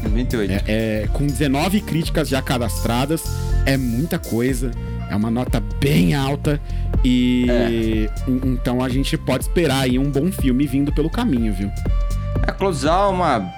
28. 0.09 0.51
É, 0.51 0.63
é, 0.67 1.07
com 1.13 1.25
19 1.25 1.81
críticas 1.81 2.27
já 2.29 2.41
cadastradas, 2.41 3.23
é 3.65 3.75
muita 3.77 4.17
coisa, 4.19 4.71
é 5.09 5.15
uma 5.15 5.29
nota 5.31 5.61
bem 5.79 6.13
alta 6.13 6.59
e 7.03 8.09
en- 8.27 8.41
então 8.53 8.83
a 8.83 8.89
gente 8.89 9.17
pode 9.17 9.43
esperar 9.45 9.81
aí 9.81 9.97
um 9.99 10.09
bom 10.09 10.31
filme 10.31 10.65
vindo 10.65 10.91
pelo 10.93 11.09
caminho, 11.09 11.53
viu? 11.53 11.69
A 12.47 12.51
Closal 12.51 13.11
é 13.11 13.13
uma 13.13 13.53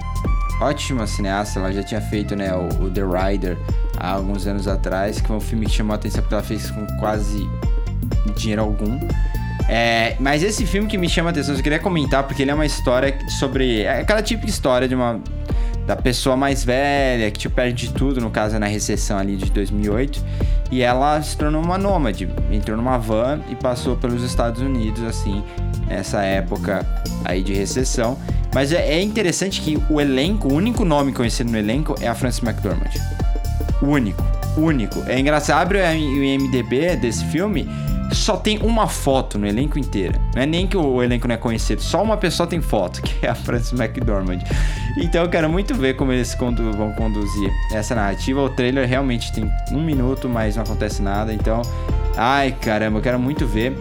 ótima 0.62 1.06
cineasta, 1.08 1.60
ela 1.60 1.72
já 1.72 1.84
tinha 1.84 2.02
feito 2.02 2.36
né, 2.36 2.54
o, 2.54 2.86
o 2.86 2.90
The 2.90 3.02
Rider 3.02 3.58
há 3.98 4.12
alguns 4.12 4.48
anos 4.48 4.68
atrás, 4.68 5.20
que 5.22 5.28
foi 5.28 5.36
um 5.36 5.42
filme 5.42 5.66
que 5.66 5.72
chamou 5.74 5.94
a 5.94 5.96
atenção 5.96 6.22
porque 6.22 6.34
ela 6.34 6.44
fez 6.44 6.70
com 6.72 6.86
quase 7.00 7.48
dinheiro 8.36 8.62
algum. 8.62 9.00
É, 9.70 10.16
mas 10.20 10.44
esse 10.44 10.66
filme 10.66 10.88
que 10.88 10.98
me 10.98 11.10
chama 11.10 11.30
a 11.30 11.32
atenção, 11.32 11.54
eu 11.56 11.62
queria 11.62 11.80
comentar 11.80 12.24
porque 12.24 12.42
ele 12.42 12.52
é 12.52 12.54
uma 12.54 12.66
história 12.66 13.18
sobre. 13.38 13.82
É 13.82 14.00
aquela 14.00 14.22
típica 14.22 14.50
história 14.50 14.88
de 14.88 14.96
uma. 14.96 15.20
Da 15.88 15.96
pessoa 15.96 16.36
mais 16.36 16.66
velha, 16.66 17.32
que 17.32 17.40
te 17.40 17.48
perde 17.48 17.88
de 17.88 17.94
tudo, 17.94 18.20
no 18.20 18.30
caso 18.30 18.58
é 18.58 18.60
na 18.60 18.68
recessão 18.68 19.18
ali 19.18 19.38
de 19.38 19.50
2008. 19.50 20.22
E 20.70 20.82
ela 20.82 21.22
se 21.22 21.38
tornou 21.38 21.64
uma 21.64 21.78
nômade. 21.78 22.28
Entrou 22.52 22.76
numa 22.76 22.98
van 22.98 23.40
e 23.50 23.56
passou 23.56 23.96
pelos 23.96 24.22
Estados 24.22 24.62
Unidos, 24.62 25.02
assim, 25.04 25.42
nessa 25.88 26.22
época 26.24 26.86
aí 27.24 27.42
de 27.42 27.54
recessão. 27.54 28.18
Mas 28.54 28.74
é, 28.74 28.96
é 28.96 29.02
interessante 29.02 29.62
que 29.62 29.82
o 29.90 30.02
elenco, 30.02 30.50
o 30.50 30.54
único 30.54 30.84
nome 30.84 31.14
conhecido 31.14 31.50
no 31.50 31.58
elenco 31.58 31.96
é 32.02 32.08
a 32.10 32.14
Frances 32.14 32.44
McDormand. 32.44 32.92
O 33.82 33.86
único. 33.86 34.22
Único. 34.58 35.02
É 35.08 35.18
engraçado. 35.18 35.62
Abre 35.62 35.80
o 35.80 36.24
IMDB 36.24 36.98
desse 36.98 37.24
filme, 37.28 37.66
só 38.12 38.38
tem 38.38 38.60
uma 38.60 38.88
foto 38.88 39.38
no 39.38 39.46
elenco 39.48 39.78
inteiro. 39.78 40.20
Não 40.36 40.42
é 40.42 40.46
nem 40.46 40.66
que 40.68 40.76
o 40.78 41.02
elenco 41.04 41.28
não 41.28 41.36
é 41.36 41.38
conhecido, 41.38 41.82
só 41.82 42.02
uma 42.04 42.18
pessoa 42.18 42.48
tem 42.48 42.62
foto, 42.62 43.02
que 43.04 43.26
é 43.26 43.30
a 43.30 43.36
Frances 43.36 43.78
McDormand. 43.78 44.40
Então 44.98 45.24
eu 45.24 45.30
quero 45.30 45.50
muito 45.50 45.76
ver 45.76 45.96
como 45.96 46.12
eles 46.12 46.34
condu- 46.36 46.72
vão 46.74 46.92
conduzir 46.94 47.52
essa 47.74 47.94
narrativa. 47.96 48.42
O 48.42 48.50
trailer 48.50 48.88
realmente 48.88 49.32
tem 49.32 49.50
um 49.72 49.84
minuto, 49.84 50.28
mas 50.28 50.56
não 50.56 50.64
acontece 50.64 51.02
nada. 51.02 51.34
Então, 51.34 51.62
ai 52.16 52.52
caramba, 52.60 52.98
eu 53.00 53.02
quero 53.04 53.20
muito 53.20 53.46
ver. 53.46 53.78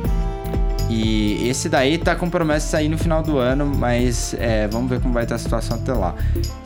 E 0.89 1.49
esse 1.49 1.69
daí 1.69 1.99
tá 1.99 2.15
com 2.15 2.31
promessa 2.31 2.67
de 2.67 2.71
sair 2.71 2.89
no 2.89 2.97
final 2.97 3.23
do 3.23 3.39
ano, 3.39 3.67
mas 3.67 4.35
é, 4.39 4.69
vamos 4.69 4.89
ver 4.89 5.01
como 5.01 5.13
vai 5.13 5.25
estar 5.25 5.35
a 5.35 5.39
situação 5.39 5.77
até 5.77 5.93
lá. 5.93 6.15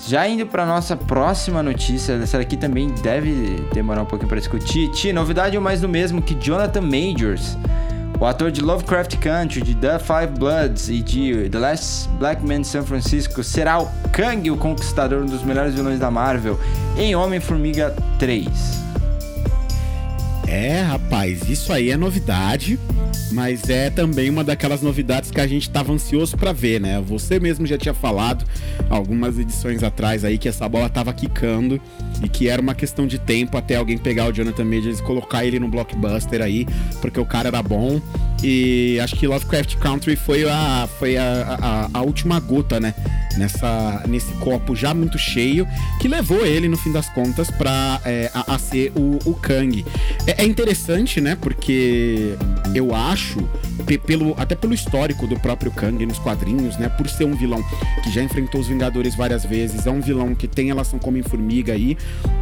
Já 0.06 0.28
indo 0.28 0.46
para 0.46 0.66
nossa 0.66 0.96
próxima 0.96 1.62
notícia, 1.62 2.12
essa 2.14 2.38
daqui 2.38 2.56
também 2.56 2.90
deve 3.02 3.64
demorar 3.72 4.02
um 4.02 4.06
pouquinho 4.06 4.28
para 4.28 4.38
discutir. 4.38 4.90
Tia, 4.90 5.12
novidade 5.12 5.56
ou 5.56 5.62
mais 5.62 5.80
do 5.80 5.88
mesmo 5.88 6.20
que 6.20 6.34
Jonathan 6.34 6.82
Majors, 6.82 7.56
o 8.20 8.26
ator 8.26 8.50
de 8.50 8.60
Lovecraft 8.60 9.16
Country, 9.16 9.62
de 9.62 9.74
The 9.74 9.98
Five 9.98 10.38
Bloods 10.38 10.90
e 10.90 11.00
de 11.00 11.48
The 11.48 11.58
Last 11.58 12.08
Black 12.18 12.44
Man 12.44 12.56
in 12.56 12.64
San 12.64 12.82
Francisco, 12.82 13.42
será 13.42 13.80
o 13.80 13.88
Kang, 14.12 14.50
o 14.50 14.56
conquistador, 14.58 15.22
um 15.22 15.26
dos 15.26 15.42
melhores 15.42 15.74
vilões 15.74 15.98
da 15.98 16.10
Marvel, 16.10 16.60
em 16.98 17.16
Homem-Formiga 17.16 17.96
3. 18.18 18.46
É, 20.46 20.82
rapaz, 20.82 21.48
isso 21.48 21.72
aí 21.72 21.90
é 21.90 21.96
novidade, 21.96 22.78
mas 23.32 23.68
é 23.68 23.90
também 23.90 24.28
uma 24.28 24.42
daquelas 24.42 24.82
novidades 24.82 25.30
que 25.30 25.40
a 25.40 25.46
gente 25.46 25.70
tava 25.70 25.92
ansioso 25.92 26.36
para 26.36 26.52
ver, 26.52 26.80
né? 26.80 27.00
Você 27.06 27.38
mesmo 27.38 27.66
já 27.66 27.78
tinha 27.78 27.94
falado 27.94 28.44
algumas 28.88 29.38
edições 29.38 29.82
atrás 29.82 30.24
aí 30.24 30.38
que 30.38 30.48
essa 30.48 30.68
bola 30.68 30.88
tava 30.88 31.12
quicando 31.12 31.80
e 32.22 32.28
que 32.28 32.48
era 32.48 32.60
uma 32.60 32.74
questão 32.74 33.06
de 33.06 33.18
tempo 33.18 33.56
até 33.56 33.76
alguém 33.76 33.98
pegar 33.98 34.26
o 34.28 34.32
Jonathan 34.32 34.64
Majors 34.64 34.98
e 34.98 35.02
colocar 35.02 35.44
ele 35.44 35.58
no 35.58 35.68
blockbuster 35.68 36.42
aí, 36.42 36.66
porque 37.00 37.20
o 37.20 37.26
cara 37.26 37.48
era 37.48 37.62
bom. 37.62 38.00
E 38.42 38.98
acho 39.00 39.16
que 39.16 39.26
Lovecraft 39.26 39.76
Country 39.76 40.16
foi 40.16 40.48
a, 40.48 40.88
foi 40.98 41.16
a, 41.16 41.88
a, 41.92 41.98
a 41.98 42.02
última 42.02 42.40
gota, 42.40 42.80
né? 42.80 42.94
Nessa, 43.36 44.02
nesse 44.08 44.32
copo 44.34 44.74
já 44.74 44.92
muito 44.92 45.16
cheio, 45.16 45.66
que 46.00 46.08
levou 46.08 46.44
ele, 46.44 46.68
no 46.68 46.76
fim 46.76 46.92
das 46.92 47.08
contas, 47.10 47.48
pra, 47.50 48.00
é, 48.04 48.30
a, 48.34 48.54
a, 48.54 48.58
ser 48.58 48.92
o, 48.96 49.18
o 49.24 49.34
Kang. 49.34 49.84
É, 50.26 50.42
é, 50.42 50.44
interessante, 50.44 51.20
né? 51.20 51.36
Porque 51.40 52.34
eu 52.74 52.94
acho, 52.94 53.48
pelo, 53.98 54.34
até 54.36 54.54
pelo 54.54 54.74
histórico 54.74 55.26
do 55.26 55.38
próprio 55.38 55.70
Kang 55.70 56.04
nos 56.04 56.18
quadrinhos, 56.18 56.76
né? 56.76 56.88
Por 56.88 57.08
ser 57.08 57.24
um 57.24 57.34
vilão 57.34 57.62
que 58.02 58.10
já 58.10 58.22
enfrentou 58.22 58.60
os 58.60 58.68
Vingadores 58.68 59.14
várias 59.14 59.44
vezes, 59.44 59.86
é 59.86 59.90
um 59.90 60.00
vilão 60.00 60.34
que 60.34 60.46
tem 60.46 60.66
relação 60.66 60.98
com 60.98 61.10
Homem-Formiga 61.10 61.72
aí, 61.72 61.96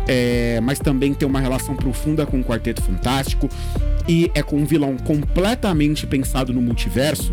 é, 0.06 0.60
mas 0.62 0.78
também 0.78 1.14
tem 1.14 1.28
uma 1.28 1.40
relação 1.40 1.74
profunda 1.74 2.26
com 2.26 2.40
o 2.40 2.44
Quarteto 2.44 2.82
Fantástico, 2.82 3.48
e 4.06 4.30
é 4.34 4.42
com 4.42 4.56
um 4.56 4.64
vilão 4.64 4.96
completamente 4.96 6.06
pensado 6.06 6.52
no 6.52 6.62
multiverso, 6.62 7.32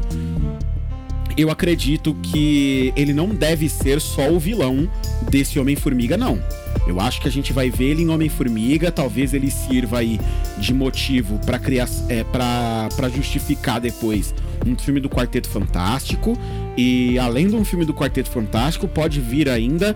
eu 1.38 1.50
acredito 1.50 2.14
que 2.22 2.94
ele 2.96 3.14
não 3.14 3.30
deve 3.30 3.68
ser 3.68 4.00
só 4.00 4.30
o 4.30 4.40
vilão 4.40 4.90
desse 5.30 5.60
Homem-Formiga, 5.60 6.18
não. 6.18 6.42
Eu 6.88 7.00
acho 7.00 7.20
que 7.20 7.28
a 7.28 7.32
gente 7.32 7.52
vai 7.52 7.70
ver 7.70 7.92
ele 7.92 8.04
em 8.04 8.10
Homem-Formiga, 8.10 8.92
talvez 8.92 9.34
ele 9.34 9.50
sirva 9.50 10.00
aí 10.00 10.20
de 10.58 10.74
motivo 10.74 11.40
para 11.40 11.58
criar, 11.58 11.90
é, 12.10 12.24
para 12.24 13.10
justificar 13.10 13.82
depois 13.82 14.34
um 14.66 14.78
filme 14.78 15.00
do 15.00 15.10
Quarteto 15.10 15.50
Fantástico. 15.50 16.38
E 16.78 17.18
além 17.20 17.48
de 17.48 17.56
um 17.56 17.64
filme 17.64 17.86
do 17.86 17.94
Quarteto 17.94 18.30
Fantástico, 18.30 18.88
pode 18.88 19.20
vir 19.22 19.50
ainda 19.50 19.96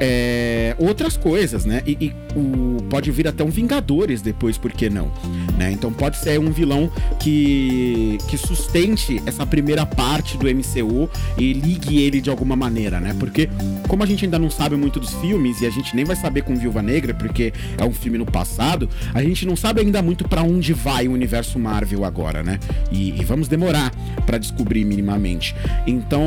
é, 0.00 0.74
outras 0.78 1.16
coisas, 1.16 1.64
né? 1.64 1.82
E, 1.86 1.96
e 2.00 2.12
o, 2.34 2.82
pode 2.88 3.10
vir 3.10 3.28
até 3.28 3.44
um 3.44 3.50
Vingadores 3.50 4.22
depois, 4.22 4.56
por 4.56 4.72
que 4.72 4.88
não? 4.88 5.12
Né? 5.58 5.72
Então 5.72 5.92
pode 5.92 6.16
ser 6.16 6.40
um 6.40 6.50
vilão 6.50 6.90
que, 7.18 8.16
que 8.28 8.38
sustente 8.38 9.20
essa 9.26 9.44
primeira 9.44 9.84
parte 9.84 10.38
do 10.38 10.46
MCU 10.46 11.10
e 11.36 11.52
ligue 11.52 12.00
ele 12.00 12.20
de 12.20 12.30
alguma 12.30 12.56
maneira, 12.56 12.98
né? 12.98 13.14
Porque 13.18 13.48
como 13.86 14.02
a 14.02 14.06
gente 14.06 14.24
ainda 14.24 14.38
não 14.38 14.48
sabe 14.48 14.76
muito 14.76 14.98
dos 14.98 15.12
filmes 15.14 15.60
e 15.60 15.66
a 15.66 15.70
gente 15.70 15.94
nem 15.94 16.04
vai 16.04 16.16
saber 16.16 16.42
com 16.42 16.56
Viúva 16.56 16.80
Negra, 16.80 17.12
porque 17.12 17.52
é 17.76 17.84
um 17.84 17.92
filme 17.92 18.16
no 18.16 18.24
passado, 18.24 18.88
a 19.12 19.22
gente 19.22 19.44
não 19.44 19.56
sabe 19.56 19.80
ainda 19.80 20.00
muito 20.00 20.26
para 20.26 20.42
onde 20.42 20.72
vai 20.72 21.08
o 21.08 21.12
universo 21.12 21.58
Marvel 21.58 22.04
agora, 22.04 22.42
né? 22.42 22.58
E, 22.90 23.20
e 23.20 23.24
vamos 23.24 23.48
demorar 23.48 23.92
para 24.24 24.38
descobrir 24.38 24.84
minimamente. 24.84 25.54
Então, 25.86 26.19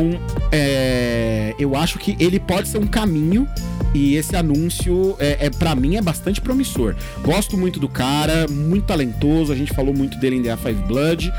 é, 0.51 1.53
eu 1.59 1.75
acho 1.75 1.99
que 1.99 2.15
ele 2.19 2.39
pode 2.39 2.67
ser 2.67 2.77
um 2.77 2.87
caminho 2.87 3.47
e 3.93 4.15
esse 4.15 4.35
anúncio 4.35 5.15
é, 5.19 5.45
é 5.45 5.49
para 5.49 5.75
mim 5.75 5.95
é 5.95 6.01
bastante 6.01 6.41
promissor. 6.41 6.95
Gosto 7.21 7.57
muito 7.57 7.79
do 7.79 7.87
cara, 7.87 8.47
muito 8.47 8.85
talentoso. 8.85 9.51
A 9.51 9.55
gente 9.55 9.73
falou 9.73 9.93
muito 9.93 10.17
dele 10.17 10.37
em 10.37 10.43
The 10.43 10.57
Five 10.57 10.81
Blood 10.83 11.31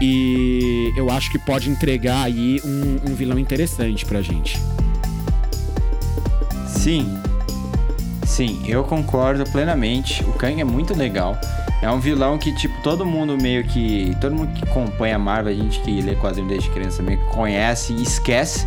e 0.00 0.92
eu 0.96 1.10
acho 1.10 1.30
que 1.30 1.38
pode 1.38 1.70
entregar 1.70 2.22
aí 2.24 2.60
um, 2.64 3.10
um 3.10 3.14
vilão 3.14 3.38
interessante 3.38 4.04
pra 4.04 4.20
gente. 4.20 4.60
Sim, 6.66 7.06
sim, 8.24 8.62
eu 8.66 8.84
concordo 8.84 9.44
plenamente. 9.50 10.22
O 10.24 10.32
Kang 10.32 10.60
é 10.60 10.64
muito 10.64 10.96
legal. 10.96 11.38
É 11.80 11.90
um 11.90 11.98
vilão 11.98 12.38
que, 12.38 12.54
tipo, 12.54 12.74
todo 12.82 13.04
mundo 13.04 13.36
meio 13.40 13.64
que. 13.64 14.16
Todo 14.20 14.34
mundo 14.34 14.52
que 14.54 14.64
acompanha 14.64 15.16
a 15.16 15.18
Marvel, 15.18 15.52
a 15.52 15.56
gente 15.56 15.80
que 15.80 16.00
lê 16.00 16.14
quadrinhos 16.14 16.50
desde 16.50 16.70
criança 16.70 17.02
meio 17.02 17.18
que 17.18 17.26
conhece 17.26 17.92
e 17.92 18.02
esquece. 18.02 18.66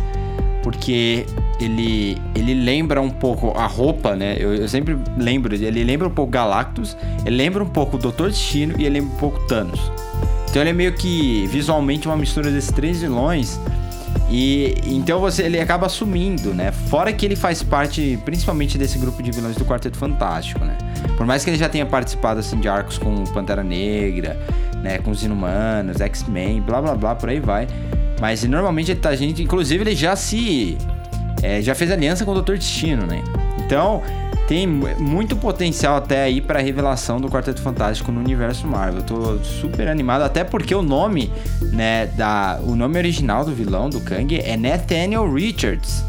Porque 0.62 1.24
ele, 1.60 2.20
ele 2.34 2.54
lembra 2.54 3.00
um 3.00 3.10
pouco 3.10 3.52
a 3.56 3.66
roupa, 3.66 4.14
né? 4.14 4.36
Eu, 4.38 4.54
eu, 4.54 4.68
sempre 4.68 4.98
lembro, 5.16 5.54
ele 5.54 5.84
lembra 5.84 6.08
um 6.08 6.10
pouco 6.10 6.30
Galactus, 6.30 6.96
ele 7.24 7.36
lembra 7.36 7.62
um 7.62 7.68
pouco 7.68 7.96
o 7.96 7.98
Doutor 7.98 8.30
Destino 8.30 8.74
e 8.78 8.84
ele 8.84 9.00
lembra 9.00 9.14
um 9.14 9.18
pouco 9.18 9.40
Thanos. 9.46 9.80
Então 10.50 10.62
ele 10.62 10.70
é 10.70 10.72
meio 10.72 10.92
que 10.92 11.46
visualmente 11.48 12.08
uma 12.08 12.16
mistura 12.16 12.50
desses 12.50 12.70
três 12.70 13.00
vilões. 13.00 13.60
E 14.30 14.74
então 14.86 15.20
você 15.20 15.44
ele 15.44 15.60
acaba 15.60 15.86
assumindo, 15.86 16.52
né? 16.52 16.72
Fora 16.72 17.12
que 17.12 17.24
ele 17.24 17.36
faz 17.36 17.62
parte 17.62 18.18
principalmente 18.24 18.76
desse 18.76 18.98
grupo 18.98 19.22
de 19.22 19.30
vilões 19.30 19.56
do 19.56 19.64
Quarteto 19.64 19.96
Fantástico, 19.96 20.64
né? 20.64 20.76
Por 21.16 21.26
mais 21.26 21.44
que 21.44 21.50
ele 21.50 21.58
já 21.58 21.68
tenha 21.68 21.86
participado 21.86 22.40
assim 22.40 22.58
de 22.58 22.68
arcos 22.68 22.98
com 22.98 23.24
Pantera 23.24 23.62
Negra, 23.62 24.38
né, 24.82 24.98
com 24.98 25.10
os 25.10 25.22
Inumanos, 25.22 26.00
X-Men, 26.00 26.60
blá 26.60 26.80
blá 26.82 26.94
blá, 26.94 27.14
por 27.14 27.28
aí 27.28 27.40
vai. 27.40 27.66
Mas 28.20 28.42
normalmente 28.44 28.90
ele 28.90 29.00
tá 29.00 29.14
gente, 29.14 29.42
inclusive 29.42 29.82
ele 29.82 29.94
já 29.94 30.16
se 30.16 30.76
é, 31.42 31.60
já 31.60 31.74
fez 31.74 31.90
aliança 31.90 32.24
com 32.24 32.30
o 32.30 32.34
Doutor 32.34 32.56
Destino, 32.56 33.06
né? 33.06 33.22
Então, 33.58 34.02
tem 34.46 34.66
muito 34.66 35.36
potencial 35.36 35.96
até 35.96 36.22
aí 36.22 36.40
para 36.40 36.60
revelação 36.60 37.20
do 37.20 37.28
Quarteto 37.28 37.60
Fantástico 37.60 38.12
no 38.12 38.20
universo 38.20 38.66
Marvel. 38.66 39.00
Eu 39.00 39.04
tô 39.04 39.38
super 39.44 39.88
animado, 39.88 40.22
até 40.22 40.44
porque 40.44 40.74
o 40.74 40.82
nome, 40.82 41.32
né, 41.72 42.06
da 42.06 42.60
o 42.62 42.76
nome 42.76 42.96
original 42.96 43.44
do 43.44 43.52
vilão 43.52 43.90
do 43.90 44.00
Kang 44.00 44.38
é 44.38 44.56
Nathaniel 44.56 45.32
Richards. 45.32 46.04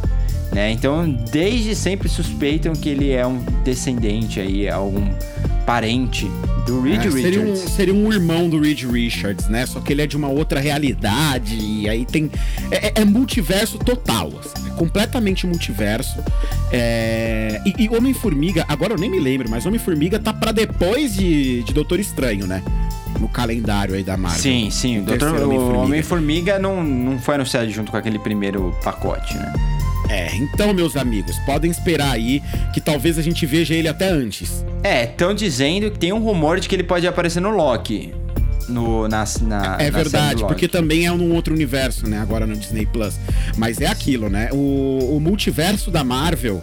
Né? 0.51 0.71
Então, 0.71 1.09
desde 1.31 1.75
sempre 1.75 2.07
suspeitam 2.07 2.73
que 2.73 2.89
ele 2.89 3.11
é 3.11 3.25
um 3.25 3.37
descendente 3.63 4.39
aí, 4.39 4.69
algum 4.69 5.09
parente 5.67 6.31
do 6.65 6.79
Reed 6.79 7.05
é, 7.05 7.11
seria 7.11 7.41
Richards. 7.41 7.63
Um, 7.63 7.67
seria 7.67 7.93
um 7.93 8.13
irmão 8.13 8.49
do 8.49 8.57
Reed 8.57 8.83
Richards, 8.83 9.49
né? 9.49 9.65
Só 9.65 9.81
que 9.81 9.91
ele 9.91 10.01
é 10.01 10.07
de 10.07 10.15
uma 10.15 10.29
outra 10.29 10.61
realidade 10.61 11.57
e 11.59 11.89
aí 11.89 12.05
tem... 12.05 12.31
É, 12.71 12.87
é, 12.87 12.93
é 13.01 13.05
multiverso 13.05 13.77
total, 13.77 14.31
assim, 14.39 14.65
é 14.65 14.71
completamente 14.75 15.45
multiverso. 15.45 16.23
É... 16.71 17.61
E, 17.65 17.83
e 17.83 17.89
Homem-Formiga, 17.89 18.63
agora 18.69 18.93
eu 18.93 18.97
nem 18.97 19.11
me 19.11 19.19
lembro, 19.19 19.49
mas 19.49 19.65
Homem-Formiga 19.65 20.17
tá 20.17 20.33
para 20.33 20.53
depois 20.53 21.13
de, 21.15 21.63
de 21.63 21.73
Doutor 21.73 21.99
Estranho, 21.99 22.47
né? 22.47 22.63
no 23.19 23.27
calendário 23.27 23.95
aí 23.95 24.03
da 24.03 24.15
Marvel. 24.15 24.39
Sim, 24.39 24.69
sim. 24.69 24.99
O, 24.99 25.03
Doutor, 25.03 25.41
Homem-Formiga 25.75 26.59
não, 26.59 26.83
não 26.83 27.19
foi 27.19 27.33
anunciado 27.33 27.67
junto 27.71 27.89
com 27.89 27.97
aquele 27.97 28.19
primeiro 28.19 28.75
pacote, 28.83 29.35
né? 29.35 29.53
É, 30.09 30.35
então, 30.35 30.73
meus 30.73 30.95
amigos, 30.95 31.37
podem 31.39 31.69
esperar 31.69 32.11
aí 32.11 32.41
que 32.73 32.79
talvez 32.79 33.17
a 33.17 33.21
gente 33.21 33.45
veja 33.45 33.73
ele 33.73 33.87
até 33.87 34.09
antes. 34.09 34.63
É, 34.83 35.03
estão 35.03 35.33
dizendo 35.33 35.91
que 35.91 35.99
tem 35.99 36.13
um 36.13 36.19
rumor 36.19 36.59
de 36.59 36.69
que 36.69 36.75
ele 36.75 36.83
pode 36.83 37.05
aparecer 37.07 37.39
no 37.41 37.49
Loki. 37.49 38.13
No, 38.69 39.07
na, 39.07 39.23
na, 39.41 39.77
é 39.79 39.89
na 39.89 39.97
verdade, 39.97 40.43
porque 40.43 40.67
também 40.67 41.07
é 41.07 41.11
num 41.11 41.33
outro 41.33 41.53
universo, 41.53 42.05
né? 42.07 42.19
Agora 42.19 42.45
no 42.45 42.55
Disney 42.55 42.85
Plus. 42.85 43.17
Mas 43.55 43.79
é 43.79 43.87
aquilo, 43.87 44.29
né? 44.29 44.49
O, 44.51 45.15
o 45.15 45.19
multiverso 45.21 45.89
da 45.89 46.03
Marvel 46.03 46.61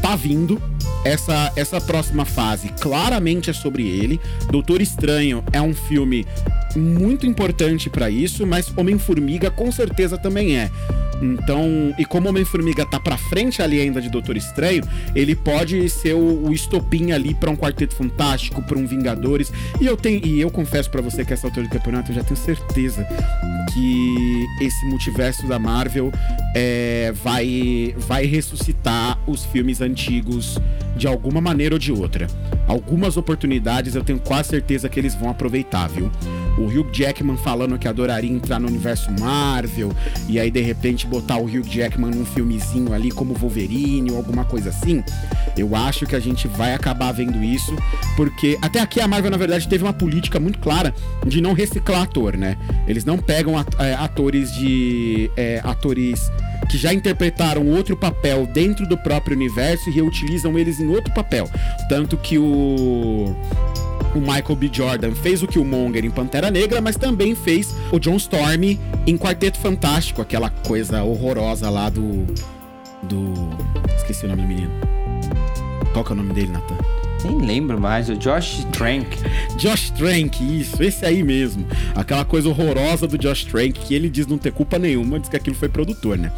tá 0.00 0.16
vindo. 0.16 0.60
Essa, 1.04 1.52
essa 1.56 1.80
próxima 1.80 2.24
fase 2.24 2.68
claramente 2.80 3.50
é 3.50 3.52
sobre 3.52 3.86
ele. 3.86 4.20
Doutor 4.50 4.80
Estranho 4.80 5.42
é 5.52 5.60
um 5.60 5.74
filme 5.74 6.26
muito 6.76 7.26
importante 7.26 7.90
para 7.90 8.08
isso, 8.08 8.46
mas 8.46 8.72
Homem-Formiga 8.76 9.50
com 9.50 9.70
certeza 9.70 10.16
também 10.16 10.56
é. 10.56 10.70
Então, 11.22 11.94
e 11.96 12.04
como 12.04 12.28
Homem-Formiga 12.28 12.84
tá 12.84 12.98
pra 12.98 13.16
frente 13.16 13.62
ali 13.62 13.80
ainda 13.80 14.00
de 14.00 14.08
Doutor 14.08 14.36
Estranho, 14.36 14.82
ele 15.14 15.36
pode 15.36 15.88
ser 15.88 16.14
o, 16.14 16.48
o 16.48 16.52
estopim 16.52 17.12
ali 17.12 17.32
para 17.32 17.48
um 17.48 17.56
Quarteto 17.56 17.94
Fantástico, 17.94 18.60
para 18.60 18.76
um 18.76 18.86
Vingadores. 18.86 19.52
E 19.80 19.86
eu 19.86 19.96
tenho, 19.96 20.24
e 20.26 20.40
eu 20.40 20.50
confesso 20.50 20.90
para 20.90 21.00
você 21.00 21.24
que 21.24 21.32
essa 21.32 21.46
altura 21.46 21.66
do 21.66 21.70
campeonato 21.70 22.10
eu 22.10 22.16
já 22.16 22.24
tenho 22.24 22.36
certeza 22.36 23.06
que 23.72 24.46
esse 24.60 24.84
multiverso 24.86 25.46
da 25.46 25.58
Marvel 25.58 26.10
é, 26.56 27.12
vai, 27.22 27.94
vai 27.96 28.26
ressuscitar 28.26 29.18
os 29.26 29.44
filmes 29.44 29.80
antigos 29.80 30.58
de 30.96 31.06
alguma 31.06 31.40
maneira 31.40 31.74
ou 31.74 31.78
de 31.78 31.92
outra. 31.92 32.26
Algumas 32.66 33.16
oportunidades 33.16 33.94
eu 33.94 34.04
tenho 34.04 34.18
quase 34.18 34.50
certeza 34.50 34.88
que 34.88 34.98
eles 34.98 35.14
vão 35.14 35.30
aproveitar, 35.30 35.88
viu? 35.88 36.10
o 36.58 36.66
Hugh 36.66 36.90
Jackman 36.92 37.36
falando 37.36 37.78
que 37.78 37.88
adoraria 37.88 38.30
entrar 38.30 38.58
no 38.58 38.68
universo 38.68 39.10
Marvel, 39.18 39.92
e 40.28 40.38
aí 40.38 40.50
de 40.50 40.60
repente 40.60 41.06
botar 41.06 41.36
o 41.36 41.44
Hugh 41.44 41.66
Jackman 41.66 42.10
num 42.10 42.24
filmezinho 42.24 42.92
ali 42.92 43.10
como 43.10 43.34
Wolverine 43.34 44.10
ou 44.10 44.16
alguma 44.16 44.44
coisa 44.44 44.70
assim. 44.70 45.02
Eu 45.56 45.74
acho 45.74 46.06
que 46.06 46.16
a 46.16 46.20
gente 46.20 46.48
vai 46.48 46.74
acabar 46.74 47.12
vendo 47.12 47.42
isso, 47.42 47.74
porque 48.16 48.58
até 48.60 48.80
aqui 48.80 49.00
a 49.00 49.08
Marvel, 49.08 49.30
na 49.30 49.36
verdade, 49.36 49.68
teve 49.68 49.84
uma 49.84 49.92
política 49.92 50.38
muito 50.38 50.58
clara 50.58 50.94
de 51.26 51.40
não 51.40 51.52
reciclar 51.52 52.02
ator, 52.02 52.36
né? 52.36 52.56
Eles 52.86 53.04
não 53.04 53.18
pegam 53.18 53.54
é, 53.78 53.94
atores 53.94 54.52
de. 54.54 55.30
é, 55.36 55.60
atores 55.62 56.30
que 56.72 56.78
já 56.78 56.90
interpretaram 56.90 57.68
outro 57.68 57.94
papel 57.94 58.46
dentro 58.46 58.88
do 58.88 58.96
próprio 58.96 59.36
universo 59.36 59.90
e 59.90 59.92
reutilizam 59.92 60.58
eles 60.58 60.80
em 60.80 60.88
outro 60.88 61.12
papel. 61.12 61.46
Tanto 61.86 62.16
que 62.16 62.38
o 62.38 63.36
o 64.14 64.20
Michael 64.20 64.56
B. 64.56 64.70
Jordan 64.72 65.14
fez 65.14 65.42
o 65.42 65.46
Killmonger 65.46 66.04
em 66.04 66.10
Pantera 66.10 66.50
Negra, 66.50 66.80
mas 66.80 66.96
também 66.96 67.34
fez 67.34 67.74
o 67.90 67.98
John 67.98 68.16
Storm 68.16 68.78
em 69.06 69.18
Quarteto 69.18 69.58
Fantástico, 69.58 70.22
aquela 70.22 70.48
coisa 70.48 71.02
horrorosa 71.02 71.68
lá 71.68 71.90
do. 71.90 72.24
do. 73.02 73.34
Esqueci 73.96 74.24
o 74.24 74.28
nome 74.28 74.42
do 74.42 74.48
menino. 74.48 74.72
Qual 75.92 76.02
que 76.04 76.12
é 76.12 76.14
o 76.14 76.16
nome 76.16 76.32
dele, 76.32 76.52
Nathan? 76.52 77.01
Nem 77.24 77.38
lembro 77.38 77.80
mais, 77.80 78.08
o 78.08 78.16
Josh 78.16 78.66
Trank. 78.72 79.06
Josh 79.56 79.90
Trank, 79.90 80.60
isso, 80.60 80.82
esse 80.82 81.04
aí 81.04 81.22
mesmo. 81.22 81.66
Aquela 81.94 82.24
coisa 82.24 82.48
horrorosa 82.48 83.06
do 83.06 83.16
Josh 83.16 83.44
Trank, 83.44 83.72
que 83.72 83.94
ele 83.94 84.08
diz 84.08 84.26
não 84.26 84.38
ter 84.38 84.52
culpa 84.52 84.78
nenhuma, 84.78 85.20
diz 85.20 85.28
que 85.28 85.36
aquilo 85.36 85.54
foi 85.54 85.68
produtor, 85.68 86.18
né? 86.18 86.32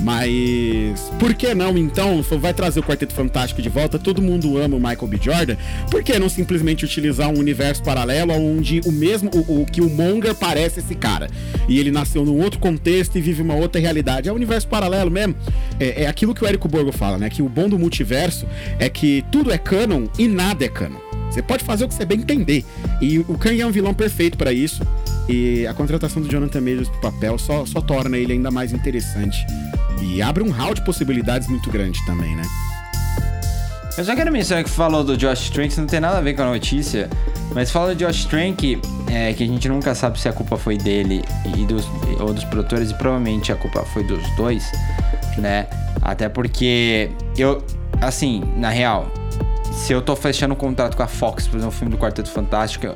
Mas 0.00 1.12
por 1.18 1.34
que 1.34 1.54
não, 1.54 1.76
então, 1.76 2.22
vai 2.22 2.54
trazer 2.54 2.80
o 2.80 2.82
Quarteto 2.82 3.12
Fantástico 3.12 3.60
de 3.60 3.68
volta? 3.68 3.98
Todo 3.98 4.22
mundo 4.22 4.58
ama 4.58 4.76
o 4.76 4.80
Michael 4.80 5.06
B. 5.06 5.18
Jordan. 5.20 5.56
Por 5.90 6.02
que 6.02 6.18
não 6.18 6.28
simplesmente 6.28 6.84
utilizar 6.84 7.28
um 7.28 7.38
universo 7.38 7.82
paralelo 7.82 8.32
onde 8.32 8.80
o 8.86 8.92
mesmo, 8.92 9.30
o, 9.34 9.62
o 9.62 9.66
que 9.66 9.80
o 9.80 9.90
Monger 9.90 10.34
parece 10.34 10.80
esse 10.80 10.94
cara? 10.94 11.28
E 11.68 11.78
ele 11.78 11.90
nasceu 11.90 12.24
num 12.24 12.40
outro 12.40 12.58
contexto 12.58 13.16
e 13.16 13.20
vive 13.20 13.42
uma 13.42 13.54
outra 13.54 13.80
realidade. 13.80 14.28
É 14.28 14.32
um 14.32 14.36
universo 14.36 14.66
paralelo 14.66 15.10
mesmo. 15.10 15.34
É, 15.78 16.04
é 16.04 16.06
aquilo 16.06 16.34
que 16.34 16.42
o 16.42 16.46
Érico 16.46 16.68
Borgo 16.68 16.90
fala, 16.90 17.18
né? 17.18 17.28
Que 17.28 17.42
o 17.42 17.48
bom 17.48 17.68
do 17.68 17.78
multiverso 17.78 18.46
é 18.78 18.88
que 18.88 19.24
tudo 19.30 19.52
é 19.52 19.58
canon 19.58 20.06
e 20.22 20.28
nada 20.28 20.64
é 20.64 20.68
canon. 20.68 21.00
Você 21.30 21.42
pode 21.42 21.64
fazer 21.64 21.84
o 21.84 21.88
que 21.88 21.94
você 21.94 22.04
bem 22.04 22.20
entender. 22.20 22.64
E 23.00 23.18
o 23.18 23.38
Kang 23.38 23.60
é 23.60 23.66
um 23.66 23.70
vilão 23.70 23.94
perfeito 23.94 24.36
pra 24.36 24.52
isso. 24.52 24.82
E 25.28 25.66
a 25.66 25.74
contratação 25.74 26.22
do 26.22 26.28
Jonathan 26.28 26.60
Majors 26.60 26.88
pro 26.88 27.10
papel 27.10 27.38
só, 27.38 27.64
só 27.64 27.80
torna 27.80 28.18
ele 28.18 28.34
ainda 28.34 28.50
mais 28.50 28.72
interessante. 28.72 29.44
E 30.00 30.20
abre 30.20 30.42
um 30.42 30.50
hall 30.50 30.74
de 30.74 30.84
possibilidades 30.84 31.48
muito 31.48 31.70
grande 31.70 32.04
também, 32.04 32.36
né? 32.36 32.42
Eu 33.96 34.04
só 34.04 34.14
quero 34.14 34.30
mencionar 34.32 34.64
que 34.64 34.70
falou 34.70 35.02
do 35.02 35.16
Josh 35.16 35.50
Trank, 35.50 35.76
não 35.78 35.86
tem 35.86 36.00
nada 36.00 36.18
a 36.18 36.20
ver 36.20 36.34
com 36.34 36.42
a 36.42 36.46
notícia, 36.46 37.10
mas 37.54 37.70
fala 37.70 37.94
do 37.94 37.98
Josh 37.98 38.24
Trank, 38.24 38.80
é, 39.10 39.32
que 39.32 39.44
a 39.44 39.46
gente 39.46 39.68
nunca 39.68 39.94
sabe 39.94 40.18
se 40.18 40.28
a 40.28 40.32
culpa 40.32 40.56
foi 40.56 40.78
dele 40.78 41.22
e 41.56 41.66
dos, 41.66 41.86
ou 42.18 42.32
dos 42.32 42.44
produtores, 42.44 42.90
e 42.90 42.94
provavelmente 42.94 43.52
a 43.52 43.56
culpa 43.56 43.82
foi 43.84 44.02
dos 44.02 44.22
dois, 44.34 44.64
né? 45.36 45.66
Até 46.00 46.28
porque 46.28 47.10
eu, 47.36 47.62
assim, 48.00 48.42
na 48.56 48.70
real, 48.70 49.12
se 49.72 49.92
eu 49.92 50.02
tô 50.02 50.14
fechando 50.14 50.54
um 50.54 50.56
contrato 50.56 50.96
com 50.96 51.02
a 51.02 51.06
Fox 51.06 51.44
pra 51.44 51.54
fazer 51.54 51.66
um 51.66 51.70
filme 51.70 51.90
do 51.90 51.98
Quarteto 51.98 52.30
Fantástico, 52.30 52.86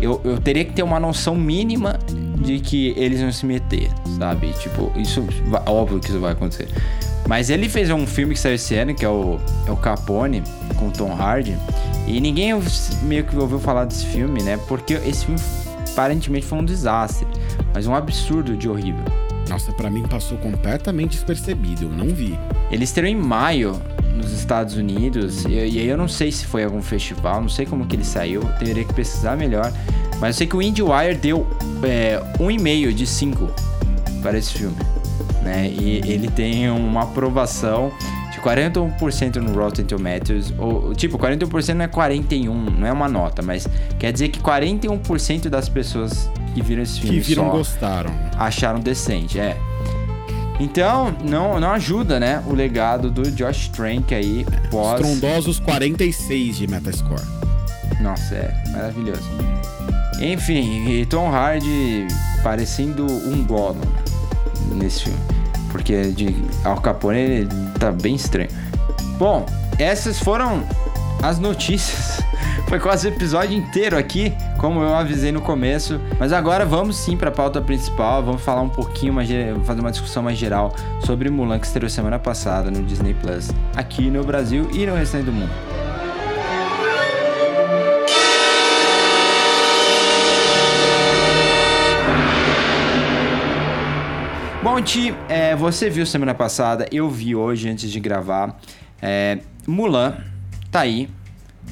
eu, 0.00 0.20
eu, 0.24 0.38
teria 0.38 0.64
que 0.64 0.72
ter 0.72 0.82
uma 0.82 1.00
noção 1.00 1.34
mínima 1.34 1.98
de 2.38 2.58
que 2.60 2.92
eles 2.96 3.20
vão 3.20 3.32
se 3.32 3.46
meter, 3.46 3.90
sabe? 4.18 4.52
Tipo, 4.54 4.92
isso, 4.96 5.22
vai- 5.46 5.62
óbvio 5.66 6.00
que 6.00 6.10
isso 6.10 6.20
vai 6.20 6.32
acontecer. 6.32 6.68
Mas 7.28 7.50
ele 7.50 7.68
fez 7.68 7.90
um 7.90 8.06
filme 8.06 8.34
que 8.34 8.40
saiu 8.40 8.54
esse 8.54 8.74
ano, 8.74 8.94
que 8.94 9.04
é 9.04 9.08
o, 9.08 9.38
é 9.66 9.70
o 9.70 9.76
Capone, 9.76 10.42
com 10.76 10.88
o 10.88 10.90
Tom 10.90 11.12
Hardy. 11.12 11.56
E 12.06 12.20
ninguém 12.20 12.52
meio 13.02 13.24
que 13.24 13.36
ouviu 13.36 13.58
falar 13.58 13.84
desse 13.84 14.06
filme, 14.06 14.42
né? 14.42 14.58
Porque 14.68 14.94
esse 14.94 15.24
filme 15.24 15.40
aparentemente 15.92 16.46
foi 16.46 16.58
um 16.58 16.64
desastre. 16.64 17.26
Mas 17.74 17.86
um 17.86 17.94
absurdo 17.94 18.56
de 18.56 18.68
horrível. 18.68 19.02
Nossa, 19.48 19.72
pra 19.72 19.90
mim 19.90 20.02
passou 20.02 20.38
completamente 20.38 21.12
despercebido. 21.12 21.84
Eu 21.86 21.90
não 21.90 22.08
vi. 22.14 22.38
Ele 22.70 22.84
estreou 22.84 23.08
em 23.10 23.16
maio 23.16 23.80
nos 24.16 24.32
Estados 24.32 24.76
Unidos. 24.76 25.44
E, 25.44 25.52
e 25.52 25.58
aí 25.78 25.86
eu 25.86 25.96
não 25.96 26.08
sei 26.08 26.32
se 26.32 26.46
foi 26.46 26.64
algum 26.64 26.82
festival, 26.82 27.40
não 27.40 27.48
sei 27.48 27.66
como 27.66 27.86
que 27.86 27.96
ele 27.96 28.04
saiu. 28.04 28.42
Teria 28.58 28.84
que 28.84 28.92
pesquisar 28.94 29.36
melhor. 29.36 29.72
Mas 30.20 30.34
eu 30.36 30.38
sei 30.38 30.46
que 30.46 30.56
o 30.56 30.62
IndieWire 30.62 31.14
deu 31.16 31.46
é, 31.82 32.22
um 32.40 32.50
e 32.50 32.58
meio 32.58 32.92
de 32.92 33.06
5 33.06 33.48
para 34.22 34.38
esse 34.38 34.52
filme. 34.54 34.76
Né? 35.42 35.68
E 35.68 36.00
ele 36.04 36.28
tem 36.28 36.68
uma 36.70 37.02
aprovação 37.02 37.92
de 38.32 38.40
41% 38.40 39.36
no 39.36 39.52
Rotten 39.52 39.84
Tomatoes. 39.84 40.52
Ou, 40.58 40.94
tipo, 40.94 41.18
41% 41.18 41.74
não 41.74 41.84
é 41.84 41.88
41, 41.88 42.54
não 42.54 42.86
é 42.86 42.92
uma 42.92 43.08
nota, 43.08 43.42
mas 43.42 43.68
quer 43.98 44.12
dizer 44.12 44.28
que 44.28 44.40
41% 44.40 45.48
das 45.48 45.68
pessoas 45.68 46.28
que 46.54 46.62
viram 46.62 46.82
esse 46.82 47.00
filme 47.00 47.18
Que 47.18 47.22
viram 47.22 47.50
gostaram. 47.50 48.10
acharam 48.38 48.80
decente, 48.80 49.38
é. 49.38 49.56
Então, 50.58 51.14
não, 51.22 51.60
não 51.60 51.72
ajuda, 51.72 52.18
né? 52.18 52.42
O 52.46 52.54
legado 52.54 53.10
do 53.10 53.30
Josh 53.30 53.68
Trank 53.68 54.14
aí 54.14 54.46
pós. 54.70 55.00
Estrondosos 55.00 55.60
46 55.60 56.56
de 56.56 56.66
Metascore. 56.66 57.22
Nossa, 58.00 58.34
é 58.34 58.62
maravilhoso. 58.72 59.28
Enfim, 60.20 61.04
Tom 61.10 61.28
Hardy 61.28 62.06
parecendo 62.42 63.04
um 63.04 63.44
Gollum 63.44 63.80
nesse 64.72 65.04
filme. 65.04 65.18
Porque 65.70 66.10
de 66.12 66.34
Al 66.64 66.80
Capone 66.80 67.18
ele 67.18 67.48
tá 67.78 67.92
bem 67.92 68.14
estranho. 68.14 68.48
Bom, 69.18 69.44
essas 69.78 70.18
foram 70.18 70.64
as 71.22 71.38
notícias. 71.38 72.22
Foi 72.68 72.80
quase 72.80 73.06
o 73.06 73.10
episódio 73.10 73.56
inteiro 73.56 73.96
aqui, 73.96 74.32
como 74.58 74.82
eu 74.82 74.94
avisei 74.94 75.32
no 75.32 75.40
começo. 75.40 76.00
Mas 76.18 76.32
agora 76.32 76.64
vamos 76.64 76.96
sim 76.96 77.16
para 77.16 77.28
a 77.28 77.32
pauta 77.32 77.60
principal. 77.60 78.22
Vamos 78.22 78.42
falar 78.42 78.62
um 78.62 78.68
pouquinho 78.68 79.12
mais, 79.12 79.28
fazer 79.64 79.80
uma 79.80 79.90
discussão 79.90 80.22
mais 80.22 80.38
geral 80.38 80.74
sobre 81.04 81.30
Mulan 81.30 81.58
que 81.58 81.66
estreou 81.66 81.88
semana 81.88 82.18
passada 82.18 82.70
no 82.70 82.82
Disney 82.82 83.14
Plus, 83.14 83.50
aqui 83.76 84.10
no 84.10 84.24
Brasil 84.24 84.68
e 84.72 84.86
no 84.86 84.94
restante 84.94 85.24
do 85.24 85.32
mundo. 85.32 85.52
Bom, 94.62 94.82
Ti, 94.82 95.14
é, 95.28 95.54
você 95.54 95.88
viu 95.88 96.04
semana 96.04 96.34
passada, 96.34 96.88
eu 96.90 97.08
vi 97.08 97.36
hoje 97.36 97.68
antes 97.68 97.88
de 97.88 98.00
gravar. 98.00 98.58
É, 99.00 99.38
Mulan 99.66 100.16
tá 100.72 100.80
aí. 100.80 101.08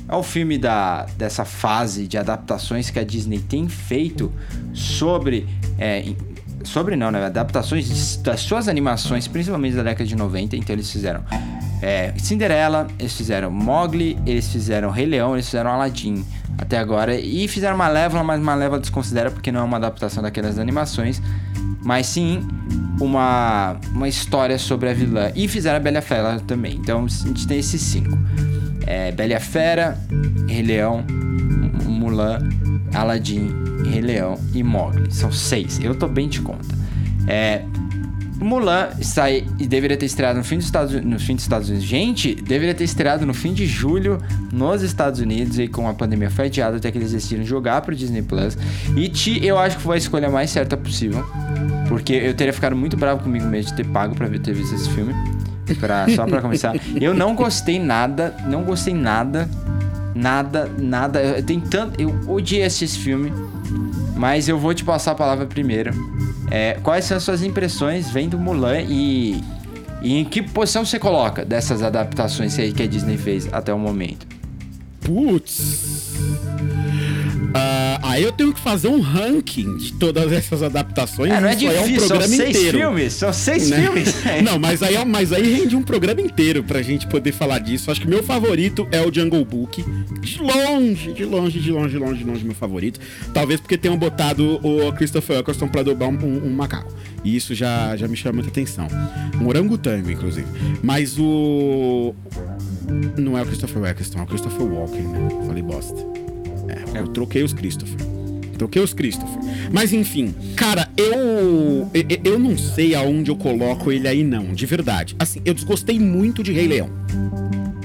É 0.09 0.15
o 0.15 0.23
filme 0.23 0.59
da, 0.59 1.07
dessa 1.17 1.45
fase 1.45 2.07
de 2.07 2.19
adaptações 2.19 2.91
que 2.91 2.99
a 2.99 3.05
Disney 3.05 3.39
tem 3.39 3.69
feito 3.69 4.31
sobre. 4.73 5.47
é, 5.79 6.13
sobre 6.63 6.97
não, 6.97 7.11
né? 7.11 7.25
Adaptações 7.27 7.87
de- 7.89 8.19
das 8.23 8.41
suas 8.41 8.69
animações, 8.69 9.29
principalmente 9.29 9.77
da 9.77 9.83
década 9.83 10.07
de 10.07 10.17
90. 10.17 10.57
Então 10.57 10.75
eles 10.75 10.91
fizeram 10.91 11.23
é, 11.83 12.15
Cinderela, 12.17 12.87
eles 12.99 13.15
fizeram 13.15 13.51
Mowgli, 13.51 14.19
eles 14.25 14.49
fizeram 14.49 14.91
Rei 14.91 15.05
Leão, 15.05 15.35
eles 15.35 15.45
fizeram 15.47 15.71
Aladdin 15.71 16.25
até 16.57 16.79
agora. 16.79 17.15
E 17.19 17.47
fizeram 17.49 17.77
Malévola, 17.77 18.25
mas 18.25 18.41
Malévola 18.41 18.81
desconsidera 18.81 19.31
porque 19.31 19.53
não 19.53 19.61
é 19.61 19.63
uma 19.65 19.77
adaptação 19.77 20.23
daquelas 20.23 20.59
animações. 20.59 21.21
Mas 21.83 22.07
sim 22.07 22.47
uma, 22.99 23.77
uma 23.93 24.09
história 24.09 24.59
sobre 24.59 24.89
a 24.89 24.95
vilã. 24.95 25.31
E 25.35 25.47
fizeram 25.49 25.77
a 25.77 25.81
Bela 25.81 25.99
a 25.99 26.03
Fera 26.03 26.41
também. 26.41 26.77
Então 26.77 27.05
a 27.05 27.09
gente 27.09 27.47
tem 27.47 27.59
esses 27.59 27.81
cinco. 27.83 28.17
É, 28.87 29.13
Bela 29.13 29.41
Fera, 29.41 29.99
Rei 30.49 30.63
Leão, 30.63 31.05
Mulan, 31.87 32.39
Aladdin, 32.95 33.51
Rei 33.91 34.01
Leão 34.01 34.39
e 34.53 34.63
Mowgli. 34.63 35.13
São 35.13 35.33
seis. 35.33 35.81
Eu 35.83 35.95
tô 35.95 36.07
bem 36.09 36.29
de 36.29 36.41
conta. 36.41 36.75
É, 37.27 37.63
Mulan 38.41 38.91
sai 39.01 39.47
e 39.59 39.67
deveria 39.67 39.97
ter 39.97 40.05
estreado 40.07 40.37
no 40.39 40.45
fim, 40.45 40.57
dos 40.57 40.67
Estados, 40.67 40.93
no 41.03 41.19
fim 41.19 41.35
dos 41.35 41.45
Estados 41.45 41.69
Unidos. 41.69 41.87
Gente, 41.87 42.35
deveria 42.35 42.75
ter 42.75 42.85
estreado 42.85 43.25
no 43.25 43.33
fim 43.33 43.55
de 43.55 43.67
julho 43.67 44.19
nos 44.53 44.83
Estados 44.83 45.21
Unidos 45.21 45.59
e 45.59 45.67
com 45.69 45.89
a 45.89 45.95
pandemia 45.95 46.29
foi 46.31 46.47
adiado 46.47 46.77
até 46.77 46.91
que 46.91 46.99
eles 46.99 47.13
decidiram 47.13 47.45
jogar 47.45 47.81
pro 47.81 47.95
Disney 47.95 48.23
Plus. 48.23 48.59
E 48.97 49.09
Ti, 49.09 49.45
eu 49.45 49.59
acho 49.59 49.77
que 49.77 49.83
foi 49.83 49.95
a 49.95 49.99
escolha 49.99 50.29
mais 50.29 50.51
certa 50.51 50.77
possível. 50.77 51.25
Porque 51.89 52.13
eu 52.13 52.35
teria 52.35 52.53
ficado 52.53 52.75
muito 52.77 52.97
bravo 52.97 53.23
comigo 53.23 53.47
mesmo 53.47 53.71
de 53.71 53.77
ter 53.77 53.87
pago 53.87 54.15
pra 54.15 54.27
ver- 54.27 54.41
ter 54.41 54.53
visto 54.55 54.75
esse 54.75 54.91
filme. 54.91 55.15
Pra, 55.79 56.07
só 56.15 56.27
pra 56.27 56.41
começar. 56.41 56.75
Eu 57.01 57.15
não 57.15 57.35
gostei 57.35 57.79
nada, 57.79 58.35
não 58.47 58.63
gostei 58.63 58.95
nada. 58.95 59.49
Nada, 60.15 60.71
nada. 60.79 61.21
Eu, 61.21 61.43
tem 61.43 61.59
tanto, 61.59 62.01
eu 62.01 62.15
odiei 62.29 62.65
assistir 62.65 62.85
esse 62.85 62.99
filme. 62.99 63.33
Mas 64.17 64.49
eu 64.49 64.59
vou 64.59 64.73
te 64.75 64.85
passar 64.85 65.13
a 65.13 65.15
palavra 65.15 65.47
primeiro. 65.47 65.93
É, 66.51 66.79
quais 66.83 67.05
são 67.05 67.17
as 67.17 67.23
suas 67.23 67.43
impressões 67.43 68.11
vendo 68.11 68.39
Mulan 68.39 68.81
e, 68.83 69.43
e 70.03 70.19
em 70.19 70.25
que 70.25 70.43
posição 70.43 70.85
você 70.85 70.99
coloca 70.99 71.45
dessas 71.45 71.83
adaptações 71.83 72.59
aí 72.59 72.73
que 72.73 72.83
a 72.83 72.87
Disney 72.87 73.17
fez 73.17 73.49
até 73.53 73.73
o 73.73 73.79
momento? 73.79 74.27
Putz. 75.01 76.15
Ah, 77.55 78.01
Aí 78.03 78.23
eu 78.23 78.33
tenho 78.33 78.53
que 78.53 78.61
fazer 78.61 78.89
um 78.89 79.01
ranking 79.01 79.77
de 79.77 79.93
todas 79.95 80.31
essas 80.33 80.63
adaptações. 80.63 81.33
É, 81.33 81.41
não 81.41 81.49
é 81.49 81.55
difícil, 81.55 81.83
um 81.83 81.99
são 82.01 82.09
programa 82.09 82.29
seis 82.29 82.51
inteiro. 82.57 82.79
filmes, 82.79 83.13
são 83.13 83.33
seis 83.33 83.71
né? 83.71 83.81
filmes. 83.83 84.15
Não, 84.45 84.59
mas 84.59 84.83
aí, 84.83 84.95
é- 84.97 85.05
mas 85.05 85.33
aí 85.33 85.53
rende 85.55 85.75
um 85.75 85.83
programa 85.83 86.21
inteiro 86.21 86.63
pra 86.63 86.83
gente 86.83 87.07
poder 87.07 87.33
falar 87.33 87.59
disso. 87.61 87.91
Acho 87.91 88.01
que 88.01 88.07
meu 88.09 88.23
favorito 88.23 88.87
é 88.93 89.01
o 89.01 89.13
Jungle 89.13 89.45
Book. 89.45 89.85
De 90.21 90.39
longe, 90.43 91.13
de 91.13 91.25
longe, 91.25 91.59
de 91.61 91.71
longe, 91.73 91.91
de 91.93 91.99
longe, 91.99 92.19
de 92.19 92.25
longe, 92.25 92.45
meu 92.45 92.55
favorito. 92.55 93.01
Talvez 93.33 93.61
porque 93.61 93.79
tenham 93.79 93.97
botado 93.97 94.61
o 94.63 94.93
Christopher 94.93 95.39
Eccleston 95.39 95.69
pra 95.69 95.83
dobrar 95.83 96.09
um, 96.09 96.15
um- 96.19 96.47
um 96.49 96.51
macaco. 96.53 96.93
E 97.25 97.35
isso 97.35 97.55
já, 97.55 97.97
já 97.97 98.07
me 98.07 98.17
chama 98.17 98.35
muita 98.35 98.51
atenção. 98.51 98.87
Um 99.41 99.47
orangotango, 99.49 100.11
inclusive. 100.11 100.47
Mas 100.83 101.17
o. 101.19 102.15
Não 103.17 103.39
é 103.39 103.43
o 103.43 103.47
Christopher 103.47 103.85
Eccleston, 103.87 104.19
é 104.19 104.23
o 104.23 104.27
Christopher 104.27 104.63
Walken, 104.67 105.03
né? 105.03 105.29
Falei 105.47 105.63
bosta. 105.63 106.05
É, 106.95 106.99
eu 106.99 107.09
troquei 107.09 107.43
os 107.43 107.53
Christopher. 107.53 107.97
Troquei 108.59 108.83
os 108.83 108.95
Christopher. 108.95 109.39
Mas 109.73 109.93
enfim, 109.93 110.35
cara, 110.57 110.89
eu, 110.97 111.91
eu. 112.25 112.39
Não 112.39 112.57
sei 112.57 112.95
aonde 112.95 113.31
eu 113.31 113.37
coloco 113.37 113.91
ele 113.91 114.07
aí, 114.07 114.23
não, 114.23 114.53
de 114.53 114.67
verdade. 114.67 115.15
Assim, 115.19 115.41
eu 115.45 115.55
desgostei 115.55 115.99
muito 115.99 116.43
de 116.43 116.53
Rei 116.53 116.69
Leão. 116.69 116.91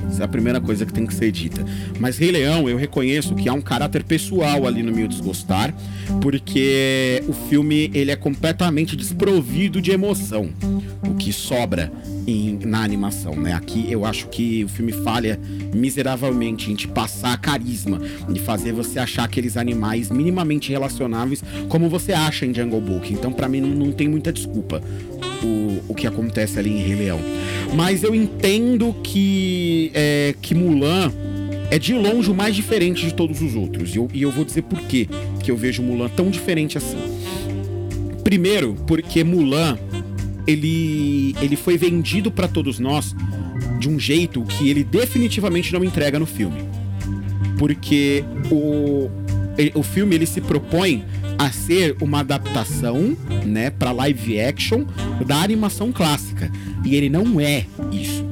Essa 0.07 0.23
é 0.23 0.25
a 0.25 0.27
primeira 0.27 0.59
coisa 0.59 0.85
que 0.85 0.93
tem 0.93 1.05
que 1.05 1.13
ser 1.13 1.31
dita. 1.31 1.63
Mas 1.99 2.17
Rei 2.17 2.31
Leão, 2.31 2.67
eu 2.69 2.77
reconheço 2.77 3.35
que 3.35 3.47
há 3.47 3.53
um 3.53 3.61
caráter 3.61 4.03
pessoal 4.03 4.67
ali 4.67 4.83
no 4.83 4.91
meu 4.91 5.07
desgostar, 5.07 5.73
porque 6.21 7.23
o 7.27 7.33
filme 7.33 7.89
ele 7.93 8.11
é 8.11 8.15
completamente 8.15 8.95
desprovido 8.95 9.81
de 9.81 9.91
emoção, 9.91 10.49
o 11.07 11.15
que 11.15 11.31
sobra 11.31 11.91
em- 12.29 12.59
na 12.65 12.83
animação, 12.83 13.35
né? 13.35 13.53
Aqui 13.53 13.85
eu 13.89 14.05
acho 14.05 14.27
que 14.27 14.63
o 14.63 14.67
filme 14.69 14.91
falha 14.91 15.39
miseravelmente 15.73 16.71
em 16.71 16.75
te 16.75 16.87
passar 16.87 17.37
carisma, 17.39 17.99
de 18.29 18.39
fazer 18.39 18.71
você 18.71 18.99
achar 18.99 19.23
aqueles 19.23 19.57
animais 19.57 20.09
minimamente 20.09 20.71
relacionáveis, 20.71 21.43
como 21.67 21.89
você 21.89 22.13
acha 22.13 22.45
em 22.45 22.53
Jungle 22.53 22.81
Book. 22.81 23.11
Então, 23.13 23.31
pra 23.31 23.47
mim, 23.49 23.61
não, 23.61 23.69
não 23.69 23.91
tem 23.91 24.07
muita 24.07 24.31
desculpa 24.31 24.81
o, 25.43 25.81
o 25.87 25.95
que 25.95 26.05
acontece 26.07 26.59
ali 26.59 26.69
em 26.69 26.77
Rei 26.81 26.95
Leão. 26.95 27.19
Mas 27.75 28.03
eu 28.03 28.13
entendo 28.15 28.95
que, 29.03 29.91
é, 29.93 30.35
que 30.41 30.53
Mulan 30.55 31.11
é 31.71 31.77
de 31.77 31.93
longe 31.93 32.31
o 32.31 32.33
mais 32.33 32.55
diferente 32.55 33.05
de 33.05 33.13
todos 33.13 33.41
os 33.41 33.55
outros. 33.55 33.93
E 33.93 33.97
eu, 33.97 34.07
e 34.13 34.21
eu 34.23 34.31
vou 34.31 34.43
dizer 34.43 34.63
por 34.63 34.79
quê 34.81 35.07
que 35.43 35.51
eu 35.51 35.55
vejo 35.57 35.83
Mulan 35.83 36.09
tão 36.09 36.29
diferente 36.29 36.77
assim. 36.77 36.97
Primeiro, 38.23 38.75
porque 38.85 39.23
Mulan 39.23 39.77
ele, 40.45 41.35
ele 41.41 41.55
foi 41.55 41.77
vendido 41.77 42.31
pra 42.31 42.47
todos 42.47 42.79
nós 42.79 43.15
de 43.79 43.89
um 43.89 43.99
jeito 43.99 44.41
que 44.43 44.69
ele 44.69 44.83
definitivamente 44.83 45.71
não 45.73 45.83
entrega 45.83 46.19
no 46.19 46.25
filme. 46.25 46.63
Porque 47.57 48.23
o, 48.51 49.09
o 49.73 49.83
filme 49.83 50.15
ele 50.15 50.25
se 50.25 50.41
propõe 50.41 51.03
a 51.37 51.51
ser 51.51 51.95
uma 52.01 52.19
adaptação, 52.19 53.17
né, 53.45 53.69
para 53.69 53.91
live 53.93 54.39
action 54.41 54.83
da 55.25 55.41
animação 55.41 55.91
clássica. 55.91 56.51
E 56.83 56.95
ele 56.95 57.09
não 57.09 57.39
é 57.39 57.65
isso. 57.91 58.25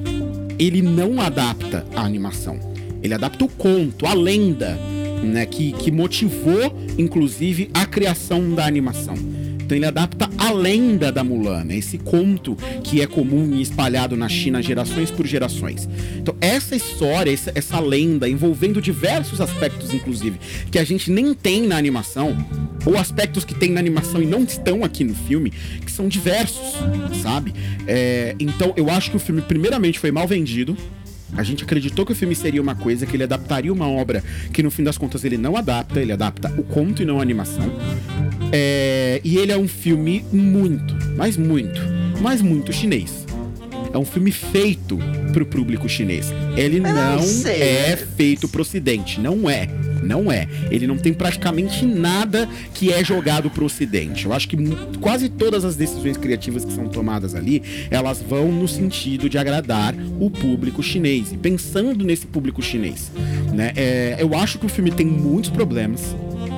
Ele 0.60 0.82
não 0.82 1.22
adapta 1.22 1.86
a 1.96 2.02
animação. 2.02 2.60
Ele 3.02 3.14
adapta 3.14 3.46
o 3.46 3.48
conto, 3.48 4.06
a 4.06 4.14
lenda, 4.14 4.78
né, 5.24 5.46
que, 5.46 5.72
que 5.74 5.92
motivou, 5.92 6.76
inclusive, 6.98 7.70
a 7.74 7.86
criação 7.86 8.54
da 8.54 8.66
animação. 8.66 9.16
Então 9.68 9.78
ele 9.78 9.86
adapta 9.86 10.30
a 10.38 10.54
lenda 10.54 11.12
da 11.12 11.26
Mulan, 11.26 11.66
né? 11.66 11.76
esse 11.76 11.98
conto 11.98 12.56
que 12.86 13.02
é 13.02 13.06
comum 13.06 13.54
e 13.54 13.62
espalhado 13.62 14.16
na 14.16 14.30
China 14.30 14.62
gerações 14.62 15.12
por 15.12 15.28
gerações. 15.28 15.90
Então 16.16 16.34
essa 16.40 16.74
história, 16.74 17.34
essa, 17.34 17.52
essa 17.54 17.78
lenda, 17.78 18.30
envolvendo 18.30 18.82
diversos 18.82 19.42
aspectos, 19.42 19.94
inclusive, 19.94 20.40
que 20.72 20.80
a 20.80 20.86
gente 20.86 21.12
nem 21.12 21.34
tem 21.34 21.68
na 21.68 21.76
animação, 21.76 22.38
ou 22.86 22.98
aspectos 22.98 23.44
que 23.44 23.54
tem 23.54 23.70
na 23.70 23.82
animação 23.82 24.22
e 24.22 24.26
não 24.26 24.44
estão 24.44 24.86
aqui 24.86 25.04
no 25.04 25.14
filme, 25.14 25.52
que 25.86 25.92
são 25.92 26.08
diversos, 26.08 26.78
sabe? 27.22 27.54
É, 27.86 28.38
então 28.40 28.74
eu 28.78 28.90
acho 28.90 29.12
que 29.12 29.18
o 29.18 29.20
filme, 29.20 29.42
primeiramente, 29.42 30.00
foi 30.00 30.14
mal 30.14 30.26
vendido. 30.26 30.78
A 31.36 31.44
gente 31.44 31.66
acreditou 31.66 32.06
que 32.06 32.14
o 32.14 32.16
filme 32.16 32.36
seria 32.36 32.62
uma 32.62 32.74
coisa, 32.74 33.06
que 33.06 33.18
ele 33.18 33.24
adaptaria 33.24 33.74
uma 33.74 33.90
obra 33.90 34.24
que 34.54 34.64
no 34.64 34.72
fim 34.72 34.86
das 34.86 34.98
contas 34.98 35.26
ele 35.26 35.38
não 35.38 35.58
adapta, 35.58 36.00
ele 36.00 36.14
adapta 36.14 36.54
o 36.58 36.64
conto 36.64 37.04
e 37.04 37.06
não 37.06 37.20
a 37.20 37.22
animação. 37.22 37.70
É, 38.52 39.20
e 39.24 39.38
ele 39.38 39.52
é 39.52 39.58
um 39.58 39.68
filme 39.68 40.26
muito, 40.32 40.96
mas 41.16 41.38
muito, 41.38 41.82
mas 42.22 42.42
muito 42.42 42.72
chinês. 42.72 43.26
É 43.94 43.98
um 43.98 44.06
filme 44.06 44.32
feito 44.32 44.98
pro 45.34 45.46
público 45.46 45.88
chinês. 45.88 46.32
Ele 46.56 46.80
não, 46.80 47.22
sei. 47.22 47.62
é 47.62 47.98
feito 48.16 48.48
pro 48.48 48.62
ocidente, 48.62 49.20
não 49.20 49.50
é. 49.50 49.68
Não 50.04 50.32
é. 50.32 50.48
Ele 50.70 50.88
não 50.88 50.98
tem 50.98 51.14
praticamente 51.14 51.86
nada 51.86 52.48
que 52.74 52.94
é 52.94 53.04
jogado 53.04 53.50
pro 53.50 53.66
ocidente. 53.66 54.26
Eu 54.26 54.34
acho 54.34 54.48
que 54.48 54.58
quase 55.02 55.30
todas 55.30 55.66
as 55.66 55.76
decisões 55.76 56.16
criativas 56.16 56.64
que 56.64 56.72
são 56.72 56.88
tomadas 56.88 57.36
ali, 57.36 57.62
elas 57.90 58.22
vão 58.22 58.52
no 58.52 58.68
sentido 58.68 59.30
de 59.30 59.38
agradar 59.38 59.94
o 60.20 60.30
público 60.30 60.82
chinês. 60.82 61.32
E 61.32 61.38
pensando 61.38 62.06
nesse 62.06 62.26
público 62.28 62.62
chinês, 62.62 63.12
né? 63.54 63.74
é, 63.76 64.18
eu 64.20 64.36
acho 64.36 64.60
que 64.60 64.66
o 64.66 64.70
filme 64.70 64.92
tem 64.92 65.06
muitos 65.06 65.50
problemas. 65.50 66.16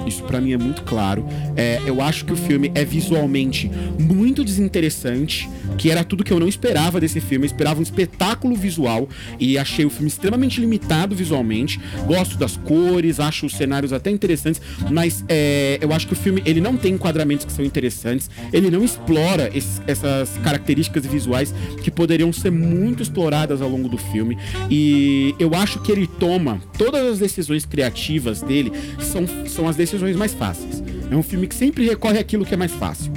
Isso 0.10 0.24
pra 0.24 0.42
mim 0.42 0.52
é 0.54 0.58
muito 0.58 0.82
claro. 0.84 1.24
É, 1.56 1.80
eu 1.86 2.02
acho 2.02 2.26
que 2.26 2.34
o 2.34 2.36
filme 2.36 2.72
é 2.74 2.84
visualmente 2.84 3.70
muito 4.00 4.44
desinteressante, 4.44 5.48
que 5.78 5.90
era 5.90 6.04
tudo 6.04 6.24
que 6.24 6.32
eu 6.34 6.40
não 6.40 6.48
esperava 6.48 7.00
desse 7.00 7.20
filme. 7.22 7.46
Eu 7.46 7.48
esperava 7.48 7.80
um 7.80 7.84
espetáculo 7.84 8.56
visual 8.56 9.08
e 9.40 9.58
achei 9.58 9.86
o 9.86 9.90
filme 9.90 10.08
extremamente 10.08 10.60
limitado 10.60 11.16
visualmente. 11.16 11.80
Gosto 12.06 12.38
das 12.38 12.58
cores, 12.58 13.20
acho 13.20 13.46
os 13.46 13.54
cenários 13.54 13.94
até 13.94 14.10
interessantes, 14.12 14.62
mas 14.92 15.24
é, 15.30 15.78
eu 15.82 15.94
acho 15.94 16.08
que 16.08 16.14
o 16.14 16.16
filme 16.16 16.42
ele 16.46 16.60
não 16.60 16.76
tem 16.76 16.94
enquadramentos 16.94 17.46
que 17.46 17.52
são 17.52 17.64
interessantes. 17.64 18.30
Ele 18.52 18.70
não 18.70 18.84
explora 18.84 19.50
esses- 19.54 19.82
essas 19.88 20.30
características 20.44 21.06
visuais 21.06 21.54
que 21.84 21.90
poderiam 21.90 22.32
ser 22.34 22.52
muito 22.52 23.02
exploradas 23.02 23.62
ao 23.62 23.70
longo 23.70 23.88
do 23.88 23.98
filme. 23.98 24.38
E 24.70 25.34
eu 25.40 25.54
acho 25.56 25.80
que 25.82 25.92
ele 25.92 26.08
toma 26.08 26.62
todas 26.78 27.06
as 27.08 27.20
decisões 27.20 27.66
criativas 27.66 28.42
dele 28.42 28.72
são, 29.00 29.26
são 29.48 29.68
as 29.68 29.76
decisões 29.76 30.16
mais 30.16 30.34
fáceis. 30.34 30.84
É 31.10 31.16
um 31.16 31.24
filme 31.24 31.48
que 31.48 31.56
sempre 31.56 31.86
recorre 31.88 32.20
àquilo 32.20 32.46
que 32.46 32.54
é 32.54 32.58
mais 32.58 32.72
fácil. 32.72 33.12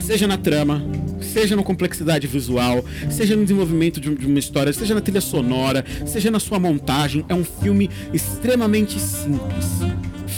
Seja 0.00 0.26
na 0.26 0.36
trama, 0.36 0.82
seja 1.32 1.54
na 1.56 1.62
complexidade 1.62 2.26
visual, 2.26 2.84
seja 3.10 3.36
no 3.36 3.42
desenvolvimento 3.42 4.00
de 4.00 4.10
um- 4.10 4.16
uma 4.26 4.38
história, 4.38 4.72
seja 4.72 4.94
na 4.94 5.00
trilha 5.00 5.20
sonora, 5.20 5.84
seja 6.06 6.30
na 6.30 6.40
sua 6.40 6.58
montagem, 6.58 7.24
é 7.28 7.34
um 7.34 7.44
filme 7.44 7.88
extremamente 8.12 8.98
simples. 8.98 9.66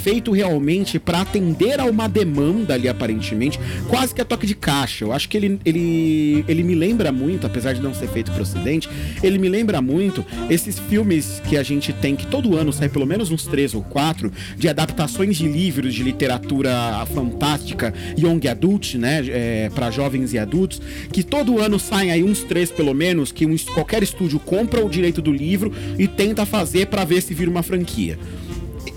Feito 0.02 0.32
realmente 0.32 0.98
para 0.98 1.20
atender 1.20 1.78
a 1.80 1.84
uma 1.84 2.08
demanda 2.08 2.74
ali, 2.74 2.88
aparentemente, 2.88 3.58
quase 3.88 4.14
que 4.14 4.20
a 4.20 4.24
toque 4.24 4.46
de 4.46 4.54
caixa. 4.54 5.04
Eu 5.04 5.12
acho 5.12 5.28
que 5.28 5.36
ele, 5.36 5.60
ele, 5.64 6.44
ele 6.48 6.62
me 6.62 6.74
lembra 6.74 7.12
muito, 7.12 7.46
apesar 7.46 7.72
de 7.72 7.80
não 7.80 7.94
ser 7.94 8.08
feito 8.08 8.32
pro 8.32 8.42
ocidente, 8.42 8.88
ele 9.22 9.38
me 9.38 9.48
lembra 9.48 9.80
muito 9.80 10.24
esses 10.50 10.78
filmes 10.78 11.40
que 11.48 11.56
a 11.56 11.62
gente 11.62 11.92
tem, 11.92 12.16
que 12.16 12.26
todo 12.26 12.56
ano 12.56 12.72
sai 12.72 12.88
pelo 12.88 13.06
menos 13.06 13.30
uns 13.30 13.46
três 13.46 13.74
ou 13.74 13.82
quatro, 13.82 14.32
de 14.56 14.68
adaptações 14.68 15.36
de 15.36 15.46
livros 15.46 15.94
de 15.94 16.02
literatura 16.02 17.06
fantástica, 17.14 17.94
young 18.18 18.40
adult, 18.48 18.94
né, 18.96 19.22
é, 19.28 19.70
para 19.74 19.90
jovens 19.90 20.32
e 20.32 20.38
adultos, 20.38 20.80
que 21.12 21.22
todo 21.22 21.60
ano 21.60 21.78
saem 21.78 22.10
aí 22.10 22.24
uns 22.24 22.42
três 22.42 22.70
pelo 22.70 22.92
menos, 22.94 23.30
que 23.30 23.46
um- 23.46 23.56
qualquer 23.74 24.02
estúdio 24.02 24.40
compra 24.40 24.84
o 24.84 24.88
direito 24.88 25.22
do 25.22 25.32
livro 25.32 25.72
e 25.98 26.08
tenta 26.08 26.44
fazer 26.44 26.86
para 26.86 27.04
ver 27.04 27.22
se 27.22 27.32
vira 27.34 27.50
uma 27.50 27.62
franquia 27.62 28.18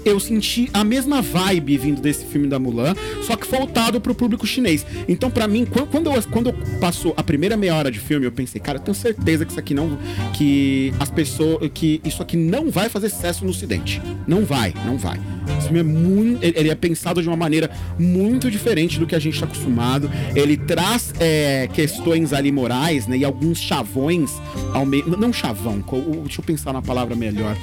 eu 0.05 0.19
senti 0.19 0.69
a 0.73 0.83
mesma 0.83 1.21
vibe 1.21 1.77
vindo 1.77 1.99
desse 2.01 2.23
filme 2.25 2.47
da 2.47 2.59
Mulan, 2.59 2.93
só 3.23 3.35
que 3.35 3.47
voltado 3.47 3.99
pro 3.99 4.13
público 4.13 4.45
chinês. 4.45 4.85
Então, 5.07 5.29
pra 5.31 5.47
mim, 5.47 5.65
quan- 5.65 5.85
quando 5.87 6.09
eu, 6.11 6.23
quando 6.31 6.53
passou 6.79 7.13
a 7.17 7.23
primeira 7.23 7.57
meia 7.57 7.75
hora 7.75 7.91
de 7.91 7.99
filme, 7.99 8.25
eu 8.25 8.31
pensei, 8.31 8.61
cara, 8.61 8.77
eu 8.77 8.83
tenho 8.83 8.95
certeza 8.95 9.43
que 9.45 9.51
isso 9.51 9.59
aqui 9.59 9.73
não. 9.73 9.97
que 10.33 10.93
as 10.99 11.09
pessoas. 11.09 11.69
que 11.73 11.99
isso 12.05 12.21
aqui 12.21 12.37
não 12.37 12.69
vai 12.69 12.87
fazer 12.89 13.09
sucesso 13.09 13.43
no 13.43 13.49
Ocidente. 13.51 14.01
Não 14.27 14.45
vai, 14.45 14.73
não 14.85 14.97
vai. 14.97 15.19
Esse 15.57 15.67
filme 15.67 15.79
é 15.79 15.83
muito. 15.83 16.43
Ele 16.43 16.69
é 16.69 16.75
pensado 16.75 17.21
de 17.21 17.27
uma 17.27 17.37
maneira 17.37 17.69
muito 17.97 18.51
diferente 18.51 18.99
do 18.99 19.07
que 19.07 19.15
a 19.15 19.19
gente 19.19 19.33
está 19.33 19.45
acostumado. 19.45 20.09
Ele 20.35 20.55
traz 20.57 21.13
é, 21.19 21.67
questões 21.73 22.31
ali 22.33 22.51
morais, 22.51 23.07
né? 23.07 23.17
E 23.17 23.25
alguns 23.25 23.59
chavões 23.59 24.31
ao 24.73 24.85
meio. 24.85 25.07
Não 25.17 25.31
chavão, 25.33 25.83
deixa 26.23 26.41
eu 26.41 26.45
pensar 26.45 26.73
na 26.73 26.81
palavra 26.81 27.15
melhor 27.15 27.55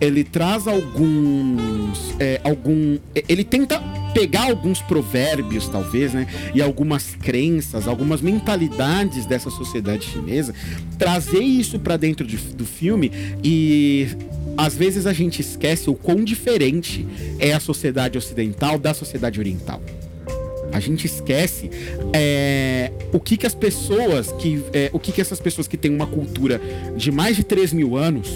ele 0.00 0.24
traz 0.24 0.66
alguns. 0.66 1.60
É, 2.18 2.40
algum. 2.44 2.98
Ele 3.28 3.44
tenta 3.44 3.80
pegar 4.14 4.44
alguns 4.50 4.80
provérbios, 4.82 5.68
talvez, 5.68 6.12
né? 6.14 6.26
E 6.54 6.60
algumas 6.60 7.14
crenças, 7.14 7.86
algumas 7.86 8.20
mentalidades 8.20 9.24
dessa 9.26 9.50
sociedade 9.50 10.04
chinesa, 10.06 10.54
trazer 10.98 11.40
isso 11.40 11.78
pra 11.78 11.96
dentro 11.96 12.26
de- 12.26 12.36
do 12.36 12.64
filme 12.64 13.10
e. 13.42 14.08
Às 14.56 14.74
vezes 14.74 15.06
a 15.06 15.12
gente 15.12 15.40
esquece 15.40 15.88
o 15.88 15.94
quão 15.94 16.22
diferente 16.22 17.06
é 17.38 17.52
a 17.52 17.60
sociedade 17.60 18.18
ocidental 18.18 18.78
da 18.78 18.92
sociedade 18.92 19.38
oriental. 19.40 19.80
A 20.72 20.78
gente 20.80 21.06
esquece 21.06 21.70
é, 22.12 22.92
o 23.12 23.18
que 23.18 23.36
que 23.38 23.46
as 23.46 23.54
pessoas 23.54 24.30
que 24.32 24.62
é, 24.72 24.90
o 24.92 24.98
que 24.98 25.12
que 25.12 25.20
essas 25.20 25.40
pessoas 25.40 25.66
que 25.66 25.76
têm 25.78 25.90
uma 25.94 26.06
cultura 26.06 26.60
de 26.96 27.10
mais 27.10 27.36
de 27.36 27.44
3 27.44 27.72
mil 27.72 27.96
anos 27.96 28.28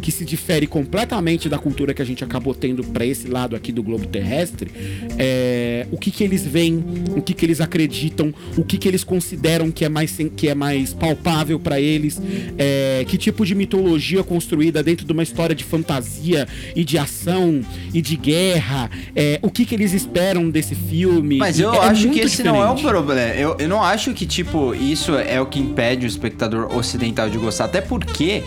que 0.00 0.12
se 0.12 0.24
difere 0.24 0.66
completamente 0.66 1.48
da 1.48 1.58
cultura 1.58 1.94
que 1.94 2.02
a 2.02 2.04
gente 2.04 2.22
acabou 2.22 2.54
tendo 2.54 2.84
para 2.84 3.04
esse 3.04 3.28
lado 3.28 3.56
aqui 3.56 3.72
do 3.72 3.82
globo 3.82 4.06
terrestre, 4.06 4.70
é, 5.18 5.86
o 5.90 5.98
que 5.98 6.10
que 6.10 6.22
eles 6.22 6.46
veem, 6.46 6.84
o 7.16 7.22
que 7.22 7.34
que 7.34 7.44
eles 7.44 7.60
acreditam, 7.60 8.32
o 8.56 8.64
que 8.64 8.78
que 8.78 8.88
eles 8.88 9.04
consideram 9.04 9.70
que 9.70 9.84
é 9.84 9.88
mais, 9.88 10.16
que 10.36 10.48
é 10.48 10.54
mais 10.54 10.92
palpável 10.92 11.58
para 11.58 11.80
eles, 11.80 12.20
é, 12.58 13.04
que 13.08 13.16
tipo 13.16 13.44
de 13.44 13.54
mitologia 13.54 14.22
construída 14.22 14.82
dentro 14.82 15.06
de 15.06 15.12
uma 15.12 15.22
história 15.22 15.54
de 15.54 15.64
fantasia 15.64 16.46
e 16.74 16.84
de 16.84 16.98
ação 16.98 17.60
e 17.92 18.00
de 18.00 18.16
guerra, 18.16 18.90
é, 19.14 19.38
o 19.42 19.50
que 19.50 19.64
que 19.64 19.74
eles 19.74 19.92
esperam 19.92 20.50
desse 20.50 20.74
filme. 20.74 21.38
Mas 21.38 21.58
eu 21.58 21.72
é 21.74 21.78
acho 21.78 22.08
que 22.10 22.20
esse 22.20 22.42
não 22.42 22.56
é 22.56 22.70
o 22.70 22.74
diferente. 22.74 22.82
problema. 22.88 23.34
Eu, 23.34 23.56
eu 23.58 23.68
não 23.68 23.82
acho 23.82 24.12
que, 24.12 24.26
tipo, 24.26 24.74
isso 24.74 25.14
é 25.14 25.40
o 25.40 25.46
que 25.46 25.58
impede 25.58 26.06
o 26.06 26.08
espectador 26.08 26.74
ocidental 26.76 27.28
de 27.28 27.38
gostar. 27.38 27.64
Até 27.64 27.80
porque 27.80 28.42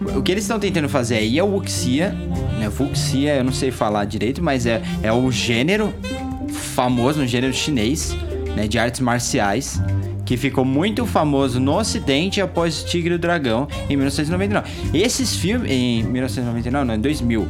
o 0.00 0.22
que 0.22 0.32
eles 0.32 0.44
estão 0.44 0.58
tentando 0.58 0.88
fazer 0.88 1.16
aí 1.16 1.38
é 1.38 1.42
o 1.42 1.46
Wuxia, 1.46 2.10
né? 2.58 2.70
Wuxia, 2.78 3.36
eu 3.36 3.44
não 3.44 3.52
sei 3.52 3.70
falar 3.70 4.04
direito, 4.04 4.42
mas 4.42 4.66
é, 4.66 4.82
é 5.02 5.12
o 5.12 5.30
gênero 5.30 5.94
famoso, 6.48 7.22
um 7.22 7.26
gênero 7.26 7.52
chinês, 7.52 8.16
né? 8.56 8.66
De 8.66 8.78
artes 8.78 9.00
marciais. 9.00 9.80
Que 10.24 10.38
ficou 10.38 10.64
muito 10.64 11.04
famoso 11.04 11.60
no 11.60 11.78
ocidente 11.78 12.40
após 12.40 12.82
Tigre 12.82 13.12
e 13.12 13.16
o 13.16 13.18
Dragão 13.18 13.68
em 13.90 13.96
1999. 13.96 14.98
Esses 14.98 15.36
filmes. 15.36 15.70
Em 15.70 16.02
1999, 16.02 16.86
não, 16.86 16.94
em 16.94 17.00
2000. 17.00 17.46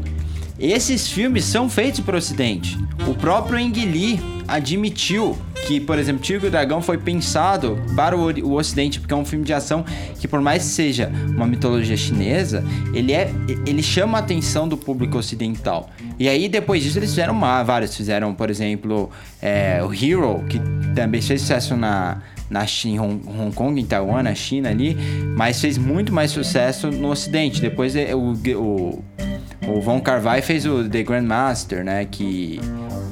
Esses 0.59 1.09
filmes 1.09 1.45
são 1.45 1.69
feitos 1.69 2.01
para 2.01 2.17
o 2.17 2.19
Ocidente. 2.19 2.77
O 3.07 3.15
próprio 3.15 3.59
Ang 3.59 3.85
Lee 3.85 4.21
admitiu 4.49 5.39
que, 5.67 5.81
por 5.81 5.99
exemplo, 5.99 6.21
Tigre 6.23 6.45
e 6.47 6.49
o 6.49 6.51
Dragão 6.51 6.83
foi 6.83 6.99
pensado 6.99 7.79
para 7.97 8.17
o, 8.17 8.31
o 8.47 8.55
Ocidente, 8.59 9.01
porque 9.01 9.15
é 9.15 9.17
um 9.17 9.25
filme 9.25 9.45
de 9.45 9.53
ação 9.53 9.85
que, 10.19 10.29
por 10.29 10.41
mais 10.41 10.63
que 10.63 10.69
seja 10.69 11.11
uma 11.29 11.47
mitologia 11.47 11.97
chinesa, 11.97 12.63
ele, 12.93 13.13
é, 13.13 13.31
ele 13.67 13.83
chama 13.83 14.19
a 14.19 14.21
atenção 14.21 14.69
do 14.69 14.77
público 14.77 15.19
ocidental. 15.19 15.89
E 16.19 16.29
aí, 16.29 16.49
depois 16.49 16.83
disso, 16.83 16.99
eles 16.99 17.11
fizeram 17.11 17.35
ma- 17.35 17.63
vários. 17.63 17.97
Fizeram, 17.97 18.35
por 18.35 18.51
exemplo, 18.51 19.11
é, 19.41 19.83
o 19.83 19.93
Hero, 19.93 20.45
que 20.49 20.61
também 20.95 21.21
fez 21.23 21.41
sucesso 21.41 21.77
na, 21.77 22.19
na 22.51 22.67
China, 22.67 23.03
Hong, 23.03 23.21
Hong 23.27 23.53
Kong, 23.55 23.81
em 23.81 23.85
Taiwan, 23.87 24.23
na 24.23 24.35
China 24.35 24.69
ali, 24.71 24.97
mas 25.37 25.61
fez 25.61 25.79
muito 25.79 26.13
mais 26.13 26.31
sucesso 26.31 26.91
no 26.91 27.09
Ocidente. 27.11 27.61
Depois 27.61 27.97
é, 27.97 28.15
o, 28.15 28.33
o, 28.57 29.05
o 29.67 29.81
Von 29.81 30.01
Carvai 30.01 30.43
fez 30.43 30.67
o 30.67 30.89
The 30.89 31.03
Grandmaster, 31.03 31.83
né? 31.85 32.05
Que, 32.05 32.61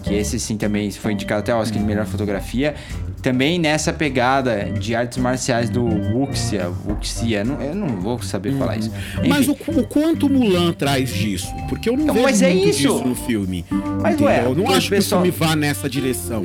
que 0.02 0.14
esse 0.14 0.38
sim 0.40 0.56
também 0.56 0.90
foi 0.90 1.12
indicado 1.12 1.40
até 1.40 1.52
ao 1.52 1.60
Oscar 1.60 1.78
de 1.78 1.84
melhor 1.84 2.06
fotografia. 2.06 2.74
Também 3.22 3.56
nessa 3.58 3.92
pegada 3.92 4.64
de 4.64 4.96
artes 4.96 5.16
marciais 5.18 5.70
do 5.70 5.84
Wuxia. 5.84 6.68
Wuxia, 6.88 7.44
não, 7.44 7.60
eu 7.62 7.74
não 7.74 7.86
vou 8.00 8.20
saber 8.20 8.52
falar 8.58 8.76
isso. 8.78 8.90
Mas 9.28 9.46
Enfim. 9.46 9.62
o, 9.68 9.80
o 9.80 9.86
quanto 9.86 10.28
Mulan 10.28 10.72
traz 10.72 11.08
disso? 11.10 11.46
Porque 11.68 11.88
eu 11.88 11.92
não 11.94 12.02
Então, 12.02 12.14
vejo 12.16 12.26
mas 12.26 12.42
é 12.42 12.50
muito 12.52 12.68
isso. 12.70 12.78
disso 12.80 13.04
no 13.06 13.14
filme. 13.14 13.64
Mas, 13.70 14.14
entendeu? 14.14 14.26
ué, 14.26 14.44
eu 14.44 14.54
não 14.56 14.64
o 14.64 14.72
acho 14.72 14.90
pessoal- 14.90 15.22
que 15.22 15.28
o 15.28 15.32
filme 15.32 15.48
vá 15.50 15.54
nessa 15.56 15.88
direção. 15.88 16.42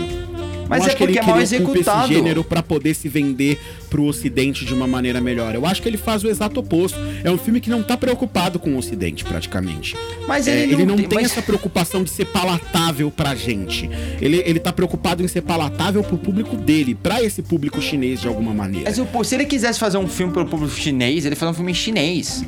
Mas 0.69 0.79
eu 0.79 0.83
é 0.83 0.87
acho 0.87 0.97
que 0.97 1.03
ele 1.03 1.13
porque 1.13 1.25
é 1.29 1.31
mal 1.31 1.41
executado. 1.41 2.05
esse 2.05 2.13
gênero 2.13 2.43
para 2.43 2.61
poder 2.61 2.93
se 2.93 3.07
vender 3.07 3.59
pro 3.89 4.03
ocidente 4.03 4.65
de 4.65 4.73
uma 4.73 4.85
maneira 4.87 5.21
melhor. 5.21 5.55
Eu 5.55 5.65
acho 5.65 5.81
que 5.81 5.87
ele 5.87 5.97
faz 5.97 6.23
o 6.23 6.27
exato 6.29 6.59
oposto. 6.59 6.97
É 7.23 7.31
um 7.31 7.37
filme 7.37 7.59
que 7.61 7.69
não 7.69 7.81
tá 7.81 7.95
preocupado 7.95 8.59
com 8.59 8.71
o 8.75 8.77
ocidente, 8.77 9.23
praticamente. 9.23 9.95
Mas 10.27 10.47
É, 10.47 10.51
ele 10.63 10.73
ele 10.73 10.85
não 10.85 10.89
não, 10.91 10.95
tem- 10.97 11.07
tem 11.07 11.19
mas- 11.21 11.31
essa 11.31 11.41
preocupação 11.41 12.03
de 12.03 12.09
ser 12.09 12.25
palatável 12.25 13.09
pra 13.09 13.33
gente. 13.35 13.89
Ele, 14.21 14.43
ele 14.45 14.59
tá 14.59 14.73
preocupado 14.73 15.23
em 15.23 15.27
ser 15.27 15.41
palatável 15.41 16.03
pro 16.03 16.17
público 16.17 16.55
dele, 16.57 16.93
pra 16.95 17.23
esse 17.23 17.41
público 17.41 17.81
chinês 17.81 18.19
de 18.21 18.27
alguma 18.27 18.53
maneira. 18.53 18.91
Mas 19.13 19.27
se 19.27 19.35
ele 19.35 19.45
quisesse 19.45 19.79
fazer 19.79 19.97
um 19.97 20.07
filme 20.07 20.33
pro 20.33 20.45
público 20.45 20.73
chinês, 20.75 21.25
ele 21.25 21.35
faz 21.35 21.51
um 21.51 21.55
filme 21.55 21.71
em 21.71 21.75
chinês. 21.75 22.43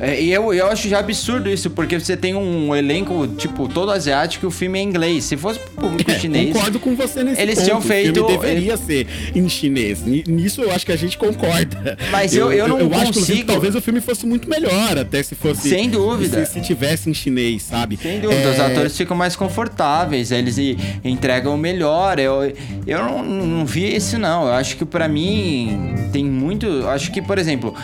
É, 0.00 0.20
e 0.20 0.32
eu, 0.32 0.52
eu 0.52 0.66
acho 0.66 0.88
já 0.88 0.98
absurdo 0.98 1.48
isso, 1.48 1.70
porque 1.70 1.98
você 2.00 2.16
tem 2.16 2.34
um 2.34 2.74
elenco, 2.74 3.26
tipo, 3.38 3.68
todo 3.68 3.90
asiático 3.92 4.44
e 4.44 4.48
o 4.48 4.50
filme 4.50 4.78
é 4.78 4.82
em 4.82 4.86
inglês. 4.88 5.24
Se 5.24 5.36
fosse 5.36 5.60
público 5.60 6.10
É, 6.10 6.18
chinês. 6.18 6.52
Concordo 6.52 6.80
com 6.80 6.96
você 6.96 7.22
nesse 7.22 7.40
Eles 7.40 7.54
ponto. 7.56 7.64
tinham 7.64 7.78
O 7.78 7.82
feito- 7.82 8.14
filme 8.26 8.32
deveria 8.38 8.76
ser 8.76 9.06
em 9.34 9.48
chinês. 9.48 10.02
Ni- 10.04 10.24
Nisso 10.26 10.62
eu 10.62 10.72
acho 10.72 10.84
que 10.84 10.92
a 10.92 10.96
gente 10.96 11.16
concorda. 11.16 11.96
Mas 12.10 12.34
eu- 12.34 12.52
eu 12.52 12.66
não 12.66 12.80
eu 12.80 12.86
acho, 12.86 13.02
inclusive, 13.10 13.12
consigo- 13.20 13.38
que 13.40 13.44
talvez 13.44 13.74
o 13.76 13.80
filme 13.80 14.00
fosse 14.00 14.26
muito 14.26 14.48
melhor, 14.48 14.98
até 14.98 15.22
se 15.22 15.34
fosse. 15.34 15.68
Sem 15.68 15.88
dúvida. 15.88 16.44
Se, 16.44 16.54
se 16.54 16.60
tivesse 16.60 17.08
em 17.08 17.14
chinês, 17.14 17.62
sabe? 17.62 17.96
Sem 17.96 18.20
dúvida, 18.20 18.50
os 18.50 18.58
É, 18.58 18.66
atores 18.66 18.96
ficam 18.96 19.16
mais 19.16 19.36
confortáveis, 19.36 20.30
eles 20.32 20.56
entregam 21.04 21.54
o 21.54 21.58
melhor. 21.58 22.18
Eu, 22.18 22.52
eu 22.86 22.98
não, 23.04 23.22
não 23.24 23.66
vi 23.66 23.94
isso, 23.94 24.18
não. 24.18 24.46
Eu 24.46 24.54
acho 24.54 24.76
que 24.76 24.84
pra 24.84 25.06
mim 25.08 25.94
tem 26.12 26.24
muito. 26.24 26.66
eu 26.66 26.88
Acho 26.94 27.10
que, 27.12 27.20
por 27.22 27.38
exemplo, 27.38 27.74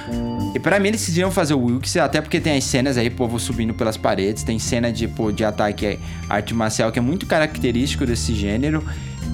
e 0.55 0.59
pra 0.59 0.81
mim 0.81 0.89
eles 0.89 1.01
decidiram 1.01 1.31
fazer 1.31 1.55
o 1.55 1.61
Wilkes, 1.61 1.97
até 1.97 2.21
porque 2.21 2.41
tem 2.41 2.57
as 2.57 2.65
cenas 2.65 2.97
aí, 2.97 3.09
povo 3.09 3.39
subindo 3.39 3.73
pelas 3.73 3.97
paredes, 3.97 4.43
tem 4.43 4.59
cena 4.59 4.93
de, 4.93 5.07
pô, 5.07 5.31
de 5.31 5.45
ataque 5.45 5.87
é, 5.87 5.99
arte 6.29 6.55
marcial 6.55 6.91
que 6.91 6.99
é 6.99 7.03
muito 7.03 7.27
característico 7.27 8.05
desse 8.05 8.35
gênero. 8.35 8.85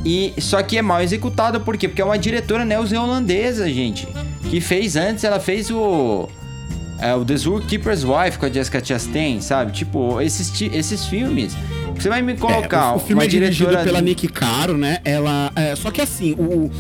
E 0.05 0.35
só 0.39 0.63
que 0.63 0.79
é 0.79 0.83
mal 0.83 1.03
executado, 1.03 1.61
por 1.61 1.77
quê? 1.77 1.89
Porque 1.89 2.03
é 2.03 2.05
uma 2.05 2.19
diretora 2.19 2.65
neozelandesa, 2.65 3.69
gente. 3.69 4.07
Que 4.51 4.61
fez 4.61 4.95
antes, 4.95 5.25
ela 5.25 5.41
fez 5.41 5.71
o. 5.71 6.29
É 6.99 7.15
o 7.15 7.25
The 7.25 7.37
Zookeeper's 7.37 8.05
Wife 8.05 8.39
com 8.39 8.47
a 8.47 8.51
Jessica 8.51 8.83
Chastain, 8.85 9.41
sabe? 9.41 9.73
Tipo, 9.73 10.21
esses, 10.21 10.51
esses 10.73 11.07
filmes. 11.07 11.55
Você 11.95 12.09
vai 12.09 12.21
me 12.23 12.35
colocar 12.37 12.91
É, 12.91 12.93
o, 12.93 12.97
o 12.97 12.99
filme 12.99 13.15
uma 13.15 13.25
é 13.25 13.27
dirigido 13.29 13.71
diretora 13.71 13.85
pela 13.85 14.01
Nick 14.03 14.29
Caro, 14.29 14.77
né? 14.77 14.99
Ela. 15.05 15.51
é, 15.57 15.75
só 15.77 15.91
que 15.91 16.01
assim, 16.01 16.33
o. 16.39 16.71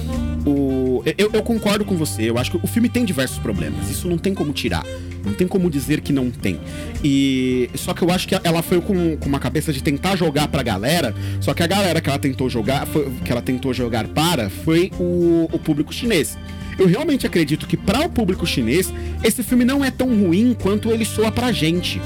o 0.49 1.03
eu, 1.19 1.31
eu 1.33 1.43
concordo 1.43 1.85
com 1.85 1.97
você. 1.97 2.29
Eu 2.31 2.39
acho 2.39 2.51
que 2.51 2.59
o 2.63 2.67
filme 2.67 2.89
tem 2.89 3.05
diversos 3.05 3.39
problemas. 3.39 3.91
Isso 3.91 4.09
não 4.09 4.19
tem 4.19 4.35
como 4.35 4.53
tirar. 4.53 4.85
Não 5.25 5.33
tem 5.33 5.47
como 5.47 5.69
dizer 5.71 6.01
que 6.01 6.13
não 6.13 6.31
tem. 6.31 6.61
E. 7.03 7.69
Só 7.75 7.93
que 7.95 8.03
eu 8.03 8.11
acho 8.11 8.27
que 8.29 8.39
ela 8.43 8.63
foi 8.63 8.81
com, 8.81 9.17
com 9.17 9.29
uma 9.29 9.39
cabeça 9.41 9.73
de 9.73 9.83
tentar 9.83 10.17
jogar 10.17 10.49
pra 10.49 10.63
galera. 10.63 11.15
Só 11.41 11.53
que 11.55 11.63
a 11.63 11.67
galera 11.67 12.01
que 12.01 12.09
ela 12.09 12.19
tentou 12.19 12.49
jogar, 12.49 12.87
foi- 12.87 13.11
que 13.25 13.31
ela 13.33 13.43
tentou 13.43 13.73
jogar 13.75 14.07
para, 14.09 14.49
foi 14.51 14.91
o, 14.99 15.49
o 15.53 15.59
público 15.59 15.93
chinês. 15.93 16.37
Eu 16.79 16.87
realmente 16.87 17.27
acredito 17.27 17.67
que 17.67 17.77
para 17.77 18.01
o 18.01 18.09
público 18.09 18.47
chinês, 18.47 18.93
esse 19.23 19.43
filme 19.43 19.65
não 19.65 19.85
é 19.85 19.91
tão 19.91 20.09
ruim 20.09 20.55
quanto 20.61 20.91
ele 20.91 21.05
soa 21.05 21.33
pra 21.33 21.53
gente 21.53 22.01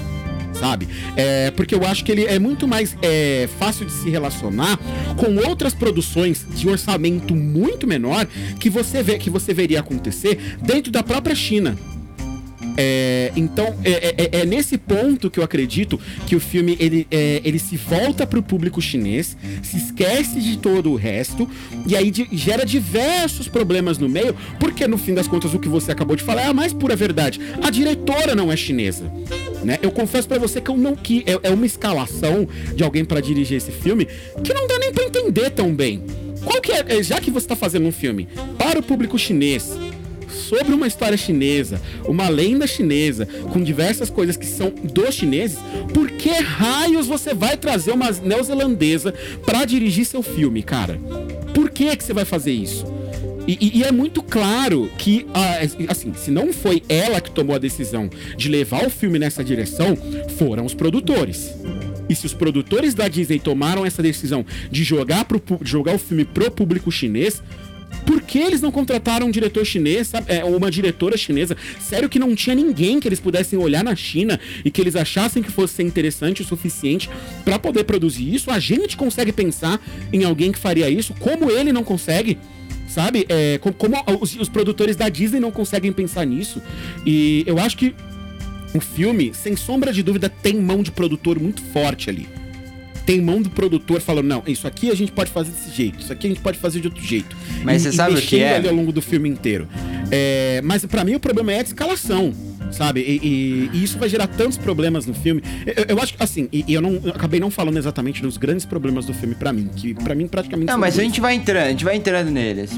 sabe? 0.61 0.87
É, 1.17 1.51
porque 1.53 1.75
eu 1.75 1.87
acho 1.87 2.05
que 2.05 2.13
ele 2.13 2.25
é 2.25 2.39
muito 2.39 2.69
mais 2.69 2.95
é, 3.01 3.49
fácil 3.59 3.87
de 3.87 3.93
se 3.93 4.11
relacionar 4.11 4.79
com 5.17 5.37
outras 5.49 5.73
produções 5.73 6.45
de 6.55 6.69
orçamento 6.69 7.35
muito 7.35 7.87
menor 7.87 8.27
que 8.59 8.69
você 8.69 9.03
vê 9.03 9.19
que 9.19 9.31
você 9.31 9.55
veria 9.55 9.81
acontecer 9.81 10.59
dentro 10.61 10.93
da 10.93 11.03
própria 11.03 11.35
China. 11.35 11.79
É, 12.77 13.33
então 13.37 13.75
é, 13.85 14.15
é- 14.17 14.41
é 14.41 14.45
nesse 14.47 14.79
ponto 14.79 15.31
que 15.31 15.39
eu 15.39 15.45
acredito 15.45 16.01
que 16.27 16.35
o 16.37 16.41
filme 16.41 16.77
ele, 16.81 17.07
é, 17.11 17.41
ele 17.45 17.59
se 17.59 17.77
volta 17.77 18.27
para 18.27 18.39
o 18.39 18.43
público 18.43 18.81
chinês, 18.81 19.37
se 19.63 19.77
esquece 19.77 20.41
de 20.41 20.57
todo 20.59 20.91
o 20.91 20.97
resto 20.97 21.49
e 21.87 21.97
aí 21.97 22.11
di- 22.11 22.29
gera 22.33 22.65
diversos 22.65 23.49
problemas 23.49 23.99
no 23.99 24.09
meio, 24.09 24.35
porque 24.59 24.87
no 24.87 24.97
fim 24.99 25.15
das 25.15 25.27
contas 25.29 25.53
o 25.55 25.59
que 25.59 25.69
você 25.69 25.93
acabou 25.93 26.17
de 26.17 26.23
falar 26.23 26.43
é 26.43 26.47
a 26.47 26.55
mais 26.55 26.73
pura 26.73 26.95
verdade. 26.97 27.41
A 27.63 27.71
diretora 27.71 28.35
não 28.35 28.51
é 28.51 28.57
chinesa, 28.57 29.11
né? 29.65 29.79
Eu 29.83 29.91
confesso 29.91 30.29
para 30.29 30.39
você 30.39 30.61
que 30.61 30.71
eu 30.71 30.77
não 30.77 30.95
que 30.97 31.25
é, 31.27 31.49
é 31.49 31.51
uma 31.51 31.67
escalação 31.67 32.47
de 32.75 32.83
alguém 32.85 33.05
para 33.05 33.21
dirigir 33.21 33.57
esse 33.59 33.71
filme 33.71 34.07
que 34.43 34.55
não 34.55 34.67
dá 34.67 34.79
nem 34.79 34.93
para 34.93 35.05
entender 35.05 35.51
tão 35.51 35.75
bem. 35.75 36.03
Qual 36.45 36.61
que 36.61 36.73
é, 36.73 36.85
é, 36.99 37.03
já 37.03 37.21
que 37.21 37.31
você 37.31 37.47
tá 37.47 37.55
fazendo 37.57 37.87
um 37.87 37.93
filme 37.93 38.27
para 38.57 38.79
o 38.79 38.83
público 38.83 39.19
chinês, 39.19 39.71
sobre 40.51 40.75
uma 40.75 40.87
história 40.89 41.17
chinesa, 41.17 41.81
uma 42.05 42.29
lenda 42.29 42.67
chinesa, 42.67 43.25
com 43.53 43.63
diversas 43.63 44.11
coisas 44.11 44.37
que 44.37 44.45
são 44.47 44.71
dos 44.71 45.15
chineses, 45.15 45.59
por 45.95 46.11
que 46.11 46.31
raios 46.31 47.07
você 47.07 47.33
vai 47.33 47.57
trazer 47.57 47.93
uma 47.93 48.11
neozelandesa 48.11 49.15
pra 49.47 49.65
dirigir 49.65 50.05
seu 50.05 50.23
filme, 50.23 50.61
cara? 50.65 50.99
Por 51.55 51.71
que 51.71 51.97
que 51.97 52.03
você 52.03 52.13
vai 52.13 52.25
fazer 52.25 52.51
isso? 52.53 52.85
E, 53.47 53.57
e- 53.61 53.79
e 53.79 53.85
é 53.85 53.93
muito 53.93 54.23
claro 54.23 54.91
que, 54.99 55.25
ah, 55.33 55.59
assim, 55.89 56.13
se 56.15 56.31
não 56.33 56.53
foi 56.53 56.83
ela 56.89 57.21
que 57.21 57.31
tomou 57.31 57.55
a 57.55 57.59
decisão 57.59 58.11
de 58.37 58.49
levar 58.49 58.85
o 58.85 58.91
filme 58.91 59.19
nessa 59.21 59.43
direção, 59.45 59.97
foram 60.37 60.67
os 60.67 60.75
produtores. 60.75 61.53
E 62.09 62.15
se 62.15 62.27
os 62.27 62.35
produtores 62.35 62.93
da 62.93 63.07
Disney 63.07 63.39
tomaram 63.39 63.87
essa 63.87 64.03
decisão 64.03 64.45
de 64.71 64.83
jogar, 64.83 65.25
pro, 65.25 65.41
jogar 65.63 65.95
o 65.95 65.99
filme 65.99 66.25
pro 66.25 66.51
público 66.51 66.91
chinês, 66.91 67.41
que 68.31 68.39
eles 68.39 68.61
não 68.61 68.71
contrataram 68.71 69.27
um 69.27 69.31
diretor 69.31 69.65
chinês, 69.67 70.07
sabe? 70.07 70.27
É, 70.33 70.45
uma 70.45 70.71
diretora 70.71 71.17
chinesa? 71.17 71.57
Sério 71.81 72.09
que 72.09 72.17
não 72.17 72.33
tinha 72.37 72.55
ninguém 72.55 73.01
que 73.01 73.09
eles 73.09 73.19
pudessem 73.19 73.59
olhar 73.59 73.83
na 73.83 73.97
China 73.97 74.39
e 74.65 74.71
que 74.71 74.81
eles 74.81 74.95
achassem 74.95 75.43
que 75.43 75.51
fosse 75.51 75.83
interessante 75.83 76.41
o 76.43 76.45
suficiente 76.45 77.11
pra 77.45 77.59
poder 77.59 77.83
produzir 77.83 78.33
isso? 78.33 78.49
A 78.51 78.61
gente 78.61 78.97
consegue 78.97 79.33
pensar 79.33 79.81
em 80.13 80.23
alguém 80.23 80.53
que 80.53 80.59
faria 80.61 80.89
isso, 80.89 81.13
como 81.19 81.51
ele 81.51 81.73
não 81.73 81.83
consegue? 81.83 82.39
Sabe? 82.89 83.27
É, 83.29 83.59
co- 83.59 83.73
como, 83.73 83.97
os, 84.21 84.37
os 84.37 84.49
produtores 84.49 84.95
da 84.95 85.09
Disney 85.09 85.41
não 85.41 85.51
conseguem 85.51 85.93
pensar 85.93 86.25
nisso. 86.25 86.63
E 87.05 87.43
eu 87.47 87.59
acho 87.59 87.77
que 87.77 87.95
o 88.73 88.81
filme, 88.81 89.33
sem 89.35 89.57
sombra 89.57 89.93
de 89.93 90.03
dúvida, 90.05 90.29
tem 90.29 90.55
mão 90.55 90.83
de 90.85 90.93
produtor 90.93 91.41
muito 91.41 91.63
forte 91.73 92.09
ali 92.09 92.29
tem 93.11 93.21
mão 93.21 93.43
do 93.43 93.51
produtor 93.51 94.01
falando, 94.01 94.27
não, 94.27 94.43
isso 94.47 94.67
aqui 94.69 94.89
a 94.91 94.95
gente 94.95 95.11
pode 95.11 95.31
fazer 95.33 95.51
desse 95.51 95.71
jeito, 95.75 95.99
isso 96.01 96.13
aqui 96.13 96.27
a 96.29 96.31
gente 96.31 96.41
pode 96.41 96.59
fazer 96.59 96.79
de 96.81 96.87
outro 96.87 97.03
jeito. 97.03 97.37
Mas 97.65 97.85
E- 97.85 97.91
você 97.91 97.97
sabe 97.97 98.15
o 98.15 98.23
que 98.23 98.41
é? 98.41 98.57
ali 98.57 98.69
ao 98.69 98.75
longo 98.75 98.93
do 98.93 99.03
filme 99.03 99.29
inteiro. 99.29 99.67
É, 100.13 100.61
mas 100.63 100.85
pra 100.87 101.03
mim 101.05 101.15
o 101.17 101.21
problema 101.21 101.53
é 101.53 101.59
a 101.59 101.63
escalação. 101.63 102.33
sabe? 102.71 103.01
E, 103.01 103.19
e- 103.27 103.71
e 103.79 103.83
isso 103.83 103.99
vai 103.99 104.09
gerar 104.09 104.29
tantos 104.29 104.57
problemas 104.57 105.05
no 105.05 105.13
filme. 105.13 105.43
Eu, 105.67 105.97
eu 105.97 105.99
acho 106.01 106.15
que, 106.17 106.23
assim, 106.23 106.49
e, 106.53 106.65
e 106.69 106.73
eu 106.73 106.81
não 106.81 107.01
eu 107.03 107.11
acabei 107.11 107.41
não 107.41 107.51
falando 107.51 107.77
exatamente 107.77 108.23
dos 108.23 108.37
grandes 108.37 108.65
problemas 108.65 109.05
do 109.07 109.13
filme 109.13 109.35
pra 109.35 109.53
mim, 109.53 109.69
que 109.75 109.93
pra 109.93 110.15
mim 110.15 110.29
praticamente 110.29 110.71
Não, 110.71 110.79
mas 110.79 110.95
a 110.95 110.99
dois. 110.99 111.09
gente 111.09 111.21
vai 111.21 111.35
entrando, 111.35 111.67
a 111.67 111.71
gente 111.71 111.85
vai 111.85 111.97
entrando 111.97 112.31
neles 112.31 112.71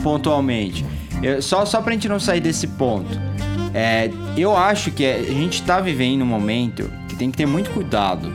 pontualmente. 0.00 0.84
Eu- 1.22 1.42
só, 1.42 1.64
só 1.66 1.80
pra 1.82 1.92
gente 1.92 2.08
não 2.08 2.20
sair 2.20 2.40
desse 2.40 2.68
ponto. 2.68 3.18
É, 3.74 4.10
eu 4.36 4.56
acho 4.56 4.92
que 4.92 5.04
a 5.04 5.22
gente 5.24 5.60
tá 5.62 5.80
vivendo 5.80 6.22
um 6.22 6.26
momento 6.26 6.88
que 7.08 7.16
tem 7.16 7.28
que 7.30 7.36
ter 7.36 7.46
muito 7.46 7.70
cuidado. 7.70 8.32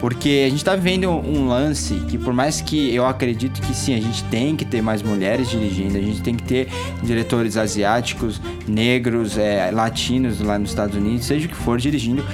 Porque 0.00 0.44
a 0.46 0.50
gente 0.50 0.64
tá 0.64 0.74
vivendo 0.74 1.10
um 1.10 1.46
lance 1.46 1.94
que, 2.08 2.16
por 2.16 2.32
mais 2.32 2.62
que 2.62 2.94
eu 2.94 3.04
acredito 3.04 3.60
que 3.60 3.74
sim, 3.74 3.94
a 3.94 4.00
gente 4.00 4.24
tem 4.24 4.56
que 4.56 4.64
ter 4.64 4.80
mais 4.80 5.02
mulheres 5.02 5.50
dirigindo, 5.50 5.98
a 5.98 6.00
gente 6.00 6.22
tem 6.22 6.34
que 6.34 6.42
ter 6.42 6.68
diretores 7.02 7.56
asiáticos, 7.58 8.40
negros, 8.66 9.36
é, 9.36 9.70
latinos 9.70 10.40
lá 10.40 10.58
nos 10.58 10.70
Estados 10.70 10.96
Unidos, 10.96 11.26
seja 11.26 11.46
o 11.46 11.48
que 11.50 11.54
for, 11.54 11.78
dirigindo. 11.78 12.24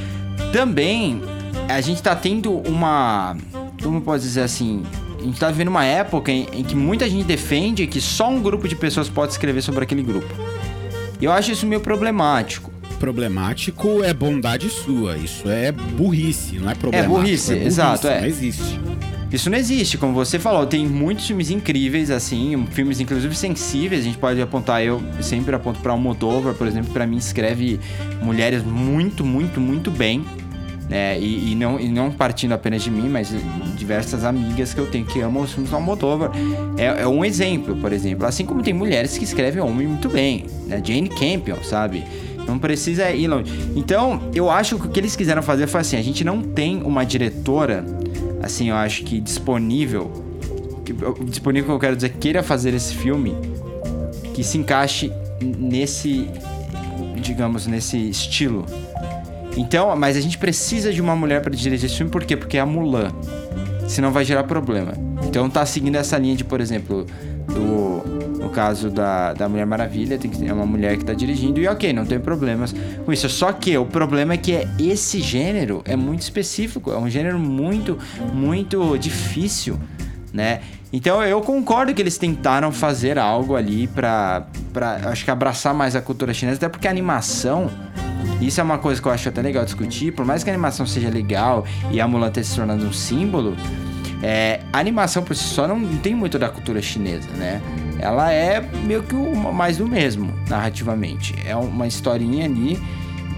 Também 0.53 1.21
a 1.69 1.81
gente 1.81 2.01
tá 2.01 2.15
tendo 2.15 2.53
uma. 2.69 3.37
Como 3.83 3.99
eu 3.99 4.03
posso 4.03 4.23
dizer 4.23 4.43
assim? 4.43 4.85
A 5.19 5.23
gente 5.23 5.41
tá 5.41 5.51
vivendo 5.51 5.69
uma 5.69 5.85
época 5.85 6.31
em, 6.31 6.47
em 6.53 6.63
que 6.63 6.77
muita 6.77 7.09
gente 7.11 7.25
defende 7.25 7.85
que 7.89 8.01
só 8.01 8.31
um 8.31 8.41
grupo 8.41 8.69
de 8.69 8.77
pessoas 8.77 9.09
pode 9.09 9.33
escrever 9.33 9.61
sobre 9.61 9.83
aquele 9.83 10.03
grupo. 10.03 10.33
Eu 11.21 11.33
acho 11.33 11.51
isso 11.51 11.67
meio 11.67 11.81
problemático. 11.81 12.76
Problemático 12.99 14.03
é 14.03 14.13
bondade 14.13 14.69
sua, 14.71 15.17
isso 15.17 15.49
é 15.49 15.71
burrice, 15.71 16.59
não 16.59 16.71
é 16.71 16.75
problemático. 16.75 17.15
burrice, 17.15 17.53
exato, 17.55 18.09
é. 18.09 18.21
Não 18.21 18.27
existe. 18.27 18.81
Isso 19.31 19.51
não 19.51 19.59
existe, 19.59 19.99
como 19.99 20.15
você 20.15 20.39
falou, 20.39 20.67
tem 20.67 20.87
muitos 20.87 21.27
filmes 21.27 21.51
incríveis, 21.51 22.11
assim, 22.11 22.65
filmes 22.71 23.01
inclusive 23.01 23.35
sensíveis, 23.35 24.03
a 24.03 24.05
gente 24.05 24.19
pode 24.19 24.41
apontar, 24.41 24.83
eu 24.83 25.03
sempre 25.21 25.55
aponto 25.55 25.81
pra 25.81 25.93
Almodóvar, 25.93 26.55
por 26.55 26.67
exemplo, 26.67 26.93
pra 26.93 27.07
mim 27.07 27.17
escreve 27.17 27.81
mulheres 28.23 28.63
muito, 28.63 29.25
muito, 29.25 29.61
muito 29.61 29.91
bem, 29.91 30.25
né, 30.89 31.19
e, 31.19 31.53
e 31.53 31.55
não, 31.57 31.81
e 31.81 31.89
não 31.89 32.13
partindo 32.13 32.53
apenas 32.53 32.83
de 32.83 32.91
mim, 32.91 33.09
mas 33.09 33.35
diversas 33.77 34.25
amigas 34.25 34.73
que 34.73 34.79
eu 34.79 34.87
tenho 34.87 35.05
que 35.05 35.21
amam 35.21 35.43
os 35.43 35.53
filmes 35.53 35.71
do 35.71 35.77
Almodóvar, 35.77 36.31
é, 36.79 37.03
é 37.03 37.09
um 37.09 37.25
exemplo, 37.25 37.75
por 37.77 37.93
exemplo, 37.93 38.25
assim 38.27 38.47
como 38.47 38.63
tem 38.63 38.73
mulheres 38.73 39.19
que 39.19 39.25
escrevem 39.25 39.61
homem 39.61 39.89
muito 39.89 40.09
bem, 40.09 40.47
né, 40.69 40.81
Jane 40.83 41.09
Campion, 41.09 41.57
sabe, 41.65 42.05
não 42.47 42.59
precisa 42.59 43.11
ir 43.11 43.27
longe. 43.27 43.53
Então, 43.75 44.31
eu 44.35 44.51
acho 44.51 44.79
que 44.79 44.87
o 44.87 44.91
que 44.91 45.01
eles 45.01 45.17
quiseram 45.17 45.43
fazer 45.43 45.67
foi 45.67 45.81
assim: 45.81 45.97
a 45.97 46.03
gente 46.03 46.25
não 46.25 46.43
tem 46.43 46.83
uma 46.83 47.05
diretora, 47.05 47.85
assim, 48.43 48.71
eu 48.71 48.77
acho 48.77 49.05
que 49.05 49.21
disponível. 49.21 50.25
Disponível 51.25 51.71
que 51.71 51.75
eu 51.75 51.81
quero 51.81 51.97
dizer, 51.97 52.11
queira 52.11 52.43
fazer 52.43 52.73
esse 52.73 52.95
filme 52.95 53.35
que 54.33 54.45
se 54.45 54.57
encaixe 54.57 55.11
nesse, 55.43 56.29
digamos, 57.21 57.67
nesse 57.67 57.97
estilo. 58.09 58.65
Então, 59.57 59.97
mas 59.97 60.17
a 60.17 60.21
gente 60.21 60.37
precisa 60.37 60.93
de 60.93 61.01
uma 61.01 61.17
mulher 61.17 61.41
para 61.41 61.55
dirigir 61.55 61.87
esse 61.87 61.97
filme, 61.97 62.13
por 62.13 62.25
quê? 62.25 62.37
Porque 62.37 62.59
é 62.59 62.61
a 62.61 62.67
Mulan. 62.67 63.11
Senão 63.89 64.13
vai 64.13 64.25
gerar 64.25 64.45
problema. 64.45 64.93
Então 65.25 65.49
tá 65.49 65.65
seguindo 65.65 65.97
essa 65.97 66.19
linha 66.19 66.37
de, 66.37 66.45
por 66.45 66.61
exemplo, 66.61 67.07
do. 67.47 67.86
Caso 68.57 68.89
da, 68.89 69.35
da 69.35 69.51
Mulher 69.51 69.67
Maravilha, 69.67 70.17
tem 70.17 70.31
que 70.31 70.39
ter 70.39 70.51
uma 70.51 70.65
mulher 70.65 70.97
que 70.97 71.05
tá 71.05 71.13
dirigindo, 71.13 71.61
e 71.61 71.69
ok, 71.69 71.93
não 71.93 72.07
tem 72.07 72.19
problemas 72.19 72.75
com 73.05 73.13
isso. 73.13 73.29
Só 73.29 73.53
que 73.53 73.77
o 73.77 73.85
problema 73.85 74.33
é 74.33 74.39
que 74.39 74.53
é, 74.53 74.67
esse 74.79 75.21
gênero 75.21 75.83
é 75.85 75.95
muito 75.95 76.23
específico, 76.23 76.91
é 76.91 76.97
um 76.97 77.11
gênero 77.11 77.39
muito, 77.39 77.99
muito 78.33 78.97
difícil, 78.97 79.79
né? 80.33 80.63
Então 80.91 81.23
eu 81.23 81.43
concordo 81.43 81.93
que 81.93 82.01
eles 82.01 82.17
tentaram 82.17 82.73
fazer 82.73 83.19
algo 83.19 83.57
ali 83.57 83.89
pra, 83.89 84.47
pra 84.73 85.11
acho 85.11 85.23
que 85.23 85.31
abraçar 85.31 85.75
mais 85.75 85.95
a 85.95 86.01
cultura 86.01 86.33
chinesa, 86.33 86.57
até 86.57 86.69
porque 86.71 86.89
a 86.89 86.91
animação 86.91 87.71
isso 88.41 88.59
é 88.59 88.65
uma 88.65 88.79
coisa 88.79 89.03
que 89.03 89.07
eu 89.07 89.13
acho 89.13 89.29
até 89.29 89.43
legal 89.43 89.67
discutir. 89.67 90.13
Por 90.13 90.25
mais 90.25 90.43
que 90.43 90.49
a 90.49 90.55
animação 90.55 90.87
seja 90.87 91.11
legal 91.11 91.67
e 91.91 92.01
a 92.01 92.09
Mulan 92.09 92.31
tenha 92.31 92.45
se 92.45 92.57
tornado 92.57 92.87
um 92.87 92.93
símbolo, 92.93 93.55
é, 94.23 94.61
a 94.73 94.79
animação 94.79 95.23
por 95.23 95.37
si 95.37 95.45
só 95.45 95.69
não 95.69 95.99
tem 95.99 96.15
muito 96.15 96.39
da 96.39 96.49
cultura 96.49 96.81
chinesa, 96.81 97.29
né? 97.37 97.61
Ela 97.99 98.33
é 98.33 98.61
meio 98.85 99.03
que 99.03 99.15
o, 99.15 99.35
mais 99.53 99.79
do 99.79 99.87
mesmo, 99.89 100.31
narrativamente. 100.49 101.35
É 101.47 101.55
uma 101.57 101.87
historinha 101.87 102.45
ali. 102.45 102.79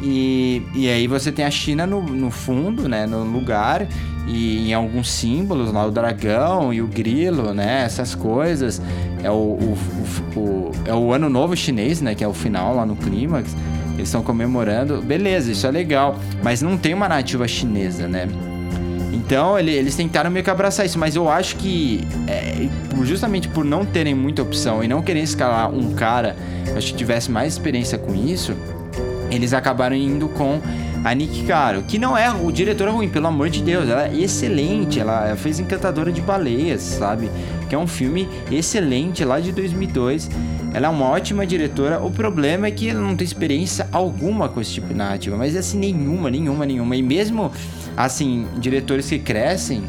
E, 0.02 0.62
e 0.74 0.88
aí 0.88 1.06
você 1.08 1.32
tem 1.32 1.44
a 1.44 1.50
China 1.50 1.86
no, 1.86 2.00
no 2.02 2.30
fundo, 2.30 2.88
né? 2.88 3.06
No 3.06 3.24
lugar. 3.24 3.86
E 4.26 4.68
em 4.70 4.74
alguns 4.74 5.10
símbolos, 5.10 5.72
lá 5.72 5.86
o 5.86 5.90
dragão 5.90 6.72
e 6.72 6.82
o 6.82 6.86
grilo, 6.86 7.52
né? 7.54 7.82
Essas 7.84 8.14
coisas. 8.14 8.80
É 9.22 9.30
o, 9.30 9.34
o, 9.34 9.78
o- 10.36 10.40
o- 10.40 10.72
é 10.84 10.94
o 10.94 11.12
ano 11.12 11.28
novo 11.28 11.56
chinês, 11.56 12.00
né? 12.00 12.14
Que 12.14 12.22
é 12.22 12.28
o 12.28 12.34
final 12.34 12.74
lá 12.76 12.84
no 12.86 12.94
clímax. 12.94 13.56
Eles 13.94 14.08
estão 14.08 14.22
comemorando. 14.22 15.02
Beleza, 15.02 15.50
isso 15.50 15.66
é 15.66 15.70
legal. 15.70 16.16
Mas 16.44 16.62
não 16.62 16.76
tem 16.76 16.94
uma 16.94 17.08
narrativa 17.08 17.48
chinesa, 17.48 18.06
né? 18.06 18.28
Então 19.28 19.58
ele- 19.58 19.72
eles 19.72 19.94
tentaram 19.94 20.30
meio 20.30 20.42
que 20.42 20.48
abraçar 20.48 20.86
isso, 20.86 20.98
mas 20.98 21.14
eu 21.14 21.28
acho 21.28 21.56
que 21.56 22.00
é, 22.26 22.66
justamente 23.04 23.46
por 23.46 23.62
não 23.62 23.84
terem 23.84 24.14
muita 24.14 24.40
opção 24.40 24.82
e 24.82 24.88
não 24.88 25.02
querer 25.02 25.20
escalar 25.20 25.70
um 25.70 25.92
cara, 25.92 26.34
acho 26.74 26.92
que 26.92 26.96
tivesse 26.96 27.30
mais 27.30 27.52
experiência 27.52 27.98
com 27.98 28.14
isso, 28.14 28.54
eles 29.30 29.52
acabaram 29.52 29.94
indo 29.94 30.28
com 30.30 30.58
a 31.04 31.14
Nick 31.14 31.42
Caro, 31.42 31.82
que 31.86 31.98
não 31.98 32.16
é 32.16 32.30
o 32.30 32.50
diretor 32.50 32.88
ruim, 32.88 33.06
pelo 33.10 33.26
amor 33.26 33.50
de 33.50 33.60
Deus, 33.62 33.86
ela 33.86 34.06
é 34.08 34.16
excelente, 34.16 34.98
ela 34.98 35.36
fez 35.36 35.60
Encantadora 35.60 36.10
de 36.10 36.22
Baleias, 36.22 36.80
sabe? 36.80 37.30
Que 37.68 37.74
é 37.74 37.78
um 37.78 37.86
filme 37.86 38.26
excelente 38.50 39.22
lá 39.26 39.40
de 39.40 39.52
2002. 39.52 40.30
Ela 40.72 40.86
é 40.86 40.90
uma 40.90 41.04
ótima 41.06 41.46
diretora. 41.46 42.00
O 42.02 42.10
problema 42.10 42.66
é 42.66 42.70
que 42.70 42.88
ela 42.88 43.00
não 43.00 43.14
tem 43.14 43.24
experiência 43.26 43.86
alguma 43.92 44.48
com 44.48 44.58
esse 44.60 44.72
tipo 44.72 44.88
de 44.88 44.94
narrativa, 44.94 45.36
mas 45.36 45.54
assim 45.54 45.78
nenhuma, 45.78 46.30
nenhuma, 46.30 46.64
nenhuma. 46.66 46.96
E 46.96 47.02
mesmo 47.02 47.52
assim, 48.04 48.46
diretores 48.58 49.08
que 49.08 49.18
crescem 49.18 49.82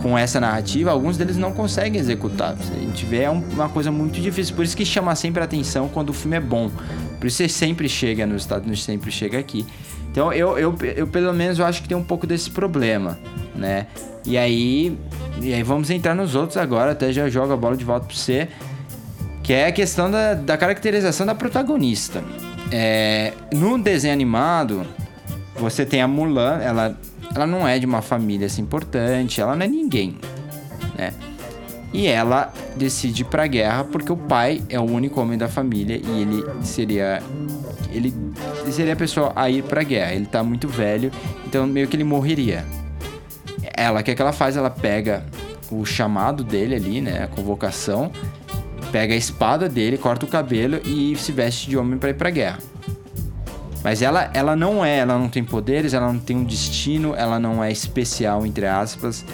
com 0.00 0.16
essa 0.18 0.40
narrativa, 0.40 0.90
alguns 0.90 1.16
deles 1.16 1.36
não 1.36 1.52
conseguem 1.52 2.00
executar. 2.00 2.56
Se 2.56 2.72
a 2.72 2.78
gente 2.80 3.04
vê, 3.06 3.22
é 3.22 3.30
um- 3.30 3.44
uma 3.52 3.68
coisa 3.68 3.92
muito 3.92 4.20
difícil. 4.20 4.56
Por 4.56 4.64
isso 4.64 4.76
que 4.76 4.84
chama 4.84 5.14
sempre 5.14 5.40
a 5.42 5.44
atenção 5.44 5.86
quando 5.88 6.10
o 6.10 6.12
filme 6.12 6.36
é 6.36 6.40
bom. 6.40 6.70
Por 7.20 7.26
isso 7.26 7.36
você 7.36 7.48
sempre 7.48 7.88
chega 7.88 8.26
nos 8.26 8.42
Estados 8.42 8.64
Unidos, 8.66 8.82
sempre 8.82 9.12
chega 9.12 9.38
aqui. 9.38 9.64
Então 10.10 10.32
eu, 10.32 10.58
eu, 10.58 10.76
eu 10.96 11.06
pelo 11.06 11.32
menos 11.32 11.58
eu 11.58 11.64
acho 11.66 11.82
que 11.82 11.88
tem 11.88 11.96
um 11.96 12.02
pouco 12.02 12.26
desse 12.26 12.50
problema, 12.50 13.18
né? 13.54 13.86
E 14.26 14.36
aí, 14.36 14.98
e 15.40 15.52
aí 15.54 15.62
vamos 15.62 15.88
entrar 15.90 16.14
nos 16.14 16.34
outros 16.34 16.56
agora, 16.56 16.92
até 16.92 17.12
já 17.12 17.28
jogo 17.28 17.52
a 17.52 17.56
bola 17.56 17.76
de 17.76 17.84
volta 17.84 18.06
pra 18.06 18.16
você. 18.16 18.48
Que 19.42 19.52
é 19.52 19.66
a 19.66 19.72
questão 19.72 20.10
da, 20.10 20.34
da 20.34 20.56
caracterização 20.56 21.26
da 21.26 21.34
protagonista. 21.34 22.22
É, 22.70 23.32
no 23.52 23.76
desenho 23.78 24.12
animado, 24.14 24.84
você 25.56 25.84
tem 25.84 26.00
a 26.00 26.08
Mulan, 26.08 26.58
ela, 26.60 26.96
ela 27.34 27.46
não 27.46 27.66
é 27.66 27.78
de 27.78 27.86
uma 27.86 28.02
família 28.02 28.46
assim 28.46 28.62
importante, 28.62 29.40
ela 29.40 29.56
não 29.56 29.64
é 29.64 29.68
ninguém, 29.68 30.18
né? 30.96 31.12
E 31.92 32.06
ela 32.06 32.52
decide 32.76 33.22
ir 33.22 33.26
pra 33.26 33.46
guerra 33.46 33.84
porque 33.84 34.10
o 34.10 34.16
pai 34.16 34.62
é 34.68 34.80
o 34.80 34.82
único 34.82 35.20
homem 35.20 35.36
da 35.36 35.46
família 35.46 36.00
e 36.02 36.22
ele 36.22 36.44
seria 36.62 37.22
ele 37.92 38.14
seria 38.70 38.94
a 38.94 38.96
pessoa 38.96 39.32
a 39.36 39.50
ir 39.50 39.62
pra 39.62 39.82
guerra. 39.82 40.14
Ele 40.14 40.26
tá 40.26 40.42
muito 40.42 40.66
velho, 40.66 41.12
então 41.46 41.66
meio 41.66 41.86
que 41.86 41.96
ele 41.96 42.04
morreria. 42.04 42.64
Ela, 43.76 44.00
o 44.00 44.02
que, 44.02 44.10
é 44.10 44.14
que 44.14 44.22
ela 44.22 44.32
faz? 44.32 44.56
Ela 44.56 44.70
pega 44.70 45.24
o 45.70 45.84
chamado 45.84 46.42
dele 46.42 46.74
ali, 46.74 47.00
né? 47.00 47.24
A 47.24 47.28
convocação, 47.28 48.10
pega 48.90 49.14
a 49.14 49.16
espada 49.16 49.68
dele, 49.68 49.98
corta 49.98 50.24
o 50.26 50.28
cabelo 50.28 50.80
e 50.84 51.14
se 51.16 51.32
veste 51.32 51.68
de 51.68 51.76
homem 51.76 51.98
pra 51.98 52.10
ir 52.10 52.14
pra 52.14 52.30
guerra. 52.30 52.58
Mas 53.82 54.00
ela, 54.00 54.30
ela 54.32 54.54
não 54.54 54.84
é, 54.84 54.98
ela 54.98 55.18
não 55.18 55.28
tem 55.28 55.42
poderes, 55.42 55.92
ela 55.92 56.12
não 56.12 56.20
tem 56.20 56.36
um 56.36 56.44
destino, 56.44 57.14
ela 57.16 57.38
não 57.38 57.62
é 57.62 57.70
especial, 57.70 58.46
entre 58.46 58.66
aspas. 58.66 59.24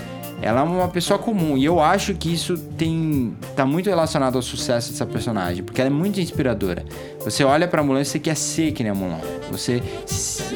Ela 0.40 0.60
é 0.60 0.62
uma 0.62 0.88
pessoa 0.88 1.18
comum. 1.18 1.56
E 1.58 1.64
eu 1.64 1.80
acho 1.80 2.14
que 2.14 2.32
isso 2.32 2.56
tem. 2.56 3.36
tá 3.56 3.66
muito 3.66 3.88
relacionado 3.88 4.36
ao 4.36 4.42
sucesso 4.42 4.92
dessa 4.92 5.04
personagem. 5.04 5.64
Porque 5.64 5.80
ela 5.80 5.90
é 5.90 5.92
muito 5.92 6.20
inspiradora. 6.20 6.84
Você 7.24 7.42
olha 7.42 7.66
pra 7.66 7.82
Mulan 7.82 8.02
e 8.02 8.04
você 8.04 8.18
quer 8.18 8.36
ser 8.36 8.72
que 8.72 8.82
nem 8.82 8.92
a 8.92 8.94
Mulan. 8.94 9.20
Você, 9.50 9.82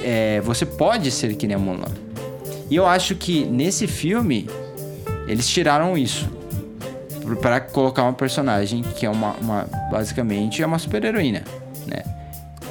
é, 0.05 0.40
você 0.43 0.64
pode 0.64 1.11
ser 1.11 1.34
que 1.34 1.47
nem 1.47 1.57
a 1.57 1.59
Mulan. 1.59 1.90
E 2.70 2.76
eu 2.76 2.86
acho 2.86 3.16
que 3.16 3.45
nesse 3.45 3.86
filme, 3.88 4.49
eles 5.26 5.49
tiraram 5.49 5.99
isso. 5.99 6.30
Pra 7.40 7.61
colocar 7.61 8.05
uma 8.05 8.12
personagem 8.12 8.82
que 8.82 9.05
é 9.05 9.11
uma. 9.11 9.32
uma 9.40 9.66
basicamente 9.90 10.62
é 10.62 10.66
uma 10.66 10.78
super-heroína, 10.78 11.43
né? 11.86 12.03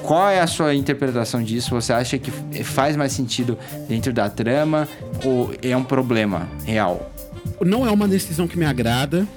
Qual 0.04 0.30
é 0.30 0.40
a 0.40 0.48
sua 0.48 0.74
interpretação 0.74 1.44
disso? 1.44 1.72
Você 1.72 1.94
acha 1.94 2.18
que 2.18 2.32
faz 2.64 2.96
mais 2.96 3.12
sentido 3.12 3.58
dentro 3.88 4.12
da 4.12 4.30
trama 4.30 4.88
ou 5.24 5.54
é 5.62 5.76
um 5.76 5.84
problema 5.84 6.48
real? 6.66 7.12
Não 7.62 7.86
é 7.86 7.92
uma 7.92 8.08
decisão 8.08 8.48
que 8.48 8.58
me 8.58 8.66
agrada, 8.66 9.28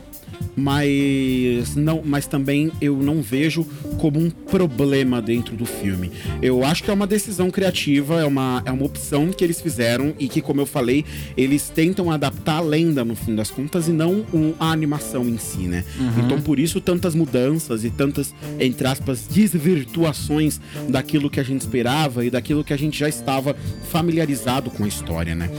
mas 0.56 1.74
não, 1.76 2.02
mas 2.04 2.26
também 2.26 2.70
eu 2.80 2.96
não 2.96 3.20
vejo 3.20 3.66
como 3.98 4.18
um 4.20 4.30
problema 4.30 5.20
dentro 5.20 5.56
do 5.56 5.66
filme. 5.66 6.10
Eu 6.40 6.64
acho 6.64 6.82
que 6.82 6.90
é 6.90 6.94
uma 6.94 7.06
decisão 7.06 7.50
criativa, 7.50 8.20
é 8.20 8.24
uma, 8.24 8.62
é 8.64 8.70
uma 8.70 8.84
opção 8.84 9.30
que 9.30 9.42
eles 9.42 9.60
fizeram 9.60 10.14
e 10.18 10.28
que, 10.28 10.40
como 10.40 10.60
eu 10.60 10.66
falei, 10.66 11.04
eles 11.36 11.68
tentam 11.68 12.10
adaptar 12.10 12.58
a 12.58 12.60
lenda 12.60 13.04
no 13.04 13.14
fim 13.16 13.34
das 13.34 13.50
contas 13.50 13.88
e 13.88 13.92
não 13.92 14.24
um, 14.32 14.54
a 14.58 14.70
animação 14.70 15.28
em 15.28 15.38
si, 15.38 15.62
né? 15.62 15.84
Então 16.24 16.40
por 16.40 16.58
isso 16.58 16.80
tantas 16.80 17.14
mudanças 17.14 17.84
e 17.84 17.90
tantas, 17.90 18.34
entre 18.58 18.86
aspas, 18.86 19.26
desvirtuações 19.26 20.60
daquilo 20.88 21.30
que 21.30 21.40
a 21.40 21.42
gente 21.42 21.62
esperava 21.62 22.24
e 22.24 22.30
daquilo 22.30 22.62
que 22.64 22.72
a 22.72 22.76
gente 22.76 22.98
já 22.98 23.08
estava 23.08 23.56
familiarizado 23.90 24.70
com 24.70 24.84
a 24.84 24.88
história, 24.88 25.34
né? 25.34 25.50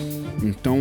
Então, 0.44 0.78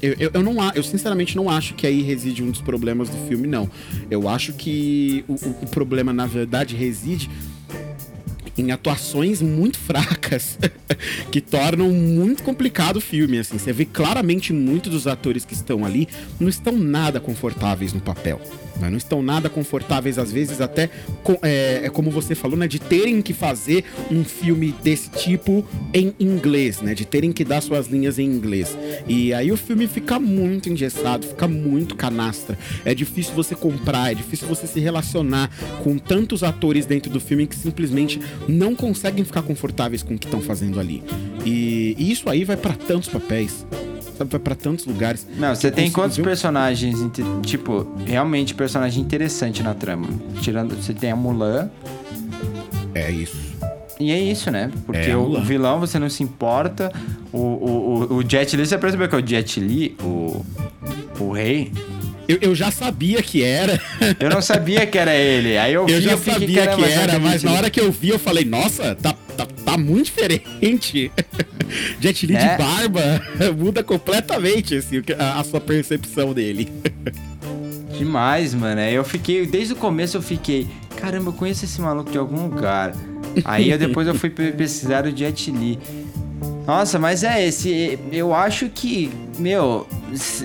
eu, 0.00 0.14
eu, 0.18 0.30
eu 0.34 0.42
não 0.42 0.54
eu 0.74 0.82
sinceramente 0.82 1.36
não 1.36 1.50
acho 1.50 1.74
que 1.74 1.86
aí 1.86 2.00
reside 2.02 2.42
um 2.42 2.50
dos 2.50 2.60
problemas 2.60 3.08
do 3.08 3.16
filme, 3.28 3.46
não. 3.46 3.68
Eu 4.10 4.28
acho 4.28 4.52
que 4.52 5.24
o- 5.28 5.34
o 5.34 5.66
problema, 5.68 6.12
na 6.12 6.26
verdade, 6.26 6.76
reside 6.76 7.28
em 8.56 8.70
atuações 8.70 9.42
muito 9.42 9.78
fracas 9.78 10.58
que 11.30 11.40
tornam 11.40 11.90
muito 11.90 12.42
complicado 12.42 12.96
o 12.96 13.00
filme. 13.00 13.38
Assim, 13.38 13.58
você 13.58 13.72
vê 13.72 13.84
claramente 13.84 14.52
muitos 14.52 14.90
dos 14.92 15.06
atores 15.06 15.44
que 15.44 15.54
estão 15.54 15.84
ali 15.84 16.08
não 16.38 16.48
estão 16.48 16.76
nada 16.78 17.18
confortáveis 17.20 17.92
no 17.92 18.00
papel. 18.00 18.40
né? 18.80 18.90
Não 18.90 18.96
estão 18.96 19.22
nada 19.22 19.48
confortáveis, 19.48 20.18
às 20.18 20.32
vezes, 20.32 20.60
até 20.60 20.90
com- 21.22 21.38
é, 21.42 21.82
é 21.84 21.88
como 21.90 22.10
você 22.10 22.34
falou, 22.34 22.56
né? 22.56 22.66
De 22.66 22.78
terem 22.80 23.22
que 23.22 23.32
fazer 23.32 23.84
um 24.10 24.24
filme 24.24 24.74
desse 24.82 25.10
tipo 25.10 25.64
em 25.92 26.12
inglês, 26.18 26.80
né? 26.80 26.94
De 26.94 27.04
terem 27.04 27.32
que 27.32 27.44
dar 27.44 27.60
suas 27.60 27.86
linhas 27.86 28.18
em 28.18 28.24
inglês. 28.24 28.76
E 29.06 29.32
aí 29.32 29.50
o 29.52 29.56
filme 29.56 29.86
fica 29.86 30.18
muito 30.18 30.68
engessado, 30.68 31.26
fica 31.26 31.46
muito 31.46 31.94
canastra. 31.94 32.58
É 32.84 32.94
difícil 32.94 33.32
você 33.34 33.54
comprar, 33.54 34.10
é 34.12 34.14
difícil 34.14 34.46
você 34.48 34.66
se 34.66 34.80
relacionar 34.80 35.50
com 35.84 35.96
tantos 35.98 36.42
atores 36.42 36.84
dentro 36.86 37.10
do 37.12 37.20
filme 37.20 37.46
que 37.46 37.54
simplesmente 37.56 38.20
não 38.48 38.74
conseguem 38.74 39.24
ficar 39.24 39.42
confortáveis 39.42 40.02
com 40.02 40.14
o 40.14 40.18
que 40.18 40.26
estão 40.26 40.40
fazendo 40.40 40.78
ali. 40.80 41.02
E, 41.44 41.94
e 41.98 42.10
isso 42.12 42.28
aí 42.28 42.44
vai 42.44 42.56
pra 42.56 42.72
tantos 42.72 43.08
papéis. 43.08 43.66
Sabe, 44.16 44.30
vai 44.30 44.40
pra 44.40 44.54
tantos 44.54 44.86
lugares. 44.86 45.26
Não, 45.36 45.54
você 45.54 45.70
tem 45.72 45.90
quantos 45.90 46.16
personagens, 46.18 46.96
tipo, 47.42 47.86
realmente 48.06 48.54
personagem 48.54 49.02
interessante 49.02 49.60
na 49.62 49.74
trama? 49.74 50.06
Tirando, 50.40 50.76
você 50.76 50.94
tem 50.94 51.10
a 51.10 51.16
Mulan, 51.16 51.68
É 52.94 53.10
isso. 53.10 53.36
e 53.98 54.12
é 54.12 54.20
isso, 54.20 54.50
né? 54.52 54.70
Porque 54.86 55.10
É, 55.10 55.16
o 55.16 55.40
vilão 55.42 55.80
você 55.80 55.98
não 55.98 56.08
se 56.08 56.22
importa, 56.22 56.92
o, 57.32 57.38
o, 57.38 58.06
o, 58.12 58.14
o 58.18 58.22
Jet 58.30 58.56
Li, 58.56 58.64
você 58.64 58.78
percebeu 58.78 59.08
que 59.08 59.16
é 59.16 59.18
o 59.18 59.26
Jet 59.26 59.58
Li, 59.58 59.96
o, 60.00 60.44
o 61.18 61.32
rei? 61.32 61.72
Eu, 62.26 62.38
eu 62.40 62.54
já 62.54 62.70
sabia 62.70 63.22
que 63.22 63.42
era. 63.42 63.80
Eu 64.18 64.30
não 64.30 64.40
sabia 64.40 64.86
que 64.86 64.96
era 64.98 65.14
ele, 65.14 65.58
aí 65.58 65.74
eu 65.74 65.84
vi 65.86 65.92
Eu 65.92 66.00
já 66.00 66.12
eu 66.12 66.18
sabia 66.18 66.46
que 66.46 66.54
"Caramba, 66.54 66.86
era, 66.86 67.00
será 67.12 67.18
mas 67.18 67.32
Jet 67.32 67.44
na 67.44 67.50
Li?" 67.52 67.56
hora 67.58 67.70
que 67.70 67.80
eu 67.80 67.92
vi, 67.92 68.08
eu 68.08 68.18
falei, 68.18 68.44
nossa, 68.44 68.94
tá, 68.94 69.14
tá, 69.36 69.46
tá 69.64 69.76
muito 69.78 70.06
diferente. 70.06 71.12
Jet 72.00 72.26
Li 72.26 72.34
É. 72.36 72.38
de 72.56 72.58
barba 72.62 73.22
muda 73.58 73.82
completamente 73.82 74.74
assim, 74.76 75.02
que- 75.02 75.12
a, 75.12 75.40
a 75.40 75.44
sua 75.44 75.60
percepção 75.60 76.32
dele. 76.32 76.72
Demais, 77.98 78.54
mano. 78.54 78.80
Eu 78.80 79.04
fiquei, 79.04 79.46
desde 79.46 79.72
o 79.74 79.76
começo 79.76 80.16
eu 80.16 80.22
fiquei, 80.22 80.66
caramba, 80.96 81.28
eu 81.28 81.32
conheço 81.32 81.64
esse 81.64 81.80
maluco 81.80 82.10
de 82.10 82.18
algum 82.18 82.46
lugar. 82.48 82.94
Aí 83.44 83.70
eu, 83.70 83.78
depois 83.78 84.06
eu 84.08 84.14
fui 84.14 84.30
pe- 84.30 84.52
pesquisar 84.52 85.06
o 85.06 85.16
Jet 85.16 85.50
Li. 85.50 85.78
Nossa, 86.66 86.98
mas 86.98 87.22
é 87.22 87.46
esse. 87.46 87.98
Eu 88.10 88.32
acho 88.34 88.68
que, 88.68 89.10
meu, 89.38 89.86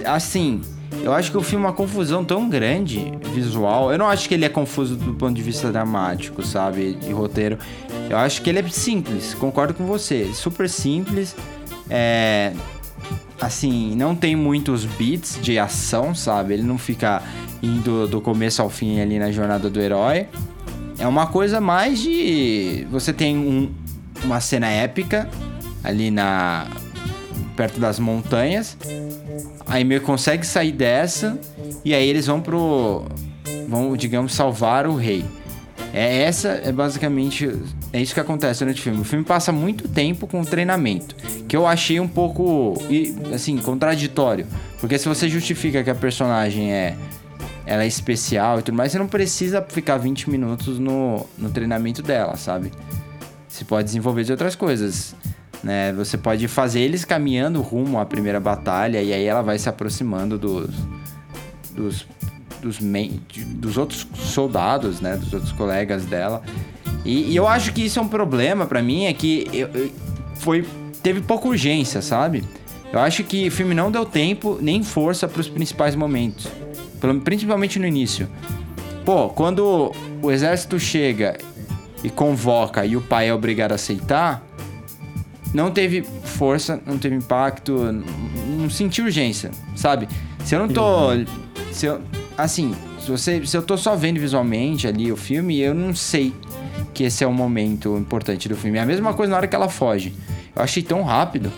assim, 0.05 0.61
eu 1.03 1.13
acho 1.13 1.31
que 1.31 1.37
o 1.37 1.41
filme 1.41 1.65
é 1.65 1.67
uma 1.67 1.73
confusão 1.73 2.23
tão 2.25 2.49
grande 2.49 3.11
visual. 3.33 3.91
Eu 3.91 3.97
não 3.97 4.07
acho 4.07 4.27
que 4.27 4.33
ele 4.33 4.45
é 4.45 4.49
confuso 4.49 4.95
do 4.95 5.13
ponto 5.13 5.33
de 5.33 5.41
vista 5.41 5.71
dramático, 5.71 6.43
sabe? 6.43 6.93
De 6.93 7.11
roteiro. 7.11 7.57
Eu 8.09 8.17
acho 8.17 8.41
que 8.41 8.49
ele 8.49 8.59
é 8.59 8.67
simples, 8.69 9.33
concordo 9.33 9.73
com 9.73 9.85
você. 9.85 10.29
Super 10.33 10.69
simples. 10.69 11.35
É 11.89 12.53
assim, 13.41 13.95
não 13.95 14.15
tem 14.15 14.35
muitos 14.35 14.83
beats 14.83 15.39
de 15.41 15.57
ação, 15.57 16.13
sabe? 16.13 16.53
Ele 16.53 16.63
não 16.63 16.77
fica 16.77 17.21
indo 17.63 18.05
do 18.07 18.19
começo 18.19 18.61
ao 18.61 18.69
fim 18.69 18.99
ali 18.99 19.17
na 19.17 19.31
jornada 19.31 19.69
do 19.69 19.79
herói. 19.79 20.27
É 20.97 21.07
uma 21.07 21.27
coisa 21.27 21.61
mais 21.61 21.99
de. 21.99 22.85
Você 22.91 23.13
tem 23.13 23.37
um- 23.37 23.71
uma 24.25 24.41
cena 24.41 24.67
épica 24.67 25.29
ali 25.83 26.11
na. 26.11 26.67
perto 27.55 27.79
das 27.79 27.99
montanhas. 27.99 28.77
Meio 29.85 30.01
que 30.01 30.05
consegue 30.05 30.45
sair 30.45 30.71
dessa. 30.71 31.39
E 31.83 31.93
aí 31.93 32.07
eles 32.07 32.27
vão 32.27 32.41
pro. 32.41 33.05
vão, 33.67 33.95
digamos, 33.95 34.33
salvar 34.33 34.87
o 34.87 34.95
rei. 34.95 35.25
É 35.93 36.23
essa 36.23 36.49
é 36.49 36.71
basicamente 36.71 37.51
é 37.91 37.99
isso 37.99 38.13
que 38.13 38.19
acontece 38.19 38.59
durante 38.59 38.79
o 38.79 38.83
filme. 38.83 39.01
O 39.01 39.03
filme 39.03 39.25
passa 39.25 39.51
muito 39.51 39.87
tempo 39.87 40.27
com 40.27 40.43
treinamento, 40.43 41.15
que 41.47 41.55
eu 41.55 41.65
achei 41.65 41.99
um 41.99 42.07
pouco 42.07 42.75
assim 43.33 43.57
contraditório, 43.57 44.45
porque 44.79 44.97
se 44.99 45.07
você 45.07 45.27
justifica 45.27 45.83
que 45.83 45.89
a 45.89 45.95
personagem 45.95 46.71
é 46.71 46.95
ela 47.65 47.83
é 47.83 47.87
especial 47.87 48.59
e 48.59 48.63
tudo 48.63 48.75
mais, 48.75 48.91
você 48.91 48.99
não 48.99 49.07
precisa 49.07 49.61
ficar 49.61 49.97
20 49.97 50.29
minutos 50.29 50.79
no, 50.79 51.25
no 51.37 51.49
treinamento 51.49 52.01
dela, 52.01 52.35
sabe? 52.35 52.71
Você 53.47 53.63
pode 53.63 53.85
desenvolver 53.85 54.23
de 54.23 54.31
outras 54.31 54.55
coisas, 54.55 55.15
né? 55.63 55.91
Você 55.93 56.17
pode 56.17 56.47
fazer 56.47 56.79
eles 56.81 57.03
caminhando 57.05 57.61
rumo 57.61 57.99
à 57.99 58.05
primeira 58.05 58.39
batalha 58.39 59.01
e 59.01 59.13
aí 59.13 59.23
ela 59.25 59.41
vai 59.41 59.57
se 59.59 59.67
aproximando 59.69 60.37
dos 60.37 60.69
dos 61.75 62.07
dos, 62.61 62.79
main- 62.81 63.21
dos 63.55 63.77
outros 63.77 64.05
soldados, 64.15 64.99
né, 64.99 65.15
dos 65.15 65.31
outros 65.31 65.53
colegas 65.53 66.03
dela. 66.05 66.41
E, 67.05 67.31
e 67.31 67.35
eu 67.35 67.47
acho 67.47 67.71
que 67.71 67.81
isso 67.85 67.99
é 67.99 68.01
um 68.01 68.07
problema 68.09 68.65
pra 68.65 68.81
mim, 68.83 69.05
é 69.05 69.13
que 69.13 69.47
eu- 69.53 69.69
eu- 69.73 69.89
foi 70.35 70.65
teve 71.01 71.21
pouca 71.21 71.47
urgência, 71.47 72.01
sabe? 72.01 72.43
Eu 72.91 72.99
acho 72.99 73.23
que 73.23 73.47
o 73.47 73.51
filme 73.51 73.73
não 73.73 73.89
deu 73.89 74.05
tempo 74.05 74.57
nem 74.61 74.83
força 74.83 75.25
pros 75.25 75.47
principais 75.47 75.95
momentos, 75.95 76.47
principalmente 77.23 77.79
no 77.79 77.85
início. 77.87 78.27
Pô, 79.05 79.29
quando 79.29 79.93
o 80.21 80.29
exército 80.29 80.77
chega 80.77 81.37
e 82.03 82.09
convoca 82.09 82.85
e 82.85 82.97
o 82.97 83.01
pai 83.01 83.29
é 83.29 83.33
obrigado 83.33 83.71
a 83.71 83.75
aceitar, 83.75 84.45
não 85.53 85.71
teve 85.71 86.03
força, 86.23 86.79
não 86.85 86.97
teve 86.97 87.15
impacto, 87.15 87.73
não 88.47 88.69
senti 88.69 89.01
urgência, 89.01 89.51
sabe? 89.75 90.07
Se 90.43 90.55
eu 90.55 90.59
não 90.59 90.67
tô. 90.67 91.09
Se 91.71 91.87
eu, 91.87 92.01
assim, 92.37 92.75
se, 92.99 93.09
você, 93.09 93.45
se 93.45 93.57
eu 93.57 93.61
tô 93.61 93.77
só 93.77 93.95
vendo 93.95 94.19
visualmente 94.19 94.87
ali 94.87 95.11
o 95.11 95.17
filme, 95.17 95.59
eu 95.59 95.73
não 95.73 95.95
sei 95.95 96.33
que 96.93 97.03
esse 97.03 97.23
é 97.23 97.27
o 97.27 97.33
momento 97.33 97.97
importante 97.97 98.47
do 98.47 98.55
filme. 98.55 98.77
É 98.77 98.81
a 98.81 98.85
mesma 98.85 99.13
coisa 99.13 99.31
na 99.31 99.37
hora 99.37 99.47
que 99.47 99.55
ela 99.55 99.69
foge. 99.69 100.13
Eu 100.55 100.61
achei 100.61 100.83
tão 100.83 101.03
rápido, 101.03 101.51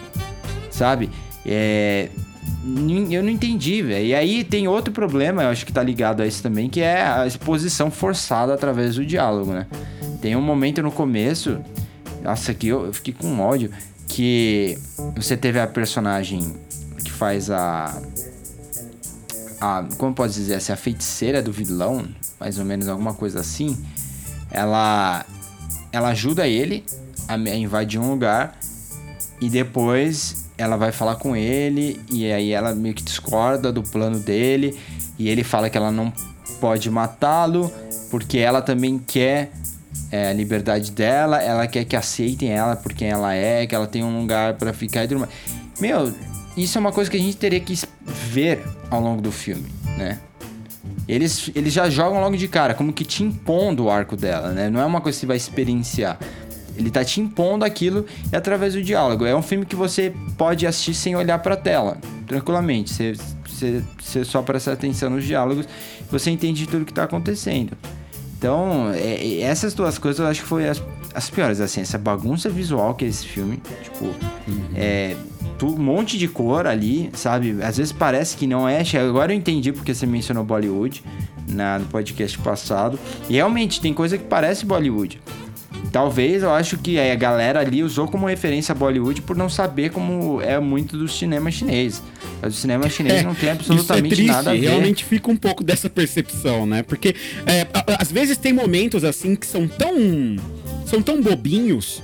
sabe? 0.70 1.10
É. 1.46 2.10
Eu 3.10 3.24
não 3.24 3.30
entendi, 3.30 3.82
velho. 3.82 4.06
E 4.06 4.14
aí 4.14 4.44
tem 4.44 4.68
outro 4.68 4.94
problema, 4.94 5.44
eu 5.44 5.50
acho 5.50 5.66
que 5.66 5.74
tá 5.74 5.82
ligado 5.82 6.22
a 6.22 6.28
isso 6.28 6.44
também, 6.44 6.70
que 6.70 6.80
é 6.80 7.02
a 7.02 7.26
exposição 7.26 7.90
forçada 7.90 8.54
através 8.54 8.96
do 8.96 9.06
diálogo, 9.06 9.52
né? 9.52 9.66
Tem 10.22 10.36
um 10.36 10.42
momento 10.42 10.84
no 10.84 10.92
começo 10.92 11.60
nossa, 12.22 12.52
aqui 12.52 12.68
eu, 12.68 12.86
eu 12.86 12.94
fiquei 12.94 13.14
com 13.14 13.40
ódio. 13.40 13.72
Que 14.08 14.78
você 15.16 15.38
teve 15.38 15.60
a 15.60 15.68
personagem 15.68 16.56
que 17.04 17.12
faz 17.12 17.50
a. 17.50 17.98
A. 19.60 19.86
Como 19.98 20.14
pode 20.14 20.34
dizer 20.34 20.56
assim? 20.56 20.72
A 20.72 20.76
feiticeira 20.76 21.42
do 21.42 21.52
vilão, 21.52 22.06
mais 22.40 22.60
ou 22.60 22.66
menos 22.66 22.88
alguma 22.88 23.14
coisa 23.14 23.40
assim. 23.40 23.78
Ela. 24.50 25.26
Ela 25.92 26.10
ajuda 26.10 26.48
ele 26.48 26.86
a 27.28 27.38
invadir 27.38 28.00
um 28.00 28.12
lugar. 28.12 28.58
E 29.40 29.50
depois 29.50 30.50
ela 30.58 30.78
vai 30.78 30.92
falar 30.92 31.16
com 31.16 31.36
ele. 31.36 32.00
E 32.12 32.32
aí 32.32 32.52
ela 32.52 32.76
meio 32.76 32.94
que 32.94 33.04
discorda 33.04 33.72
do 33.72 33.82
plano 33.82 34.20
dele. 34.20 34.78
E 35.18 35.30
ele 35.30 35.44
fala 35.44 35.70
que 35.70 35.78
ela 35.78 35.92
não 35.92 36.12
pode 36.60 36.90
matá-lo. 36.90 37.72
Porque 38.10 38.38
ela 38.38 38.62
também 38.62 39.00
quer 39.00 39.52
é, 40.12 40.30
a 40.30 40.34
liberdade 40.34 40.92
dela, 40.92 41.42
ela 41.42 41.66
quer 41.68 41.86
que 41.86 41.96
aceitem 41.96 42.50
ela 42.50 42.76
por 42.76 42.94
quem 42.94 43.10
ela 43.10 43.34
é, 43.34 43.66
que 43.66 43.74
ela 43.74 43.88
tem 43.88 44.04
um 44.04 44.20
lugar 44.20 44.56
pra 44.56 44.74
ficar 44.74 45.06
e 45.06 45.08
tudo 45.08 45.22
mais. 45.22 45.32
Meu, 45.80 46.14
isso 46.58 46.78
é 46.78 46.82
uma 46.82 46.92
coisa 46.92 47.10
que 47.10 47.18
a 47.18 47.20
gente 47.20 47.38
teria 47.38 47.60
que 47.60 47.80
ver 48.06 48.62
ao 48.90 49.02
longo 49.02 49.22
do 49.22 49.32
filme, 49.32 49.70
né? 49.98 50.20
Eles, 51.08 51.50
eles 51.56 51.74
já 51.74 51.90
jogam 51.90 52.20
logo 52.20 52.38
de 52.38 52.48
cara, 52.48 52.74
como 52.74 52.92
que 52.92 53.06
te 53.06 53.24
impondo 53.24 53.86
o 53.86 53.90
arco 53.90 54.16
dela, 54.16 54.52
né? 54.52 54.70
Não 54.70 54.82
é 54.82 54.86
uma 54.86 55.02
coisa 55.02 55.16
que 55.16 55.22
você 55.22 55.26
vai 55.26 55.38
experienciar. 55.38 56.20
Ele 56.78 56.90
tá 56.90 57.04
te 57.04 57.20
impondo 57.20 57.66
aquilo 57.66 58.06
e 58.32 58.36
através 58.36 58.74
do 58.74 58.82
diálogo. 58.82 59.26
É 59.26 59.36
um 59.36 59.42
filme 59.42 59.66
que 59.66 59.76
você 59.76 60.14
pode 60.38 60.66
assistir 60.66 60.94
sem 60.94 61.16
olhar 61.16 61.40
pra 61.40 61.56
tela, 61.56 61.98
tranquilamente. 62.26 62.94
Você, 62.94 63.14
você, 63.46 63.84
você 64.00 64.24
só 64.24 64.42
presta 64.42 64.72
atenção 64.72 65.10
nos 65.10 65.26
diálogos, 65.26 65.68
você 66.10 66.32
entende 66.32 66.68
tudo 66.68 66.86
que 66.86 66.94
tá 66.94 67.04
acontecendo. 67.04 67.78
Então, 68.42 68.90
é- 68.92 69.24
é- 69.24 69.42
essas 69.42 69.76
duas 69.76 70.00
coisas 70.00 70.20
eu 70.20 70.26
acho 70.26 70.42
que 70.42 70.48
foi 70.48 70.68
as, 70.68 70.82
as 71.14 71.30
piores, 71.30 71.62
assim, 71.62 71.80
essa 71.82 72.00
bagunça 72.00 72.50
visual 72.50 72.96
que 72.96 73.06
é 73.06 73.08
esse 73.08 73.24
filme, 73.28 73.62
tipo, 73.84 74.10
é, 74.76 75.16
tu- 75.60 75.68
um 75.76 75.78
monte 75.78 76.18
de 76.18 76.28
cor 76.28 76.66
ali, 76.66 77.12
sabe? 77.14 77.62
Às 77.62 77.78
vezes 77.78 77.92
parece 77.94 78.36
que 78.36 78.48
não 78.48 78.68
é. 78.68 78.82
Agora 79.08 79.32
eu 79.32 79.38
entendi 79.38 79.72
porque 79.72 79.94
você 79.94 80.08
mencionou 80.08 80.44
Bollywood 80.44 81.04
na, 81.48 81.78
no 81.78 81.86
podcast 81.86 82.36
passado. 82.40 82.98
E 83.30 83.34
realmente 83.36 83.80
tem 83.80 83.94
coisa 83.94 84.18
que 84.18 84.24
parece 84.24 84.66
Bollywood. 84.66 85.22
Talvez 85.92 86.44
eu 86.44 86.52
acho 86.52 86.78
que 86.78 86.98
a 86.98 87.16
galera 87.16 87.60
ali 87.60 87.84
usou 87.84 88.08
como 88.08 88.26
referência 88.26 88.74
Bollywood 88.74 89.22
por 89.22 89.36
não 89.36 89.50
saber 89.50 89.92
como 89.92 90.42
é 90.42 90.60
muito 90.60 90.98
do 90.98 91.08
cinema 91.08 91.52
chinês. 91.52 92.02
Mas 92.42 92.54
o 92.54 92.58
cinema 92.58 92.88
chinês 92.90 93.24
não 93.24 93.36
tem 93.36 93.50
absolutamente 93.50 94.14
isso 94.14 94.22
é 94.22 94.26
triste, 94.26 94.28
nada 94.28 94.52
a 94.52 94.54
ver. 94.54 94.62
Realmente 94.62 95.04
fica 95.04 95.30
um 95.30 95.36
pouco 95.36 95.64
dessa 95.64 95.90
percepção, 95.90 96.66
né? 96.66 96.84
Porque 96.84 97.16
é, 97.46 97.68
às 98.00 98.12
vezes 98.12 98.38
tem 98.38 98.54
momentos 98.54 99.04
assim 99.04 99.36
que 99.36 99.46
são 99.46 99.68
tão. 99.68 99.96
são 100.86 101.02
tão 101.02 101.22
bobinhos. 101.22 102.02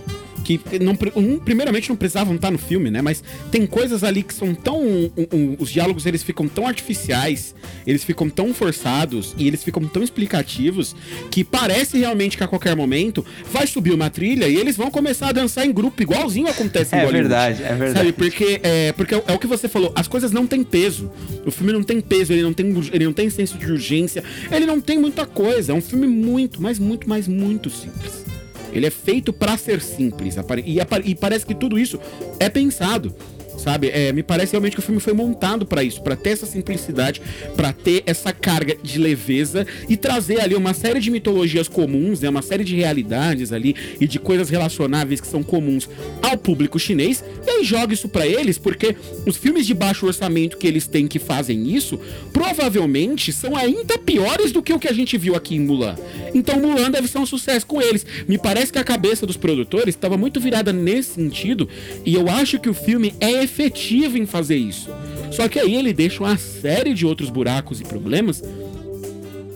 Que 0.47 0.79
não, 0.79 0.97
um, 1.17 1.37
primeiramente 1.39 1.89
não 1.89 1.95
precisavam 1.97 2.33
estar 2.35 2.49
no 2.49 2.57
filme, 2.57 2.89
né? 2.89 3.01
Mas 3.01 3.21
tem 3.51 3.67
coisas 3.67 4.01
ali 4.01 4.23
que 4.23 4.33
são 4.33 4.53
tão. 4.55 4.77
um- 4.81 5.11
um- 5.33 5.55
os 5.59 5.69
diálogos 5.69 6.05
eles 6.05 6.23
ficam 6.23 6.47
tão 6.47 6.65
artificiais, 6.65 7.53
eles 7.85 8.03
ficam 8.03 8.29
tão 8.29 8.53
forçados 8.53 9.35
e 9.37 9.45
eles 9.47 9.61
ficam 9.63 9.83
tão 9.87 10.01
explicativos 10.01 10.95
que 11.29 11.43
parece 11.43 11.97
realmente 11.97 12.37
que 12.37 12.43
a 12.43 12.47
qualquer 12.47 12.75
momento 12.75 13.25
vai 13.51 13.67
subir 13.67 13.91
uma 13.91 14.09
trilha 14.09 14.47
e 14.47 14.55
eles 14.55 14.77
vão 14.77 14.89
começar 14.89 15.29
a 15.29 15.31
dançar 15.33 15.65
em 15.65 15.71
grupo, 15.73 16.01
igualzinho 16.01 16.47
acontece 16.47 16.95
em 16.95 16.99
É 16.99 17.03
Bollywood. 17.03 17.27
verdade, 17.27 17.63
é 17.63 17.73
verdade. 17.75 17.93
Sabe, 17.97 18.11
porque, 18.13 18.59
é, 18.63 18.91
porque 18.93 19.15
é 19.15 19.33
o 19.33 19.39
que 19.39 19.47
você 19.47 19.67
falou, 19.67 19.91
as 19.95 20.07
coisas 20.07 20.31
não 20.31 20.47
têm 20.47 20.63
peso. 20.63 21.11
O 21.45 21.51
filme 21.51 21.73
não 21.73 21.83
tem 21.83 21.99
peso, 21.99 22.31
ele 22.31 22.43
não 22.43 22.53
tem, 22.53 22.67
ele 22.93 23.03
não 23.05 23.13
tem 23.13 23.29
senso 23.29 23.57
de 23.57 23.69
urgência, 23.69 24.23
ele 24.51 24.65
não 24.65 24.79
tem 24.79 24.97
muita 24.97 25.25
coisa. 25.25 25.71
É 25.73 25.75
um 25.75 25.81
filme 25.81 26.07
muito, 26.07 26.61
mas 26.61 26.79
muito, 26.79 27.09
mas 27.09 27.27
muito 27.27 27.69
simples. 27.69 28.26
Ele 28.71 28.85
é 28.85 28.91
feito 28.91 29.31
pra 29.33 29.57
ser 29.57 29.81
simples. 29.81 30.35
E, 30.65 30.79
e 31.09 31.15
parece 31.15 31.45
que 31.45 31.55
tudo 31.55 31.77
isso 31.77 31.99
é 32.39 32.49
pensado. 32.49 33.13
Sabe? 33.57 33.89
É, 33.89 34.13
me 34.13 34.21
parece 34.21 34.51
realmente 34.51 34.73
que 34.73 34.79
o 34.79 34.83
filme 34.83 35.01
foi 35.01 35.13
montado 35.13 35.65
pra 35.65 35.83
isso, 35.83 36.01
pra 36.01 36.15
ter 36.15 36.29
essa 36.29 36.45
simplicidade, 36.45 37.21
pra 37.55 37.73
ter 37.73 38.03
essa 38.05 38.31
carga 38.31 38.77
de 38.81 38.99
leveza 38.99 39.65
e 39.89 39.97
trazer 39.97 40.39
ali 40.39 40.55
uma 40.55 40.73
série 40.73 40.99
de 40.99 41.09
mitologias 41.09 41.67
comuns, 41.67 42.21
né, 42.21 42.29
uma 42.29 42.41
série 42.41 42.63
de 42.63 42.75
realidades 42.75 43.51
ali 43.51 43.75
e 43.99 44.07
de 44.07 44.19
coisas 44.19 44.49
relacionáveis 44.49 45.19
que 45.19 45.27
são 45.27 45.41
comuns 45.41 45.89
ao 46.21 46.37
público 46.37 46.77
chinês. 46.77 47.23
E 47.45 47.49
aí 47.49 47.63
joga 47.63 47.93
isso 47.93 48.07
pra 48.07 48.27
eles, 48.27 48.57
porque 48.57 48.95
os 49.25 49.35
filmes 49.35 49.65
de 49.65 49.73
baixo 49.73 50.05
orçamento 50.05 50.57
que 50.57 50.67
eles 50.67 50.85
têm 50.85 51.07
que 51.07 51.17
fazem 51.17 51.73
isso, 51.73 51.99
provavelmente 52.31 53.33
são 53.33 53.55
ainda 53.55 53.97
piores 53.97 54.51
do 54.51 54.61
que 54.61 54.71
o 54.71 54.79
que 54.79 54.87
a 54.87 54.93
gente 54.93 55.17
viu 55.17 55.35
aqui 55.35 55.55
em 55.55 55.59
Mulan. 55.59 55.95
Então 56.33 56.59
Mulan 56.59 56.91
deve 56.91 57.07
ser 57.07 57.17
um 57.17 57.25
sucesso 57.25 57.65
com 57.65 57.81
eles. 57.81 58.05
Me 58.27 58.37
parece 58.37 58.71
que 58.71 58.79
a 58.79 58.83
cabeça 58.83 59.25
dos 59.25 59.35
produtores 59.35 59.95
estava 59.95 60.15
muito 60.15 60.39
virada 60.39 60.71
nesse 60.71 61.15
sentido, 61.15 61.67
e 62.05 62.13
eu 62.13 62.29
acho 62.29 62.59
que 62.59 62.69
o 62.69 62.73
filme 62.73 63.13
é 63.19 63.46
efetivo 63.47 64.17
em 64.17 64.25
fazer 64.25 64.57
isso. 64.57 64.89
Só 65.31 65.47
que 65.47 65.59
aí 65.59 65.75
ele 65.75 65.93
deixa 65.93 66.23
uma 66.23 66.37
série 66.37 66.93
de 66.93 67.05
outros 67.05 67.29
buracos 67.29 67.81
e 67.81 67.83
problemas 67.83 68.41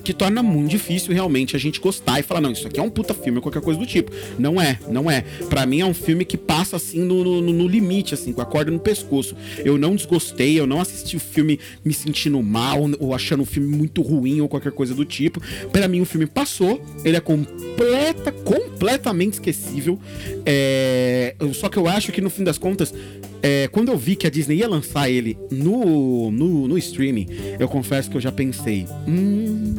que 0.03 0.13
torna 0.13 0.41
muito 0.41 0.69
difícil 0.71 1.13
realmente 1.13 1.55
a 1.55 1.59
gente 1.59 1.79
gostar 1.79 2.19
e 2.19 2.23
falar, 2.23 2.41
não, 2.41 2.51
isso 2.51 2.67
aqui 2.67 2.79
é 2.79 2.83
um 2.83 2.89
puta 2.89 3.13
filme 3.13 3.37
ou 3.37 3.41
qualquer 3.41 3.61
coisa 3.61 3.79
do 3.79 3.85
tipo. 3.85 4.11
Não 4.37 4.59
é, 4.59 4.79
não 4.89 5.09
é. 5.09 5.21
Pra 5.49 5.65
mim 5.65 5.79
é 5.79 5.85
um 5.85 5.93
filme 5.93 6.25
que 6.25 6.37
passa 6.37 6.75
assim 6.75 6.99
no, 6.99 7.23
no, 7.23 7.41
no 7.41 7.67
limite, 7.67 8.13
assim, 8.13 8.33
com 8.33 8.41
a 8.41 8.45
corda 8.45 8.71
no 8.71 8.79
pescoço. 8.79 9.35
Eu 9.63 9.77
não 9.77 9.95
desgostei, 9.95 10.59
eu 10.59 10.67
não 10.67 10.81
assisti 10.81 11.15
o 11.15 11.19
filme 11.19 11.59
me 11.83 11.93
sentindo 11.93 12.41
mal 12.41 12.79
ou 12.99 13.13
achando 13.13 13.43
o 13.43 13.45
filme 13.45 13.75
muito 13.75 14.01
ruim 14.01 14.41
ou 14.41 14.49
qualquer 14.49 14.71
coisa 14.71 14.93
do 14.93 15.05
tipo. 15.05 15.41
Pra 15.71 15.87
mim 15.87 16.01
o 16.01 16.05
filme 16.05 16.25
passou, 16.25 16.81
ele 17.05 17.17
é 17.17 17.21
completa, 17.21 18.31
completamente 18.31 19.33
esquecível. 19.33 19.99
É, 20.45 21.35
Só 21.53 21.69
que 21.69 21.77
eu 21.77 21.87
acho 21.87 22.11
que 22.11 22.21
no 22.21 22.29
fim 22.29 22.43
das 22.43 22.57
contas, 22.57 22.93
é, 23.41 23.67
quando 23.69 23.89
eu 23.91 23.97
vi 23.97 24.15
que 24.15 24.27
a 24.27 24.29
Disney 24.29 24.57
ia 24.57 24.67
lançar 24.69 25.09
ele 25.09 25.37
no, 25.51 26.29
no, 26.31 26.67
no 26.67 26.77
streaming, 26.77 27.27
eu 27.59 27.67
confesso 27.67 28.09
que 28.09 28.17
eu 28.17 28.21
já 28.21 28.31
pensei, 28.31 28.85
hum, 29.07 29.75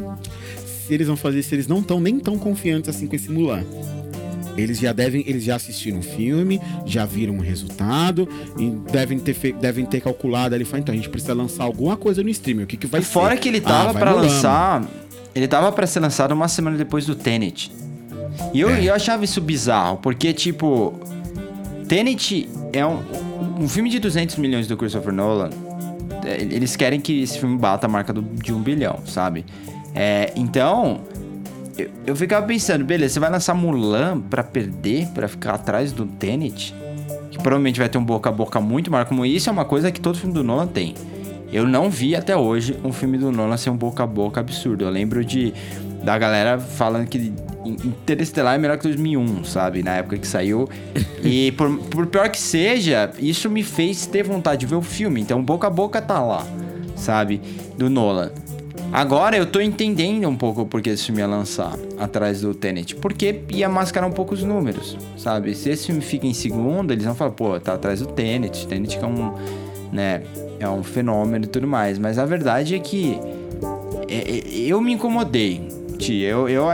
se 0.86 0.92
eles 0.92 1.06
vão 1.06 1.16
fazer, 1.16 1.42
se 1.42 1.54
eles 1.54 1.66
não 1.66 1.78
estão 1.80 2.00
nem 2.00 2.18
tão 2.18 2.38
confiantes 2.38 2.90
assim 2.90 3.06
com 3.06 3.14
esse 3.16 3.30
Mulan. 3.30 3.64
Eles 4.56 4.78
já 4.78 4.92
devem, 4.92 5.24
eles 5.26 5.44
já 5.44 5.56
assistiram 5.56 6.00
o 6.00 6.02
filme, 6.02 6.60
já 6.84 7.06
viram 7.06 7.38
o 7.38 7.40
resultado 7.40 8.28
e 8.58 8.68
devem 8.92 9.18
ter, 9.18 9.32
fe- 9.32 9.52
devem 9.54 9.86
ter 9.86 10.02
calculado 10.02 10.54
ali, 10.54 10.66
então 10.76 10.92
a 10.92 10.96
gente 10.96 11.08
precisa 11.08 11.32
lançar 11.32 11.64
alguma 11.64 11.96
coisa 11.96 12.22
no 12.22 12.28
streaming, 12.28 12.64
o 12.64 12.66
que 12.66 12.76
que 12.76 12.86
vai 12.86 13.00
ser? 13.00 13.06
Fora 13.12 13.34
que 13.36 13.48
ele 13.48 13.58
Ah, 13.64 13.68
tava 13.68 13.98
pra 13.98 14.10
Mulan, 14.10 14.22
lançar. 14.24 14.84
Ele 15.34 15.48
tava 15.48 15.72
pra 15.72 15.86
ser 15.86 16.00
lançado 16.00 16.32
uma 16.32 16.48
semana 16.48 16.76
depois 16.76 17.06
do 17.06 17.14
Tenet. 17.14 17.72
E 18.52 18.60
eu, 18.60 18.68
É. 18.68 18.84
eu 18.84 18.94
achava 18.94 19.24
isso 19.24 19.40
bizarro, 19.40 19.96
porque, 20.02 20.34
tipo. 20.34 20.92
Tenet 21.88 22.48
é 22.72 22.84
um, 22.86 23.00
um 23.62 23.68
filme 23.68 23.88
de 23.88 23.98
200 23.98 24.36
milhões 24.36 24.66
do 24.66 24.76
Christopher 24.76 25.12
Nolan. 25.12 25.50
É, 26.24 26.40
Eles 26.42 26.76
querem 26.76 27.00
que 27.00 27.22
esse 27.22 27.38
filme 27.38 27.56
bata 27.56 27.86
a 27.86 27.88
marca 27.88 28.12
do- 28.12 28.22
de 28.22 28.52
um 28.52 28.60
bilhão, 28.60 28.98
sabe? 29.06 29.44
É, 29.94 30.32
então. 30.36 31.00
Eu, 31.78 31.88
eu 32.08 32.14
ficava 32.16 32.46
pensando, 32.46 32.84
beleza, 32.84 33.14
você 33.14 33.20
vai 33.20 33.30
lançar 33.30 33.54
Mulan 33.54 34.20
pra 34.20 34.42
perder, 34.44 35.06
pra 35.08 35.26
ficar 35.26 35.54
atrás 35.54 35.90
do 35.90 36.04
Tenet? 36.04 36.74
Que 37.30 37.38
provavelmente 37.38 37.78
vai 37.80 37.88
ter 37.88 37.96
um 37.96 38.04
boca 38.04 38.28
a 38.28 38.32
boca 38.32 38.60
muito 38.60 38.90
maior, 38.90 39.06
como 39.06 39.24
isso 39.24 39.48
é 39.48 39.52
uma 39.52 39.64
coisa 39.64 39.90
que 39.90 39.98
todo 39.98 40.18
filme 40.18 40.34
do 40.34 40.44
Nolan 40.44 40.66
tem. 40.66 40.94
Eu 41.50 41.66
não 41.66 41.88
vi 41.88 42.14
até 42.14 42.36
hoje 42.36 42.76
um 42.84 42.92
filme 42.92 43.16
do 43.16 43.32
Nolan 43.32 43.56
ser 43.56 43.70
um 43.70 43.76
boca 43.76 44.02
a 44.02 44.06
boca 44.06 44.38
absurdo. 44.40 44.84
Eu 44.84 44.90
lembro 44.90 45.24
de 45.24 45.54
da 46.02 46.18
galera 46.18 46.58
falando 46.58 47.06
que 47.06 47.32
Interestelar 47.64 48.56
é 48.56 48.58
melhor 48.58 48.76
que 48.76 48.82
2001, 48.82 49.44
sabe? 49.44 49.82
Na 49.82 49.96
época 49.96 50.18
que 50.18 50.26
saiu. 50.26 50.68
E 51.24 51.52
por, 51.52 51.78
por 51.78 52.06
pior 52.08 52.28
que 52.28 52.40
seja, 52.40 53.12
isso 53.16 53.48
me 53.48 53.62
fez 53.62 54.06
ter 54.06 54.24
vontade 54.24 54.62
de 54.62 54.66
ver 54.66 54.74
o 54.74 54.82
filme. 54.82 55.20
Então, 55.20 55.40
boca 55.40 55.68
a 55.68 55.70
boca 55.70 56.02
tá 56.02 56.20
lá, 56.20 56.44
sabe? 56.96 57.40
Do 57.78 57.88
Nolan. 57.88 58.32
Agora 58.92 59.36
eu 59.36 59.46
tô 59.46 59.60
entendendo 59.60 60.28
um 60.28 60.34
pouco 60.34 60.66
porque 60.66 60.90
esse 60.90 61.04
filme 61.04 61.20
ia 61.20 61.28
lançar 61.28 61.78
atrás 61.96 62.40
do 62.40 62.52
Tenet. 62.52 62.96
Porque 62.96 63.40
ia 63.50 63.68
mascarar 63.68 64.08
um 64.08 64.10
pouco 64.10 64.34
os 64.34 64.42
números, 64.42 64.98
sabe? 65.16 65.54
Se 65.54 65.70
esse 65.70 65.86
filme 65.86 66.00
fica 66.00 66.26
em 66.26 66.34
segundo, 66.34 66.90
eles 66.90 67.04
vão 67.04 67.14
falar, 67.14 67.30
pô, 67.30 67.60
tá 67.60 67.74
atrás 67.74 68.00
do 68.00 68.06
Tenet. 68.08 68.66
Tenet 68.66 68.98
que 68.98 69.04
é 69.04 69.06
um, 69.06 69.32
né, 69.92 70.24
é 70.58 70.68
um 70.68 70.82
fenômeno 70.82 71.44
e 71.44 71.48
tudo 71.48 71.68
mais. 71.68 72.00
Mas 72.00 72.18
a 72.18 72.26
verdade 72.26 72.74
é 72.74 72.80
que 72.80 73.16
é, 74.08 74.38
é, 74.38 74.42
eu 74.66 74.80
me 74.80 74.92
incomodei. 74.92 75.81
Ti, 76.02 76.20
eu, 76.20 76.48
eu, 76.48 76.64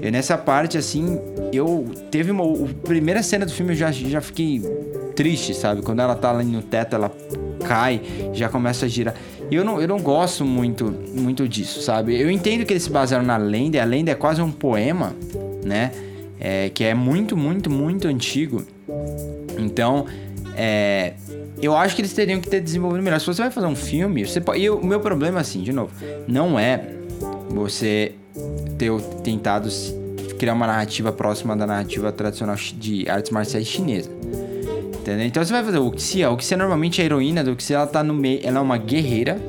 eu 0.00 0.10
nessa 0.10 0.38
parte, 0.38 0.78
assim, 0.78 1.20
eu 1.52 1.84
teve 2.10 2.30
uma. 2.30 2.42
A 2.42 2.86
primeira 2.86 3.22
cena 3.22 3.44
do 3.44 3.52
filme 3.52 3.72
eu 3.72 3.76
já, 3.76 3.92
já 3.92 4.20
fiquei 4.20 4.62
triste, 5.14 5.52
sabe? 5.52 5.82
Quando 5.82 6.00
ela 6.00 6.14
tá 6.14 6.30
ali 6.30 6.50
no 6.50 6.62
teto, 6.62 6.96
ela 6.96 7.12
cai, 7.66 8.00
já 8.32 8.48
começa 8.48 8.86
a 8.86 8.88
girar. 8.88 9.14
E 9.50 9.54
eu 9.54 9.62
não, 9.62 9.78
eu 9.78 9.86
não 9.86 9.98
gosto 9.98 10.42
muito, 10.42 10.90
muito 11.14 11.46
disso, 11.46 11.82
sabe? 11.82 12.18
Eu 12.18 12.30
entendo 12.30 12.64
que 12.64 12.72
eles 12.72 12.84
se 12.84 12.90
basearam 12.90 13.26
na 13.26 13.36
lenda, 13.36 13.76
e 13.76 13.80
a 13.80 13.84
lenda 13.84 14.10
é 14.10 14.14
quase 14.14 14.40
um 14.40 14.50
poema, 14.50 15.14
né? 15.62 15.92
É, 16.40 16.70
que 16.70 16.82
é 16.82 16.94
muito, 16.94 17.36
muito, 17.36 17.70
muito 17.70 18.08
antigo. 18.08 18.64
Então, 19.58 20.06
é, 20.56 21.12
eu 21.60 21.76
acho 21.76 21.94
que 21.94 22.00
eles 22.00 22.14
teriam 22.14 22.40
que 22.40 22.48
ter 22.48 22.60
desenvolvido 22.60 23.02
melhor. 23.02 23.20
Se 23.20 23.26
você 23.26 23.42
vai 23.42 23.50
fazer 23.50 23.66
um 23.66 23.76
filme, 23.76 24.26
você 24.26 24.40
pode. 24.40 24.60
E 24.60 24.70
o 24.70 24.82
meu 24.82 24.98
problema, 24.98 25.40
assim, 25.40 25.62
de 25.62 25.72
novo, 25.72 25.92
não 26.26 26.58
é 26.58 27.01
você 27.52 28.12
ter 28.78 28.90
tentado 29.22 29.68
criar 30.38 30.54
uma 30.54 30.66
narrativa 30.66 31.12
próxima 31.12 31.56
da 31.56 31.66
narrativa 31.66 32.10
tradicional 32.10 32.56
de 32.56 33.08
artes 33.08 33.30
marciais 33.30 33.66
chinesa. 33.66 34.10
Entendeu? 35.00 35.26
Então 35.26 35.44
você 35.44 35.52
vai 35.52 35.64
fazer 35.64 35.78
o 35.78 35.92
Xia. 35.96 36.30
O 36.30 36.40
Xia 36.40 36.56
normalmente 36.56 37.00
é 37.00 37.02
a 37.02 37.06
heroína 37.06 37.44
do 37.44 37.60
Xia, 37.60 37.76
ela 37.76 37.86
tá 37.86 38.02
no 38.02 38.14
meio. 38.14 38.40
Ela 38.42 38.58
é 38.58 38.60
uma 38.60 38.78
guerreira 38.78 39.40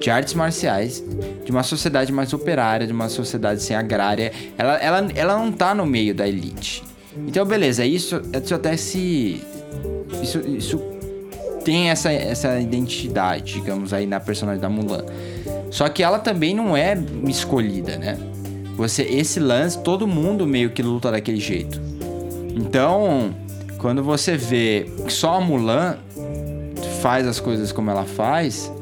de 0.00 0.10
artes 0.10 0.34
marciais, 0.34 1.04
de 1.44 1.50
uma 1.50 1.62
sociedade 1.62 2.12
mais 2.12 2.32
operária, 2.32 2.86
de 2.86 2.92
uma 2.92 3.08
sociedade 3.08 3.62
sem 3.62 3.76
agrária. 3.76 4.32
Ela, 4.56 4.76
ela, 4.76 5.08
ela 5.14 5.36
não 5.36 5.50
tá 5.50 5.74
no 5.74 5.84
meio 5.84 6.14
da 6.14 6.26
elite. 6.26 6.84
Então, 7.26 7.44
beleza, 7.44 7.84
isso, 7.84 8.22
isso 8.42 8.54
até 8.54 8.76
se. 8.76 9.42
Isso, 10.22 10.38
isso 10.40 10.80
tem 11.64 11.90
essa, 11.90 12.10
essa 12.10 12.58
identidade, 12.60 13.54
digamos, 13.54 13.92
aí 13.92 14.06
na 14.06 14.20
personagem 14.20 14.60
da 14.60 14.68
Mulan. 14.68 15.04
Só 15.70 15.88
que 15.88 16.02
ela 16.02 16.18
também 16.18 16.54
não 16.54 16.76
é 16.76 16.96
escolhida, 17.26 17.96
né? 17.96 18.18
Você, 18.76 19.02
esse 19.02 19.40
lance, 19.40 19.78
todo 19.78 20.06
mundo 20.06 20.46
meio 20.46 20.70
que 20.70 20.82
luta 20.82 21.10
daquele 21.10 21.40
jeito. 21.40 21.80
Então, 22.54 23.34
quando 23.78 24.02
você 24.02 24.36
vê 24.36 24.90
que 25.04 25.12
só 25.12 25.34
a 25.34 25.40
Mulan 25.40 25.96
faz 27.00 27.26
as 27.26 27.40
coisas 27.40 27.72
como 27.72 27.90
ela 27.90 28.04
faz, 28.04 28.72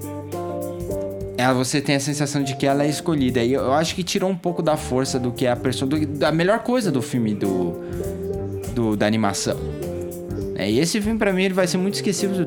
ela, 1.39 1.53
você 1.53 1.81
tem 1.81 1.97
a 1.97 2.01
sensação 2.01 2.43
de 2.43 2.57
que 2.57 2.67
ela 2.67 2.85
é 2.85 2.89
escolhida. 2.89 3.43
E 3.43 3.53
eu, 3.53 3.73
acho 3.73 3.95
que 3.95 4.03
tirou 4.03 4.31
um 4.31 4.37
pouco 4.37 4.63
da 4.63 4.77
força 4.77 5.19
do 5.19 5.33
que 5.33 5.45
é 5.47 5.51
a 5.51 5.57
personagem. 5.57 6.07
Da 6.07 6.33
melhor 6.33 6.61
coisa 6.61 6.91
do 6.91 7.03
filme 7.03 7.35
do, 7.35 7.75
do 8.75 8.97
da 8.97 9.07
animação. 9.07 9.57
É, 10.55 10.71
e 10.71 10.79
esse 10.79 11.01
filme, 11.01 11.19
pra 11.19 11.33
mim, 11.33 11.45
ele 11.45 11.55
vai 11.55 11.67
ser 11.67 11.77
muito 11.77 11.95
esquecido 11.95 12.47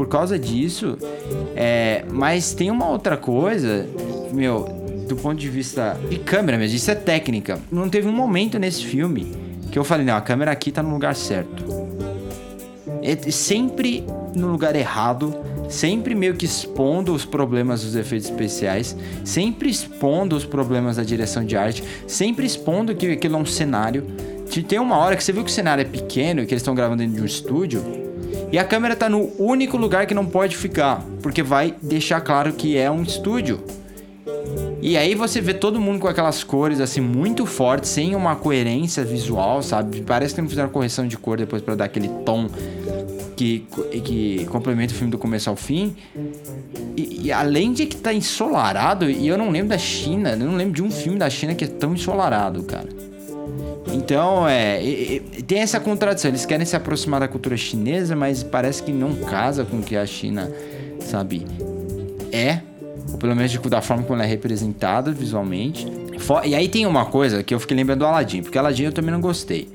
por 0.00 0.08
causa 0.08 0.38
disso. 0.38 0.96
É, 1.54 2.06
mas 2.10 2.54
tem 2.54 2.70
uma 2.70 2.88
outra 2.88 3.18
coisa, 3.18 3.86
meu, 4.32 4.64
do 5.06 5.14
ponto 5.14 5.36
de 5.36 5.50
vista 5.50 5.94
de 6.08 6.18
câmera 6.18 6.56
mesmo, 6.56 6.74
isso 6.74 6.90
é 6.90 6.94
técnica. 6.94 7.58
Não 7.70 7.86
teve 7.86 8.08
um 8.08 8.12
momento 8.12 8.58
nesse 8.58 8.82
filme 8.82 9.30
que 9.70 9.78
eu 9.78 9.84
falei, 9.84 10.06
não, 10.06 10.16
a 10.16 10.22
câmera 10.22 10.52
aqui 10.52 10.72
tá 10.72 10.82
no 10.82 10.90
lugar 10.90 11.14
certo. 11.14 11.66
É, 13.02 13.30
sempre 13.30 14.02
no 14.34 14.50
lugar 14.50 14.74
errado, 14.74 15.36
sempre 15.68 16.14
meio 16.14 16.34
que 16.34 16.46
expondo 16.46 17.12
os 17.12 17.26
problemas 17.26 17.82
dos 17.82 17.94
efeitos 17.94 18.30
especiais, 18.30 18.96
sempre 19.22 19.68
expondo 19.68 20.34
os 20.34 20.46
problemas 20.46 20.96
da 20.96 21.02
direção 21.02 21.44
de 21.44 21.58
arte, 21.58 21.84
sempre 22.06 22.46
expondo 22.46 22.94
que 22.94 23.06
aquilo 23.12 23.36
é 23.36 23.38
um 23.38 23.44
cenário. 23.44 24.06
Tem 24.66 24.78
uma 24.78 24.96
hora 24.96 25.14
que 25.14 25.22
você 25.22 25.30
viu 25.30 25.44
que 25.44 25.50
o 25.50 25.52
cenário 25.52 25.82
é 25.82 25.84
pequeno, 25.84 26.46
que 26.46 26.54
eles 26.54 26.62
estão 26.62 26.74
gravando 26.74 27.02
dentro 27.02 27.16
de 27.16 27.22
um 27.22 27.26
estúdio, 27.26 28.09
e 28.52 28.58
a 28.58 28.64
câmera 28.64 28.96
tá 28.96 29.08
no 29.08 29.30
único 29.38 29.76
lugar 29.76 30.06
que 30.06 30.14
não 30.14 30.26
pode 30.26 30.56
ficar, 30.56 31.04
porque 31.22 31.42
vai 31.42 31.74
deixar 31.80 32.20
claro 32.20 32.52
que 32.52 32.76
é 32.76 32.90
um 32.90 33.02
estúdio. 33.02 33.62
E 34.82 34.96
aí 34.96 35.14
você 35.14 35.40
vê 35.40 35.52
todo 35.52 35.80
mundo 35.80 36.00
com 36.00 36.08
aquelas 36.08 36.42
cores 36.42 36.80
assim 36.80 37.00
muito 37.00 37.44
fortes, 37.44 37.90
sem 37.90 38.14
uma 38.14 38.34
coerência 38.34 39.04
visual, 39.04 39.62
sabe? 39.62 40.00
Parece 40.00 40.34
que 40.34 40.40
não 40.40 40.48
fizeram 40.48 40.70
correção 40.70 41.06
de 41.06 41.18
cor 41.18 41.36
depois 41.36 41.62
para 41.62 41.74
dar 41.74 41.84
aquele 41.84 42.08
tom 42.24 42.48
que, 43.36 43.66
que 44.04 44.46
complementa 44.46 44.92
o 44.92 44.96
filme 44.96 45.10
do 45.10 45.18
começo 45.18 45.48
ao 45.48 45.56
fim. 45.56 45.94
E, 46.96 47.26
e 47.26 47.32
além 47.32 47.72
de 47.72 47.86
que 47.86 47.96
tá 47.96 48.12
ensolarado, 48.12 49.08
e 49.10 49.28
eu 49.28 49.38
não 49.38 49.50
lembro 49.50 49.68
da 49.68 49.78
China, 49.78 50.30
eu 50.30 50.38
não 50.46 50.56
lembro 50.56 50.74
de 50.74 50.82
um 50.82 50.90
filme 50.90 51.18
da 51.18 51.28
China 51.28 51.54
que 51.54 51.64
é 51.64 51.68
tão 51.68 51.94
ensolarado, 51.94 52.62
cara. 52.62 52.88
Então, 53.92 54.48
é, 54.48 54.80
tem 55.46 55.58
essa 55.58 55.80
contradição. 55.80 56.30
Eles 56.30 56.46
querem 56.46 56.64
se 56.64 56.76
aproximar 56.76 57.20
da 57.20 57.28
cultura 57.28 57.56
chinesa, 57.56 58.14
mas 58.14 58.42
parece 58.42 58.82
que 58.82 58.92
não 58.92 59.14
casa 59.16 59.64
com 59.64 59.78
o 59.78 59.82
que 59.82 59.96
a 59.96 60.06
China, 60.06 60.50
sabe, 61.00 61.46
é 62.32 62.60
ou 63.12 63.18
pelo 63.18 63.34
menos 63.34 63.52
da 63.52 63.82
forma 63.82 64.02
como 64.02 64.14
ela 64.16 64.24
é 64.24 64.28
representada 64.28 65.10
visualmente. 65.10 65.86
E 66.44 66.54
aí 66.54 66.68
tem 66.68 66.86
uma 66.86 67.06
coisa 67.06 67.42
que 67.42 67.54
eu 67.54 67.58
fiquei 67.58 67.76
lembrando 67.76 68.00
do 68.00 68.06
Aladdin, 68.06 68.42
porque 68.42 68.58
Aladdin 68.58 68.84
eu 68.84 68.92
também 68.92 69.10
não 69.10 69.20
gostei. 69.20 69.68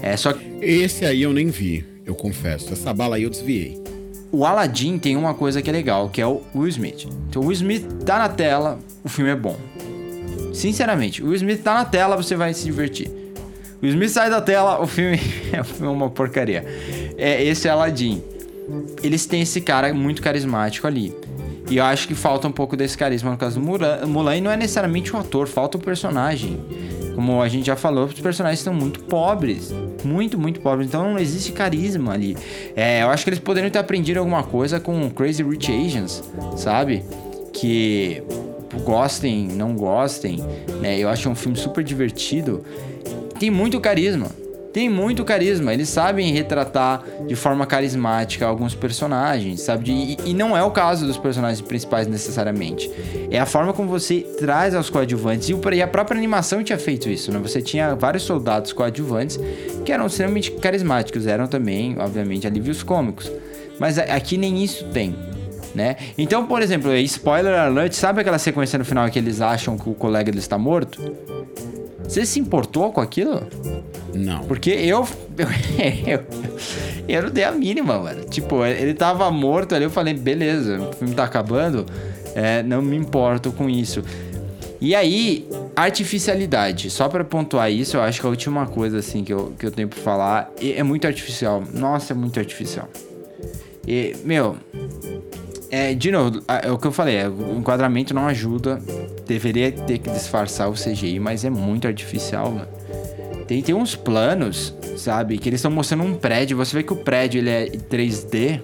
É 0.00 0.16
só 0.16 0.32
que... 0.32 0.44
Esse 0.62 1.04
aí 1.04 1.22
eu 1.22 1.32
nem 1.32 1.48
vi, 1.48 1.84
eu 2.06 2.14
confesso. 2.14 2.72
Essa 2.72 2.94
bala 2.94 3.16
aí 3.16 3.24
eu 3.24 3.30
desviei. 3.30 3.82
O 4.30 4.44
Aladdin 4.44 4.98
tem 4.98 5.16
uma 5.16 5.34
coisa 5.34 5.60
que 5.60 5.68
é 5.68 5.72
legal, 5.72 6.08
que 6.08 6.20
é 6.20 6.26
o 6.26 6.40
Will 6.54 6.68
Smith. 6.68 7.06
Então 7.28 7.42
o 7.42 7.46
Will 7.46 7.52
Smith 7.52 7.84
tá 8.04 8.18
na 8.18 8.28
tela, 8.28 8.78
o 9.04 9.08
filme 9.08 9.30
é 9.30 9.36
bom. 9.36 9.56
Sinceramente, 10.52 11.22
o 11.22 11.26
Will 11.26 11.36
Smith 11.36 11.62
tá 11.62 11.74
na 11.74 11.84
tela, 11.84 12.16
você 12.16 12.36
vai 12.36 12.54
se 12.54 12.64
divertir. 12.64 13.10
O 13.80 13.86
Smith 13.86 14.10
sai 14.10 14.28
da 14.28 14.40
tela, 14.40 14.80
o 14.80 14.86
filme 14.86 15.18
é 15.52 15.84
uma 15.86 16.10
porcaria. 16.10 16.64
É, 17.16 17.42
esse 17.44 17.68
é 17.68 17.70
Aladdin. 17.70 18.22
Eles 19.02 19.24
têm 19.24 19.42
esse 19.42 19.60
cara 19.60 19.92
muito 19.94 20.20
carismático 20.20 20.86
ali. 20.86 21.14
E 21.70 21.76
eu 21.76 21.84
acho 21.84 22.08
que 22.08 22.14
falta 22.14 22.48
um 22.48 22.52
pouco 22.52 22.76
desse 22.76 22.96
carisma 22.96 23.30
no 23.30 23.36
caso 23.36 23.60
do 23.60 23.66
Mulan. 23.66 24.06
Mulan 24.06 24.36
e 24.36 24.40
não 24.40 24.50
é 24.50 24.56
necessariamente 24.56 25.14
o 25.14 25.18
ator, 25.18 25.46
falta 25.46 25.76
o 25.76 25.80
personagem. 25.80 26.58
Como 27.14 27.42
a 27.42 27.48
gente 27.48 27.66
já 27.66 27.76
falou, 27.76 28.06
os 28.06 28.14
personagens 28.14 28.60
são 28.60 28.72
muito 28.72 29.00
pobres. 29.00 29.72
Muito, 30.02 30.38
muito 30.38 30.60
pobres. 30.60 30.88
Então 30.88 31.12
não 31.12 31.18
existe 31.18 31.52
carisma 31.52 32.14
ali. 32.14 32.36
É, 32.74 33.02
eu 33.02 33.10
acho 33.10 33.22
que 33.22 33.30
eles 33.30 33.38
poderiam 33.38 33.70
ter 33.70 33.78
aprendido 33.78 34.18
alguma 34.18 34.42
coisa 34.42 34.80
com 34.80 35.10
Crazy 35.10 35.42
Rich 35.42 35.70
Asians, 35.70 36.24
sabe? 36.56 37.04
Que 37.52 38.22
gostem, 38.84 39.48
não 39.48 39.74
gostem, 39.74 40.42
né? 40.80 40.98
Eu 40.98 41.08
acho 41.08 41.28
um 41.28 41.34
filme 41.34 41.56
super 41.56 41.84
divertido. 41.84 42.64
Tem 43.38 43.50
muito 43.50 43.80
carisma 43.80 44.28
tem 44.72 44.88
muito 44.88 45.24
carisma. 45.24 45.72
Eles 45.72 45.88
sabem 45.88 46.32
retratar 46.32 47.02
de 47.26 47.34
forma 47.34 47.66
carismática 47.66 48.46
alguns 48.46 48.74
personagens, 48.74 49.62
sabe? 49.62 49.90
E, 49.90 50.30
e, 50.30 50.34
não 50.34 50.56
é 50.56 50.62
o 50.62 50.70
caso 50.70 51.06
dos 51.06 51.16
personagens 51.16 51.60
principais 51.60 52.06
necessariamente. 52.06 52.88
É 53.30 53.40
a 53.40 53.46
forma 53.46 53.72
como 53.72 53.88
você 53.88 54.20
traz 54.38 54.74
aos 54.74 54.90
coadjuvantes. 54.90 55.48
E 55.48 55.82
a 55.82 55.88
própria 55.88 56.16
animação 56.16 56.62
tinha 56.62 56.78
feito 56.78 57.08
isso, 57.08 57.32
né? 57.32 57.40
Você 57.40 57.60
tinha 57.60 57.94
vários 57.94 58.22
soldados 58.22 58.72
coadjuvantes 58.72 59.38
que 59.84 59.90
eram 59.90 60.06
extremamente 60.06 60.52
carismáticos. 60.52 61.26
Eram 61.26 61.46
também, 61.46 61.96
obviamente, 61.98 62.46
alívios 62.46 62.82
cômicos. 62.82 63.30
Mas 63.80 63.98
aqui 63.98 64.36
nem 64.36 64.62
isso 64.62 64.84
tem. 64.92 65.14
Né? 65.74 65.96
Então, 66.16 66.46
por 66.46 66.62
exemplo, 66.62 66.94
spoiler 66.96 67.58
alert, 67.58 67.92
sabe 67.92 68.20
aquela 68.20 68.38
sequência 68.38 68.78
no 68.78 68.84
final 68.84 69.08
que 69.10 69.18
eles 69.18 69.40
acham 69.40 69.76
que 69.76 69.88
o 69.88 69.94
colega 69.94 70.30
deles 70.30 70.44
está 70.44 70.56
morto? 70.56 71.00
Você 72.08 72.24
se 72.24 72.40
importou 72.40 72.90
com 72.90 73.02
aquilo? 73.02 73.42
Não. 74.14 74.44
Porque 74.44 74.70
eu, 74.70 75.06
eu, 76.06 76.24
eu, 77.06 77.22
não 77.24 77.30
dei 77.30 77.44
a 77.44 77.52
mínima, 77.52 77.98
mano. 77.98 78.24
Tipo, 78.24 78.64
ele 78.64 78.94
tava 78.94 79.30
morto 79.30 79.74
ali, 79.74 79.84
eu 79.84 79.90
falei, 79.90 80.14
beleza, 80.14 80.80
o 80.80 80.92
filme 80.94 81.14
tá 81.14 81.24
acabando, 81.24 81.84
é, 82.34 82.62
não 82.62 82.80
me 82.80 82.96
importo 82.96 83.52
com 83.52 83.68
isso. 83.68 84.02
E 84.80 84.94
aí, 84.94 85.46
artificialidade. 85.76 86.88
Só 86.88 87.08
para 87.08 87.24
pontuar 87.24 87.70
isso, 87.70 87.96
eu 87.96 88.00
acho 88.00 88.20
que 88.20 88.26
a 88.26 88.30
última 88.30 88.66
coisa 88.66 88.98
assim 88.98 89.22
que 89.22 89.32
eu, 89.32 89.52
que 89.58 89.66
eu 89.66 89.70
tenho 89.70 89.88
pra 89.88 90.00
falar 90.00 90.50
é 90.60 90.82
muito 90.82 91.06
artificial. 91.06 91.62
Nossa, 91.74 92.14
é 92.14 92.16
muito 92.16 92.38
artificial. 92.38 92.88
E, 93.86 94.16
meu, 94.24 94.56
é, 95.70 95.94
de 95.94 96.10
novo, 96.10 96.42
é 96.46 96.70
o 96.70 96.78
que 96.78 96.86
eu 96.86 96.92
falei, 96.92 97.16
é, 97.16 97.28
o 97.28 97.58
enquadramento 97.58 98.14
não 98.14 98.26
ajuda. 98.26 98.80
Deveria 99.28 99.70
ter 99.70 99.98
que 99.98 100.10
disfarçar 100.10 100.70
o 100.70 100.72
CGI, 100.72 101.20
mas 101.20 101.44
é 101.44 101.50
muito 101.50 101.86
artificial, 101.86 102.50
mano. 102.50 102.66
Tem, 103.46 103.62
tem 103.62 103.74
uns 103.74 103.94
planos, 103.94 104.74
sabe? 104.96 105.36
Que 105.36 105.50
eles 105.50 105.58
estão 105.58 105.70
mostrando 105.70 106.02
um 106.02 106.14
prédio. 106.14 106.56
Você 106.56 106.74
vê 106.74 106.82
que 106.82 106.94
o 106.94 106.96
prédio 106.96 107.38
ele 107.38 107.50
é 107.50 107.66
3D, 107.66 108.60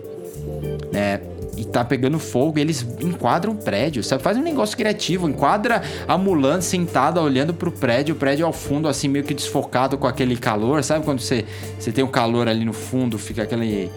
né? 0.91 1.20
E 1.55 1.65
tá 1.65 1.85
pegando 1.85 2.19
fogo, 2.19 2.59
e 2.59 2.62
eles 2.62 2.85
enquadram 3.01 3.53
o 3.53 3.57
prédio, 3.57 4.03
sabe? 4.03 4.23
Faz 4.23 4.39
um 4.39 4.43
negócio 4.43 4.77
criativo, 4.77 5.28
enquadra 5.28 5.82
a 6.09 6.16
Mulan 6.19 6.61
sentada 6.62 7.20
olhando 7.20 7.53
pro 7.55 7.70
prédio, 7.70 8.15
o 8.15 8.19
prédio 8.19 8.45
ao 8.45 8.53
fundo, 8.53 8.89
assim, 8.89 9.07
meio 9.07 9.24
que 9.24 9.35
desfocado 9.35 9.97
com 9.99 10.07
aquele 10.07 10.36
calor, 10.36 10.82
sabe? 10.82 11.05
Quando 11.05 11.20
você, 11.20 11.45
você 11.78 11.93
tem 11.93 12.03
o 12.03 12.09
um 12.09 12.11
calor 12.11 12.49
ali 12.49 12.65
no 12.65 12.73
fundo, 12.73 13.19
fica 13.19 13.43
aquele 13.43 13.91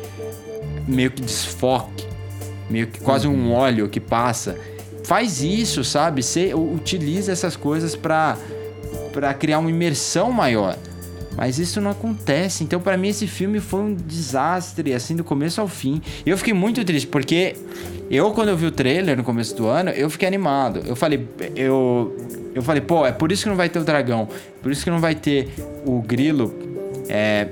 meio 0.85 1.11
que 1.11 1.21
desfoque, 1.21 2.05
meio 2.69 2.87
que 2.87 2.99
quase 2.99 3.27
um 3.27 3.53
óleo 3.53 3.89
que 3.89 3.99
passa. 3.99 4.57
Faz 5.07 5.41
isso, 5.41 5.85
sabe? 5.85 6.21
Você 6.21 6.53
utiliza 6.53 7.31
essas 7.31 7.55
coisas 7.55 7.95
para 7.95 8.37
para 9.13 9.33
criar 9.33 9.59
uma 9.59 9.69
imersão 9.69 10.31
maior. 10.33 10.77
Mas 11.37 11.57
isso 11.57 11.79
não 11.79 11.91
acontece. 11.91 12.61
Então, 12.63 12.81
para 12.81 12.97
mim, 12.97 13.07
esse 13.07 13.25
filme 13.25 13.61
foi 13.61 13.79
um 13.79 13.93
desastre, 13.93 14.93
assim, 14.93 15.15
do 15.15 15.23
começo 15.23 15.61
ao 15.61 15.67
fim. 15.67 16.01
E 16.25 16.29
eu 16.29 16.37
fiquei 16.37 16.53
muito 16.53 16.83
triste, 16.83 17.07
porque 17.07 17.55
eu, 18.11 18.31
quando 18.31 18.49
eu 18.49 18.57
vi 18.57 18.65
o 18.65 18.71
trailer 18.71 19.15
no 19.15 19.23
começo 19.23 19.55
do 19.55 19.65
ano, 19.67 19.91
eu 19.91 20.09
fiquei 20.09 20.27
animado. 20.27 20.83
Eu 20.85 20.95
falei, 20.95 21.25
eu, 21.55 22.15
eu 22.53 22.61
falei, 22.61 22.81
pô, 22.81 23.05
é 23.05 23.11
por 23.11 23.31
isso 23.31 23.43
que 23.43 23.49
não 23.49 23.55
vai 23.55 23.69
ter 23.69 23.79
o 23.79 23.83
dragão, 23.83 24.27
por 24.61 24.71
isso 24.71 24.83
que 24.83 24.89
não 24.89 24.99
vai 24.99 25.15
ter 25.15 25.47
o 25.85 26.01
grilo. 26.01 26.53
É, 27.07 27.47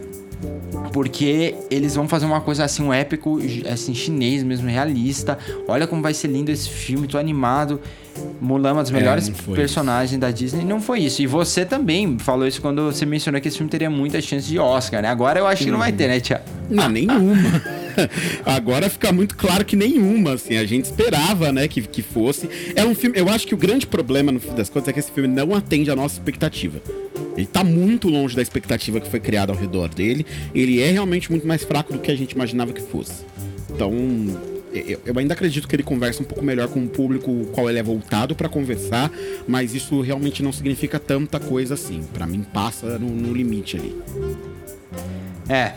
porque 0.96 1.54
eles 1.70 1.94
vão 1.94 2.08
fazer 2.08 2.26
uma 2.26 2.40
coisa 2.40 2.64
assim, 2.64 2.82
um 2.82 2.94
épico, 2.94 3.38
assim, 3.70 3.94
chinês 3.94 4.44
mesmo, 4.44 4.70
realista. 4.70 5.38
Olha 5.68 5.86
como 5.86 6.02
vai 6.02 6.14
ser 6.14 6.30
lindo 6.30 6.50
esse 6.50 6.70
filme, 6.70 7.06
tô 7.06 7.18
animado. 7.18 7.82
Mulan, 8.40 8.72
uma 8.72 8.82
das 8.82 8.92
é, 8.92 8.94
melhores 8.94 9.28
é, 9.28 9.54
personagens 9.54 10.12
isso. 10.12 10.20
da 10.22 10.32
Disney, 10.32 10.64
não 10.64 10.80
foi 10.80 11.02
isso. 11.02 11.22
E 11.22 11.28
você 11.28 11.66
também 11.66 12.18
falou 12.18 12.48
isso 12.48 12.62
quando 12.62 12.86
você 12.86 13.06
mencionou 13.06 13.42
que 13.42 13.50
esse 13.50 13.58
filme 13.58 13.70
teria 13.70 13.90
muita 13.90 14.22
chance 14.22 14.48
de 14.48 14.58
Oscar, 14.58 15.02
né? 15.02 15.10
Agora 15.10 15.38
eu 15.38 15.46
acho 15.46 15.66
que 15.66 15.70
não 15.70 15.80
vai 15.80 15.92
ter, 15.92 16.08
né, 16.08 16.22
Tia? 16.22 16.42
Não, 16.70 16.88
nenhuma. 16.88 17.62
Agora 18.46 18.90
fica 18.90 19.12
muito 19.12 19.36
claro 19.36 19.66
que 19.66 19.76
nenhuma, 19.76 20.36
assim, 20.36 20.56
a 20.56 20.64
gente 20.64 20.86
esperava, 20.86 21.52
né, 21.52 21.68
que, 21.68 21.82
que 21.82 22.02
fosse. 22.02 22.50
É 22.74 22.86
um 22.86 22.96
filme, 22.96 23.20
eu 23.20 23.28
acho 23.28 23.46
que 23.46 23.54
o 23.54 23.58
grande 23.58 23.86
problema, 23.86 24.32
no 24.32 24.40
fim 24.40 24.56
das 24.56 24.70
contas, 24.70 24.88
é 24.88 24.94
que 24.94 25.00
esse 25.00 25.12
filme 25.12 25.28
não 25.28 25.54
atende 25.54 25.92
à 25.92 25.96
nossa 25.96 26.16
expectativa. 26.16 26.82
Ele 27.36 27.46
tá 27.46 27.64
muito 27.64 28.08
longe 28.08 28.36
da 28.36 28.42
expectativa 28.42 29.00
que 29.00 29.10
foi 29.10 29.20
criada 29.20 29.52
ao 29.52 29.58
redor 29.58 29.90
dele. 29.90 30.26
Ele 30.54 30.82
é 30.82 30.92
realmente 30.92 31.30
muito 31.30 31.46
mais 31.46 31.64
fraco 31.64 31.94
do 31.94 32.00
que 32.00 32.12
a 32.12 32.16
gente 32.16 32.32
imaginava 32.32 32.72
que 32.72 32.82
fosse. 32.82 33.26
Então, 33.70 33.92
eu 35.06 35.18
ainda 35.18 35.34
acredito 35.34 35.68
que 35.68 35.76
ele 35.76 35.84
conversa 35.84 36.22
um 36.22 36.26
pouco 36.26 36.44
melhor 36.44 36.68
com 36.68 36.84
o 36.84 36.88
público 36.88 37.46
qual 37.54 37.70
ele 37.70 37.80
é 37.80 37.84
voltado 37.84 38.36
para 38.36 38.50
conversar, 38.50 39.12
mas 39.48 39.74
isso 39.74 40.02
realmente 40.02 40.44
não 40.44 40.52
significa 40.52 41.00
tanta 41.00 41.40
coisa 41.40 41.76
assim. 41.76 42.04
Para 42.14 42.28
mim 42.28 42.44
passa 42.54 43.00
no, 43.00 43.10
no, 43.10 43.34
limite 43.34 43.78
ali. 43.78 43.96
É. 45.48 45.76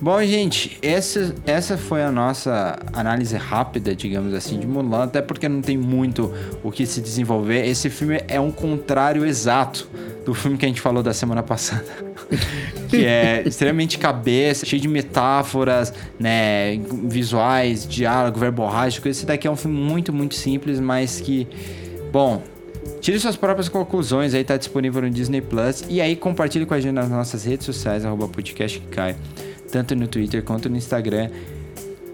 Bom, 0.00 0.22
gente, 0.22 0.78
essa, 0.80 1.34
essa 1.44 1.76
foi 1.76 2.02
a 2.04 2.12
nossa 2.12 2.78
análise 2.92 3.36
rápida, 3.36 3.96
digamos 3.96 4.32
assim, 4.32 4.58
de 4.60 4.66
Mulan, 4.66 5.04
até 5.04 5.20
porque 5.20 5.48
não 5.48 5.60
tem 5.60 5.76
muito 5.76 6.32
o 6.62 6.70
que 6.70 6.86
se 6.86 7.00
desenvolver. 7.00 7.66
Esse 7.66 7.90
filme 7.90 8.22
é 8.28 8.38
um 8.38 8.52
contrário 8.52 9.26
exato 9.26 9.88
do 10.24 10.32
filme 10.34 10.56
que 10.56 10.64
a 10.64 10.68
gente 10.68 10.80
falou 10.80 11.02
da 11.02 11.12
semana 11.12 11.42
passada. 11.42 11.84
que 12.88 13.04
é 13.04 13.42
extremamente 13.44 13.98
cabeça, 13.98 14.64
cheio 14.64 14.80
de 14.80 14.86
metáforas, 14.86 15.92
né, 16.18 16.78
visuais, 17.04 17.86
diálogo, 17.86 18.38
verborrágico. 18.38 19.08
Esse 19.08 19.26
daqui 19.26 19.48
é 19.48 19.50
um 19.50 19.56
filme 19.56 19.76
muito, 19.76 20.12
muito 20.12 20.36
simples, 20.36 20.78
mas 20.78 21.20
que, 21.20 21.48
bom, 22.12 22.40
Tire 23.00 23.18
suas 23.20 23.36
próprias 23.36 23.68
conclusões, 23.68 24.34
aí 24.34 24.42
tá 24.42 24.56
disponível 24.56 25.02
no 25.02 25.10
Disney 25.10 25.40
Plus. 25.40 25.84
E 25.88 26.00
aí 26.00 26.16
compartilhe 26.16 26.66
com 26.66 26.74
a 26.74 26.80
gente 26.80 26.94
nas 26.94 27.08
nossas 27.08 27.44
redes 27.44 27.64
sociais, 27.64 28.04
arroba 28.04 28.26
podcast 28.26 28.80
que 28.80 28.86
cai, 28.88 29.14
tanto 29.70 29.94
no 29.94 30.08
Twitter 30.08 30.42
quanto 30.42 30.68
no 30.68 30.76
Instagram. 30.76 31.30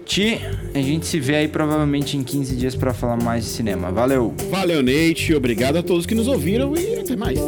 Ti, 0.05 0.39
a 0.73 0.79
gente 0.79 1.05
se 1.07 1.19
vê 1.19 1.37
aí 1.37 1.47
provavelmente 1.47 2.15
em 2.15 2.23
15 2.23 2.55
dias 2.55 2.75
para 2.75 2.93
falar 2.93 3.17
mais 3.17 3.43
de 3.43 3.49
cinema. 3.49 3.91
Valeu! 3.91 4.33
Valeu, 4.51 4.83
Nate. 4.83 5.33
Obrigado 5.33 5.77
a 5.77 5.83
todos 5.83 6.05
que 6.05 6.13
nos 6.13 6.27
ouviram 6.27 6.75
e 6.77 6.99
até 6.99 7.15
mais. 7.15 7.39